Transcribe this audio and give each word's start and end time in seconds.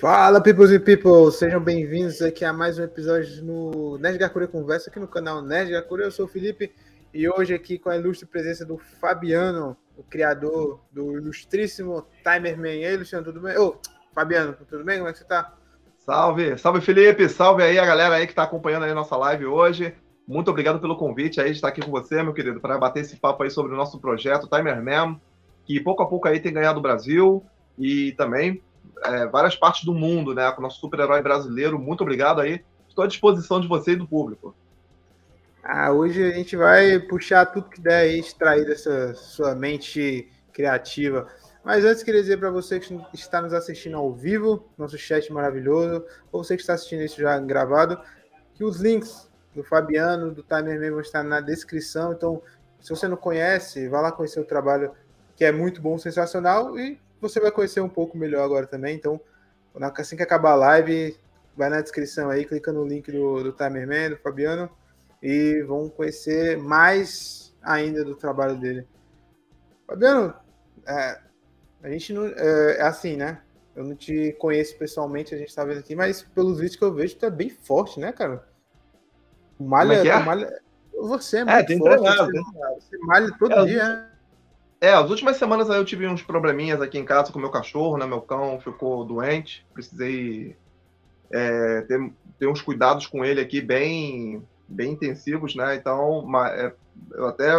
Fala, 0.00 0.42
peoples 0.42 0.70
e 0.70 0.78
people! 0.78 1.32
Sejam 1.32 1.58
bem-vindos 1.58 2.20
aqui 2.20 2.44
a 2.44 2.52
mais 2.52 2.78
um 2.78 2.82
episódio 2.82 3.42
no 3.42 3.96
Nerd 3.96 4.18
Gakure 4.18 4.46
Conversa, 4.46 4.90
aqui 4.90 5.00
no 5.00 5.08
canal 5.08 5.40
Nerd 5.40 5.70
Gakure. 5.70 6.02
Eu 6.02 6.10
sou 6.10 6.26
o 6.26 6.28
Felipe 6.28 6.70
e 7.14 7.26
hoje 7.26 7.54
aqui 7.54 7.78
com 7.78 7.88
a 7.88 7.96
ilustre 7.96 8.26
presença 8.26 8.64
do 8.66 8.76
Fabiano, 8.76 9.74
o 9.96 10.02
criador 10.02 10.80
do 10.92 11.16
ilustríssimo 11.16 12.06
Timerman. 12.22 12.82
E 12.82 12.84
aí, 12.84 12.96
Luciano, 12.96 13.24
tudo 13.24 13.40
bem? 13.40 13.56
Ô, 13.56 13.76
Fabiano, 14.14 14.54
tudo 14.68 14.84
bem? 14.84 14.98
Como 14.98 15.08
é 15.08 15.12
que 15.12 15.18
você 15.18 15.24
tá? 15.24 15.54
Salve, 15.98 16.58
salve 16.58 16.82
Felipe, 16.82 17.26
salve 17.28 17.62
aí 17.62 17.78
a 17.78 17.86
galera 17.86 18.16
aí 18.16 18.26
que 18.26 18.32
está 18.32 18.42
acompanhando 18.42 18.84
aí 18.84 18.90
a 18.90 18.94
nossa 18.94 19.16
live 19.16 19.46
hoje. 19.46 19.94
Muito 20.28 20.50
obrigado 20.50 20.78
pelo 20.78 20.98
convite 20.98 21.40
aí 21.40 21.50
de 21.50 21.56
estar 21.56 21.68
aqui 21.68 21.80
com 21.80 21.90
você, 21.90 22.22
meu 22.22 22.34
querido, 22.34 22.60
para 22.60 22.76
bater 22.76 23.00
esse 23.00 23.16
papo 23.16 23.44
aí 23.44 23.50
sobre 23.50 23.72
o 23.72 23.76
nosso 23.76 23.98
projeto 23.98 24.46
Timerman, 24.46 25.18
que 25.64 25.80
pouco 25.80 26.02
a 26.02 26.06
pouco 26.06 26.28
aí 26.28 26.38
tem 26.38 26.52
ganhado 26.52 26.80
o 26.80 26.82
Brasil 26.82 27.42
e 27.78 28.12
também 28.12 28.62
é, 29.04 29.26
várias 29.26 29.56
partes 29.56 29.84
do 29.84 29.94
mundo, 29.94 30.34
né? 30.34 30.50
Com 30.52 30.60
o 30.60 30.62
nosso 30.62 30.80
super-herói 30.80 31.22
brasileiro. 31.22 31.78
Muito 31.78 32.02
obrigado 32.02 32.40
aí. 32.40 32.64
Estou 32.88 33.04
à 33.04 33.06
disposição 33.06 33.60
de 33.60 33.68
você 33.68 33.92
e 33.92 33.96
do 33.96 34.06
público. 34.06 34.54
Ah, 35.62 35.90
hoje 35.90 36.22
a 36.22 36.32
gente 36.32 36.56
vai 36.56 36.98
puxar 37.00 37.46
tudo 37.46 37.68
que 37.68 37.80
der 37.80 38.02
aí, 38.02 38.20
extrair 38.20 38.64
dessa 38.64 39.14
sua 39.14 39.54
mente 39.54 40.30
criativa. 40.52 41.26
Mas 41.64 41.84
antes, 41.84 42.04
queria 42.04 42.20
dizer 42.20 42.38
para 42.38 42.50
você 42.50 42.78
que 42.78 42.96
está 43.12 43.42
nos 43.42 43.52
assistindo 43.52 43.96
ao 43.96 44.12
vivo, 44.12 44.68
nosso 44.78 44.96
chat 44.96 45.32
maravilhoso, 45.32 46.04
ou 46.30 46.44
você 46.44 46.54
que 46.54 46.62
está 46.62 46.74
assistindo 46.74 47.02
isso 47.02 47.20
já 47.20 47.36
gravado, 47.40 48.00
que 48.54 48.62
os 48.62 48.80
links 48.80 49.28
do 49.52 49.64
Fabiano, 49.64 50.30
do 50.30 50.44
Timer 50.44 50.92
vão 50.92 51.00
estar 51.00 51.24
na 51.24 51.40
descrição. 51.40 52.12
Então, 52.12 52.40
se 52.80 52.90
você 52.90 53.08
não 53.08 53.16
conhece, 53.16 53.88
vá 53.88 54.00
lá 54.00 54.12
conhecer 54.12 54.38
o 54.38 54.44
trabalho 54.44 54.92
que 55.34 55.44
é 55.44 55.50
muito 55.50 55.82
bom, 55.82 55.98
sensacional. 55.98 56.78
E 56.78 57.00
você 57.20 57.40
vai 57.40 57.50
conhecer 57.50 57.80
um 57.80 57.88
pouco 57.88 58.16
melhor 58.16 58.44
agora 58.44 58.66
também. 58.66 58.94
Então, 58.94 59.20
assim 59.96 60.16
que 60.16 60.22
acabar 60.22 60.52
a 60.52 60.56
live, 60.56 61.16
vai 61.56 61.68
na 61.70 61.80
descrição 61.80 62.30
aí, 62.30 62.44
clica 62.44 62.72
no 62.72 62.86
link 62.86 63.10
do, 63.10 63.42
do 63.42 63.52
Timerman, 63.52 64.10
do 64.10 64.16
Fabiano, 64.16 64.70
e 65.22 65.62
vão 65.62 65.88
conhecer 65.88 66.58
mais 66.58 67.54
ainda 67.62 68.04
do 68.04 68.14
trabalho 68.14 68.56
dele. 68.56 68.86
Fabiano, 69.86 70.34
é, 70.86 71.20
a 71.82 71.88
gente 71.90 72.12
não. 72.12 72.26
É, 72.26 72.76
é, 72.78 72.82
assim, 72.82 73.16
né? 73.16 73.40
Eu 73.74 73.84
não 73.84 73.94
te 73.94 74.32
conheço 74.38 74.76
pessoalmente, 74.78 75.34
a 75.34 75.38
gente 75.38 75.54
tá 75.54 75.64
vendo 75.64 75.78
aqui, 75.78 75.94
mas 75.94 76.22
pelos 76.22 76.58
vídeos 76.58 76.76
que 76.76 76.84
eu 76.84 76.94
vejo, 76.94 77.16
tu 77.16 77.26
é 77.26 77.30
bem 77.30 77.50
forte, 77.50 78.00
né, 78.00 78.10
cara? 78.10 78.46
Malha, 79.58 79.94
é, 79.94 80.06
é? 80.06 80.18
malha... 80.18 80.60
Você 80.98 81.38
é, 81.38 81.40
é 81.40 81.44
muito 81.44 81.78
forte. 81.78 82.02
Treinado, 82.02 82.32
você, 82.32 82.80
você 82.80 82.98
malha 82.98 83.38
todo 83.38 83.52
é, 83.52 83.64
dia, 83.66 83.88
né? 83.88 84.10
É, 84.80 84.92
as 84.92 85.08
últimas 85.08 85.36
semanas 85.36 85.70
aí 85.70 85.78
eu 85.78 85.84
tive 85.84 86.06
uns 86.06 86.22
probleminhas 86.22 86.82
aqui 86.82 86.98
em 86.98 87.04
casa 87.04 87.32
com 87.32 87.38
meu 87.38 87.50
cachorro, 87.50 87.96
né? 87.96 88.06
Meu 88.06 88.20
cão 88.20 88.60
ficou 88.60 89.04
doente. 89.04 89.66
Precisei 89.72 90.56
é, 91.32 91.80
ter, 91.82 92.12
ter 92.38 92.46
uns 92.46 92.60
cuidados 92.60 93.06
com 93.06 93.24
ele 93.24 93.40
aqui 93.40 93.60
bem, 93.60 94.46
bem 94.68 94.92
intensivos, 94.92 95.54
né? 95.54 95.76
Então, 95.76 96.20
uma, 96.20 96.48
é, 96.50 96.74
eu 97.12 97.26
até 97.26 97.52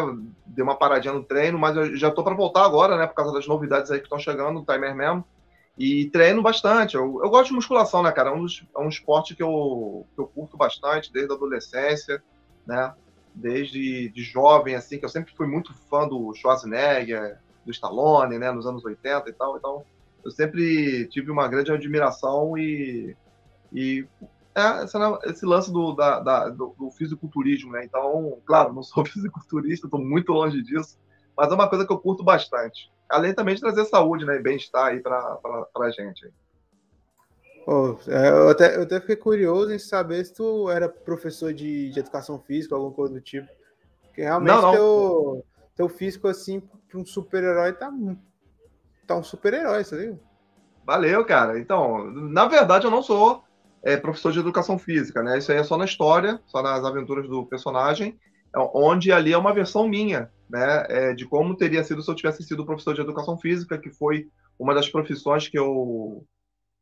dei 0.46 0.64
uma 0.64 0.76
paradinha 0.76 1.14
no 1.14 1.24
treino, 1.24 1.58
mas 1.58 1.76
eu 1.76 1.96
já 1.96 2.12
tô 2.12 2.24
para 2.24 2.36
voltar 2.36 2.66
agora, 2.66 2.98
né? 2.98 3.08
Por 3.08 3.16
causa 3.16 3.34
das 3.34 3.48
novidades 3.48 3.90
aí 3.90 3.98
que 3.98 4.06
estão 4.06 4.20
chegando, 4.20 4.60
o 4.60 4.66
timer 4.66 4.96
mesmo. 4.96 5.26
E 5.78 6.10
treino 6.10 6.42
bastante. 6.42 6.96
Eu, 6.96 7.22
eu 7.24 7.30
gosto 7.30 7.50
de 7.50 7.56
musculação, 7.56 8.04
né, 8.04 8.12
cara? 8.12 8.30
É 8.30 8.34
um, 8.34 8.46
é 8.76 8.80
um 8.80 8.90
esporte 8.90 9.36
que 9.36 9.44
eu, 9.44 10.06
que 10.14 10.22
eu 10.22 10.28
curto 10.28 10.56
bastante 10.56 11.12
desde 11.12 11.32
a 11.32 11.36
adolescência, 11.36 12.22
né? 12.66 12.94
Desde 13.38 14.10
de 14.10 14.24
jovem, 14.24 14.76
assim, 14.76 14.98
que 14.98 15.06
eu 15.06 15.10
sempre 15.10 15.34
fui 15.36 15.48
muito 15.48 15.74
fã 15.90 16.08
do 16.08 16.34
Schwarzenegger, 16.34 17.40
do 17.64 17.72
Stallone, 17.72 18.40
né, 18.40 18.52
nos 18.52 18.66
anos 18.66 18.84
80 18.84 19.30
e 19.30 19.34
tal. 19.34 19.58
Então, 19.58 19.86
eu 20.26 20.32
sempre 20.32 21.08
tive 21.08 21.30
uma 21.30 21.48
grande 21.48 21.72
admiração 21.72 22.58
e, 22.58 23.16
e 23.72 24.06
é, 24.56 25.30
esse 25.30 25.46
lance 25.46 25.72
do, 25.72 25.94
da, 25.94 26.20
da, 26.20 26.50
do, 26.50 26.74
do, 26.78 26.92
fisiculturismo, 26.92 27.72
né? 27.72 27.86
Então, 27.86 28.40
claro, 28.46 28.74
não 28.74 28.82
sou 28.82 29.06
fisiculturista, 29.08 29.86
estou 29.86 30.04
muito 30.04 30.32
longe 30.32 30.62
disso, 30.64 30.98
mas 31.38 31.52
é 31.52 31.56
uma 31.56 31.70
coisa 31.70 31.86
que 31.86 31.94
eu 31.94 32.00
curto 32.00 32.24
bastante. 32.24 32.92
Além 33.08 33.34
também 33.34 33.56
de 33.56 33.62
trazer 33.62 33.86
saúde 33.86 34.26
né, 34.26 34.36
e 34.36 34.42
bem-estar 34.42 34.88
aí 34.88 35.00
para 35.00 35.40
a 35.78 35.92
gente. 35.92 36.30
Oh, 37.70 37.98
eu, 38.08 38.48
até, 38.48 38.78
eu 38.78 38.84
até 38.84 38.98
fiquei 39.02 39.18
curioso 39.18 39.74
em 39.74 39.78
saber 39.78 40.24
se 40.24 40.34
tu 40.34 40.70
era 40.70 40.88
professor 40.88 41.54
de, 41.54 41.90
de 41.90 42.00
educação 42.00 42.40
física, 42.40 42.74
alguma 42.74 42.94
coisa 42.94 43.16
do 43.16 43.20
tipo. 43.20 43.46
Porque 44.04 44.22
realmente 44.22 44.56
não, 44.56 44.62
não. 44.62 44.72
Teu, 44.72 45.46
teu 45.76 45.90
físico, 45.90 46.30
assim, 46.30 46.62
para 46.62 46.98
um 46.98 47.06
super-herói, 47.06 47.74
tá, 47.74 47.92
tá 49.06 49.18
um 49.18 49.24
super-herói, 49.24 49.84
sabe? 49.84 50.18
Valeu, 50.86 51.26
cara. 51.26 51.60
Então, 51.60 52.10
na 52.10 52.46
verdade, 52.46 52.86
eu 52.86 52.92
não 52.92 53.04
sou 53.04 53.44
é, 53.84 53.98
professor 53.98 54.32
de 54.32 54.40
educação 54.40 54.80
física, 54.80 55.22
né? 55.22 55.38
Isso 55.38 55.52
aí 55.52 55.58
é 55.58 55.64
só 55.66 55.76
na 55.76 55.84
história, 55.84 56.40
só 56.46 56.64
nas 56.64 56.86
aventuras 56.86 57.28
do 57.28 57.46
personagem, 57.46 58.18
é, 58.56 58.60
onde 58.74 59.12
ali 59.12 59.34
é 59.34 59.38
uma 59.38 59.54
versão 59.54 59.90
minha, 59.90 60.32
né? 60.50 60.86
É, 60.88 61.14
de 61.14 61.26
como 61.26 61.58
teria 61.58 61.84
sido 61.84 62.02
se 62.02 62.10
eu 62.10 62.16
tivesse 62.16 62.44
sido 62.44 62.66
professor 62.66 62.94
de 62.94 63.02
educação 63.02 63.38
física, 63.38 63.78
que 63.78 63.90
foi 63.90 64.30
uma 64.58 64.74
das 64.74 64.88
profissões 64.88 65.50
que 65.50 65.60
eu 65.60 66.26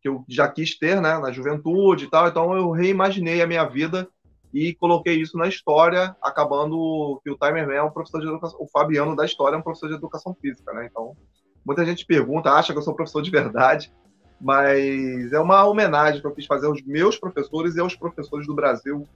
que 0.05 0.09
eu 0.09 0.23
já 0.29 0.47
quis 0.47 0.77
ter, 0.77 1.01
né, 1.01 1.17
na 1.17 1.31
juventude 1.31 2.05
e 2.05 2.09
tal. 2.11 2.27
Então 2.27 2.55
eu 2.55 2.69
reimaginei 2.69 3.41
a 3.41 3.47
minha 3.47 3.65
vida 3.65 4.07
e 4.53 4.75
coloquei 4.75 5.19
isso 5.19 5.35
na 5.35 5.47
história, 5.47 6.15
acabando 6.21 7.19
que 7.23 7.31
o 7.31 7.35
Timer 7.35 7.65
Man 7.65 7.73
é 7.73 7.81
um 7.81 7.89
professor 7.89 8.21
de 8.21 8.27
educação, 8.27 8.59
o 8.61 8.67
Fabiano 8.67 9.15
da 9.15 9.25
história 9.25 9.55
é 9.55 9.59
um 9.59 9.63
professor 9.63 9.89
de 9.89 9.95
educação 9.95 10.37
física, 10.39 10.71
né? 10.73 10.85
Então 10.85 11.17
muita 11.65 11.83
gente 11.83 12.05
pergunta, 12.05 12.51
acha 12.51 12.71
que 12.71 12.77
eu 12.77 12.83
sou 12.83 12.93
professor 12.93 13.23
de 13.23 13.31
verdade, 13.31 13.91
mas 14.39 15.33
é 15.33 15.39
uma 15.39 15.65
homenagem 15.65 16.21
que 16.21 16.27
eu 16.27 16.35
quis 16.35 16.45
fazer 16.45 16.67
aos 16.67 16.83
meus 16.83 17.17
professores 17.17 17.75
e 17.75 17.79
aos 17.79 17.95
professores 17.95 18.45
do 18.45 18.53
Brasil 18.53 19.07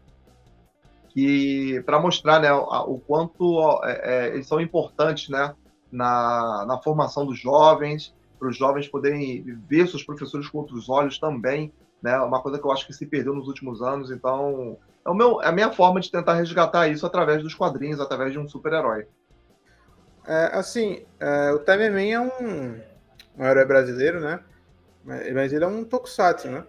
que 1.10 1.84
para 1.86 2.00
mostrar 2.00 2.40
né, 2.40 2.52
o 2.52 3.00
quanto 3.00 3.80
é, 3.84 4.02
é, 4.02 4.28
eles 4.34 4.48
são 4.48 4.60
importantes 4.60 5.30
né, 5.30 5.54
na, 5.92 6.66
na 6.68 6.80
formação 6.80 7.28
dos 7.28 7.40
jovens 7.40 8.12
para 8.40 8.48
os 8.48 8.58
jovens 8.58 8.88
poderem 8.88 9.44
ver 9.68 9.88
seus 9.88 10.04
professores 10.04 10.48
com 10.48 10.60
outros 10.60 10.90
olhos 10.90 11.20
também, 11.20 11.72
né? 12.02 12.18
Uma 12.20 12.42
coisa 12.42 12.58
que 12.58 12.66
eu 12.66 12.72
acho 12.72 12.88
que 12.88 12.94
se 12.94 13.06
perdeu 13.06 13.34
nos 13.34 13.48
últimos 13.48 13.82
anos. 13.82 14.10
Então, 14.10 14.78
é, 15.06 15.10
o 15.10 15.14
meu, 15.14 15.42
é 15.42 15.48
a 15.48 15.52
minha 15.52 15.72
forma 15.72 16.00
de 16.00 16.10
tentar 16.10 16.36
resgatar 16.36 16.88
isso 16.88 17.06
através 17.06 17.44
dos 17.44 17.54
quadrinhos, 17.54 18.00
através 18.00 18.32
de 18.32 18.40
um 18.40 18.48
super-herói. 18.48 19.06
É, 20.26 20.52
assim, 20.54 21.06
é, 21.20 21.52
o 21.52 21.60
Time 21.60 21.90
Man 21.90 22.02
é 22.02 22.20
um, 22.20 22.82
um 23.38 23.46
herói 23.46 23.66
brasileiro, 23.66 24.20
né? 24.20 24.40
Mas 25.34 25.52
ele 25.52 25.64
é 25.64 25.68
um 25.68 25.84
tokusatsu, 25.84 26.50
né? 26.50 26.64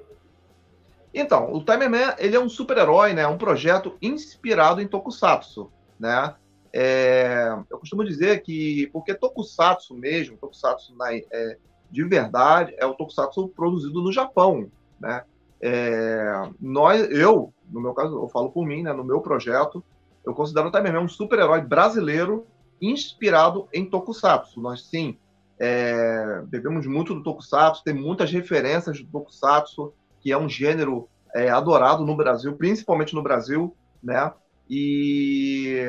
Então, 1.13 1.53
o 1.53 1.65
Time 1.65 1.89
Man 1.89 2.15
ele 2.19 2.37
é 2.37 2.41
um 2.41 2.49
super-herói, 2.49 3.13
né? 3.13 3.27
Um 3.27 3.39
projeto 3.39 3.97
inspirado 4.01 4.81
em 4.81 4.89
tokusatsu, 4.89 5.71
né? 5.99 6.35
É, 6.73 7.57
eu 7.69 7.79
costumo 7.79 8.05
dizer 8.05 8.43
que, 8.43 8.89
porque 8.93 9.15
tokusatsu 9.15 9.95
mesmo, 9.95 10.37
tokusatsu 10.37 10.95
na, 10.97 11.15
é, 11.15 11.57
de 11.91 12.05
verdade, 12.05 12.75
é 12.79 12.87
o 12.87 12.95
tokusatsu 12.95 13.49
produzido 13.49 14.01
no 14.01 14.13
Japão, 14.13 14.71
né? 15.01 15.25
É, 15.61 16.49
nós, 16.61 17.11
eu, 17.11 17.53
no 17.69 17.81
meu 17.81 17.93
caso, 17.93 18.17
eu 18.17 18.29
falo 18.29 18.51
por 18.51 18.65
mim, 18.65 18.83
né, 18.83 18.93
no 18.93 19.05
meu 19.05 19.21
projeto, 19.21 19.85
eu 20.25 20.33
considero 20.33 20.71
Timerman 20.71 21.05
um 21.05 21.09
super-herói 21.09 21.61
brasileiro 21.61 22.47
inspirado 22.81 23.69
em 23.73 23.85
tokusatsu. 23.85 24.61
Nós, 24.61 24.87
sim, 24.87 25.19
é, 25.59 26.43
bebemos 26.47 26.87
muito 26.87 27.15
do 27.15 27.23
tokusatsu, 27.23 27.85
tem 27.85 27.93
muitas 27.93 28.31
referências 28.31 29.01
do 29.01 29.11
tokusatsu, 29.11 29.93
que 30.21 30.33
é 30.33 30.39
um 30.39 30.49
gênero 30.49 31.09
é, 31.35 31.51
adorado 31.51 32.05
no 32.05 32.17
Brasil, 32.17 32.55
principalmente 32.55 33.15
no 33.15 33.23
Brasil, 33.23 33.75
né? 34.03 34.33
E 34.69 35.85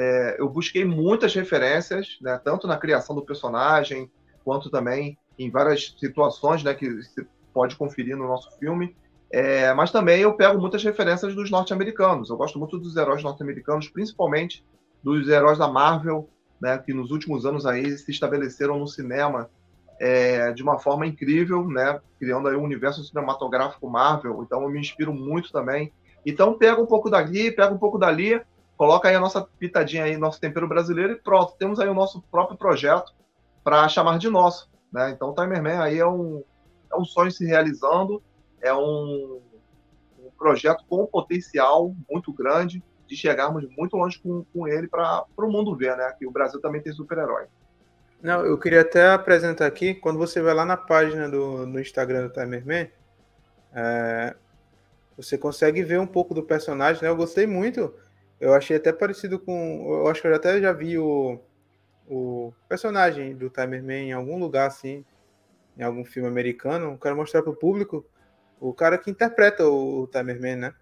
é, 0.00 0.36
eu 0.38 0.48
busquei 0.48 0.84
muitas 0.84 1.34
referências, 1.34 2.18
né, 2.20 2.40
tanto 2.44 2.68
na 2.68 2.76
criação 2.76 3.16
do 3.16 3.22
personagem, 3.22 4.08
quanto 4.44 4.70
também 4.70 5.18
em 5.36 5.50
várias 5.50 5.96
situações 5.98 6.62
né, 6.62 6.72
que 6.72 6.88
você 6.88 7.26
pode 7.52 7.74
conferir 7.74 8.16
no 8.16 8.28
nosso 8.28 8.56
filme. 8.60 8.94
É, 9.28 9.74
mas 9.74 9.90
também 9.90 10.20
eu 10.20 10.34
pego 10.34 10.60
muitas 10.60 10.84
referências 10.84 11.34
dos 11.34 11.50
norte-americanos. 11.50 12.30
Eu 12.30 12.36
gosto 12.36 12.60
muito 12.60 12.78
dos 12.78 12.96
heróis 12.96 13.24
norte-americanos, 13.24 13.88
principalmente 13.88 14.64
dos 15.02 15.28
heróis 15.28 15.58
da 15.58 15.66
Marvel, 15.66 16.28
né, 16.60 16.78
que 16.78 16.94
nos 16.94 17.10
últimos 17.10 17.44
anos 17.44 17.66
aí 17.66 17.98
se 17.98 18.12
estabeleceram 18.12 18.78
no 18.78 18.86
cinema 18.86 19.50
é, 19.98 20.52
de 20.52 20.62
uma 20.62 20.78
forma 20.78 21.08
incrível, 21.08 21.66
né, 21.66 22.00
criando 22.20 22.46
aí 22.46 22.54
um 22.54 22.62
universo 22.62 23.02
cinematográfico 23.02 23.90
Marvel. 23.90 24.44
Então 24.44 24.62
eu 24.62 24.68
me 24.68 24.78
inspiro 24.78 25.12
muito 25.12 25.50
também. 25.50 25.92
Então 26.24 26.56
pega 26.56 26.80
um 26.80 26.86
pouco 26.86 27.10
dali, 27.10 27.50
pega 27.50 27.74
um 27.74 27.78
pouco 27.78 27.98
dali, 27.98 28.40
coloca 28.78 29.08
aí 29.08 29.14
a 29.14 29.20
nossa 29.20 29.42
pitadinha 29.42 30.04
aí, 30.04 30.16
nosso 30.16 30.40
tempero 30.40 30.66
brasileiro 30.66 31.12
e 31.12 31.16
pronto, 31.16 31.54
temos 31.58 31.78
aí 31.78 31.88
o 31.88 31.94
nosso 31.94 32.22
próprio 32.30 32.56
projeto 32.56 33.12
para 33.62 33.86
chamar 33.88 34.18
de 34.18 34.30
nosso, 34.30 34.70
né? 34.90 35.10
Então 35.10 35.28
o 35.28 35.34
Timerman 35.34 35.78
aí 35.78 35.98
é 35.98 36.06
um, 36.06 36.42
é 36.90 36.96
um 36.96 37.04
sonho 37.04 37.30
se 37.30 37.44
realizando, 37.44 38.22
é 38.62 38.72
um, 38.72 39.42
um 40.18 40.30
projeto 40.38 40.84
com 40.88 41.04
potencial 41.04 41.94
muito 42.08 42.32
grande 42.32 42.82
de 43.06 43.16
chegarmos 43.16 43.68
muito 43.76 43.96
longe 43.96 44.18
com, 44.18 44.44
com 44.54 44.66
ele 44.66 44.88
para 44.88 45.26
o 45.36 45.52
mundo 45.52 45.76
ver, 45.76 45.94
né? 45.96 46.14
Que 46.18 46.26
o 46.26 46.30
Brasil 46.30 46.60
também 46.60 46.80
tem 46.80 46.92
super-herói. 46.92 47.46
Não, 48.22 48.44
eu 48.46 48.56
queria 48.56 48.80
até 48.80 49.10
apresentar 49.10 49.66
aqui, 49.66 49.94
quando 49.94 50.18
você 50.18 50.40
vai 50.40 50.54
lá 50.54 50.64
na 50.64 50.76
página 50.76 51.28
do, 51.28 51.66
no 51.66 51.78
Instagram 51.78 52.28
do 52.28 52.32
Timerman, 52.32 52.90
É, 53.74 54.34
você 55.16 55.36
consegue 55.36 55.82
ver 55.82 56.00
um 56.00 56.06
pouco 56.06 56.32
do 56.32 56.42
personagem, 56.42 57.02
né? 57.02 57.08
Eu 57.08 57.16
gostei 57.16 57.46
muito. 57.46 57.92
Eu 58.40 58.54
achei 58.54 58.76
até 58.76 58.92
parecido 58.92 59.38
com. 59.38 59.86
Eu 59.88 60.08
acho 60.08 60.22
que 60.22 60.28
eu 60.28 60.34
até 60.34 60.60
já 60.60 60.72
vi 60.72 60.98
o, 60.98 61.40
o 62.06 62.52
personagem 62.68 63.34
do 63.34 63.50
Timerman 63.50 64.08
em 64.08 64.12
algum 64.12 64.38
lugar 64.38 64.66
assim, 64.66 65.04
em 65.76 65.82
algum 65.82 66.04
filme 66.04 66.28
americano. 66.28 66.98
Quero 66.98 67.16
mostrar 67.16 67.42
para 67.42 67.50
o 67.50 67.56
público 67.56 68.06
o 68.60 68.72
cara 68.72 68.98
que 68.98 69.10
interpreta 69.10 69.66
o, 69.66 70.02
o 70.02 70.06
Timerman, 70.06 70.56
né? 70.56 70.74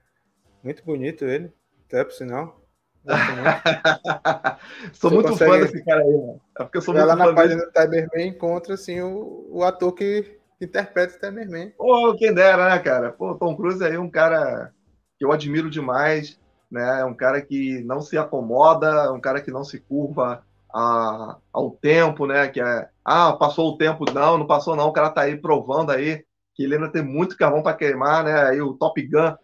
Muito 0.62 0.84
bonito 0.84 1.24
ele, 1.24 1.52
até 1.86 2.04
por 2.04 2.12
sinal. 2.12 2.62
sou 4.92 5.12
muito 5.12 5.28
consegue... 5.30 5.50
fã 5.50 5.58
desse 5.60 5.84
cara 5.84 6.02
aí, 6.02 6.10
mano. 6.10 6.40
É 6.58 6.62
porque 6.64 6.78
eu 6.78 6.82
sou 6.82 6.92
muito 6.92 7.06
lá 7.06 7.16
na 7.16 7.32
página 7.32 7.64
do 7.64 7.72
Timerman 7.72 8.28
encontra 8.28 8.74
assim, 8.74 9.00
o, 9.00 9.48
o 9.50 9.62
ator 9.62 9.92
que 9.92 10.38
interpreta 10.60 11.16
o 11.16 11.20
Timerman. 11.20 11.70
Pô, 11.70 12.14
quem 12.16 12.34
dera, 12.34 12.68
né, 12.68 12.78
cara? 12.80 13.12
Pô, 13.12 13.34
Tom 13.34 13.56
Cruise 13.56 13.82
aí 13.84 13.94
é 13.94 14.00
um 14.00 14.10
cara 14.10 14.72
que 15.18 15.24
eu 15.24 15.32
admiro 15.32 15.70
demais, 15.70 16.38
né? 16.70 17.00
É 17.00 17.04
um 17.04 17.14
cara 17.14 17.40
que 17.40 17.82
não 17.84 18.00
se 18.00 18.16
acomoda, 18.18 18.86
é 18.86 19.10
um 19.10 19.20
cara 19.20 19.40
que 19.40 19.50
não 19.50 19.64
se 19.64 19.80
curva 19.80 20.44
a, 20.72 21.38
ao 21.52 21.70
tempo, 21.70 22.26
né? 22.26 22.48
Que 22.48 22.60
é, 22.60 22.88
ah, 23.04 23.32
passou 23.32 23.72
o 23.72 23.78
tempo, 23.78 24.04
não, 24.12 24.38
não 24.38 24.46
passou 24.46 24.76
não, 24.76 24.88
o 24.88 24.92
cara 24.92 25.10
tá 25.10 25.22
aí 25.22 25.36
provando 25.36 25.90
aí 25.90 26.24
que 26.54 26.64
ele 26.64 26.74
ainda 26.74 26.90
tem 26.90 27.02
muito 27.02 27.36
carvão 27.36 27.62
para 27.62 27.76
queimar, 27.76 28.24
né? 28.24 28.48
Aí 28.48 28.60
o 28.60 28.74
Top 28.74 29.00
Gun 29.00 29.34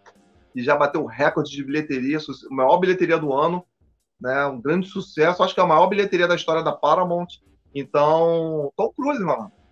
e 0.55 0.63
já 0.63 0.77
bateu 0.77 1.03
o 1.03 1.07
recorde 1.07 1.51
de 1.51 1.65
bilheteria, 1.65 2.19
a 2.19 2.55
maior 2.55 2.79
bilheteria 2.79 3.19
do 3.19 3.33
ano, 3.33 3.65
né? 4.21 4.47
Um 4.47 4.61
grande 4.61 4.89
sucesso, 4.89 5.43
acho 5.43 5.55
que 5.55 5.61
é 5.61 5.63
a 5.63 5.67
maior 5.67 5.87
bilheteria 5.89 6.27
da 6.27 6.35
história 6.35 6.63
da 6.63 6.73
Paramount. 6.73 7.29
Então, 7.75 8.73
Tom 8.77 8.93
Cruise, 8.93 9.23
mano. 9.23 9.53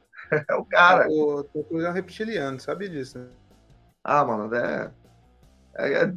É 0.49 0.55
o 0.55 0.65
cara. 0.65 1.09
O 1.11 1.43
Tom 1.43 1.65
Cruise 1.65 1.85
é 1.85 1.91
um 1.91 1.93
reptiliano, 1.93 2.61
sabe 2.61 2.89
disso, 2.89 3.19
né? 3.19 3.29
Ah, 4.05 4.25
mano, 4.25 4.55
é... 4.55 4.93
é, 5.75 6.05
é 6.05 6.13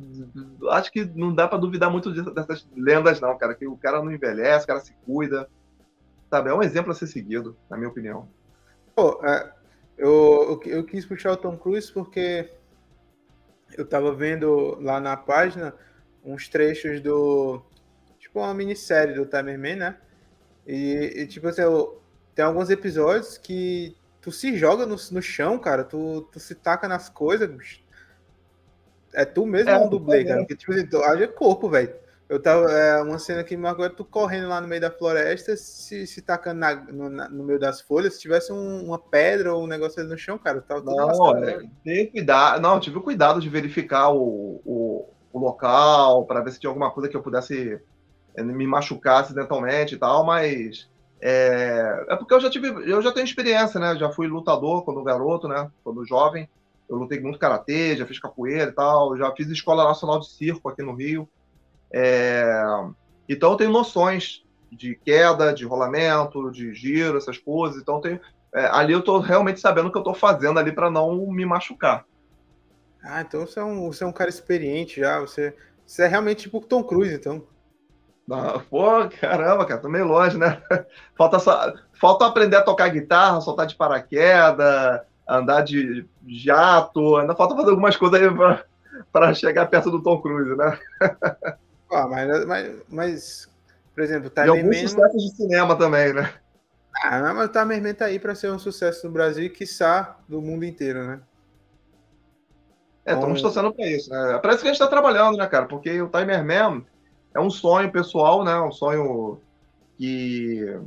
acho 0.71 0.91
que 0.91 1.05
não 1.05 1.33
dá 1.33 1.47
para 1.47 1.57
duvidar 1.57 1.89
muito 1.89 2.11
dessas 2.33 2.67
lendas, 2.75 3.19
não, 3.19 3.37
cara. 3.37 3.55
Que 3.55 3.67
o 3.67 3.77
cara 3.77 4.03
não 4.03 4.11
envelhece, 4.11 4.65
o 4.65 4.67
cara 4.67 4.79
se 4.79 4.93
cuida. 5.05 5.49
Sabe? 6.29 6.49
É 6.49 6.53
um 6.53 6.63
exemplo 6.63 6.91
a 6.91 6.95
ser 6.95 7.07
seguido, 7.07 7.55
na 7.69 7.77
minha 7.77 7.89
opinião. 7.89 8.27
Pô, 8.95 9.19
é, 9.23 9.51
eu, 9.97 10.61
eu, 10.65 10.71
eu 10.71 10.83
quis 10.83 11.05
puxar 11.05 11.33
o 11.33 11.37
Tom 11.37 11.57
Cruise 11.57 11.91
porque 11.91 12.49
eu 13.77 13.85
tava 13.85 14.13
vendo 14.13 14.79
lá 14.81 14.99
na 14.99 15.15
página 15.15 15.73
uns 16.23 16.47
trechos 16.47 17.01
do. 17.01 17.61
Tipo, 18.19 18.39
uma 18.39 18.53
minissérie 18.53 19.13
do 19.13 19.25
Timerman, 19.25 19.75
né? 19.75 19.97
E, 20.65 21.13
e 21.15 21.27
tipo 21.27 21.47
assim, 21.47 21.61
eu, 21.61 22.01
tem 22.33 22.45
alguns 22.45 22.69
episódios 22.69 23.37
que 23.37 23.95
tu 24.21 24.31
se 24.31 24.55
joga 24.57 24.85
no, 24.85 24.95
no 25.11 25.21
chão, 25.21 25.59
cara, 25.59 25.83
tu, 25.83 26.27
tu 26.31 26.39
se 26.39 26.55
taca 26.55 26.87
nas 26.87 27.09
coisas. 27.09 27.49
É 29.13 29.25
tu 29.25 29.45
mesmo 29.45 29.69
é, 29.69 29.79
um 29.79 29.89
dublê, 29.89 30.25
cara. 30.25 30.39
Porque, 30.39 30.55
tipo 30.55 30.71
assim, 30.71 30.87
tu 30.87 30.97
haja 31.03 31.27
corpo, 31.27 31.69
velho. 31.69 31.93
Eu 32.29 32.41
tava. 32.41 32.71
É 32.71 33.01
uma 33.01 33.19
cena 33.19 33.43
que 33.43 33.53
agora 33.55 33.89
tu 33.89 34.03
correndo 34.03 34.47
lá 34.47 34.59
no 34.59 34.67
meio 34.67 34.81
da 34.81 34.89
floresta, 34.89 35.55
se, 35.55 36.07
se 36.07 36.21
tacando 36.21 36.59
na, 36.59 36.75
no, 36.75 37.09
na, 37.09 37.29
no 37.29 37.43
meio 37.43 37.59
das 37.59 37.81
folhas, 37.81 38.15
se 38.15 38.21
tivesse 38.21 38.51
um, 38.51 38.85
uma 38.85 38.97
pedra 38.97 39.53
ou 39.53 39.63
um 39.63 39.67
negócio 39.67 40.01
ali 40.01 40.09
no 40.09 40.17
chão, 40.17 40.37
cara, 40.37 40.61
tava 40.61 40.81
tudo 40.81 40.95
Não, 40.95 41.37
é, 41.37 41.59
tem 41.83 42.09
cuidado. 42.09 42.61
Não, 42.61 42.79
tive 42.79 42.97
o 42.97 43.03
cuidado 43.03 43.39
de 43.39 43.49
verificar 43.49 44.09
o, 44.09 44.61
o, 44.65 45.09
o 45.31 45.39
local 45.39 46.25
para 46.25 46.41
ver 46.41 46.51
se 46.51 46.59
tinha 46.59 46.69
alguma 46.69 46.89
coisa 46.91 47.09
que 47.09 47.15
eu 47.15 47.21
pudesse 47.21 47.79
é, 48.35 48.41
me 48.41 48.65
machucar 48.65 49.21
acidentalmente 49.21 49.95
e 49.95 49.97
tal, 49.97 50.25
mas. 50.25 50.89
É, 51.21 52.05
é 52.09 52.15
porque 52.15 52.33
eu 52.33 52.39
já 52.39 52.49
tive. 52.49 52.67
Eu 52.67 53.01
já 53.01 53.11
tenho 53.11 53.25
experiência, 53.25 53.79
né? 53.79 53.95
Já 53.95 54.09
fui 54.09 54.27
lutador 54.27 54.83
quando 54.83 55.03
garoto, 55.03 55.47
né? 55.47 55.69
Quando 55.83 56.05
jovem. 56.05 56.49
Eu 56.93 56.99
lutei 56.99 57.19
muito 57.19 57.39
karatê, 57.39 57.95
já 57.97 58.05
fiz 58.05 58.19
capoeira 58.19 58.69
e 58.69 58.73
tal, 58.73 59.17
já 59.17 59.31
fiz 59.31 59.49
escola 59.49 59.83
nacional 59.83 60.19
de 60.19 60.29
circo 60.29 60.69
aqui 60.69 60.83
no 60.83 60.93
Rio. 60.93 61.27
É, 61.91 62.53
então 63.27 63.51
eu 63.51 63.57
tenho 63.57 63.71
noções 63.71 64.43
de 64.71 64.95
queda, 64.95 65.53
de 65.53 65.65
rolamento, 65.65 66.51
de 66.51 66.73
giro, 66.73 67.17
essas 67.17 67.37
coisas. 67.37 67.81
Então 67.81 67.99
tenho, 67.99 68.19
é, 68.53 68.67
ali 68.67 68.93
eu 68.93 68.99
estou 68.99 69.19
realmente 69.19 69.59
sabendo 69.59 69.87
o 69.87 69.91
que 69.91 69.97
eu 69.97 70.01
estou 70.01 70.13
fazendo 70.13 70.59
ali 70.59 70.71
para 70.71 70.91
não 70.91 71.25
me 71.31 71.45
machucar. 71.45 72.05
Ah, 73.03 73.21
então 73.21 73.45
você 73.45 73.59
é 73.59 73.63
um, 73.63 73.91
você 73.91 74.03
é 74.03 74.07
um 74.07 74.13
cara 74.13 74.29
experiente 74.29 75.01
já. 75.01 75.19
Você, 75.19 75.55
você 75.85 76.03
é 76.03 76.07
realmente 76.07 76.43
tipo 76.43 76.61
Tom 76.61 76.83
Cruise, 76.83 77.13
então. 77.13 77.43
Não, 78.25 78.61
pô, 78.61 79.09
caramba, 79.19 79.65
cara, 79.65 79.81
tô 79.81 79.89
meio 79.89 80.05
longe, 80.05 80.37
né? 80.37 80.61
Falta, 81.17 81.39
só, 81.39 81.73
falta 81.99 82.25
aprender 82.25 82.55
a 82.55 82.61
tocar 82.61 82.87
guitarra, 82.87 83.41
soltar 83.41 83.67
de 83.67 83.75
paraquedas, 83.75 85.01
andar 85.27 85.61
de 85.61 86.05
jato, 86.27 87.17
ainda 87.17 87.35
falta 87.35 87.55
fazer 87.55 87.69
algumas 87.69 87.95
coisas 87.95 88.21
aí 88.21 88.27
para 89.11 89.33
chegar 89.33 89.67
perto 89.67 89.89
do 89.89 90.01
Tom 90.01 90.21
Cruise, 90.21 90.55
né? 90.55 90.79
Ah, 91.91 92.07
mas, 92.07 92.45
mas, 92.45 92.75
mas, 92.89 93.49
por 93.93 94.03
exemplo, 94.03 94.29
tá 94.29 94.45
E 94.45 94.49
alguns 94.49 94.79
sucessos 94.79 95.23
de 95.23 95.35
cinema 95.35 95.75
também, 95.75 96.13
né? 96.13 96.33
Ah, 97.03 97.33
mas 97.33 97.49
o 97.49 97.51
Timerman 97.51 97.93
tá 97.93 98.05
aí 98.05 98.19
para 98.19 98.35
ser 98.35 98.51
um 98.51 98.59
sucesso 98.59 99.07
no 99.07 99.13
Brasil 99.13 99.45
e, 99.45 99.49
quiçá, 99.49 100.17
do 100.27 100.41
mundo 100.41 100.65
inteiro, 100.65 101.05
né? 101.05 101.21
É, 103.05 103.13
estamos 103.13 103.39
então... 103.39 103.51
torcendo 103.51 103.73
para 103.73 103.87
isso, 103.87 104.09
né? 104.09 104.39
Parece 104.41 104.61
que 104.61 104.67
a 104.67 104.71
gente 104.71 104.81
está 104.81 104.87
trabalhando, 104.87 105.37
né, 105.37 105.45
cara? 105.47 105.65
Porque 105.65 106.01
o 106.01 106.07
Timerman 106.07 106.85
é 107.33 107.39
um 107.39 107.49
sonho 107.49 107.91
pessoal, 107.91 108.43
né? 108.43 108.57
Um 108.59 108.71
sonho 108.71 109.41
que, 109.97 110.79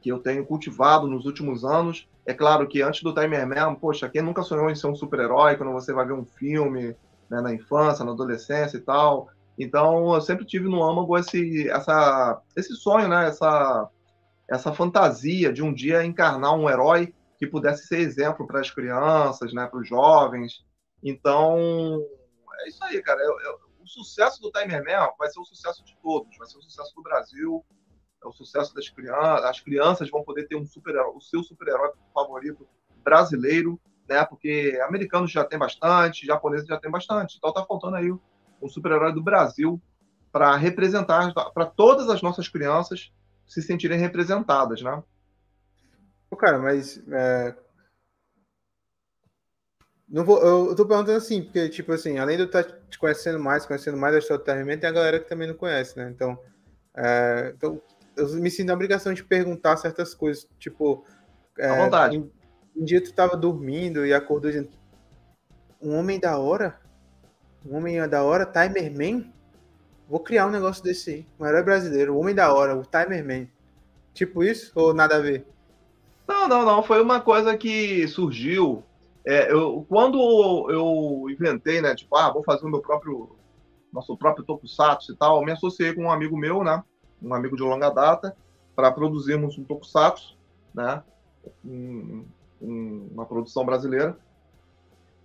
que 0.00 0.10
eu 0.10 0.18
tenho 0.18 0.46
cultivado 0.46 1.06
nos 1.06 1.26
últimos 1.26 1.64
anos. 1.64 2.08
É 2.24 2.32
claro 2.32 2.68
que 2.68 2.80
antes 2.80 3.02
do 3.02 3.12
Timerman, 3.12 3.74
poxa, 3.74 4.08
quem 4.08 4.22
nunca 4.22 4.42
sonhou 4.42 4.70
em 4.70 4.74
ser 4.74 4.86
um 4.86 4.94
super-herói 4.94 5.56
quando 5.56 5.72
você 5.72 5.92
vai 5.92 6.06
ver 6.06 6.12
um 6.12 6.24
filme 6.24 6.96
né, 7.28 7.40
na 7.40 7.52
infância, 7.52 8.04
na 8.04 8.12
adolescência 8.12 8.76
e 8.76 8.80
tal? 8.80 9.28
Então, 9.58 10.14
eu 10.14 10.20
sempre 10.20 10.46
tive 10.46 10.68
no 10.68 10.82
âmago 10.82 11.18
esse, 11.18 11.68
essa, 11.68 12.40
esse 12.56 12.74
sonho, 12.76 13.08
né? 13.08 13.28
essa, 13.28 13.90
essa 14.48 14.72
fantasia 14.72 15.52
de 15.52 15.62
um 15.62 15.72
dia 15.72 16.04
encarnar 16.04 16.54
um 16.54 16.70
herói 16.70 17.12
que 17.38 17.46
pudesse 17.46 17.86
ser 17.86 17.98
exemplo 17.98 18.46
para 18.46 18.60
as 18.60 18.70
crianças, 18.70 19.52
né? 19.52 19.66
para 19.66 19.80
os 19.80 19.88
jovens. 19.88 20.64
Então, 21.02 21.58
é 22.60 22.68
isso 22.68 22.82
aí, 22.84 23.02
cara. 23.02 23.20
Eu, 23.20 23.40
eu, 23.40 23.58
o 23.80 23.86
sucesso 23.86 24.40
do 24.40 24.50
Timer 24.52 24.82
Man 24.84 25.10
vai 25.18 25.28
ser 25.28 25.40
o 25.40 25.44
sucesso 25.44 25.84
de 25.84 25.96
todos, 26.00 26.36
vai 26.38 26.46
ser 26.46 26.56
o 26.56 26.62
sucesso 26.62 26.94
do 26.94 27.02
Brasil, 27.02 27.64
é 28.22 28.28
o 28.28 28.32
sucesso 28.32 28.74
das 28.74 28.88
crianças. 28.88 29.44
As 29.44 29.60
crianças 29.60 30.10
vão 30.10 30.22
poder 30.22 30.46
ter 30.46 30.56
um 30.56 30.66
super 30.66 30.96
o 31.14 31.20
seu 31.20 31.42
super-herói 31.42 31.90
favorito 32.14 32.66
brasileiro, 33.02 33.80
né? 34.08 34.24
Porque 34.24 34.78
americanos 34.84 35.30
já 35.30 35.44
tem 35.44 35.58
bastante, 35.58 36.26
japoneses 36.26 36.66
já 36.66 36.78
tem 36.78 36.90
bastante. 36.90 37.36
Então 37.36 37.52
tá 37.52 37.64
faltando 37.64 37.96
aí 37.96 38.10
um 38.10 38.68
super-herói 38.68 39.12
do 39.12 39.22
Brasil 39.22 39.80
para 40.30 40.56
representar, 40.56 41.32
para 41.32 41.66
todas 41.66 42.08
as 42.08 42.22
nossas 42.22 42.48
crianças 42.48 43.12
se 43.46 43.60
sentirem 43.60 43.98
representadas, 43.98 44.80
né? 44.80 45.02
Pô, 46.30 46.36
cara, 46.36 46.58
mas 46.58 47.02
é... 47.10 47.54
não 50.08 50.24
vou, 50.24 50.40
eu 50.40 50.74
tô 50.74 50.86
perguntando 50.86 51.18
assim, 51.18 51.42
porque, 51.42 51.68
tipo 51.68 51.92
assim, 51.92 52.18
além 52.18 52.36
de 52.36 52.44
eu 52.44 52.46
estar 52.46 52.64
te 52.64 52.98
conhecendo 52.98 53.38
mais, 53.38 53.66
conhecendo 53.66 53.98
mais 53.98 54.14
a 54.14 54.18
história 54.18 54.42
do 54.42 54.44
Terramento, 54.44 54.80
tem 54.80 54.88
a 54.88 54.94
galera 54.94 55.20
que 55.20 55.28
também 55.28 55.46
não 55.46 55.54
conhece, 55.54 55.98
né? 55.98 56.10
Então, 56.10 56.38
é... 56.96 57.52
então 57.54 57.82
eu 58.16 58.28
me 58.36 58.50
sinto 58.50 58.68
na 58.68 58.74
obrigação 58.74 59.12
de 59.12 59.24
perguntar 59.24 59.76
certas 59.76 60.14
coisas, 60.14 60.48
tipo. 60.58 61.04
É, 61.58 61.68
à 61.68 61.84
vontade. 61.84 62.18
Um, 62.18 62.30
um 62.76 62.84
dia 62.84 63.02
tu 63.02 63.12
tava 63.12 63.36
dormindo 63.36 64.06
e 64.06 64.12
acordou 64.12 64.50
dizendo: 64.50 64.70
Um 65.80 65.96
homem 65.96 66.18
da 66.18 66.38
hora? 66.38 66.80
Um 67.64 67.76
homem 67.76 68.06
da 68.08 68.22
hora, 68.22 68.46
Timer 68.46 68.92
Man. 68.92 69.24
Vou 70.08 70.20
criar 70.20 70.46
um 70.46 70.50
negócio 70.50 70.82
desse 70.82 71.10
aí. 71.10 71.26
Um 71.38 71.46
herói 71.46 71.62
brasileiro, 71.62 72.14
o 72.14 72.18
homem 72.18 72.34
da 72.34 72.52
hora, 72.52 72.76
o 72.76 72.84
Timer 72.84 73.24
Man. 73.24 73.46
Tipo 74.12 74.42
isso 74.42 74.72
ou 74.74 74.92
nada 74.92 75.16
a 75.16 75.20
ver? 75.20 75.46
Não, 76.26 76.48
não, 76.48 76.64
não. 76.64 76.82
Foi 76.82 77.00
uma 77.00 77.20
coisa 77.20 77.56
que 77.56 78.06
surgiu. 78.08 78.82
É, 79.24 79.50
eu, 79.52 79.86
quando 79.88 80.18
eu 80.70 81.30
inventei, 81.30 81.80
né? 81.80 81.94
Tipo, 81.94 82.16
ah, 82.16 82.32
vou 82.32 82.42
fazer 82.42 82.66
o 82.66 82.70
meu 82.70 82.80
próprio. 82.80 83.36
Nosso 83.92 84.16
próprio 84.16 84.42
Tokusatsu 84.42 85.12
e 85.12 85.16
tal, 85.16 85.38
eu 85.38 85.44
me 85.44 85.52
associei 85.52 85.92
com 85.92 86.04
um 86.04 86.10
amigo 86.10 86.34
meu, 86.34 86.64
né? 86.64 86.82
Um 87.22 87.34
amigo 87.34 87.56
de 87.56 87.62
longa 87.62 87.90
data, 87.90 88.36
para 88.74 88.90
produzirmos 88.90 89.56
um 89.58 89.64
Tokusatsu, 89.64 90.36
né? 90.74 91.02
Um, 91.64 92.24
um, 92.60 93.08
uma 93.12 93.26
produção 93.26 93.64
brasileira 93.64 94.16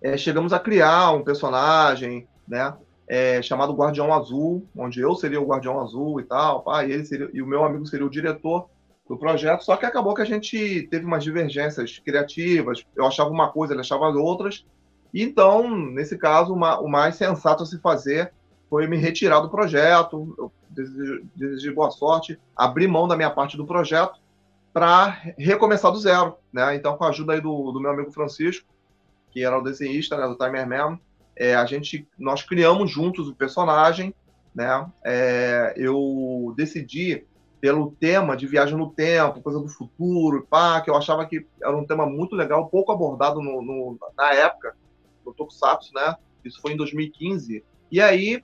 é, 0.01 0.18
chegamos 0.18 0.54
a 0.54 0.60
criar 0.60 1.12
um 1.12 1.24
personagem, 1.24 2.27
né? 2.48 2.74
É, 3.08 3.42
chamado 3.42 3.74
Guardião 3.74 4.13
Azul, 4.13 4.68
onde 4.75 5.00
eu 5.00 5.16
seria 5.16 5.39
o 5.39 5.46
Guardião 5.46 5.80
Azul 5.80 6.20
e 6.20 6.24
tal, 6.24 6.62
pá, 6.62 6.84
e 6.84 6.92
ele 6.92 7.06
seria, 7.06 7.30
e 7.34 7.42
o 7.42 7.48
meu 7.48 7.63
amigo 7.63 7.86
seria 7.86 8.06
o 8.06 8.10
diretor 8.10 8.68
do 9.08 9.18
projeto. 9.18 9.63
Só 9.63 9.77
que 9.77 9.86
acabou 9.86 10.13
que 10.13 10.22
a 10.22 10.25
gente 10.25 10.86
teve 10.92 11.06
umas 11.06 11.24
divergências 11.24 12.00
criativas. 12.00 12.86
Eu 12.94 13.06
achava 13.06 13.30
uma 13.30 13.50
coisa, 13.50 13.74
ele 13.74 13.80
achava 13.80 14.10
outras. 14.10 14.66
Então, 15.13 15.74
nesse 15.74 16.18
caso, 16.18 16.54
uma, 16.54 16.82
o 16.82 16.89
mais 16.89 17.16
sensato 17.16 17.63
a 17.63 17.66
se 17.66 17.80
fazer 17.80 18.34
foi 18.70 18.86
me 18.88 18.98
retirar 18.98 19.39
do 19.39 19.50
projeto. 19.50 20.36
Eu 20.38 20.51
desejei 20.69 21.74
boa 21.74 21.91
sorte, 21.91 22.39
abrir 22.55 22.88
mão 22.88 23.07
da 23.07 23.15
minha 23.15 23.29
parte 23.29 23.57
do 23.57 23.65
projeto 23.65 24.19
para 24.74 25.07
recomeçar 25.38 25.91
do 25.91 26.00
zero, 26.00 26.36
né? 26.53 26.75
Então, 26.75 26.95
com 26.97 27.03
a 27.03 27.09
ajuda 27.09 27.33
aí 27.33 27.41
do, 27.41 27.71
do 27.71 27.79
meu 27.79 27.91
amigo 27.91 28.12
Francisco, 28.12 28.67
que 29.31 29.43
era 29.43 29.57
o 29.57 29.63
desenhista 29.63 30.17
né, 30.17 30.27
do 30.27 30.36
Timer 30.36 30.67
Man, 30.67 31.00
é, 31.36 31.55
a 31.55 31.65
gente, 31.65 32.07
nós 32.17 32.43
criamos 32.43 32.91
juntos 32.91 33.27
o 33.27 33.36
personagem, 33.36 34.13
né? 34.53 34.88
É, 35.03 35.74
eu 35.75 36.53
decidi 36.55 37.25
pelo 37.59 37.91
tema 37.91 38.38
de 38.38 38.45
viagem 38.45 38.77
no 38.77 38.91
tempo, 38.91 39.41
coisa 39.41 39.59
do 39.59 39.67
futuro, 39.67 40.45
pá, 40.47 40.79
que 40.81 40.89
eu 40.89 40.95
achava 40.95 41.25
que 41.25 41.45
era 41.62 41.75
um 41.75 41.86
tema 41.86 42.05
muito 42.05 42.36
legal, 42.36 42.67
pouco 42.67 42.91
abordado 42.91 43.41
no, 43.41 43.62
no, 43.62 43.97
na 44.15 44.33
época, 44.33 44.75
no 45.25 45.33
Tokusatsu, 45.33 45.91
né? 45.93 46.15
Isso 46.45 46.62
foi 46.62 46.74
em 46.74 46.77
2015. 46.77 47.63
E 47.91 48.01
aí, 48.01 48.43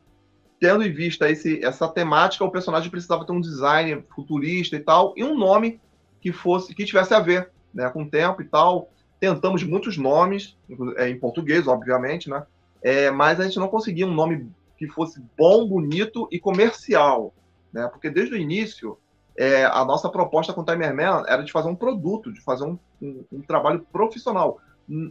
tendo 0.64 0.82
em 0.86 0.94
vista 0.94 1.30
esse, 1.30 1.62
essa 1.62 1.90
temática, 1.90 2.46
o 2.46 2.50
personagem 2.50 2.90
precisava 2.90 3.26
ter 3.26 3.34
um 3.34 3.42
design 3.42 4.02
futurista 4.16 4.78
e 4.78 4.80
tal, 4.80 5.14
e 5.18 5.22
um 5.22 5.38
nome 5.38 5.82
que 6.22 6.32
fosse 6.32 6.74
que 6.74 6.86
tivesse 6.86 7.14
a 7.14 7.20
ver 7.20 7.50
né, 7.74 7.90
com 7.90 8.04
o 8.04 8.10
tempo 8.10 8.42
e 8.42 8.46
tal. 8.46 8.90
Tentamos 9.20 9.62
muitos 9.62 9.98
nomes, 9.98 10.58
é, 10.96 11.10
em 11.10 11.20
português, 11.20 11.68
obviamente, 11.68 12.30
né? 12.30 12.46
É, 12.82 13.12
mas 13.12 13.42
a 13.42 13.44
gente 13.44 13.60
não 13.60 13.68
conseguia 13.68 14.08
um 14.08 14.14
nome 14.14 14.50
que 14.78 14.88
fosse 14.88 15.22
bom, 15.38 15.68
bonito 15.68 16.30
e 16.32 16.40
comercial, 16.40 17.34
né? 17.74 17.90
Porque 17.90 18.10
desde 18.10 18.34
o 18.34 18.38
início 18.38 18.98
é, 19.38 19.66
a 19.66 19.84
nossa 19.84 20.08
proposta 20.08 20.54
com 20.54 20.62
o 20.62 20.66
Timer 20.66 20.96
Man 20.96 21.26
era 21.28 21.44
de 21.44 21.52
fazer 21.52 21.68
um 21.68 21.76
produto, 21.76 22.32
de 22.32 22.40
fazer 22.40 22.64
um, 22.64 22.80
um, 23.02 23.26
um 23.34 23.42
trabalho 23.42 23.86
profissional. 23.92 24.62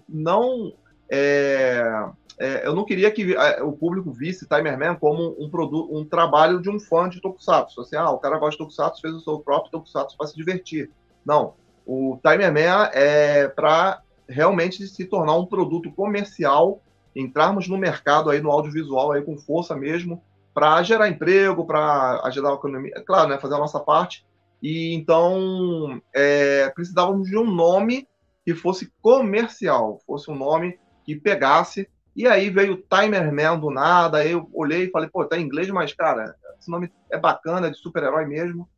não, 0.08 0.72
é, 1.10 2.08
é, 2.38 2.66
eu 2.66 2.74
não 2.74 2.84
queria 2.84 3.10
que 3.10 3.34
é, 3.34 3.62
o 3.62 3.72
público 3.72 4.10
visse 4.10 4.48
Timer 4.48 4.78
Man 4.78 4.94
como 4.96 5.36
um 5.38 5.48
produto, 5.50 5.94
um 5.96 6.04
trabalho 6.04 6.60
de 6.60 6.70
um 6.70 6.80
fã 6.80 7.08
de 7.08 7.20
Tokusatsu. 7.20 7.80
Assim, 7.80 7.96
ah, 7.96 8.10
o 8.10 8.18
cara 8.18 8.38
gosta 8.38 8.52
de 8.52 8.58
Tokusatsu, 8.58 9.00
fez 9.00 9.14
o 9.14 9.20
seu 9.20 9.38
próprio 9.40 9.70
Tokusatsu 9.72 10.16
para 10.16 10.26
se 10.26 10.36
divertir. 10.36 10.90
Não, 11.24 11.54
o 11.86 12.18
Timer 12.22 12.52
Man 12.52 12.90
é 12.92 13.48
para 13.48 14.02
realmente 14.28 14.86
se 14.86 15.04
tornar 15.04 15.36
um 15.36 15.46
produto 15.46 15.90
comercial, 15.92 16.80
entrarmos 17.14 17.68
no 17.68 17.76
mercado 17.76 18.30
aí 18.30 18.40
no 18.40 18.50
audiovisual 18.50 19.12
aí 19.12 19.22
com 19.22 19.36
força 19.36 19.76
mesmo, 19.76 20.22
para 20.54 20.82
gerar 20.82 21.08
emprego, 21.08 21.66
para 21.66 22.20
ajudar 22.24 22.50
a 22.50 22.54
economia, 22.54 22.92
é 22.94 23.00
claro, 23.00 23.28
né, 23.28 23.38
fazer 23.38 23.54
a 23.54 23.58
nossa 23.58 23.80
parte. 23.80 24.24
E 24.62 24.94
então 24.94 26.00
é, 26.14 26.70
precisávamos 26.70 27.28
de 27.28 27.36
um 27.36 27.50
nome 27.50 28.06
que 28.44 28.54
fosse 28.54 28.92
comercial, 29.00 30.00
fosse 30.06 30.30
um 30.30 30.34
nome 30.34 30.78
que 31.04 31.16
pegasse. 31.16 31.88
E 32.14 32.26
aí 32.26 32.50
veio 32.50 32.74
o 32.74 32.82
Timer 32.82 33.32
Man 33.32 33.58
do 33.58 33.70
nada. 33.70 34.18
Aí 34.18 34.32
eu 34.32 34.48
olhei 34.52 34.84
e 34.84 34.90
falei, 34.90 35.08
pô, 35.08 35.24
tá 35.24 35.38
em 35.38 35.42
inglês, 35.42 35.68
mas 35.70 35.92
cara, 35.92 36.36
esse 36.58 36.70
nome 36.70 36.92
é 37.10 37.18
bacana, 37.18 37.66
é 37.66 37.70
de 37.70 37.78
super-herói 37.78 38.26
mesmo, 38.26 38.68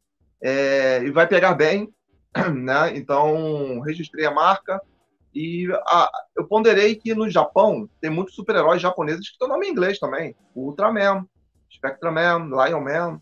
é, 0.41 1.03
e 1.03 1.11
vai 1.11 1.27
pegar 1.27 1.55
bem, 1.55 1.93
né? 2.55 2.97
Então 2.97 3.81
registrei 3.81 4.27
a 4.27 4.31
marca. 4.31 4.81
E 5.35 5.69
a, 5.87 6.11
eu 6.37 6.47
ponderei 6.47 6.95
que 6.95 7.13
no 7.13 7.29
Japão 7.29 7.89
tem 8.01 8.11
muitos 8.11 8.37
super-heróis 8.37 8.81
japoneses 8.81 9.31
que 9.31 9.39
têm 9.39 9.49
nome 9.49 9.67
em 9.67 9.71
inglês 9.71 9.99
também. 9.99 10.37
O 10.55 10.69
Ultraman, 10.69 11.27
Spectreman, 11.73 12.49
Lionman, 12.49 13.21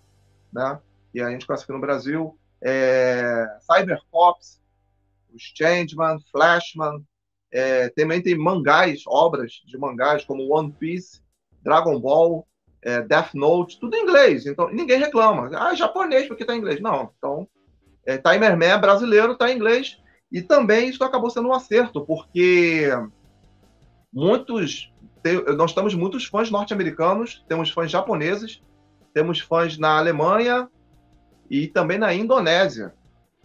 né? 0.52 0.78
E 1.14 1.20
a 1.20 1.30
gente 1.30 1.46
conhece 1.46 1.64
aqui 1.64 1.72
no 1.72 1.80
Brasil. 1.80 2.38
É, 2.60 3.46
Cybercops, 3.60 4.60
os 5.34 5.42
Changeman, 5.56 6.18
Flashman. 6.30 7.04
É, 7.52 7.90
também 7.90 8.22
tem 8.22 8.36
mangás, 8.36 9.02
obras 9.06 9.62
de 9.66 9.76
mangás 9.76 10.24
como 10.24 10.52
One 10.52 10.72
Piece, 10.72 11.20
Dragon 11.62 12.00
Ball, 12.00 12.46
é, 12.82 13.02
Death 13.02 13.34
Note, 13.34 13.78
tudo 13.78 13.94
em 13.94 14.02
inglês. 14.02 14.46
Então 14.46 14.70
ninguém 14.72 14.98
reclama. 14.98 15.50
Ah, 15.54 15.74
japonês 15.74 16.26
porque 16.26 16.42
está 16.42 16.54
em 16.54 16.58
inglês. 16.58 16.80
Não. 16.80 17.10
Então, 17.18 17.46
é, 18.06 18.16
Timer 18.18 18.56
Man 18.56 18.66
é 18.66 18.78
brasileiro, 18.78 19.32
está 19.32 19.50
em 19.50 19.56
inglês. 19.56 19.98
E 20.30 20.40
também 20.40 20.88
isso 20.88 21.04
acabou 21.04 21.28
sendo 21.28 21.48
um 21.48 21.52
acerto, 21.52 22.06
porque 22.06 22.88
muitos 24.10 24.90
tem, 25.22 25.44
nós 25.56 25.72
temos 25.72 25.94
muitos 25.94 26.24
fãs 26.24 26.50
norte-americanos, 26.50 27.44
temos 27.46 27.70
fãs 27.70 27.90
japoneses, 27.90 28.62
temos 29.14 29.40
fãs 29.40 29.78
na 29.78 29.98
Alemanha 29.98 30.68
e 31.48 31.68
também 31.68 31.98
na 31.98 32.12
Indonésia. 32.12 32.94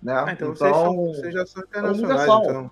Né? 0.02 0.14
Ah, 0.14 0.32
então, 0.32 0.52
então 0.52 0.56
vocês, 0.56 0.76
são, 0.76 0.96
vocês 0.96 1.34
já 1.34 1.46
são 1.46 1.64
internacionais. 1.64 2.00
É 2.00 2.06
universal. 2.06 2.44
Então. 2.44 2.72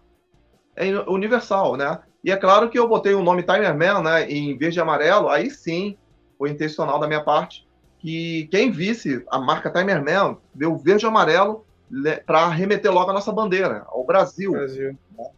É 0.76 0.88
universal, 1.10 1.76
né? 1.76 2.00
E 2.24 2.32
é 2.32 2.38
claro 2.38 2.70
que 2.70 2.78
eu 2.78 2.88
botei 2.88 3.14
o 3.14 3.24
nome 3.24 3.44
Timer 3.44 3.76
Man 3.78 4.02
né, 4.02 4.30
em 4.30 4.58
verde 4.58 4.80
e 4.80 4.82
amarelo, 4.82 5.30
aí 5.30 5.50
sim 5.50 5.98
foi 6.38 6.50
intencional 6.50 7.00
da 7.00 7.08
minha 7.08 7.24
parte, 7.24 7.68
que 8.00 8.48
quem 8.52 8.72
visse 8.72 9.24
a 9.30 9.40
marca 9.40 9.72
Timer 9.72 10.04
Man 10.04 10.38
deu 10.54 10.76
verde 10.76 11.06
e 11.06 11.08
amarelo 11.08 11.66
para 12.26 12.50
remeter 12.50 12.92
logo 12.92 13.12
a 13.12 13.14
nossa 13.14 13.32
bandeira, 13.32 13.86
ao 13.88 14.04
Brasil. 14.06 14.52
Brasil. 14.52 14.98
Né? 15.18 15.30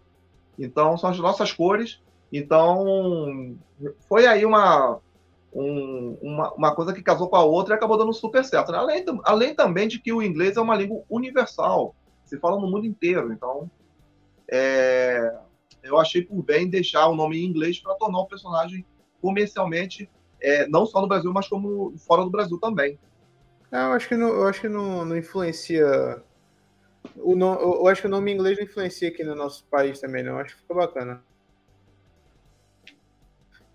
Então 0.57 0.97
são 0.97 1.09
as 1.09 1.19
nossas 1.19 1.51
cores 1.51 2.01
então, 2.31 3.55
foi 4.07 4.25
aí 4.25 4.45
uma, 4.45 4.99
um, 5.53 6.17
uma, 6.21 6.53
uma, 6.53 6.75
coisa 6.75 6.93
que 6.93 7.01
casou 7.01 7.29
com 7.29 7.35
a 7.35 7.43
outra 7.43 7.73
e 7.73 7.77
acabou 7.77 7.97
dando 7.97 8.13
super 8.13 8.43
certo. 8.43 8.71
Né? 8.71 8.77
Além, 8.77 9.05
além 9.23 9.55
também 9.55 9.87
de 9.87 9.99
que 9.99 10.11
o 10.11 10.21
inglês 10.21 10.57
é 10.57 10.61
uma 10.61 10.75
língua 10.75 11.03
universal, 11.09 11.95
se 12.25 12.37
fala 12.37 12.59
no 12.59 12.69
mundo 12.69 12.85
inteiro. 12.85 13.31
Então, 13.31 13.69
é, 14.49 15.37
eu 15.83 15.97
achei 15.97 16.21
por 16.21 16.41
bem 16.43 16.69
deixar 16.69 17.07
o 17.07 17.15
nome 17.15 17.39
em 17.39 17.45
inglês 17.45 17.79
para 17.79 17.95
tornar 17.95 18.19
o 18.19 18.27
personagem 18.27 18.85
comercialmente, 19.21 20.09
é, 20.39 20.67
não 20.67 20.85
só 20.85 21.01
no 21.01 21.07
Brasil, 21.07 21.31
mas 21.33 21.47
como 21.47 21.97
fora 21.97 22.23
do 22.23 22.29
Brasil 22.29 22.59
também. 22.59 22.99
É, 23.71 23.77
eu 23.77 23.91
acho 23.91 24.07
que 24.07 24.15
não, 24.15 24.29
eu 24.29 24.47
acho 24.47 24.61
que 24.61 24.69
não, 24.69 25.03
não 25.03 25.17
influencia. 25.17 26.23
O 27.17 27.35
no, 27.35 27.53
eu 27.53 27.87
acho 27.87 28.01
que 28.01 28.07
o 28.07 28.11
nome 28.11 28.31
em 28.31 28.35
inglês 28.35 28.57
não 28.57 28.65
influencia 28.65 29.09
aqui 29.09 29.23
no 29.23 29.35
nosso 29.35 29.65
país 29.65 29.99
também, 29.99 30.23
não. 30.23 30.33
Eu 30.33 30.39
acho 30.39 30.55
que 30.55 30.61
ficou 30.61 30.77
bacana. 30.77 31.23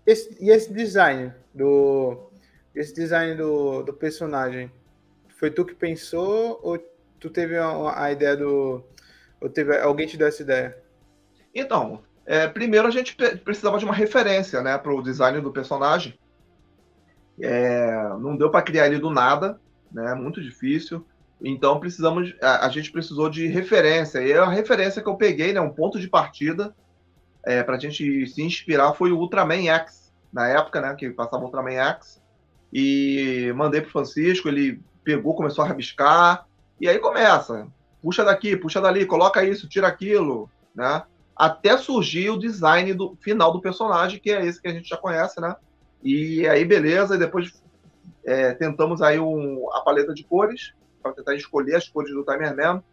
Esse, 0.05 0.35
e 0.43 0.49
esse 0.49 0.73
design 0.73 1.33
do 1.53 2.29
esse 2.75 2.93
design 2.93 3.35
do, 3.35 3.83
do 3.83 3.93
personagem 3.93 4.71
foi 5.37 5.51
tu 5.51 5.63
que 5.63 5.75
pensou 5.75 6.59
ou 6.63 6.79
tu 7.19 7.29
teve 7.29 7.55
a, 7.57 8.03
a 8.03 8.11
ideia 8.11 8.35
do 8.35 8.83
ou 9.43 9.49
teve 9.49 9.77
alguém 9.77 10.07
te 10.07 10.15
deu 10.15 10.27
essa 10.27 10.41
ideia? 10.41 10.77
Então, 11.53 12.01
é, 12.25 12.47
primeiro 12.47 12.87
a 12.87 12.91
gente 12.91 13.15
precisava 13.43 13.77
de 13.77 13.83
uma 13.83 13.93
referência, 13.93 14.61
né, 14.61 14.77
para 14.77 14.93
o 14.93 15.03
design 15.03 15.41
do 15.41 15.51
personagem. 15.51 16.17
É, 17.41 18.07
não 18.19 18.37
deu 18.37 18.49
para 18.49 18.61
criar 18.61 18.87
ele 18.87 18.99
do 18.99 19.09
nada, 19.09 19.59
né, 19.91 20.15
muito 20.15 20.41
difícil. 20.41 21.05
Então 21.43 21.79
precisamos, 21.79 22.33
a, 22.41 22.65
a, 22.65 22.69
gente 22.69 22.89
precisou 22.89 23.29
de 23.29 23.47
referência. 23.47 24.19
E 24.19 24.33
a 24.33 24.47
referência 24.47 25.01
que 25.01 25.09
eu 25.09 25.15
peguei, 25.15 25.51
né, 25.51 25.59
um 25.59 25.73
ponto 25.73 25.99
de 25.99 26.07
partida, 26.07 26.73
é, 27.45 27.61
para 27.61 27.75
a 27.75 27.79
gente 27.79 28.25
se 28.27 28.41
inspirar 28.41 28.93
foi 28.93 29.11
o 29.11 29.17
Ultraman 29.17 29.67
X, 29.67 30.13
na 30.31 30.47
época, 30.47 30.79
né, 30.79 30.95
que 30.95 31.09
passava 31.09 31.43
o 31.43 31.47
Ultraman 31.47 31.73
X, 31.73 32.23
e 32.71 33.51
mandei 33.55 33.81
para 33.81 33.91
Francisco, 33.91 34.47
ele 34.47 34.81
pegou, 35.03 35.35
começou 35.35 35.65
a 35.65 35.67
rabiscar, 35.67 36.47
e 36.79 36.87
aí 36.87 36.97
começa, 36.97 37.67
puxa 38.03 38.23
daqui, 38.23 38.57
puxa 38.57 38.81
dali, 38.81 39.05
coloca 39.05 39.43
isso, 39.45 39.69
tira 39.69 39.87
aquilo, 39.87 40.49
né, 40.75 41.03
até 41.33 41.77
surgir 41.77 42.29
o 42.29 42.37
design 42.37 42.93
do 42.93 43.17
final 43.21 43.51
do 43.53 43.61
personagem, 43.61 44.19
que 44.19 44.29
é 44.29 44.45
esse 44.45 44.61
que 44.61 44.67
a 44.67 44.73
gente 44.73 44.89
já 44.89 44.97
conhece, 44.97 45.39
né, 45.39 45.55
e 46.03 46.45
aí 46.47 46.65
beleza, 46.65 47.15
e 47.15 47.19
depois 47.19 47.63
é, 48.25 48.53
tentamos 48.53 49.01
aí 49.01 49.19
um, 49.19 49.67
a 49.73 49.79
paleta 49.79 50.13
de 50.13 50.25
cores, 50.25 50.73
para 51.01 51.13
tentar 51.13 51.33
escolher 51.35 51.75
as 51.75 51.87
cores 51.87 52.13
do 52.13 52.25
Timer 52.25 52.55
Man, 52.55 52.83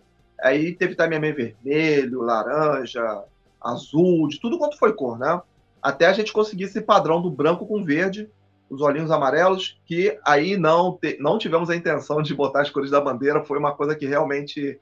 aí 0.41 0.75
teve 0.75 0.95
Timer 0.95 1.21
Man 1.21 1.35
vermelho, 1.35 2.23
laranja, 2.23 3.25
azul, 3.61 4.29
de 4.29 4.41
tudo 4.41 4.59
quanto 4.59 4.79
foi 4.79 4.93
cor, 4.93 5.19
né? 5.19 5.41
Até 5.83 6.07
a 6.07 6.13
gente 6.13 6.33
conseguir 6.33 6.65
esse 6.65 6.81
padrão 6.81 7.21
do 7.21 7.31
branco 7.31 7.67
com 7.67 7.85
verde, 7.85 8.29
os 8.69 8.81
olhinhos 8.81 9.11
amarelos, 9.11 9.81
que 9.85 10.19
aí 10.25 10.57
não, 10.57 10.97
te, 10.97 11.19
não 11.21 11.39
tivemos 11.39 11.69
a 11.69 11.77
intenção 11.77 12.23
de 12.23 12.35
botar 12.35 12.63
as 12.63 12.71
cores 12.71 12.91
da 12.91 13.01
bandeira, 13.01 13.45
foi 13.45 13.59
uma 13.59 13.75
coisa 13.75 13.97
que 13.97 14.07
realmente 14.07 14.81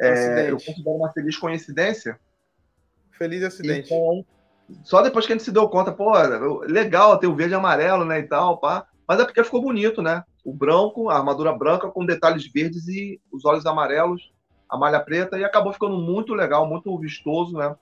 é, 0.00 0.50
eu 0.50 0.56
considero 0.56 0.96
uma 0.96 1.12
feliz 1.12 1.36
coincidência. 1.36 2.18
Feliz 3.12 3.42
acidente. 3.42 3.92
Então, 3.92 4.24
só 4.84 5.02
depois 5.02 5.26
que 5.26 5.32
a 5.32 5.36
gente 5.36 5.44
se 5.44 5.52
deu 5.52 5.68
conta, 5.68 5.92
pô, 5.92 6.12
legal 6.62 7.18
ter 7.18 7.26
o 7.26 7.34
verde 7.34 7.52
e 7.52 7.56
amarelo, 7.56 8.04
né, 8.04 8.20
e 8.20 8.22
tal, 8.22 8.58
pá. 8.58 8.86
Mas 9.06 9.20
é 9.20 9.24
porque 9.24 9.42
ficou 9.44 9.60
bonito, 9.60 10.00
né? 10.00 10.24
O 10.44 10.54
branco, 10.54 11.10
a 11.10 11.16
armadura 11.16 11.52
branca 11.52 11.88
com 11.88 12.06
detalhes 12.06 12.46
verdes 12.50 12.86
e 12.88 13.20
os 13.30 13.44
olhos 13.44 13.66
amarelos, 13.66 14.32
a 14.68 14.78
malha 14.78 15.00
preta, 15.00 15.38
e 15.38 15.44
acabou 15.44 15.72
ficando 15.72 15.98
muito 15.98 16.32
legal, 16.32 16.66
muito 16.66 16.96
vistoso, 16.98 17.56
né? 17.56 17.74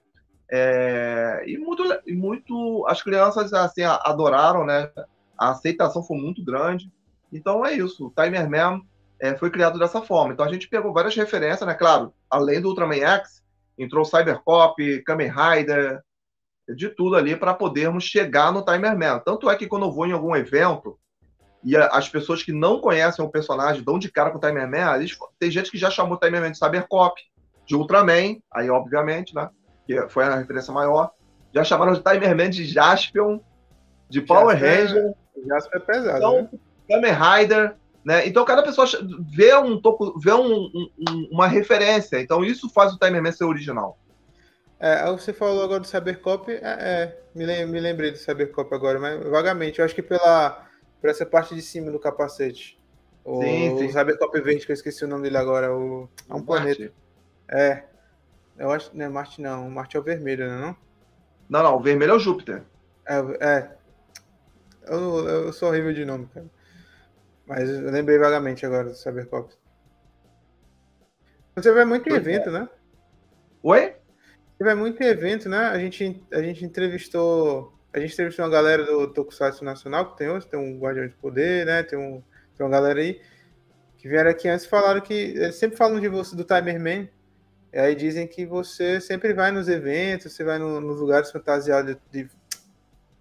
É, 0.51 1.45
e 1.47 1.59
muito, 1.59 1.85
muito, 2.09 2.87
as 2.89 3.03
crianças 3.03 3.53
assim 3.53 3.83
adoraram, 3.83 4.65
né? 4.65 4.91
A 5.39 5.51
aceitação 5.51 6.03
foi 6.03 6.17
muito 6.17 6.43
grande. 6.43 6.91
Então 7.31 7.65
é 7.65 7.75
isso. 7.75 8.07
O 8.07 8.11
Timer 8.11 8.49
Man 8.49 8.81
é, 9.21 9.37
foi 9.37 9.51
criado 9.51 9.79
dessa 9.79 10.01
forma. 10.03 10.33
Então 10.33 10.45
a 10.47 10.53
gente 10.53 10.69
pegou 10.69 10.93
várias 10.93 11.17
referências, 11.17 11.67
né? 11.67 11.75
Claro, 11.75 12.13
além 12.31 12.61
do 12.61 12.69
Ultraman 12.69 12.97
X, 12.97 13.43
entrou 13.79 14.05
Cybercop, 14.05 15.03
Kamen 15.03 15.31
Rider, 15.31 16.01
de 16.77 16.89
tudo 16.91 17.17
ali 17.17 17.35
para 17.37 17.55
podermos 17.55 18.05
chegar 18.05 18.53
no 18.53 18.65
Timer 18.65 18.97
Man. 18.97 19.21
Tanto 19.21 19.49
é 19.49 19.57
que 19.57 19.67
quando 19.67 19.87
eu 19.87 19.93
vou 19.93 20.07
em 20.07 20.13
algum 20.13 20.37
evento 20.37 20.99
e 21.65 21.77
as 21.77 22.09
pessoas 22.09 22.43
que 22.43 22.53
não 22.53 22.81
conhecem 22.81 23.25
o 23.25 23.31
personagem 23.31 23.83
dão 23.83 23.99
de 23.99 24.11
cara 24.11 24.31
com 24.31 24.39
o 24.39 24.41
Timer 24.41 24.69
Man, 24.69 24.97
eles, 24.97 25.17
tem 25.39 25.51
gente 25.51 25.71
que 25.71 25.79
já 25.79 25.91
chamou 25.91 26.17
o 26.17 26.21
Timer 26.21 26.41
Man 26.41 26.53
de 26.53 26.59
Cybercop, 26.59 27.21
de 27.67 27.75
Ultraman, 27.75 28.37
aí 28.53 28.71
obviamente, 28.71 29.35
né? 29.35 29.51
que 29.89 30.09
foi 30.09 30.25
a 30.25 30.37
referência 30.37 30.73
maior. 30.73 31.11
Já 31.55 31.65
chamaram 31.65 31.95
de 31.95 32.03
Timerman 32.03 32.51
de 32.51 32.67
Jaspion, 32.67 33.41
de 34.11 34.21
Power 34.21 34.57
Jasper, 34.59 34.87
Ranger. 34.87 35.15
Jasper 35.47 35.81
é 35.81 35.85
pesado. 35.85 36.19
Então, 36.19 36.43
né? 36.43 36.51
Kamen 36.89 37.13
Rider. 37.13 37.77
Né? 38.05 38.27
Então 38.27 38.45
cada 38.45 38.63
pessoa 38.63 38.87
vê, 39.31 39.55
um, 39.57 39.81
vê 40.19 40.33
um, 40.33 40.71
um, 40.99 41.29
uma 41.31 41.47
referência. 41.47 42.21
Então 42.21 42.45
isso 42.45 42.69
faz 42.71 42.93
o 42.93 42.99
Timerman 42.99 43.33
ser 43.33 43.45
original. 43.45 43.99
É, 44.81 45.11
você 45.11 45.33
falou 45.33 45.65
agora 45.65 45.81
do 45.81 45.87
Cybercop, 45.87 46.53
é, 46.53 46.61
é 46.63 47.21
me, 47.35 47.67
me 47.67 47.81
lembrei 47.81 48.13
do 48.13 48.19
Cybercop 48.19 48.73
agora, 48.73 48.99
mas 48.99 49.23
vagamente. 49.29 49.79
Eu 49.79 49.85
acho 49.85 49.95
que 49.95 50.03
pela, 50.03 50.67
por 51.01 51.11
essa 51.11 51.27
parte 51.27 51.55
de 51.55 51.63
cima 51.63 51.91
do 51.91 51.99
capacete. 51.99 52.79
O, 53.25 53.43
sim, 53.43 53.77
sim. 53.77 53.87
o 53.87 53.93
Cybercop 53.93 54.41
verde, 54.41 54.65
que 54.65 54.73
eu 54.73 54.75
esqueci 54.75 55.05
o 55.05 55.09
nome 55.09 55.25
dele 55.25 55.37
agora, 55.37 55.75
o, 55.75 56.09
é 56.29 56.35
um 56.35 56.39
o 56.39 56.43
planeta. 56.43 56.81
Marte. 56.81 56.95
É. 57.49 57.85
Eu 58.57 58.71
acho. 58.71 58.91
Não 58.95 59.05
é 59.05 59.09
Marte, 59.09 59.41
não. 59.41 59.69
Marte 59.69 59.97
é 59.97 60.01
o 60.01 60.03
vermelho, 60.03 60.49
não 60.49 60.55
é? 60.55 60.59
Não, 60.59 60.77
não, 61.49 61.63
não 61.63 61.77
o 61.77 61.81
vermelho 61.81 62.13
é 62.13 62.15
o 62.15 62.19
Júpiter. 62.19 62.63
É. 63.07 63.19
é. 63.41 63.71
Eu, 64.87 65.29
eu 65.29 65.53
sou 65.53 65.69
horrível 65.69 65.93
de 65.93 66.05
nome, 66.05 66.27
cara. 66.33 66.47
Mas 67.49 67.71
eu 67.71 67.91
lembrei 67.91 68.19
vagamente 68.19 68.67
agora 68.67 68.91
do 68.91 68.95
Cybercop. 68.95 69.55
Você 71.57 71.73
vai 71.73 71.87
muito 71.87 72.07
em 72.07 72.13
evento, 72.13 72.51
né? 72.51 72.69
Oi? 73.63 73.97
Você 74.57 74.65
vai 74.65 74.75
muito 74.75 75.03
em 75.03 75.07
evento, 75.07 75.49
né? 75.49 75.57
A 75.57 75.79
gente, 75.79 76.23
a 76.31 76.43
gente 76.43 76.63
entrevistou. 76.63 77.73
A 77.91 77.99
gente 77.99 78.13
entrevistou 78.13 78.45
uma 78.45 78.51
galera 78.51 78.85
do 78.85 79.09
Tokusatsu 79.09 79.65
Nacional, 79.65 80.11
que 80.11 80.19
tem 80.19 80.29
hoje, 80.29 80.47
tem 80.47 80.61
um 80.61 80.79
Guardião 80.79 81.09
de 81.09 81.15
Poder, 81.15 81.65
né? 81.65 81.83
Tem, 81.83 81.99
um, 81.99 82.23
tem 82.55 82.67
uma 82.67 82.71
galera 82.71 83.01
aí 83.01 83.21
que 83.97 84.07
vieram 84.07 84.31
aqui 84.31 84.47
antes 84.47 84.67
e 84.67 84.69
falaram 84.69 85.01
que. 85.01 85.15
Eles 85.15 85.57
sempre 85.57 85.79
falam 85.79 85.99
de 85.99 86.09
você, 86.09 86.37
do 86.37 86.45
Timerman. 86.45 87.09
E 87.73 87.79
aí 87.79 87.95
dizem 87.95 88.27
que 88.27 88.45
você 88.45 89.01
sempre 89.01 89.33
vai 89.33 89.51
nos 89.51 89.69
eventos, 89.69 90.35
você 90.35 90.45
vai 90.45 90.59
no, 90.59 90.83
nos 90.83 91.01
lugares 91.01 91.31
fantasiados 91.31 91.97
de, 92.11 92.25
de, 92.25 92.31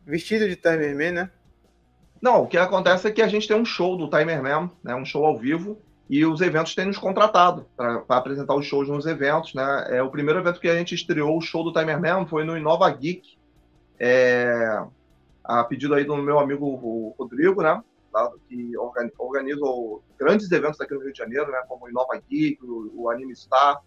vestido 0.05 0.49
de 0.49 0.57
Timerman, 0.57 1.11
né? 1.11 1.31
Não, 2.21 2.43
o 2.43 2.47
que 2.47 2.57
acontece 2.57 3.07
é 3.07 3.11
que 3.11 3.21
a 3.21 3.27
gente 3.27 3.47
tem 3.47 3.57
um 3.57 3.65
show 3.65 3.97
do 3.97 4.09
Timer 4.09 4.41
Man, 4.41 4.71
né, 4.83 4.95
um 4.95 5.05
show 5.05 5.25
ao 5.25 5.37
vivo, 5.37 5.79
e 6.09 6.25
os 6.25 6.41
eventos 6.41 6.73
têm 6.73 6.85
nos 6.85 6.97
contratado 6.97 7.65
para 7.75 8.03
apresentar 8.09 8.55
os 8.55 8.65
shows 8.65 8.87
nos 8.87 9.05
eventos. 9.05 9.53
Né? 9.53 9.97
É, 9.97 10.03
o 10.03 10.09
primeiro 10.09 10.39
evento 10.39 10.59
que 10.59 10.69
a 10.69 10.75
gente 10.75 10.95
estreou 10.95 11.37
o 11.37 11.41
show 11.41 11.63
do 11.63 11.73
Timer 11.73 11.99
Man 11.99 12.25
foi 12.25 12.43
no 12.43 12.57
Inova 12.57 12.89
Geek, 12.89 13.37
é, 13.99 14.83
a 15.43 15.63
pedido 15.63 15.93
aí 15.93 16.03
do 16.03 16.15
meu 16.17 16.39
amigo 16.39 17.13
Rodrigo, 17.17 17.61
né, 17.61 17.81
que 18.47 18.71
organiza 19.17 19.61
grandes 20.17 20.51
eventos 20.51 20.79
aqui 20.81 20.93
no 20.93 21.01
Rio 21.01 21.11
de 21.11 21.17
Janeiro, 21.17 21.51
né, 21.51 21.61
como 21.67 21.85
o 21.85 21.89
Inova 21.89 22.21
Geek, 22.29 22.63
o, 22.63 22.91
o 22.95 23.09
Anime 23.09 23.35
Star. 23.35 23.81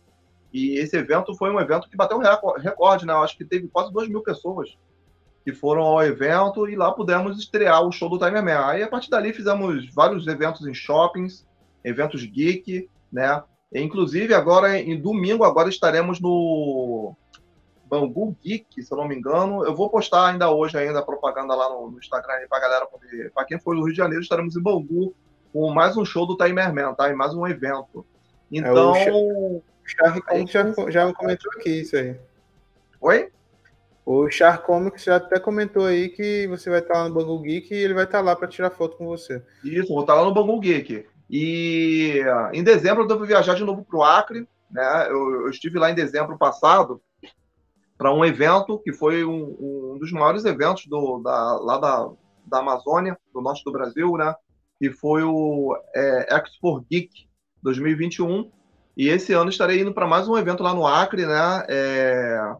E 0.52 0.78
esse 0.78 0.96
evento 0.96 1.34
foi 1.36 1.50
um 1.50 1.60
evento 1.60 1.88
que 1.88 1.96
bateu 1.96 2.18
recorde, 2.18 3.06
né? 3.06 3.12
Eu 3.12 3.22
acho 3.22 3.36
que 3.36 3.44
teve 3.44 3.68
quase 3.68 3.92
2 3.92 4.08
mil 4.08 4.20
pessoas 4.20 4.76
que 5.50 5.58
foram 5.58 5.82
ao 5.82 6.02
evento 6.02 6.68
e 6.68 6.76
lá 6.76 6.92
pudemos 6.92 7.38
estrear 7.38 7.82
o 7.82 7.92
show 7.92 8.08
do 8.08 8.18
Timer 8.18 8.42
Man. 8.42 8.66
Aí 8.66 8.82
a 8.82 8.88
partir 8.88 9.10
dali 9.10 9.32
fizemos 9.32 9.92
vários 9.92 10.26
eventos 10.26 10.66
em 10.66 10.74
shoppings, 10.74 11.46
eventos 11.84 12.24
geek, 12.24 12.88
né? 13.12 13.42
E, 13.72 13.80
inclusive 13.80 14.34
agora 14.34 14.78
em 14.78 15.00
domingo 15.00 15.44
agora 15.44 15.68
estaremos 15.68 16.20
no 16.20 17.16
Bangu 17.86 18.36
Geek, 18.40 18.82
se 18.82 18.92
eu 18.92 18.98
não 18.98 19.08
me 19.08 19.16
engano. 19.16 19.64
Eu 19.64 19.74
vou 19.74 19.90
postar 19.90 20.28
ainda 20.28 20.50
hoje 20.50 20.78
ainda 20.78 21.00
a 21.00 21.04
propaganda 21.04 21.54
lá 21.54 21.68
no, 21.68 21.90
no 21.90 21.98
Instagram 21.98 22.46
para 22.48 22.60
galera 22.60 22.86
poder, 22.86 23.32
para 23.32 23.44
quem 23.44 23.58
for 23.58 23.74
do 23.74 23.82
Rio 23.82 23.92
de 23.92 23.98
Janeiro, 23.98 24.22
estaremos 24.22 24.56
em 24.56 24.62
Bangu 24.62 25.14
com 25.52 25.72
mais 25.72 25.96
um 25.96 26.04
show 26.04 26.26
do 26.26 26.36
Timer 26.36 26.72
Man, 26.72 26.94
tá? 26.94 27.10
E 27.10 27.14
mais 27.14 27.34
um 27.34 27.46
evento. 27.46 28.06
Então, 28.52 28.94
é, 28.94 29.12
o 29.12 29.62
Charlie 29.84 30.46
já, 30.46 30.64
já 30.88 31.12
comentou 31.12 31.50
aqui 31.56 31.80
isso 31.80 31.96
aí. 31.96 32.16
Oi? 33.00 33.32
O 34.12 34.28
Char 34.28 34.60
Comics 34.62 35.04
já 35.04 35.16
até 35.16 35.38
comentou 35.38 35.86
aí 35.86 36.08
que 36.08 36.44
você 36.48 36.68
vai 36.68 36.80
estar 36.80 36.94
lá 36.94 37.08
no 37.08 37.14
Bangu 37.14 37.40
Geek 37.42 37.72
e 37.72 37.76
ele 37.76 37.94
vai 37.94 38.02
estar 38.02 38.20
lá 38.20 38.34
para 38.34 38.48
tirar 38.48 38.70
foto 38.70 38.96
com 38.96 39.06
você. 39.06 39.40
Isso, 39.62 39.94
vou 39.94 40.00
estar 40.00 40.14
lá 40.14 40.24
no 40.24 40.34
Bangu 40.34 40.58
Geek. 40.58 41.06
E 41.30 42.20
em 42.52 42.64
dezembro 42.64 43.04
eu 43.04 43.06
devo 43.06 43.24
viajar 43.24 43.54
de 43.54 43.62
novo 43.62 43.84
para 43.84 43.96
o 43.96 44.02
Acre. 44.02 44.48
Né? 44.68 45.06
Eu, 45.08 45.42
eu, 45.42 45.48
estive 45.48 45.78
lá 45.78 45.92
em 45.92 45.94
dezembro 45.94 46.36
passado 46.36 47.00
para 47.96 48.12
um 48.12 48.24
evento 48.24 48.80
que 48.80 48.92
foi 48.92 49.24
um, 49.24 49.94
um 49.94 49.98
dos 50.00 50.10
maiores 50.10 50.44
eventos 50.44 50.86
do, 50.86 51.20
da, 51.20 51.60
lá 51.60 51.78
da, 51.78 52.10
da 52.44 52.58
Amazônia, 52.58 53.16
do 53.32 53.40
norte 53.40 53.62
do 53.62 53.70
Brasil, 53.70 54.16
né? 54.16 54.34
que 54.80 54.90
foi 54.90 55.22
o 55.22 55.80
é, 55.94 56.34
Expo 56.34 56.84
Geek 56.90 57.28
2021. 57.62 58.50
E 58.96 59.06
esse 59.06 59.32
ano 59.32 59.50
estarei 59.50 59.80
indo 59.82 59.94
para 59.94 60.04
mais 60.04 60.26
um 60.26 60.36
evento 60.36 60.64
lá 60.64 60.74
no 60.74 60.84
Acre, 60.84 61.26
né? 61.26 61.64
É, 61.68 62.56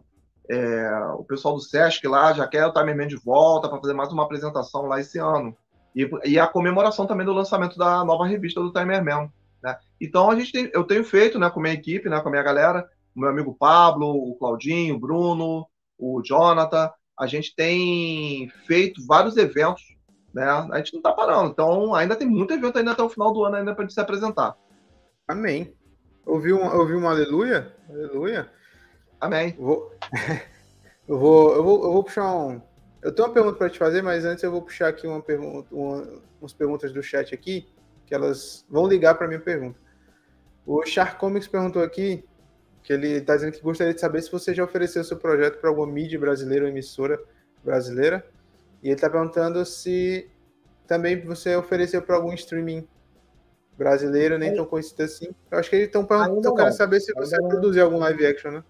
é, 0.51 0.91
o 1.17 1.23
pessoal 1.23 1.55
do 1.55 1.61
Sesc 1.61 2.05
lá 2.05 2.33
já 2.33 2.45
quer 2.45 2.65
o 2.65 2.73
Timerman 2.73 3.07
de 3.07 3.15
volta 3.15 3.69
para 3.69 3.79
fazer 3.79 3.93
mais 3.93 4.11
uma 4.11 4.23
apresentação 4.23 4.85
lá 4.85 4.99
esse 4.99 5.17
ano. 5.17 5.55
E, 5.95 6.09
e, 6.25 6.37
a 6.37 6.45
comemoração 6.45 7.05
também 7.05 7.25
do 7.25 7.31
lançamento 7.31 7.77
da 7.77 8.03
nova 8.03 8.27
revista 8.27 8.59
do 8.59 8.71
Timerman. 8.71 9.31
Né? 9.63 9.77
Então 9.99 10.29
a 10.29 10.35
gente 10.35 10.51
tem, 10.51 10.69
eu 10.73 10.83
tenho 10.83 11.05
feito 11.05 11.39
né, 11.39 11.49
com 11.49 11.61
a 11.61 11.63
minha 11.63 11.73
equipe, 11.73 12.09
né, 12.09 12.19
com 12.19 12.27
a 12.27 12.31
minha 12.31 12.43
galera, 12.43 12.85
o 13.15 13.19
meu 13.21 13.29
amigo 13.29 13.55
Pablo, 13.57 14.07
o 14.07 14.35
Claudinho, 14.35 14.95
o 14.95 14.99
Bruno, 14.99 15.65
o 15.97 16.21
Jonathan, 16.21 16.91
a 17.17 17.27
gente 17.27 17.55
tem 17.55 18.49
feito 18.65 19.05
vários 19.07 19.37
eventos, 19.37 19.83
né? 20.33 20.43
A 20.43 20.77
gente 20.77 20.93
não 20.93 20.99
está 20.99 21.13
parando. 21.13 21.51
Então 21.51 21.95
ainda 21.95 22.15
tem 22.15 22.27
muito 22.27 22.53
evento 22.53 22.77
ainda 22.77 22.91
até 22.91 23.03
o 23.03 23.09
final 23.09 23.31
do 23.31 23.45
ano 23.45 23.55
ainda 23.57 23.73
para 23.73 23.87
se 23.89 23.99
apresentar. 23.99 24.55
Amém. 25.27 25.73
Ouviu 26.25 26.57
um, 26.57 26.77
ouviu 26.77 26.97
um 26.97 27.07
aleluia? 27.07 27.73
Aleluia. 27.89 28.49
Amém. 29.21 29.55
Vou... 29.57 29.93
eu, 31.07 31.19
vou, 31.19 31.55
eu, 31.55 31.63
vou, 31.63 31.83
eu 31.83 31.93
vou 31.93 32.03
puxar 32.03 32.35
um. 32.35 32.59
Eu 33.01 33.11
tenho 33.13 33.27
uma 33.27 33.33
pergunta 33.33 33.57
para 33.57 33.69
te 33.69 33.77
fazer, 33.77 34.01
mas 34.01 34.25
antes 34.25 34.43
eu 34.43 34.51
vou 34.51 34.63
puxar 34.63 34.87
aqui 34.87 35.05
uma 35.07 35.21
pergunta, 35.21 35.67
uma, 35.71 36.07
umas 36.41 36.53
perguntas 36.53 36.91
do 36.91 37.01
chat 37.01 37.33
aqui, 37.33 37.67
que 38.05 38.13
elas 38.13 38.65
vão 38.69 38.87
ligar 38.87 39.15
para 39.15 39.27
minha 39.27 39.39
pergunta. 39.39 39.79
O 40.65 40.85
Char 40.85 41.17
Comics 41.17 41.47
perguntou 41.47 41.83
aqui 41.83 42.23
que 42.83 42.93
ele 42.93 43.17
está 43.17 43.35
dizendo 43.35 43.53
que 43.53 43.61
gostaria 43.61 43.93
de 43.93 43.99
saber 43.99 44.21
se 44.21 44.31
você 44.31 44.53
já 44.53 44.63
ofereceu 44.63 45.03
seu 45.03 45.17
projeto 45.17 45.59
para 45.59 45.69
alguma 45.69 45.87
mídia 45.87 46.19
brasileira 46.19 46.65
ou 46.65 46.69
emissora 46.69 47.19
brasileira. 47.63 48.25
E 48.81 48.87
ele 48.87 48.95
está 48.95 49.09
perguntando 49.09 49.63
se 49.65 50.29
também 50.87 51.19
você 51.21 51.55
ofereceu 51.55 52.01
para 52.01 52.15
algum 52.15 52.33
streaming 52.33 52.87
brasileiro, 53.77 54.37
nem 54.37 54.53
tão 54.53 54.65
conhecido 54.65 55.03
assim. 55.03 55.29
Eu 55.49 55.59
acho 55.59 55.69
que 55.69 55.75
eles 55.75 55.87
estão 55.87 56.05
querendo 56.05 56.73
saber 56.73 56.99
se 56.99 57.13
você 57.13 57.37
produziu 57.37 57.83
algum 57.83 57.97
live 57.97 58.25
action, 58.25 58.51
né? 58.51 58.63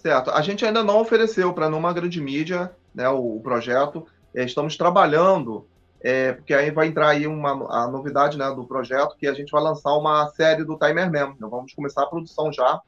Certo. 0.00 0.30
A 0.30 0.40
gente 0.40 0.64
ainda 0.64 0.82
não 0.82 0.98
ofereceu 0.98 1.52
para 1.52 1.68
nenhuma 1.68 1.92
grande 1.92 2.22
mídia 2.22 2.74
né, 2.94 3.06
o, 3.10 3.36
o 3.36 3.40
projeto. 3.42 4.06
É, 4.34 4.44
estamos 4.44 4.74
trabalhando, 4.74 5.66
é, 6.00 6.32
porque 6.32 6.54
aí 6.54 6.70
vai 6.70 6.86
entrar 6.86 7.08
aí 7.08 7.26
uma, 7.26 7.50
a 7.70 7.86
novidade 7.86 8.38
né, 8.38 8.50
do 8.54 8.66
projeto, 8.66 9.14
que 9.18 9.26
a 9.26 9.34
gente 9.34 9.50
vai 9.50 9.62
lançar 9.62 9.94
uma 9.98 10.26
série 10.28 10.64
do 10.64 10.78
Timer 10.78 11.12
Man. 11.12 11.34
Então, 11.36 11.50
vamos 11.50 11.74
começar 11.74 12.04
a 12.04 12.06
produção 12.06 12.50
já, 12.50 12.80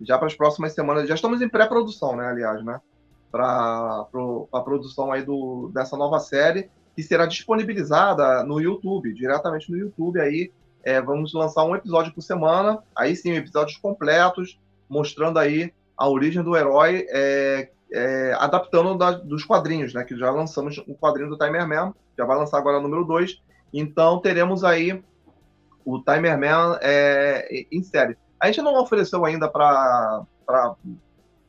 já 0.00 0.18
para 0.18 0.26
as 0.26 0.34
próximas 0.34 0.72
semanas. 0.72 1.08
Já 1.08 1.14
estamos 1.14 1.40
em 1.40 1.48
pré-produção, 1.48 2.16
né, 2.16 2.26
aliás, 2.26 2.64
né? 2.64 2.80
Para 3.30 4.06
a 4.52 4.60
produção 4.60 5.12
aí 5.12 5.22
do, 5.22 5.70
dessa 5.72 5.96
nova 5.96 6.18
série, 6.18 6.68
que 6.96 7.04
será 7.04 7.26
disponibilizada 7.26 8.42
no 8.42 8.60
YouTube, 8.60 9.14
diretamente 9.14 9.70
no 9.70 9.78
YouTube 9.78 10.20
aí. 10.20 10.50
É, 10.82 11.00
vamos 11.00 11.32
lançar 11.32 11.62
um 11.62 11.76
episódio 11.76 12.12
por 12.12 12.22
semana, 12.22 12.82
aí 12.96 13.14
sim, 13.14 13.30
episódios 13.32 13.76
completos, 13.76 14.58
mostrando 14.88 15.38
aí 15.38 15.72
a 15.98 16.08
origem 16.08 16.42
do 16.42 16.56
herói 16.56 17.06
é, 17.10 17.70
é, 17.92 18.32
adaptando 18.38 18.96
da, 18.96 19.10
dos 19.10 19.44
quadrinhos, 19.44 19.92
né? 19.92 20.04
Que 20.04 20.16
já 20.16 20.30
lançamos 20.30 20.78
o 20.86 20.94
quadrinho 20.94 21.28
do 21.28 21.36
Timer 21.36 21.66
Man, 21.66 21.92
já 22.16 22.24
vai 22.24 22.36
lançar 22.38 22.58
agora 22.58 22.78
o 22.78 22.82
número 22.82 23.04
2. 23.04 23.42
Então 23.74 24.20
teremos 24.20 24.62
aí 24.62 25.02
o 25.84 26.00
Timer 26.00 26.38
Man 26.38 26.78
é, 26.80 27.66
em 27.72 27.82
série. 27.82 28.16
A 28.40 28.46
gente 28.46 28.62
não 28.62 28.80
ofereceu 28.80 29.24
ainda 29.24 29.48
para 29.48 30.24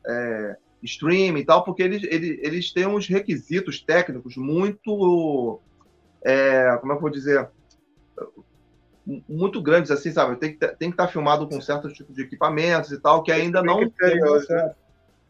é, 0.06 0.56
stream 0.82 1.38
e 1.38 1.44
tal, 1.44 1.62
porque 1.62 1.82
eles, 1.82 2.02
eles, 2.02 2.38
eles 2.42 2.72
têm 2.72 2.86
uns 2.86 3.06
requisitos 3.06 3.80
técnicos 3.80 4.36
muito. 4.36 5.60
É, 6.24 6.76
como 6.80 6.92
é 6.92 6.96
que 6.96 6.98
eu 6.98 7.02
vou 7.02 7.10
dizer? 7.10 7.48
Muito 9.28 9.60
grandes, 9.60 9.90
assim, 9.90 10.12
sabe? 10.12 10.36
Tem 10.36 10.52
que, 10.52 10.66
tem 10.76 10.90
que 10.90 10.94
estar 10.94 11.08
filmado 11.08 11.48
com 11.48 11.60
certo 11.60 11.88
tipo 11.92 12.12
de 12.12 12.22
equipamentos 12.22 12.92
e 12.92 12.98
tal, 12.98 13.22
que 13.22 13.32
ainda 13.32 13.62
não 13.62 13.88
tem 13.88 14.20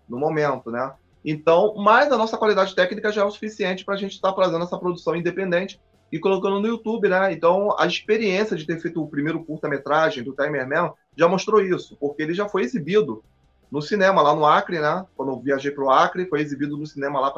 no 0.08 0.18
momento, 0.18 0.70
né? 0.70 0.92
Então, 1.24 1.74
mas 1.76 2.10
a 2.10 2.16
nossa 2.16 2.36
qualidade 2.36 2.74
técnica 2.74 3.12
já 3.12 3.22
é 3.22 3.24
o 3.24 3.30
suficiente 3.30 3.84
para 3.84 3.94
a 3.94 3.98
gente 3.98 4.12
estar 4.12 4.32
fazendo 4.32 4.64
essa 4.64 4.78
produção 4.78 5.14
independente 5.14 5.80
e 6.10 6.18
colocando 6.18 6.60
no 6.60 6.66
YouTube, 6.66 7.08
né? 7.08 7.32
Então, 7.32 7.76
a 7.78 7.86
experiência 7.86 8.56
de 8.56 8.66
ter 8.66 8.80
feito 8.80 9.02
o 9.02 9.08
primeiro 9.08 9.44
curta-metragem 9.44 10.24
do 10.24 10.34
Timer 10.34 10.68
Man 10.68 10.92
já 11.16 11.28
mostrou 11.28 11.60
isso, 11.60 11.96
porque 12.00 12.22
ele 12.22 12.34
já 12.34 12.48
foi 12.48 12.62
exibido 12.62 13.22
no 13.70 13.80
cinema 13.80 14.20
lá 14.20 14.34
no 14.34 14.44
Acre, 14.44 14.80
né? 14.80 15.04
Quando 15.16 15.32
eu 15.32 15.40
viajei 15.40 15.70
para 15.70 15.84
o 15.84 15.90
Acre, 15.90 16.26
foi 16.26 16.40
exibido 16.40 16.76
no 16.76 16.86
cinema 16.86 17.20
lá 17.20 17.30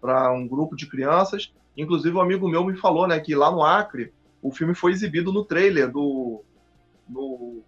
para 0.00 0.32
um 0.32 0.46
grupo 0.46 0.76
de 0.76 0.86
crianças. 0.86 1.52
Inclusive, 1.76 2.14
um 2.16 2.20
amigo 2.20 2.48
meu 2.48 2.64
me 2.64 2.76
falou, 2.76 3.06
né, 3.06 3.20
que 3.20 3.34
lá 3.34 3.50
no 3.50 3.62
Acre 3.62 4.12
o 4.42 4.52
filme 4.52 4.74
foi 4.74 4.92
exibido 4.92 5.32
no 5.32 5.44
trailer 5.44 5.90
do. 5.90 6.44
No, 7.08 7.62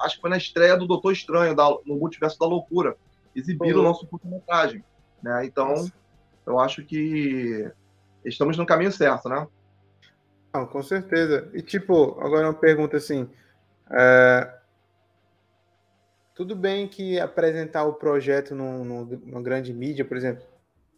acho 0.00 0.16
que 0.16 0.20
foi 0.20 0.30
na 0.30 0.36
estreia 0.36 0.76
do 0.76 0.86
Doutor 0.86 1.12
Estranho, 1.12 1.54
da, 1.54 1.68
no 1.84 1.96
Multiverso 1.96 2.38
da 2.38 2.46
Loucura. 2.46 2.96
Exibiram 3.34 3.80
o 3.80 3.84
nosso 3.84 4.06
curta-metragem. 4.06 4.84
Né? 5.22 5.44
Então, 5.44 5.68
Nossa. 5.68 5.92
eu 6.46 6.58
acho 6.58 6.84
que 6.84 7.70
estamos 8.24 8.56
no 8.56 8.66
caminho 8.66 8.92
certo, 8.92 9.28
né? 9.28 9.46
Não, 10.54 10.66
com 10.66 10.82
certeza. 10.82 11.50
E 11.52 11.60
tipo, 11.60 12.18
agora 12.20 12.48
uma 12.48 12.54
pergunta 12.54 12.96
assim. 12.96 13.28
É... 13.90 14.54
Tudo 16.34 16.54
bem 16.54 16.86
que 16.86 17.18
apresentar 17.18 17.84
o 17.84 17.94
projeto 17.94 18.54
numa 18.54 19.42
grande 19.42 19.74
mídia, 19.74 20.04
por 20.04 20.16
exemplo, 20.16 20.44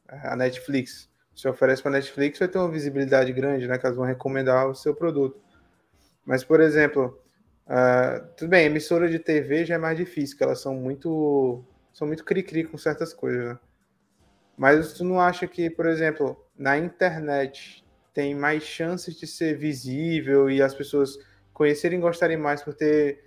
a 0.06 0.36
Netflix. 0.36 1.09
Você 1.40 1.48
oferece 1.48 1.80
para 1.80 1.92
Netflix, 1.92 2.38
vai 2.38 2.48
ter 2.48 2.58
uma 2.58 2.70
visibilidade 2.70 3.32
grande, 3.32 3.66
né? 3.66 3.78
Que 3.78 3.86
elas 3.86 3.96
vão 3.96 4.04
recomendar 4.04 4.68
o 4.68 4.74
seu 4.74 4.94
produto. 4.94 5.40
Mas, 6.22 6.44
por 6.44 6.60
exemplo, 6.60 7.18
uh, 7.66 8.26
tudo 8.36 8.50
bem, 8.50 8.66
emissora 8.66 9.08
de 9.08 9.18
TV 9.18 9.64
já 9.64 9.76
é 9.76 9.78
mais 9.78 9.96
difícil, 9.96 10.36
porque 10.36 10.44
elas 10.44 10.60
são 10.60 10.74
muito 10.74 11.64
são 11.94 12.06
muito 12.06 12.24
cri-cri 12.24 12.64
com 12.64 12.76
certas 12.76 13.14
coisas, 13.14 13.42
né? 13.42 13.58
Mas 14.54 14.92
tu 14.92 15.02
não 15.02 15.18
acha 15.18 15.46
que, 15.46 15.70
por 15.70 15.86
exemplo, 15.86 16.36
na 16.58 16.76
internet 16.76 17.82
tem 18.12 18.34
mais 18.34 18.62
chances 18.62 19.18
de 19.18 19.26
ser 19.26 19.56
visível 19.56 20.50
e 20.50 20.60
as 20.60 20.74
pessoas 20.74 21.16
conhecerem 21.54 21.98
e 21.98 22.02
gostarem 22.02 22.36
mais 22.36 22.62
por 22.62 22.74
ter 22.74 23.24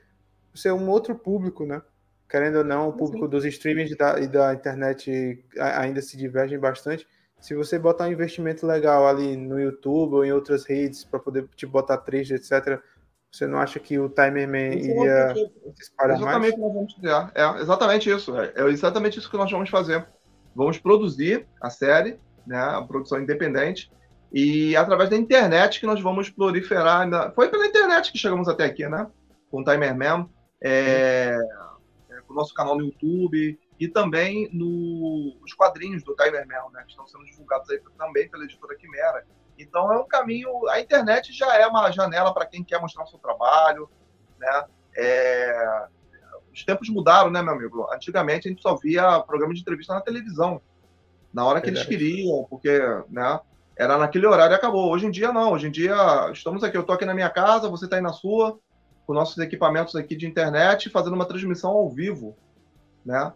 por 0.52 0.60
ser 0.60 0.72
um 0.72 0.88
outro 0.88 1.16
público, 1.16 1.66
né? 1.66 1.82
Querendo 2.30 2.60
ou 2.60 2.64
não, 2.64 2.90
o 2.90 2.94
público 2.94 3.26
Sim. 3.26 3.32
dos 3.32 3.46
streamings 3.46 3.98
da, 3.98 4.20
e 4.20 4.28
da 4.28 4.54
internet 4.54 5.44
ainda 5.58 6.00
se 6.00 6.16
divergem 6.16 6.60
bastante. 6.60 7.08
Se 7.44 7.54
você 7.54 7.78
botar 7.78 8.06
um 8.06 8.12
investimento 8.14 8.66
legal 8.66 9.06
ali 9.06 9.36
no 9.36 9.60
YouTube 9.60 10.14
ou 10.14 10.24
em 10.24 10.32
outras 10.32 10.64
redes 10.64 11.04
para 11.04 11.20
poder 11.20 11.46
te 11.58 11.66
botar 11.66 11.98
três, 11.98 12.32
etc., 12.32 12.80
você 13.30 13.46
não 13.46 13.60
acha 13.60 13.82
que 13.82 14.00
o 14.00 14.08
Timerman 14.08 14.76
iria 14.76 15.36
se 15.36 15.82
espalhar 15.82 16.16
exatamente 16.16 16.58
mais? 16.58 16.74
Vamos 16.74 16.96
é, 17.04 17.62
exatamente 17.62 18.10
isso. 18.10 18.40
É, 18.40 18.54
é 18.56 18.64
exatamente 18.70 19.20
isso 19.20 19.30
que 19.30 19.36
nós 19.36 19.52
vamos 19.52 19.70
fazer. 19.70 20.08
Vamos 20.56 20.78
produzir 20.78 21.46
a 21.60 21.70
série, 21.70 22.18
né, 22.48 22.58
a 22.58 22.82
produção 22.82 23.22
independente, 23.22 23.92
e 24.32 24.74
através 24.78 25.10
da 25.10 25.18
internet 25.18 25.82
que 25.82 25.86
nós 25.86 26.00
vamos 26.00 26.30
proliferar. 26.30 27.34
Foi 27.36 27.50
pela 27.50 27.68
internet 27.68 28.14
que 28.14 28.18
chegamos 28.18 28.48
até 28.48 28.64
aqui, 28.64 28.88
né? 28.88 29.06
Com 29.52 29.60
o 29.60 29.66
Timerman, 29.66 30.30
é, 30.64 31.38
é, 32.10 32.22
com 32.26 32.32
o 32.32 32.38
nosso 32.38 32.54
canal 32.54 32.78
no 32.78 32.86
YouTube 32.86 33.60
e 33.80 33.88
também 33.88 34.50
nos 34.54 35.54
quadrinhos 35.54 36.04
do 36.04 36.16
Timerman, 36.16 36.72
né? 36.72 36.84
Que 36.84 36.92
estão 36.92 37.08
sendo 37.08 37.26
divulgados 37.26 37.70
aí 37.70 37.82
também 37.98 38.30
pela 38.30 38.44
editora 38.44 38.76
Quimera. 38.76 39.26
Então 39.58 39.92
é 39.92 40.00
um 40.00 40.08
caminho. 40.08 40.68
A 40.70 40.80
internet 40.80 41.34
já 41.34 41.56
é 41.58 41.66
uma 41.68 41.92
janela 41.92 42.34
para 42.34 42.46
quem 42.46 42.64
quer 42.64 42.80
mostrar 42.80 43.04
o 43.04 43.08
seu 43.08 43.20
trabalho, 43.20 43.90
né? 44.40 44.66
É, 44.96 45.88
os 46.52 46.64
tempos 46.64 46.90
mudaram, 46.90 47.32
né, 47.32 47.42
meu 47.42 47.54
amigo? 47.54 47.88
Antigamente 47.92 48.48
a 48.48 48.52
gente 48.52 48.62
só 48.62 48.76
via 48.76 49.20
programa 49.22 49.54
de 49.54 49.62
entrevista 49.62 49.94
na 49.94 50.02
televisão, 50.02 50.62
na 51.34 51.44
hora 51.46 51.60
que 51.60 51.70
eles 51.70 51.84
queriam, 51.84 52.46
porque, 52.50 52.80
né? 53.10 53.40
Era 53.76 53.98
naquele 53.98 54.28
horário 54.28 54.54
e 54.54 54.56
acabou. 54.56 54.92
Hoje 54.92 55.08
em 55.08 55.12
dia 55.12 55.34
não. 55.34 55.52
Hoje 55.54 55.68
em 55.68 55.72
dia 55.72 55.96
estamos 56.32 56.64
aqui. 56.64 56.78
Eu 56.78 56.82
estou 56.82 56.96
aqui 56.96 57.06
na 57.06 57.14
minha 57.14 57.30
casa, 57.30 57.70
você 57.70 57.86
está 57.86 57.96
aí 57.96 58.04
na 58.04 58.14
sua, 58.14 58.60
com 59.06 59.14
nossos 59.14 59.38
equipamentos 59.40 59.96
aqui 59.96 60.16
de 60.16 60.28
internet, 60.28 60.92
fazendo 60.92 61.16
uma 61.16 61.26
transmissão 61.26 61.72
ao 61.72 61.90
vivo, 61.90 62.38
né? 63.04 63.34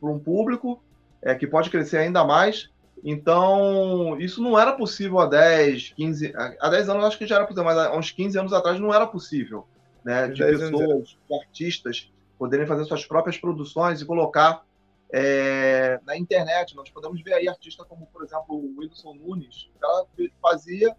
Para 0.00 0.10
um 0.10 0.18
público 0.18 0.82
é, 1.20 1.34
que 1.34 1.46
pode 1.46 1.70
crescer 1.70 1.98
ainda 1.98 2.24
mais 2.24 2.70
então, 3.04 4.18
isso 4.18 4.42
não 4.42 4.58
era 4.58 4.72
possível 4.72 5.18
há 5.20 5.26
10, 5.26 5.92
15, 5.96 6.32
há 6.60 6.68
10 6.68 6.88
anos 6.88 7.04
acho 7.04 7.18
que 7.18 7.26
já 7.26 7.36
era 7.36 7.46
possível, 7.46 7.64
mas 7.64 7.78
há 7.78 7.96
uns 7.96 8.10
15 8.10 8.38
anos 8.38 8.52
atrás 8.52 8.78
não 8.80 8.92
era 8.92 9.06
possível, 9.06 9.66
né? 10.04 10.28
De 10.28 10.44
pessoas, 10.44 11.16
de 11.28 11.34
artistas 11.34 12.12
poderem 12.38 12.66
fazer 12.66 12.84
suas 12.84 13.04
próprias 13.04 13.36
produções 13.36 14.00
e 14.00 14.06
colocar 14.06 14.64
é, 15.12 16.00
na 16.04 16.16
internet. 16.16 16.74
Nós 16.74 16.90
podemos 16.90 17.22
ver 17.22 17.34
aí 17.34 17.48
artistas 17.48 17.86
como, 17.86 18.06
por 18.06 18.24
exemplo, 18.24 18.54
o 18.54 18.78
Wilson 18.78 19.14
Nunes, 19.14 19.70
que 20.16 20.32
fazia 20.40 20.94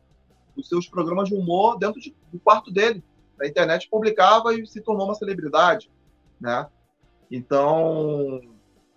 os 0.55 0.67
seus 0.67 0.87
programas 0.87 1.29
de 1.29 1.35
humor 1.35 1.77
dentro 1.77 1.99
de, 1.99 2.15
do 2.31 2.39
quarto 2.39 2.71
dele. 2.71 3.03
Na 3.37 3.47
internet 3.47 3.89
publicava 3.89 4.53
e 4.53 4.65
se 4.65 4.81
tornou 4.81 5.05
uma 5.05 5.15
celebridade, 5.15 5.89
né? 6.39 6.67
Então, 7.31 8.41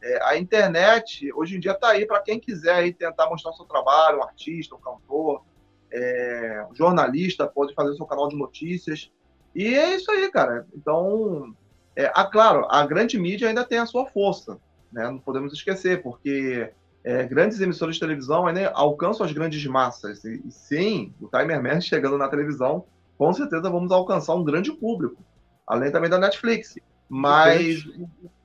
é, 0.03 0.25
a 0.25 0.37
internet, 0.37 1.33
hoje 1.35 1.57
em 1.57 1.61
dia, 1.61 1.73
está 1.73 1.91
aí 1.91 2.07
para 2.07 2.21
quem 2.21 2.41
quiser 2.41 2.75
aí 2.75 2.93
tentar 2.93 3.29
mostrar 3.29 3.53
o 3.53 3.55
seu 3.55 3.65
trabalho, 3.65 4.19
um 4.19 4.23
artista, 4.23 4.75
um 4.75 4.81
cantor, 4.81 5.45
é, 5.93 6.67
um 6.71 6.75
jornalista, 6.75 7.47
pode 7.47 7.75
fazer 7.75 7.95
seu 7.95 8.07
canal 8.07 8.29
de 8.29 8.37
notícias. 8.37 9.11
E 9.55 9.75
é 9.75 9.95
isso 9.95 10.11
aí, 10.11 10.31
cara. 10.31 10.67
Então, 10.75 11.55
é, 11.95 12.11
ah, 12.15 12.25
claro, 12.25 12.67
a 12.71 12.85
grande 12.87 13.19
mídia 13.19 13.49
ainda 13.49 13.65
tem 13.65 13.79
a 13.79 13.87
sua 13.87 14.07
força, 14.07 14.59
né? 14.91 15.05
não 15.05 15.19
podemos 15.19 15.53
esquecer, 15.53 16.03
porque 16.03 16.73
é, 17.05 17.25
grandes 17.25 17.61
emissoras 17.61 17.97
de 17.97 18.01
televisão 18.01 18.47
ainda 18.47 18.71
alcançam 18.71 19.27
as 19.27 19.33
grandes 19.33 19.65
massas. 19.67 20.25
E, 20.25 20.43
e 20.45 20.51
sim, 20.51 21.13
o 21.21 21.29
Timer 21.29 21.63
Man 21.63 21.81
chegando 21.83 22.17
na 22.17 22.29
televisão, 22.29 22.87
com 23.19 23.33
certeza 23.33 23.71
vamos 23.71 23.93
alcançar 23.93 24.35
um 24.35 24.45
grande 24.45 24.73
público, 24.73 25.23
além 25.67 25.93
também 25.93 26.11
da 26.11 26.19
Netflix. 26.19 26.77
Mas 27.15 27.85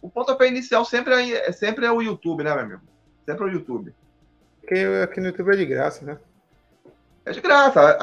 o 0.02 0.10
pontapé 0.10 0.50
inicial 0.50 0.84
sempre 0.84 1.32
é, 1.32 1.54
sempre 1.54 1.86
é 1.86 1.92
o 1.92 2.02
YouTube, 2.02 2.44
né, 2.44 2.54
meu 2.54 2.64
amigo? 2.66 2.82
Sempre 3.26 3.46
é 3.46 3.48
o 3.48 3.52
YouTube. 3.54 3.96
Porque 4.60 4.76
aqui 5.02 5.22
no 5.22 5.28
YouTube 5.28 5.54
é 5.54 5.56
de 5.56 5.66
graça, 5.66 6.06
né? 6.06 6.18
É 7.24 7.32
de 7.32 7.40
graça. 7.40 7.98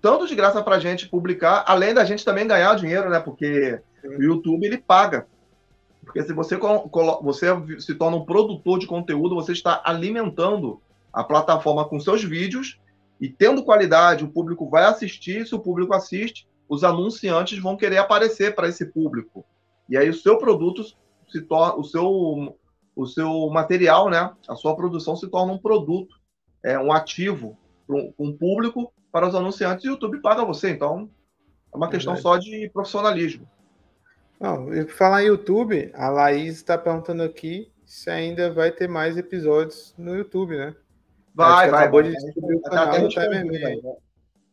Tanto 0.00 0.26
de 0.26 0.34
graça 0.34 0.62
pra 0.62 0.78
gente 0.78 1.06
publicar, 1.06 1.64
além 1.66 1.92
da 1.92 2.02
gente 2.02 2.24
também 2.24 2.46
ganhar 2.46 2.74
dinheiro, 2.76 3.10
né? 3.10 3.20
Porque 3.20 3.78
Sim. 4.00 4.08
o 4.08 4.22
YouTube 4.22 4.64
ele 4.64 4.78
paga. 4.78 5.26
Porque 6.02 6.22
se 6.22 6.32
você, 6.32 6.56
você 7.20 7.46
se 7.78 7.94
torna 7.94 8.16
um 8.16 8.24
produtor 8.24 8.78
de 8.78 8.86
conteúdo, 8.86 9.34
você 9.34 9.52
está 9.52 9.82
alimentando 9.84 10.80
a 11.12 11.22
plataforma 11.22 11.86
com 11.86 12.00
seus 12.00 12.24
vídeos 12.24 12.80
e 13.20 13.28
tendo 13.28 13.62
qualidade, 13.62 14.24
o 14.24 14.28
público 14.28 14.66
vai 14.66 14.84
assistir. 14.84 15.46
Se 15.46 15.54
o 15.54 15.60
público 15.60 15.92
assiste, 15.92 16.48
os 16.66 16.84
anunciantes 16.84 17.58
vão 17.58 17.76
querer 17.76 17.98
aparecer 17.98 18.54
para 18.54 18.66
esse 18.66 18.86
público. 18.86 19.44
E 19.88 19.96
aí 19.96 20.08
o 20.08 20.14
seu 20.14 20.38
produto 20.38 20.84
se 21.28 21.40
torna, 21.42 21.74
o 21.76 21.84
seu, 21.84 22.56
o 22.94 23.06
seu 23.06 23.48
material, 23.50 24.08
né, 24.10 24.32
a 24.48 24.54
sua 24.56 24.74
produção 24.76 25.16
se 25.16 25.28
torna 25.28 25.52
um 25.52 25.58
produto, 25.58 26.14
é 26.64 26.78
um 26.78 26.92
ativo 26.92 27.56
para 27.86 27.96
um, 27.96 28.12
um, 28.18 28.36
público, 28.36 28.92
para 29.12 29.28
os 29.28 29.34
anunciantes, 29.34 29.84
e 29.84 29.88
o 29.88 29.92
YouTube 29.92 30.20
paga 30.20 30.44
você. 30.44 30.70
Então, 30.70 31.08
é 31.72 31.76
uma 31.76 31.88
questão 31.88 32.16
só 32.16 32.36
de 32.36 32.68
profissionalismo. 32.72 33.48
Não, 34.40 34.66
falar 34.88 35.22
em 35.22 35.28
YouTube, 35.28 35.90
a 35.94 36.08
Laís 36.08 36.56
está 36.56 36.76
perguntando 36.76 37.22
aqui 37.22 37.70
se 37.84 38.10
ainda 38.10 38.52
vai 38.52 38.70
ter 38.70 38.88
mais 38.88 39.16
episódios 39.16 39.94
no 39.96 40.14
YouTube, 40.14 40.56
né? 40.56 40.74
Vai, 41.34 41.70
vai. 41.70 41.82
Acabou 41.82 42.02
vai, 42.02 42.10
de 42.10 42.16
descobrir 42.18 42.56
o 42.56 42.62
canal 42.62 43.00
do 43.00 43.96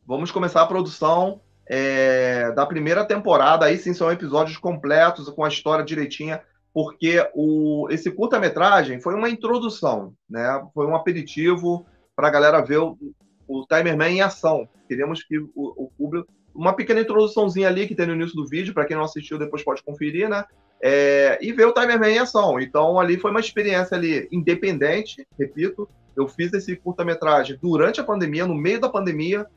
Vamos 0.05 0.31
começar 0.31 0.61
a 0.61 0.67
produção 0.67 1.41
é, 1.67 2.51
da 2.51 2.65
primeira 2.65 3.05
temporada, 3.05 3.65
aí 3.65 3.77
sim 3.77 3.93
são 3.93 4.11
episódios 4.11 4.57
completos, 4.57 5.29
com 5.29 5.43
a 5.43 5.47
história 5.47 5.83
direitinha, 5.83 6.41
porque 6.73 7.25
o, 7.33 7.87
esse 7.89 8.11
curta-metragem 8.11 8.99
foi 8.99 9.13
uma 9.13 9.29
introdução, 9.29 10.13
né? 10.29 10.61
foi 10.73 10.87
um 10.87 10.95
aperitivo 10.95 11.85
para 12.15 12.27
a 12.27 12.31
galera 12.31 12.61
ver 12.61 12.79
o, 12.79 12.97
o 13.47 13.65
Timerman 13.65 14.17
em 14.17 14.21
ação. 14.21 14.67
Queríamos 14.87 15.23
que 15.23 15.37
o, 15.37 15.51
o, 15.55 15.91
público. 15.97 16.31
Uma 16.53 16.73
pequena 16.73 17.01
introduçãozinha 17.01 17.67
ali 17.67 17.87
que 17.87 17.95
tem 17.95 18.05
no 18.05 18.13
início 18.13 18.35
do 18.35 18.47
vídeo, 18.47 18.73
para 18.73 18.85
quem 18.85 18.95
não 18.95 19.03
assistiu, 19.03 19.39
depois 19.39 19.63
pode 19.63 19.81
conferir, 19.83 20.29
né? 20.29 20.45
É, 20.81 21.39
e 21.41 21.51
ver 21.51 21.65
o 21.65 21.73
Timerman 21.73 22.15
em 22.15 22.19
ação. 22.19 22.59
Então, 22.59 22.99
ali 22.99 23.17
foi 23.17 23.31
uma 23.31 23.39
experiência 23.39 23.95
ali 23.97 24.27
independente, 24.31 25.25
repito. 25.39 25.89
Eu 26.15 26.27
fiz 26.27 26.53
esse 26.53 26.75
curta-metragem 26.75 27.57
durante 27.59 27.99
a 27.99 28.03
pandemia, 28.03 28.45
no 28.45 28.53
meio 28.53 28.79
da 28.79 28.89
pandemia, 28.89 29.47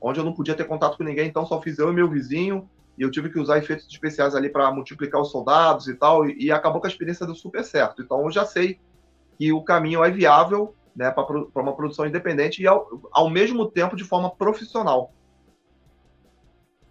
onde 0.00 0.18
eu 0.18 0.24
não 0.24 0.32
podia 0.32 0.54
ter 0.54 0.64
contato 0.64 0.96
com 0.96 1.04
ninguém, 1.04 1.28
então 1.28 1.44
só 1.44 1.60
fiz 1.60 1.78
eu 1.78 1.90
e 1.90 1.94
meu 1.94 2.08
vizinho, 2.08 2.68
e 2.96 3.02
eu 3.02 3.10
tive 3.10 3.30
que 3.30 3.38
usar 3.38 3.58
efeitos 3.58 3.86
especiais 3.86 4.34
ali 4.34 4.48
para 4.48 4.70
multiplicar 4.70 5.20
os 5.20 5.30
soldados 5.30 5.88
e 5.88 5.94
tal, 5.94 6.28
e, 6.28 6.46
e, 6.46 6.52
acabou 6.52 6.80
que 6.80 6.86
a 6.86 6.90
experiência 6.90 7.26
deu 7.26 7.34
super 7.34 7.64
certo. 7.64 8.02
Então 8.02 8.22
eu 8.22 8.30
já 8.30 8.44
sei 8.44 8.78
que 9.38 9.52
o 9.52 9.62
caminho 9.62 10.04
é 10.04 10.10
viável 10.10 10.74
né, 10.94 11.10
para 11.10 11.62
uma 11.62 11.74
produção 11.74 12.06
independente 12.06 12.62
e 12.62 12.66
ao, 12.66 13.08
ao 13.12 13.30
mesmo 13.30 13.66
tempo 13.70 13.96
de 13.96 14.04
forma 14.04 14.30
profissional. 14.30 15.12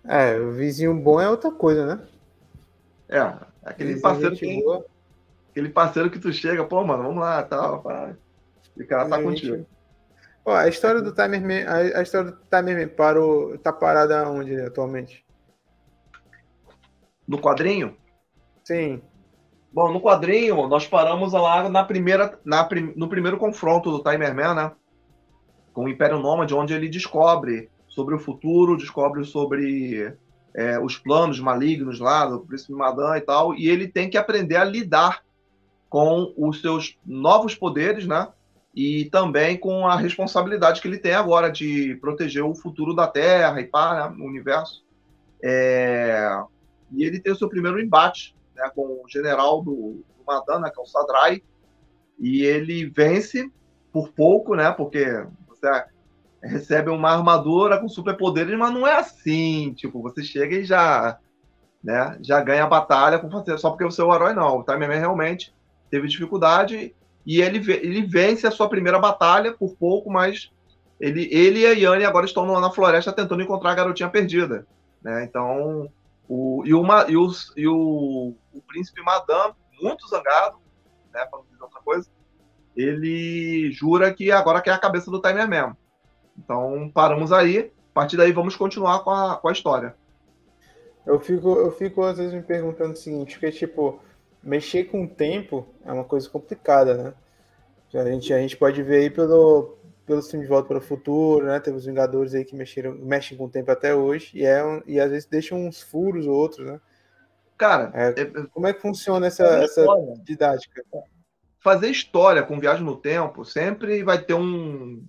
É, 0.04 0.40
o 0.40 0.52
vizinho 0.52 0.96
bom 0.96 1.20
é 1.20 1.30
outra 1.30 1.52
coisa, 1.52 1.86
né? 1.86 2.08
É, 3.08 3.34
aquele 3.64 4.00
parceiro 4.00 4.36
que, 4.36 4.64
aquele 5.52 5.70
parceiro 5.70 6.10
que 6.10 6.20
tu 6.20 6.32
chega, 6.32 6.64
pô, 6.64 6.84
mano, 6.84 7.04
vamos 7.04 7.20
lá, 7.20 7.44
tal, 7.44 7.82
pá. 7.82 8.16
E 8.78 8.84
o 8.84 8.88
cara 8.88 9.10
tá 9.10 9.22
contigo. 9.22 9.66
Ó, 10.46 10.54
a 10.54 10.68
história 10.68 11.02
do 11.02 11.14
Timer 11.14 11.68
a, 11.68 12.00
a 12.00 12.02
história 12.02 12.32
do 12.32 12.38
Timer 12.50 12.96
parou, 12.96 13.58
tá 13.58 13.72
parada 13.72 14.28
onde 14.30 14.56
atualmente? 14.62 15.26
No 17.28 17.40
quadrinho? 17.40 17.96
Sim. 18.64 19.02
Bom, 19.72 19.92
no 19.94 20.02
quadrinho, 20.02 20.68
nós 20.68 20.88
paramos 20.88 21.34
lá 21.34 21.70
na 21.70 21.84
primeira, 21.84 22.40
na, 22.44 22.68
no 22.96 23.08
primeiro 23.08 23.38
confronto 23.38 23.92
do 23.92 24.04
Timerman, 24.04 24.56
né? 24.56 24.72
Com 25.72 25.86
o 25.86 25.90
Império 25.90 26.18
Nômade, 26.18 26.56
onde 26.56 26.74
ele 26.74 26.90
descobre 26.90 27.70
sobre 27.88 28.16
o 28.16 28.20
futuro, 28.20 28.78
descobre 28.78 29.24
sobre 29.24 30.18
é, 30.56 30.80
os 30.80 30.98
planos 30.98 31.40
malignos 31.40 32.00
lá 32.00 32.26
do 32.26 32.40
Príncipe 32.40 32.74
Madan 32.74 33.18
e 33.18 33.22
tal, 33.22 33.54
e 33.54 33.68
ele 33.70 33.88
tem 33.88 34.10
que 34.10 34.18
aprender 34.18 34.56
a 34.56 34.64
lidar 34.64 35.24
com 35.88 36.34
os 36.38 36.62
seus 36.62 36.98
novos 37.06 37.54
poderes, 37.54 38.08
né? 38.08 38.28
E 38.82 39.10
também 39.10 39.58
com 39.58 39.86
a 39.86 39.98
responsabilidade 39.98 40.80
que 40.80 40.88
ele 40.88 40.98
tem 40.98 41.12
agora 41.12 41.52
de 41.52 41.98
proteger 42.00 42.46
o 42.46 42.56
futuro 42.56 42.96
da 42.96 43.08
Terra 43.08 43.60
e 43.60 43.66
pá, 43.66 44.10
né? 44.10 44.24
o 44.24 44.26
universo. 44.26 44.86
É... 45.44 46.42
E 46.90 47.04
ele 47.04 47.20
tem 47.20 47.34
o 47.34 47.36
seu 47.36 47.50
primeiro 47.50 47.82
embate 47.82 48.34
né? 48.56 48.72
com 48.74 48.84
o 49.04 49.10
general 49.10 49.62
do, 49.62 50.02
do 50.18 50.24
Madana, 50.26 50.72
que 50.72 50.80
é 50.80 50.82
o 50.82 50.86
Sadrai, 50.86 51.44
e 52.18 52.42
ele 52.44 52.86
vence 52.86 53.52
por 53.92 54.14
pouco, 54.14 54.56
né? 54.56 54.72
Porque 54.72 55.26
você 55.50 55.84
recebe 56.42 56.90
uma 56.90 57.12
armadura 57.12 57.82
com 57.82 57.90
superpoderes, 57.90 58.58
mas 58.58 58.74
não 58.74 58.88
é 58.88 58.96
assim. 58.96 59.74
Tipo, 59.74 60.02
você 60.02 60.24
chega 60.24 60.56
e 60.56 60.64
já, 60.64 61.20
né? 61.84 62.18
Já 62.22 62.40
ganha 62.40 62.64
a 62.64 62.70
batalha 62.70 63.20
com 63.20 63.28
você 63.28 63.58
só 63.58 63.72
porque 63.72 63.84
você 63.84 64.02
é 64.02 64.06
o 64.06 64.16
herói, 64.16 64.34
não. 64.34 64.60
O 64.60 64.64
Time 64.64 64.88
Man 64.88 65.00
realmente 65.00 65.54
teve 65.92 66.08
dificuldade 66.08 66.96
e 67.26 67.42
ele, 67.42 67.60
ele 67.72 68.02
vence 68.02 68.48
a 68.48 68.52
sua 68.52 68.70
primeira 68.70 69.00
batalha 69.00 69.54
por 69.54 69.76
pouco, 69.76 70.10
mas 70.10 70.52
ele, 71.00 71.30
ele 71.32 71.60
e 71.60 71.66
a 71.66 71.72
Yanni 71.72 72.06
agora 72.06 72.26
estão 72.26 72.46
na 72.60 72.72
floresta 72.72 73.14
tentando 73.14 73.42
encontrar 73.42 73.72
a 73.72 73.76
garotinha 73.76 74.10
perdida. 74.10 74.66
Né? 75.02 75.24
Então, 75.24 75.90
o, 76.28 76.64
e, 76.66 76.74
uma, 76.74 77.06
e, 77.10 77.16
os, 77.16 77.54
e 77.56 77.68
o, 77.68 78.36
o 78.54 78.62
príncipe 78.68 79.02
Madame, 79.02 79.54
muito 79.82 80.08
zangado, 80.08 80.58
né, 81.14 81.26
para 81.26 81.40
não 81.40 81.46
dizer 81.46 81.64
outra 81.64 81.82
coisa, 81.82 82.10
ele 82.76 83.72
jura 83.72 84.14
que 84.14 84.32
agora 84.32 84.62
quer 84.62 84.72
a 84.72 84.80
cabeça 84.80 85.10
do 85.10 85.22
Timer 85.22 85.48
mesmo. 85.48 85.76
Então, 86.38 86.90
paramos 86.94 87.32
aí. 87.32 87.72
A 87.92 87.94
partir 87.94 88.16
daí, 88.16 88.32
vamos 88.32 88.56
continuar 88.56 89.00
com 89.00 89.10
a, 89.10 89.36
com 89.36 89.50
a 89.50 89.52
história. 89.52 89.96
Eu 91.06 91.20
fico, 91.20 91.58
eu 91.58 91.72
fico, 91.72 92.04
às 92.04 92.18
vezes, 92.18 92.34
me 92.34 92.44
perguntando 92.44 92.94
o 92.94 92.96
seguinte, 92.98 93.34
porque, 93.34 93.52
tipo, 93.52 94.00
mexer 94.44 94.86
com 94.86 95.04
o 95.04 95.08
tempo 95.08 95.68
é 95.86 95.92
uma 95.92 96.04
coisa 96.04 96.30
complicada, 96.30 96.96
né? 96.96 97.14
A 97.94 98.06
gente, 98.06 98.34
a 98.34 98.40
gente 98.40 98.56
pode 98.56 98.84
ver 98.84 98.98
aí 98.98 99.10
pelo, 99.10 99.78
pelo 100.06 100.22
filme 100.22 100.46
de 100.46 100.50
Volta 100.50 100.68
para 100.68 100.78
o 100.78 100.82
Futuro, 100.82 101.46
né? 101.46 101.60
Temos 101.60 101.86
Vingadores 101.86 102.34
aí 102.34 102.46
que 102.46 102.56
mexeram, 102.56 102.94
mexem 102.94 103.38
com 103.38 103.46
o 103.46 103.50
tempo 103.50 103.72
até 103.72 103.96
hoje 103.96 104.32
e, 104.36 104.46
é, 104.46 104.62
e 104.86 105.00
às 105.00 105.10
vezes 105.10 105.28
deixam 105.28 105.66
uns 105.66 105.82
furos 105.82 106.28
ou 106.28 106.36
outros, 106.36 106.66
né? 106.66 106.80
Cara, 107.58 107.92
é, 107.94 108.22
é, 108.22 108.26
como 108.54 108.68
é 108.68 108.74
que 108.74 108.82
funciona 108.82 109.28
essa, 109.28 109.44
essa 109.44 109.86
didática? 110.24 110.84
Fazer 111.60 111.90
história 111.90 112.42
com 112.42 112.60
viagem 112.60 112.86
no 112.86 112.96
tempo 112.96 113.44
sempre 113.44 114.02
vai 114.02 114.18
ter 114.18 114.34
um, 114.34 115.04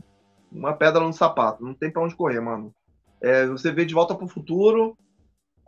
uma 0.51 0.73
pedra 0.73 1.01
no 1.01 1.13
sapato. 1.13 1.63
Não 1.65 1.75
tem 1.75 1.91
para 1.91 2.03
onde 2.03 2.17
correr, 2.17 2.41
mano. 2.41 2.75
É, 3.21 3.47
você 3.47 3.71
vê 3.71 3.85
de 3.85 3.95
volta 3.95 4.15
para 4.15 4.25
o 4.25 4.29
futuro, 4.29 4.97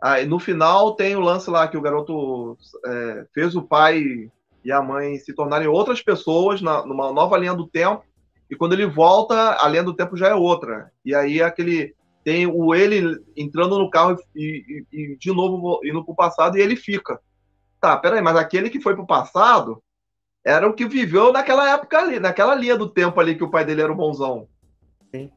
Aí, 0.03 0.25
no 0.25 0.37
final 0.37 0.95
tem 0.95 1.15
o 1.15 1.21
lance 1.21 1.49
lá 1.49 1.65
que 1.65 1.77
o 1.77 1.81
garoto 1.81 2.57
é, 2.85 3.25
fez 3.33 3.55
o 3.55 3.61
pai 3.61 4.29
e 4.61 4.69
a 4.69 4.81
mãe 4.81 5.17
se 5.17 5.33
tornarem 5.33 5.69
outras 5.69 6.01
pessoas 6.01 6.61
na, 6.61 6.85
numa 6.85 7.13
nova 7.13 7.37
linha 7.37 7.53
do 7.53 7.65
tempo. 7.65 8.03
E 8.51 8.55
quando 8.55 8.73
ele 8.73 8.85
volta, 8.85 9.57
a 9.63 9.65
linha 9.69 9.81
do 9.81 9.93
tempo 9.93 10.17
já 10.17 10.27
é 10.27 10.35
outra. 10.35 10.91
E 11.05 11.15
aí 11.15 11.41
aquele 11.41 11.95
tem 12.21 12.45
o 12.45 12.75
ele 12.75 13.17
entrando 13.35 13.79
no 13.79 13.89
carro 13.89 14.17
e, 14.35 14.85
e, 14.91 15.13
e 15.13 15.17
de 15.17 15.31
novo 15.31 15.79
indo 15.85 16.03
para 16.03 16.11
o 16.11 16.15
passado 16.15 16.57
e 16.57 16.61
ele 16.61 16.75
fica. 16.75 17.17
Tá, 17.79 17.95
peraí, 17.95 18.21
mas 18.21 18.35
aquele 18.35 18.69
que 18.69 18.81
foi 18.81 18.95
para 18.95 19.03
o 19.03 19.07
passado 19.07 19.81
era 20.43 20.67
o 20.67 20.73
que 20.73 20.85
viveu 20.85 21.31
naquela 21.31 21.69
época 21.69 21.97
ali, 21.97 22.19
naquela 22.19 22.55
linha 22.55 22.77
do 22.77 22.89
tempo 22.89 23.21
ali 23.21 23.35
que 23.35 23.43
o 23.43 23.49
pai 23.49 23.63
dele 23.63 23.81
era 23.81 23.91
o 23.91 23.95
bonzão. 23.95 24.49
Sim. 25.15 25.31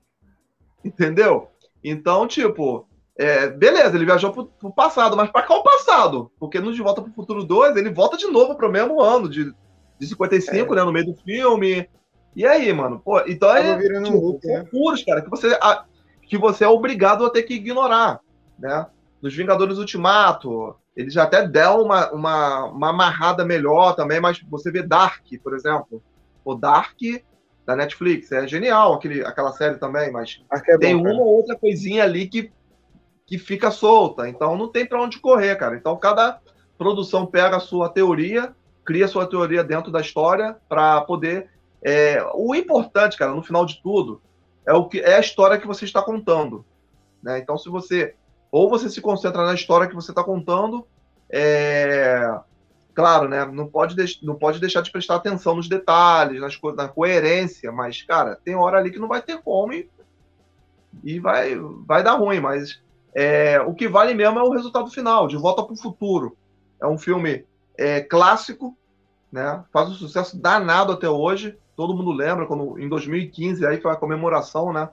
Entendeu? 0.84 1.52
Então, 1.84 2.26
tipo, 2.26 2.88
é, 3.18 3.48
beleza, 3.48 3.96
ele 3.96 4.04
viajou 4.04 4.30
pro, 4.30 4.46
pro 4.46 4.72
passado, 4.72 5.16
mas 5.16 5.30
para 5.30 5.46
qual 5.46 5.62
passado? 5.62 6.30
Porque 6.38 6.60
no 6.60 6.72
De 6.72 6.82
Volta 6.82 7.00
pro 7.00 7.12
Futuro 7.12 7.44
2, 7.44 7.76
ele 7.76 7.90
volta 7.90 8.16
de 8.16 8.26
novo 8.26 8.54
pro 8.54 8.70
mesmo 8.70 9.00
ano, 9.00 9.28
de, 9.28 9.54
de 9.98 10.06
55, 10.06 10.72
é. 10.72 10.76
né, 10.76 10.84
no 10.84 10.92
meio 10.92 11.06
do 11.06 11.14
filme. 11.14 11.88
E 12.34 12.44
aí, 12.44 12.70
mano? 12.72 13.00
Pô, 13.02 13.18
então 13.20 13.56
é 13.56 13.78
tipo, 13.78 14.18
look, 14.18 14.46
né? 14.46 14.64
puros, 14.70 15.02
cara, 15.02 15.22
que 15.22 15.30
você, 15.30 15.58
a, 15.62 15.84
que 16.22 16.36
você 16.36 16.64
é 16.64 16.68
obrigado 16.68 17.24
a 17.24 17.30
ter 17.30 17.44
que 17.44 17.54
ignorar, 17.54 18.20
né? 18.58 18.86
Nos 19.22 19.34
Vingadores 19.34 19.78
Ultimato, 19.78 20.76
ele 20.94 21.08
já 21.08 21.22
até 21.22 21.46
deu 21.48 21.80
uma, 21.80 22.10
uma, 22.12 22.64
uma 22.64 22.90
amarrada 22.90 23.46
melhor 23.46 23.96
também, 23.96 24.20
mas 24.20 24.40
você 24.50 24.70
vê 24.70 24.82
Dark, 24.82 25.24
por 25.42 25.54
exemplo. 25.54 26.02
O 26.44 26.54
Dark 26.54 26.98
da 27.64 27.74
Netflix 27.74 28.30
é 28.30 28.46
genial, 28.46 28.92
aquele, 28.92 29.24
aquela 29.24 29.52
série 29.52 29.78
também, 29.78 30.12
mas 30.12 30.42
é 30.68 30.78
tem 30.78 30.96
bom, 30.96 31.10
uma 31.10 31.22
ou 31.22 31.38
outra 31.38 31.56
coisinha 31.56 32.04
ali 32.04 32.28
que 32.28 32.52
que 33.26 33.38
fica 33.38 33.70
solta. 33.70 34.28
Então 34.28 34.56
não 34.56 34.68
tem 34.68 34.86
para 34.86 35.02
onde 35.02 35.18
correr, 35.18 35.56
cara. 35.56 35.76
Então 35.76 35.96
cada 35.96 36.40
produção 36.78 37.26
pega 37.26 37.56
a 37.56 37.60
sua 37.60 37.88
teoria, 37.88 38.54
cria 38.84 39.06
a 39.06 39.08
sua 39.08 39.26
teoria 39.26 39.64
dentro 39.64 39.90
da 39.90 40.00
história 40.00 40.56
para 40.68 41.00
poder. 41.02 41.50
É... 41.82 42.24
o 42.34 42.54
importante, 42.54 43.18
cara, 43.18 43.32
no 43.32 43.42
final 43.42 43.66
de 43.66 43.82
tudo, 43.82 44.22
é 44.64 44.72
o 44.72 44.88
que 44.88 45.00
é 45.00 45.16
a 45.16 45.20
história 45.20 45.58
que 45.58 45.66
você 45.66 45.84
está 45.84 46.00
contando. 46.00 46.64
Né? 47.22 47.38
Então, 47.38 47.58
se 47.58 47.68
você 47.68 48.14
ou 48.50 48.70
você 48.70 48.88
se 48.88 49.00
concentra 49.00 49.44
na 49.44 49.54
história 49.54 49.88
que 49.88 49.94
você 49.94 50.12
está 50.12 50.22
contando, 50.22 50.86
é... 51.28 52.38
claro, 52.94 53.28
né? 53.28 53.44
Não 53.44 53.66
pode, 53.66 53.96
não 54.22 54.36
pode 54.36 54.60
deixar 54.60 54.82
de 54.82 54.92
prestar 54.92 55.16
atenção 55.16 55.56
nos 55.56 55.68
detalhes, 55.68 56.40
nas 56.40 56.56
co... 56.56 56.72
na 56.72 56.86
coerência, 56.86 57.72
mas, 57.72 58.02
cara, 58.02 58.36
tem 58.36 58.54
hora 58.54 58.78
ali 58.78 58.90
que 58.92 59.00
não 59.00 59.08
vai 59.08 59.20
ter 59.20 59.42
como 59.42 59.72
e, 59.72 59.90
e 61.02 61.18
vai, 61.18 61.56
vai 61.84 62.02
dar 62.02 62.14
ruim, 62.14 62.40
mas 62.40 62.80
é, 63.18 63.58
o 63.62 63.72
que 63.72 63.88
vale 63.88 64.12
mesmo 64.12 64.38
é 64.38 64.42
o 64.42 64.50
resultado 64.50 64.90
final, 64.90 65.26
De 65.26 65.38
Volta 65.38 65.62
para 65.62 65.72
o 65.72 65.78
Futuro. 65.78 66.36
É 66.78 66.86
um 66.86 66.98
filme 66.98 67.46
é, 67.74 68.02
clássico, 68.02 68.76
né? 69.32 69.64
faz 69.72 69.88
um 69.88 69.94
sucesso 69.94 70.38
danado 70.38 70.92
até 70.92 71.08
hoje. 71.08 71.56
Todo 71.74 71.94
mundo 71.94 72.12
lembra, 72.12 72.44
quando 72.44 72.78
em 72.78 72.86
2015 72.86 73.64
aí 73.66 73.80
foi 73.80 73.90
a 73.90 73.96
comemoração 73.96 74.70
né? 74.70 74.90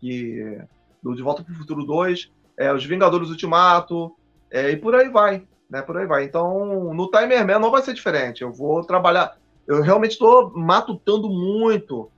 que, 0.00 0.62
do 1.02 1.14
De 1.14 1.22
Volta 1.22 1.44
para 1.44 1.52
o 1.52 1.58
Futuro 1.58 1.84
2, 1.84 2.32
é, 2.56 2.72
Os 2.72 2.86
Vingadores 2.86 3.28
Ultimato, 3.28 4.16
é, 4.50 4.70
e 4.70 4.76
por 4.78 4.94
aí 4.94 5.10
vai. 5.10 5.46
Né? 5.68 5.82
Por 5.82 5.98
aí 5.98 6.06
vai. 6.06 6.24
Então, 6.24 6.94
no 6.94 7.10
Timer 7.10 7.46
Man 7.46 7.58
não 7.58 7.70
vai 7.70 7.82
ser 7.82 7.92
diferente. 7.92 8.40
Eu 8.40 8.50
vou 8.50 8.82
trabalhar. 8.82 9.36
Eu 9.66 9.82
realmente 9.82 10.12
estou 10.12 10.50
matutando 10.56 11.28
muito 11.28 12.10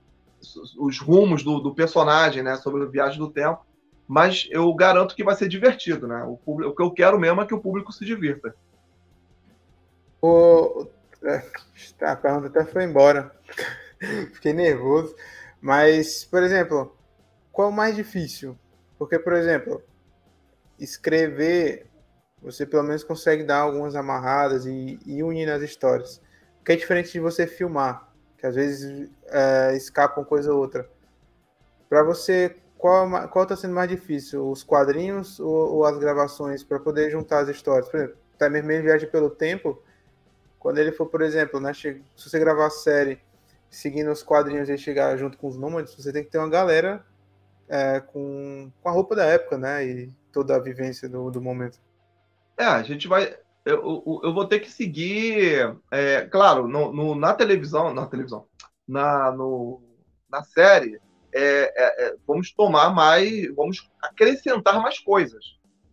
os 0.77 0.97
rumos 0.97 1.43
do, 1.43 1.59
do 1.59 1.75
personagem, 1.75 2.41
né? 2.41 2.55
Sobre 2.55 2.83
a 2.83 2.85
viagem 2.85 3.19
do 3.19 3.29
tempo 3.29 3.65
mas 4.07 4.47
eu 4.51 4.71
garanto 4.73 5.15
que 5.15 5.23
vai 5.23 5.35
ser 5.35 5.47
divertido, 5.47 6.07
né? 6.07 6.23
O, 6.23 6.37
público, 6.37 6.71
o 6.71 6.75
que 6.75 6.81
eu 6.81 6.91
quero 6.91 7.19
mesmo 7.19 7.41
é 7.41 7.45
que 7.45 7.53
o 7.53 7.59
público 7.59 7.91
se 7.91 8.05
divirta. 8.05 8.55
O, 10.21 10.87
é, 11.23 11.43
a 12.01 12.15
pergunta 12.15 12.47
até 12.47 12.65
foi 12.65 12.83
embora. 12.83 13.31
Fiquei 14.33 14.53
nervoso. 14.53 15.15
Mas, 15.59 16.23
por 16.23 16.43
exemplo, 16.43 16.95
qual 17.51 17.69
é 17.69 17.71
o 17.71 17.75
mais 17.75 17.95
difícil? 17.95 18.57
Porque, 18.97 19.17
por 19.17 19.33
exemplo, 19.33 19.81
escrever, 20.79 21.87
você 22.41 22.65
pelo 22.65 22.83
menos 22.83 23.03
consegue 23.03 23.43
dar 23.43 23.59
algumas 23.59 23.95
amarradas 23.95 24.65
e, 24.65 24.99
e 25.05 25.23
unir 25.23 25.47
nas 25.47 25.63
histórias. 25.63 26.21
O 26.61 26.63
que 26.63 26.73
é 26.73 26.75
diferente 26.75 27.11
de 27.11 27.19
você 27.19 27.47
filmar, 27.47 28.11
que 28.37 28.45
às 28.45 28.53
vezes 28.53 29.09
é, 29.27 29.75
escapa 29.75 30.19
uma 30.19 30.25
coisa 30.25 30.53
ou 30.53 30.59
outra. 30.59 30.87
Para 31.89 32.03
você 32.03 32.55
qual 32.85 33.27
qual 33.29 33.43
está 33.43 33.55
sendo 33.55 33.73
mais 33.73 33.89
difícil, 33.89 34.47
os 34.47 34.63
quadrinhos 34.63 35.39
ou, 35.39 35.73
ou 35.73 35.85
as 35.85 35.97
gravações 35.97 36.63
para 36.63 36.79
poder 36.79 37.09
juntar 37.09 37.39
as 37.39 37.49
histórias? 37.49 37.89
Por 37.89 37.97
exemplo, 37.97 38.17
Timer 38.37 38.63
Man 38.63 38.83
Viagem 38.83 39.09
pelo 39.09 39.31
Tempo, 39.31 39.81
quando 40.59 40.77
ele 40.77 40.91
for, 40.91 41.07
por 41.07 41.23
exemplo, 41.23 41.59
né, 41.59 41.73
se 41.73 41.99
você 42.15 42.37
gravar 42.37 42.67
a 42.67 42.69
série 42.69 43.19
seguindo 43.71 44.11
os 44.11 44.21
quadrinhos 44.21 44.69
e 44.69 44.77
chegar 44.77 45.17
junto 45.17 45.35
com 45.35 45.47
os 45.47 45.57
números, 45.57 45.95
você 45.95 46.13
tem 46.13 46.23
que 46.23 46.29
ter 46.29 46.37
uma 46.37 46.47
galera 46.47 47.03
é, 47.67 47.99
com, 48.01 48.71
com 48.83 48.89
a 48.89 48.91
roupa 48.91 49.15
da 49.15 49.25
época, 49.25 49.57
né, 49.57 49.83
e 49.83 50.13
toda 50.31 50.55
a 50.55 50.59
vivência 50.59 51.09
do, 51.09 51.31
do 51.31 51.41
momento. 51.41 51.79
É, 52.55 52.65
a 52.65 52.83
gente 52.83 53.07
vai. 53.07 53.35
Eu, 53.65 54.21
eu 54.23 54.31
vou 54.31 54.45
ter 54.45 54.59
que 54.59 54.69
seguir, 54.69 55.75
é, 55.89 56.21
claro, 56.21 56.67
no, 56.67 56.93
no, 56.93 57.15
na 57.15 57.33
televisão, 57.33 57.91
na 57.91 58.05
televisão, 58.05 58.45
na, 58.87 59.31
no, 59.31 59.81
na 60.29 60.43
série, 60.43 61.01
é, 61.37 61.73
é, 61.75 62.07
é, 62.07 62.15
vamos 62.25 62.53
tomar 62.53 62.91
mais, 62.91 63.53
vamos 63.53 63.91
acrescentar 64.01 64.81
mais 64.81 64.99
coisas, 64.99 65.43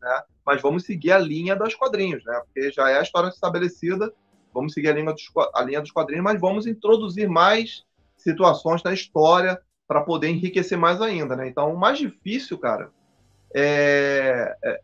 né? 0.00 0.22
Mas 0.46 0.62
vamos 0.62 0.84
seguir 0.84 1.10
a 1.10 1.18
linha 1.18 1.56
dos 1.56 1.74
quadrinhos, 1.74 2.24
né? 2.24 2.40
Porque 2.44 2.70
já 2.70 2.88
é 2.88 2.98
a 2.98 3.02
história 3.02 3.28
estabelecida, 3.28 4.12
vamos 4.54 4.72
seguir 4.72 4.90
a 4.90 4.92
linha 4.92 5.12
dos, 5.12 5.24
a 5.52 5.62
linha 5.62 5.80
dos 5.80 5.90
quadrinhos, 5.90 6.22
mas 6.22 6.40
vamos 6.40 6.64
introduzir 6.64 7.28
mais 7.28 7.84
situações 8.16 8.84
na 8.84 8.92
história 8.92 9.60
para 9.88 10.02
poder 10.02 10.28
enriquecer 10.28 10.78
mais 10.78 11.02
ainda, 11.02 11.34
né? 11.34 11.48
Então, 11.48 11.74
o 11.74 11.78
mais 11.78 11.98
difícil, 11.98 12.56
cara, 12.56 12.92
é, 13.52 14.56
é, 14.62 14.80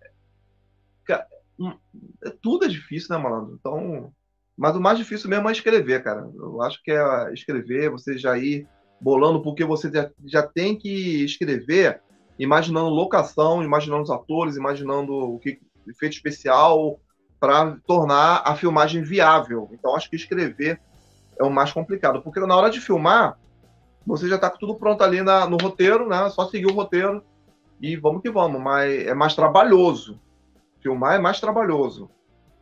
hum, 1.56 1.78
é 2.24 2.30
tudo 2.42 2.64
é 2.64 2.68
difícil, 2.68 3.14
né, 3.14 3.22
malandro? 3.22 3.54
Então, 3.60 4.12
mas 4.56 4.74
o 4.74 4.80
mais 4.80 4.98
difícil 4.98 5.30
mesmo 5.30 5.48
é 5.48 5.52
escrever, 5.52 6.02
cara. 6.02 6.28
Eu 6.34 6.60
acho 6.62 6.82
que 6.82 6.90
é 6.90 7.32
escrever, 7.32 7.90
você 7.90 8.18
já 8.18 8.36
ir 8.36 8.66
bolando, 9.00 9.42
porque 9.42 9.64
você 9.64 9.90
já, 9.90 10.10
já 10.24 10.42
tem 10.42 10.76
que 10.76 11.24
escrever 11.24 12.00
imaginando 12.38 12.88
locação, 12.88 13.62
imaginando 13.62 14.02
os 14.02 14.10
atores, 14.10 14.56
imaginando 14.56 15.12
o 15.12 15.38
que 15.38 15.60
efeito 15.88 16.14
especial 16.14 17.00
para 17.40 17.76
tornar 17.86 18.42
a 18.44 18.54
filmagem 18.54 19.02
viável. 19.02 19.68
Então 19.72 19.94
acho 19.94 20.10
que 20.10 20.16
escrever 20.16 20.80
é 21.38 21.44
o 21.44 21.50
mais 21.50 21.72
complicado, 21.72 22.20
porque 22.22 22.40
na 22.40 22.56
hora 22.56 22.70
de 22.70 22.80
filmar, 22.80 23.38
você 24.04 24.28
já 24.28 24.36
está 24.36 24.50
com 24.50 24.58
tudo 24.58 24.74
pronto 24.74 25.02
ali 25.02 25.22
na, 25.22 25.46
no 25.46 25.56
roteiro, 25.56 26.08
né? 26.08 26.28
Só 26.30 26.46
seguir 26.46 26.66
o 26.66 26.74
roteiro 26.74 27.22
e 27.80 27.96
vamos 27.96 28.22
que 28.22 28.30
vamos. 28.30 28.60
Mas 28.60 29.06
é 29.06 29.14
mais 29.14 29.34
trabalhoso. 29.34 30.18
Filmar 30.80 31.14
é 31.14 31.18
mais 31.18 31.40
trabalhoso. 31.40 32.10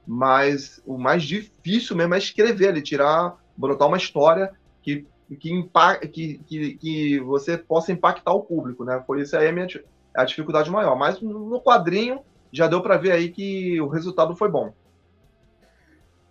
Mas 0.06 0.82
o 0.84 0.98
mais 0.98 1.22
difícil 1.22 1.96
mesmo 1.96 2.14
é 2.14 2.18
escrever 2.18 2.68
ali, 2.68 2.82
tirar, 2.82 3.36
brotar 3.56 3.88
uma 3.88 3.96
história 3.96 4.52
que, 4.82 5.06
que, 5.28 5.70
que, 6.12 6.38
que, 6.38 6.74
que 6.74 7.20
você 7.20 7.58
possa 7.58 7.92
impactar 7.92 8.32
o 8.32 8.42
público, 8.42 8.84
né? 8.84 9.02
Por 9.06 9.18
isso 9.18 9.36
aí 9.36 9.46
é 9.46 9.48
a, 9.50 9.52
minha, 9.52 9.66
a 10.14 10.24
dificuldade 10.24 10.70
maior. 10.70 10.96
Mas 10.96 11.20
no 11.20 11.60
quadrinho 11.60 12.20
já 12.52 12.66
deu 12.68 12.80
para 12.82 12.96
ver 12.96 13.12
aí 13.12 13.30
que 13.30 13.80
o 13.80 13.88
resultado 13.88 14.36
foi 14.36 14.48
bom. 14.48 14.72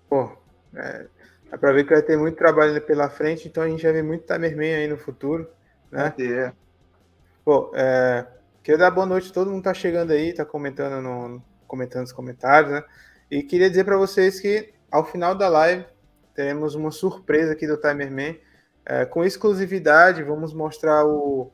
Pô, 0.09 0.31
é, 0.75 1.07
dá 1.51 1.57
para 1.57 1.73
ver 1.73 1.83
que 1.83 1.93
vai 1.93 2.01
ter 2.01 2.17
muito 2.17 2.37
trabalho 2.37 2.81
pela 2.81 3.09
frente, 3.09 3.47
então 3.47 3.63
a 3.63 3.69
gente 3.69 3.83
vai 3.83 3.91
ver 3.91 4.03
muito 4.03 4.25
Tamerman 4.25 4.75
aí 4.75 4.87
no 4.87 4.97
futuro, 4.97 5.47
né? 5.91 6.03
Vai 6.03 6.11
ter. 6.11 6.53
Pô, 7.43 7.71
é, 7.75 8.25
queria 8.63 8.77
dar 8.77 8.91
boa 8.91 9.05
noite, 9.05 9.33
todo 9.33 9.51
mundo 9.51 9.63
tá 9.63 9.73
chegando 9.73 10.11
aí, 10.11 10.33
tá 10.33 10.45
comentando 10.45 11.01
no 11.01 11.41
comentando 11.67 12.01
nos 12.01 12.13
comentários, 12.13 12.71
né? 12.71 12.83
E 13.29 13.43
queria 13.43 13.69
dizer 13.69 13.83
para 13.83 13.97
vocês 13.97 14.39
que 14.39 14.73
ao 14.91 15.03
final 15.03 15.35
da 15.35 15.49
live 15.49 15.85
teremos 16.33 16.75
uma 16.75 16.91
surpresa 16.91 17.53
aqui 17.53 17.67
do 17.67 17.77
Timerman. 17.77 18.39
É, 18.85 19.03
com 19.03 19.23
exclusividade, 19.23 20.21
vamos 20.21 20.53
mostrar 20.53 21.05
o, 21.05 21.51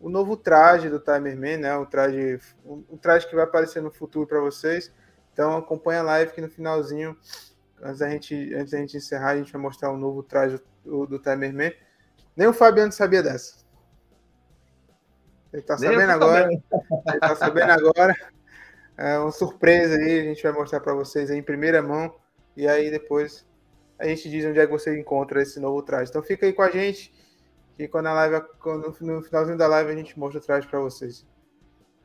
o 0.00 0.10
novo 0.10 0.36
traje 0.36 0.90
do 0.90 0.98
Timerman, 0.98 1.58
né? 1.58 1.76
O 1.76 1.86
traje, 1.86 2.40
um, 2.64 2.96
traje 2.96 3.28
que 3.28 3.34
vai 3.34 3.44
aparecer 3.44 3.80
no 3.80 3.92
futuro 3.92 4.26
para 4.26 4.40
vocês. 4.40 4.92
Então 5.32 5.56
acompanha 5.56 6.00
a 6.00 6.04
live 6.04 6.32
que 6.32 6.40
no 6.40 6.48
finalzinho, 6.48 7.16
antes 7.80 8.00
da 8.00 8.10
gente, 8.10 8.54
antes 8.54 8.72
da 8.72 8.78
gente 8.78 8.96
encerrar, 8.96 9.30
a 9.30 9.36
gente 9.36 9.52
vai 9.52 9.62
mostrar 9.62 9.90
o 9.92 9.96
novo 9.96 10.22
traje 10.22 10.60
do, 10.84 11.06
do 11.06 11.18
Timerman. 11.18 11.72
Nem 12.36 12.48
o 12.48 12.52
Fabiano 12.52 12.90
sabia 12.90 13.22
dessa. 13.22 13.64
Ele 15.52 15.62
tá 15.62 15.78
sabendo 15.78 16.10
agora. 16.10 16.48
Ele 16.50 17.20
tá 17.20 17.36
sabendo 17.36 17.70
agora. 17.70 18.16
É 18.96 19.18
uma 19.18 19.30
surpresa 19.30 19.96
aí, 19.96 20.20
a 20.20 20.24
gente 20.24 20.42
vai 20.42 20.52
mostrar 20.52 20.80
para 20.80 20.94
vocês 20.94 21.30
em 21.30 21.42
primeira 21.42 21.80
mão. 21.80 22.14
E 22.56 22.66
aí 22.66 22.90
depois 22.90 23.46
a 23.98 24.06
gente 24.06 24.28
diz 24.28 24.44
onde 24.44 24.58
é 24.58 24.66
que 24.66 24.72
você 24.72 24.98
encontra 24.98 25.42
esse 25.42 25.60
novo 25.60 25.82
traje. 25.82 26.10
Então 26.10 26.22
fica 26.22 26.46
aí 26.46 26.52
com 26.52 26.62
a 26.62 26.70
gente, 26.70 27.12
que 27.76 27.88
quando 27.88 28.06
a 28.06 28.12
live, 28.12 28.44
quando, 28.60 28.94
no 29.00 29.22
finalzinho 29.22 29.56
da 29.56 29.66
live 29.66 29.90
a 29.90 29.96
gente 29.96 30.18
mostra 30.18 30.40
o 30.40 30.44
traje 30.44 30.66
para 30.66 30.80
vocês. 30.80 31.26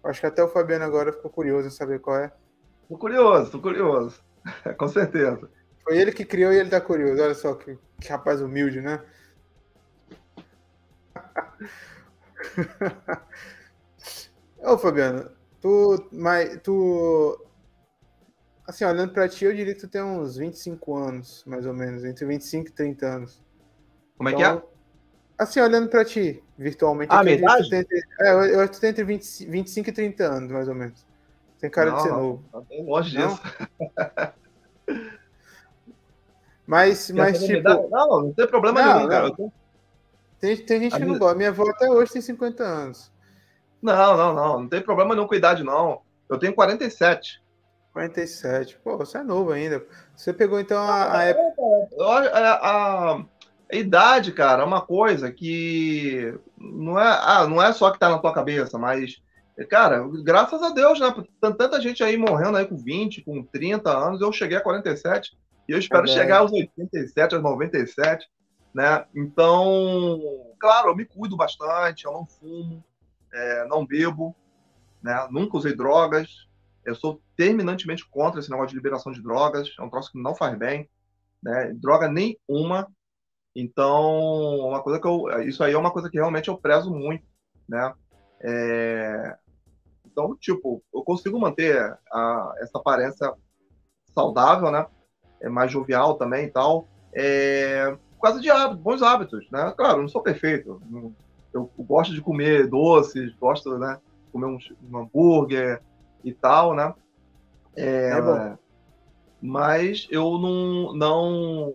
Acho 0.03 0.21
que 0.21 0.27
até 0.27 0.43
o 0.43 0.47
Fabiano 0.47 0.85
agora 0.85 1.11
ficou 1.11 1.29
curioso 1.29 1.67
em 1.67 1.71
saber 1.71 1.99
qual 1.99 2.17
é. 2.17 2.31
Tô 2.87 2.97
curioso, 2.97 3.51
tô 3.51 3.59
curioso. 3.59 4.23
com 4.77 4.87
certeza. 4.87 5.49
Foi 5.83 5.97
ele 5.97 6.11
que 6.11 6.25
criou 6.25 6.53
e 6.53 6.57
ele 6.57 6.69
tá 6.69 6.79
curioso. 6.79 7.21
Olha 7.21 7.33
só 7.33 7.53
que, 7.55 7.77
que 7.99 8.09
rapaz 8.09 8.41
humilde, 8.41 8.81
né? 8.81 9.03
Ô, 14.63 14.77
Fabiano, 14.77 15.29
Tu, 15.61 16.09
mas, 16.11 16.61
tu, 16.61 17.37
assim, 18.69 18.85
olhando 18.85 19.11
pra 19.11 19.27
ti, 19.27 19.45
eu 19.45 19.55
diria 19.55 19.73
que 19.73 19.81
tu 19.81 19.87
tem 19.87 20.01
uns 20.03 20.37
25 20.37 20.95
anos, 20.95 21.43
mais 21.47 21.65
ou 21.65 21.73
menos, 21.73 22.05
entre 22.05 22.23
25 22.25 22.67
e 22.67 22.71
30 22.71 23.05
anos. 23.07 23.43
Como 24.15 24.29
é 24.29 24.35
que 24.35 24.43
é? 24.43 24.47
Então, 24.47 24.63
assim, 25.37 25.59
olhando 25.59 25.89
pra 25.89 26.05
ti, 26.05 26.43
virtualmente. 26.55 27.11
Ah, 27.11 27.23
verdade? 27.23 27.75
Entre, 27.75 27.99
é, 28.21 28.31
eu, 28.31 28.43
eu 28.43 28.59
acho 28.59 28.69
que 28.69 28.77
tu 28.77 28.81
tem 28.81 28.91
entre 28.91 29.03
20, 29.03 29.45
25 29.47 29.89
e 29.89 29.91
30 29.91 30.23
anos, 30.23 30.51
mais 30.51 30.67
ou 30.67 30.75
menos. 30.75 31.03
Tem 31.59 31.69
cara 31.69 31.89
não, 31.89 31.97
de 31.97 32.03
ser 32.03 32.09
novo. 32.09 32.43
Não, 32.53 32.63
tem 32.63 32.85
longe 32.85 33.17
não? 33.17 33.27
disso. 33.27 33.41
mas, 36.67 37.09
mas 37.11 37.43
tipo... 37.43 37.89
Não, 37.89 38.21
não 38.21 38.33
tem 38.33 38.47
problema 38.47 38.81
não, 38.81 38.95
nenhum, 38.97 39.09
cara. 39.09 39.31
Tem, 40.39 40.55
tem 40.57 40.79
gente 40.81 40.93
a 40.93 40.97
que 40.99 41.03
minha... 41.03 41.13
não 41.13 41.19
gosta. 41.19 41.35
Minha 41.35 41.49
avó 41.49 41.67
até 41.67 41.89
hoje 41.89 42.13
tem 42.13 42.21
50 42.21 42.63
anos. 42.63 43.11
Não, 43.81 44.15
não, 44.15 44.33
não. 44.33 44.59
Não 44.61 44.69
tem 44.69 44.81
problema 44.81 45.15
não 45.15 45.27
com 45.27 45.33
idade, 45.33 45.63
não. 45.63 46.01
Eu 46.29 46.37
tenho 46.37 46.53
47. 46.53 47.41
47. 47.93 48.77
Pô, 48.83 48.97
você 48.97 49.17
é 49.17 49.23
novo 49.23 49.51
ainda. 49.51 49.85
Você 50.15 50.33
pegou 50.33 50.59
então 50.59 50.81
a, 50.81 51.17
a 51.17 51.23
época. 51.23 51.61
A, 51.99 52.39
a, 52.39 53.15
a, 53.15 53.25
idade, 53.75 54.31
cara, 54.31 54.63
é 54.63 54.65
uma 54.65 54.81
coisa 54.81 55.31
que 55.31 56.33
não 56.57 56.99
é, 56.99 57.19
ah, 57.21 57.47
não 57.47 57.61
é 57.61 57.71
só 57.73 57.91
que 57.91 57.99
tá 57.99 58.09
na 58.09 58.19
tua 58.19 58.33
cabeça, 58.33 58.77
mas, 58.77 59.21
cara, 59.69 60.03
graças 60.23 60.61
a 60.61 60.69
Deus, 60.69 60.99
né? 60.99 61.13
Tanta 61.39 61.81
gente 61.81 62.03
aí 62.03 62.17
morrendo 62.17 62.57
aí 62.57 62.65
com 62.65 62.77
20, 62.77 63.23
com 63.23 63.43
30 63.43 63.89
anos, 63.89 64.21
eu 64.21 64.31
cheguei 64.31 64.57
a 64.57 64.61
47 64.61 65.37
e 65.67 65.71
eu 65.71 65.77
espero 65.77 66.05
é 66.05 66.07
chegar 66.07 66.39
aos 66.39 66.51
87, 66.51 67.35
aos 67.35 67.43
97, 67.43 68.27
né? 68.73 69.05
Então, 69.15 70.19
claro, 70.59 70.89
eu 70.89 70.95
me 70.95 71.05
cuido 71.05 71.37
bastante, 71.37 72.05
eu 72.05 72.11
não 72.11 72.25
fumo, 72.25 72.83
é, 73.31 73.67
não 73.67 73.85
bebo, 73.85 74.35
né? 75.01 75.27
nunca 75.29 75.57
usei 75.57 75.75
drogas. 75.75 76.48
Eu 76.89 76.95
sou 76.95 77.21
terminantemente 77.35 78.07
contra 78.09 78.39
esse 78.39 78.49
negócio 78.49 78.69
de 78.69 78.75
liberação 78.75 79.11
de 79.11 79.21
drogas. 79.21 79.73
É 79.77 79.81
um 79.81 79.89
troço 79.89 80.11
que 80.11 80.21
não 80.21 80.35
faz 80.35 80.57
bem. 80.57 80.89
Né? 81.41 81.73
Droga 81.75 82.07
nenhuma. 82.09 82.87
Então, 83.55 84.59
uma 84.67 84.81
coisa 84.81 84.99
que 84.99 85.07
eu, 85.07 85.27
isso 85.43 85.63
aí 85.63 85.73
é 85.73 85.77
uma 85.77 85.91
coisa 85.91 86.09
que 86.09 86.17
realmente 86.17 86.49
eu 86.49 86.57
prezo 86.57 86.93
muito, 86.93 87.25
né? 87.67 87.93
É, 88.41 89.37
então, 90.05 90.35
tipo, 90.37 90.83
eu 90.93 91.03
consigo 91.03 91.39
manter 91.39 91.77
a, 92.11 92.53
essa 92.59 92.77
aparência 92.77 93.33
saudável, 94.13 94.71
né? 94.71 94.85
É 95.41 95.49
mais 95.49 95.71
jovial 95.71 96.15
também 96.15 96.45
e 96.45 96.51
tal. 96.51 96.87
É, 97.11 97.97
por 98.15 98.21
causa 98.21 98.39
de 98.39 98.49
hábitos, 98.49 98.83
bons 98.83 99.01
hábitos, 99.01 99.49
né? 99.51 99.73
Claro, 99.75 99.97
eu 99.97 100.01
não 100.03 100.09
sou 100.09 100.21
perfeito, 100.21 100.81
não, 100.89 101.13
eu 101.53 101.69
gosto 101.79 102.13
de 102.13 102.21
comer 102.21 102.67
doces, 102.67 103.33
gosto, 103.35 103.77
né, 103.77 103.99
comer 104.31 104.45
um, 104.45 104.57
um 104.89 104.97
hambúrguer 104.99 105.81
e 106.23 106.33
tal, 106.33 106.73
né? 106.73 106.93
É, 107.75 108.11
é 108.11 108.21
bom. 108.21 108.57
Mas 109.41 110.07
eu 110.11 110.37
não, 110.37 110.93
não, 110.93 111.73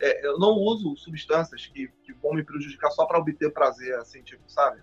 é, 0.00 0.26
eu 0.26 0.38
não 0.38 0.50
uso 0.52 0.96
substâncias 0.96 1.66
que, 1.66 1.88
que 2.04 2.12
vão 2.14 2.34
me 2.34 2.44
prejudicar 2.44 2.90
só 2.90 3.04
para 3.06 3.18
obter 3.18 3.52
prazer, 3.52 3.94
assim, 3.96 4.22
tipo, 4.22 4.42
sabe? 4.46 4.80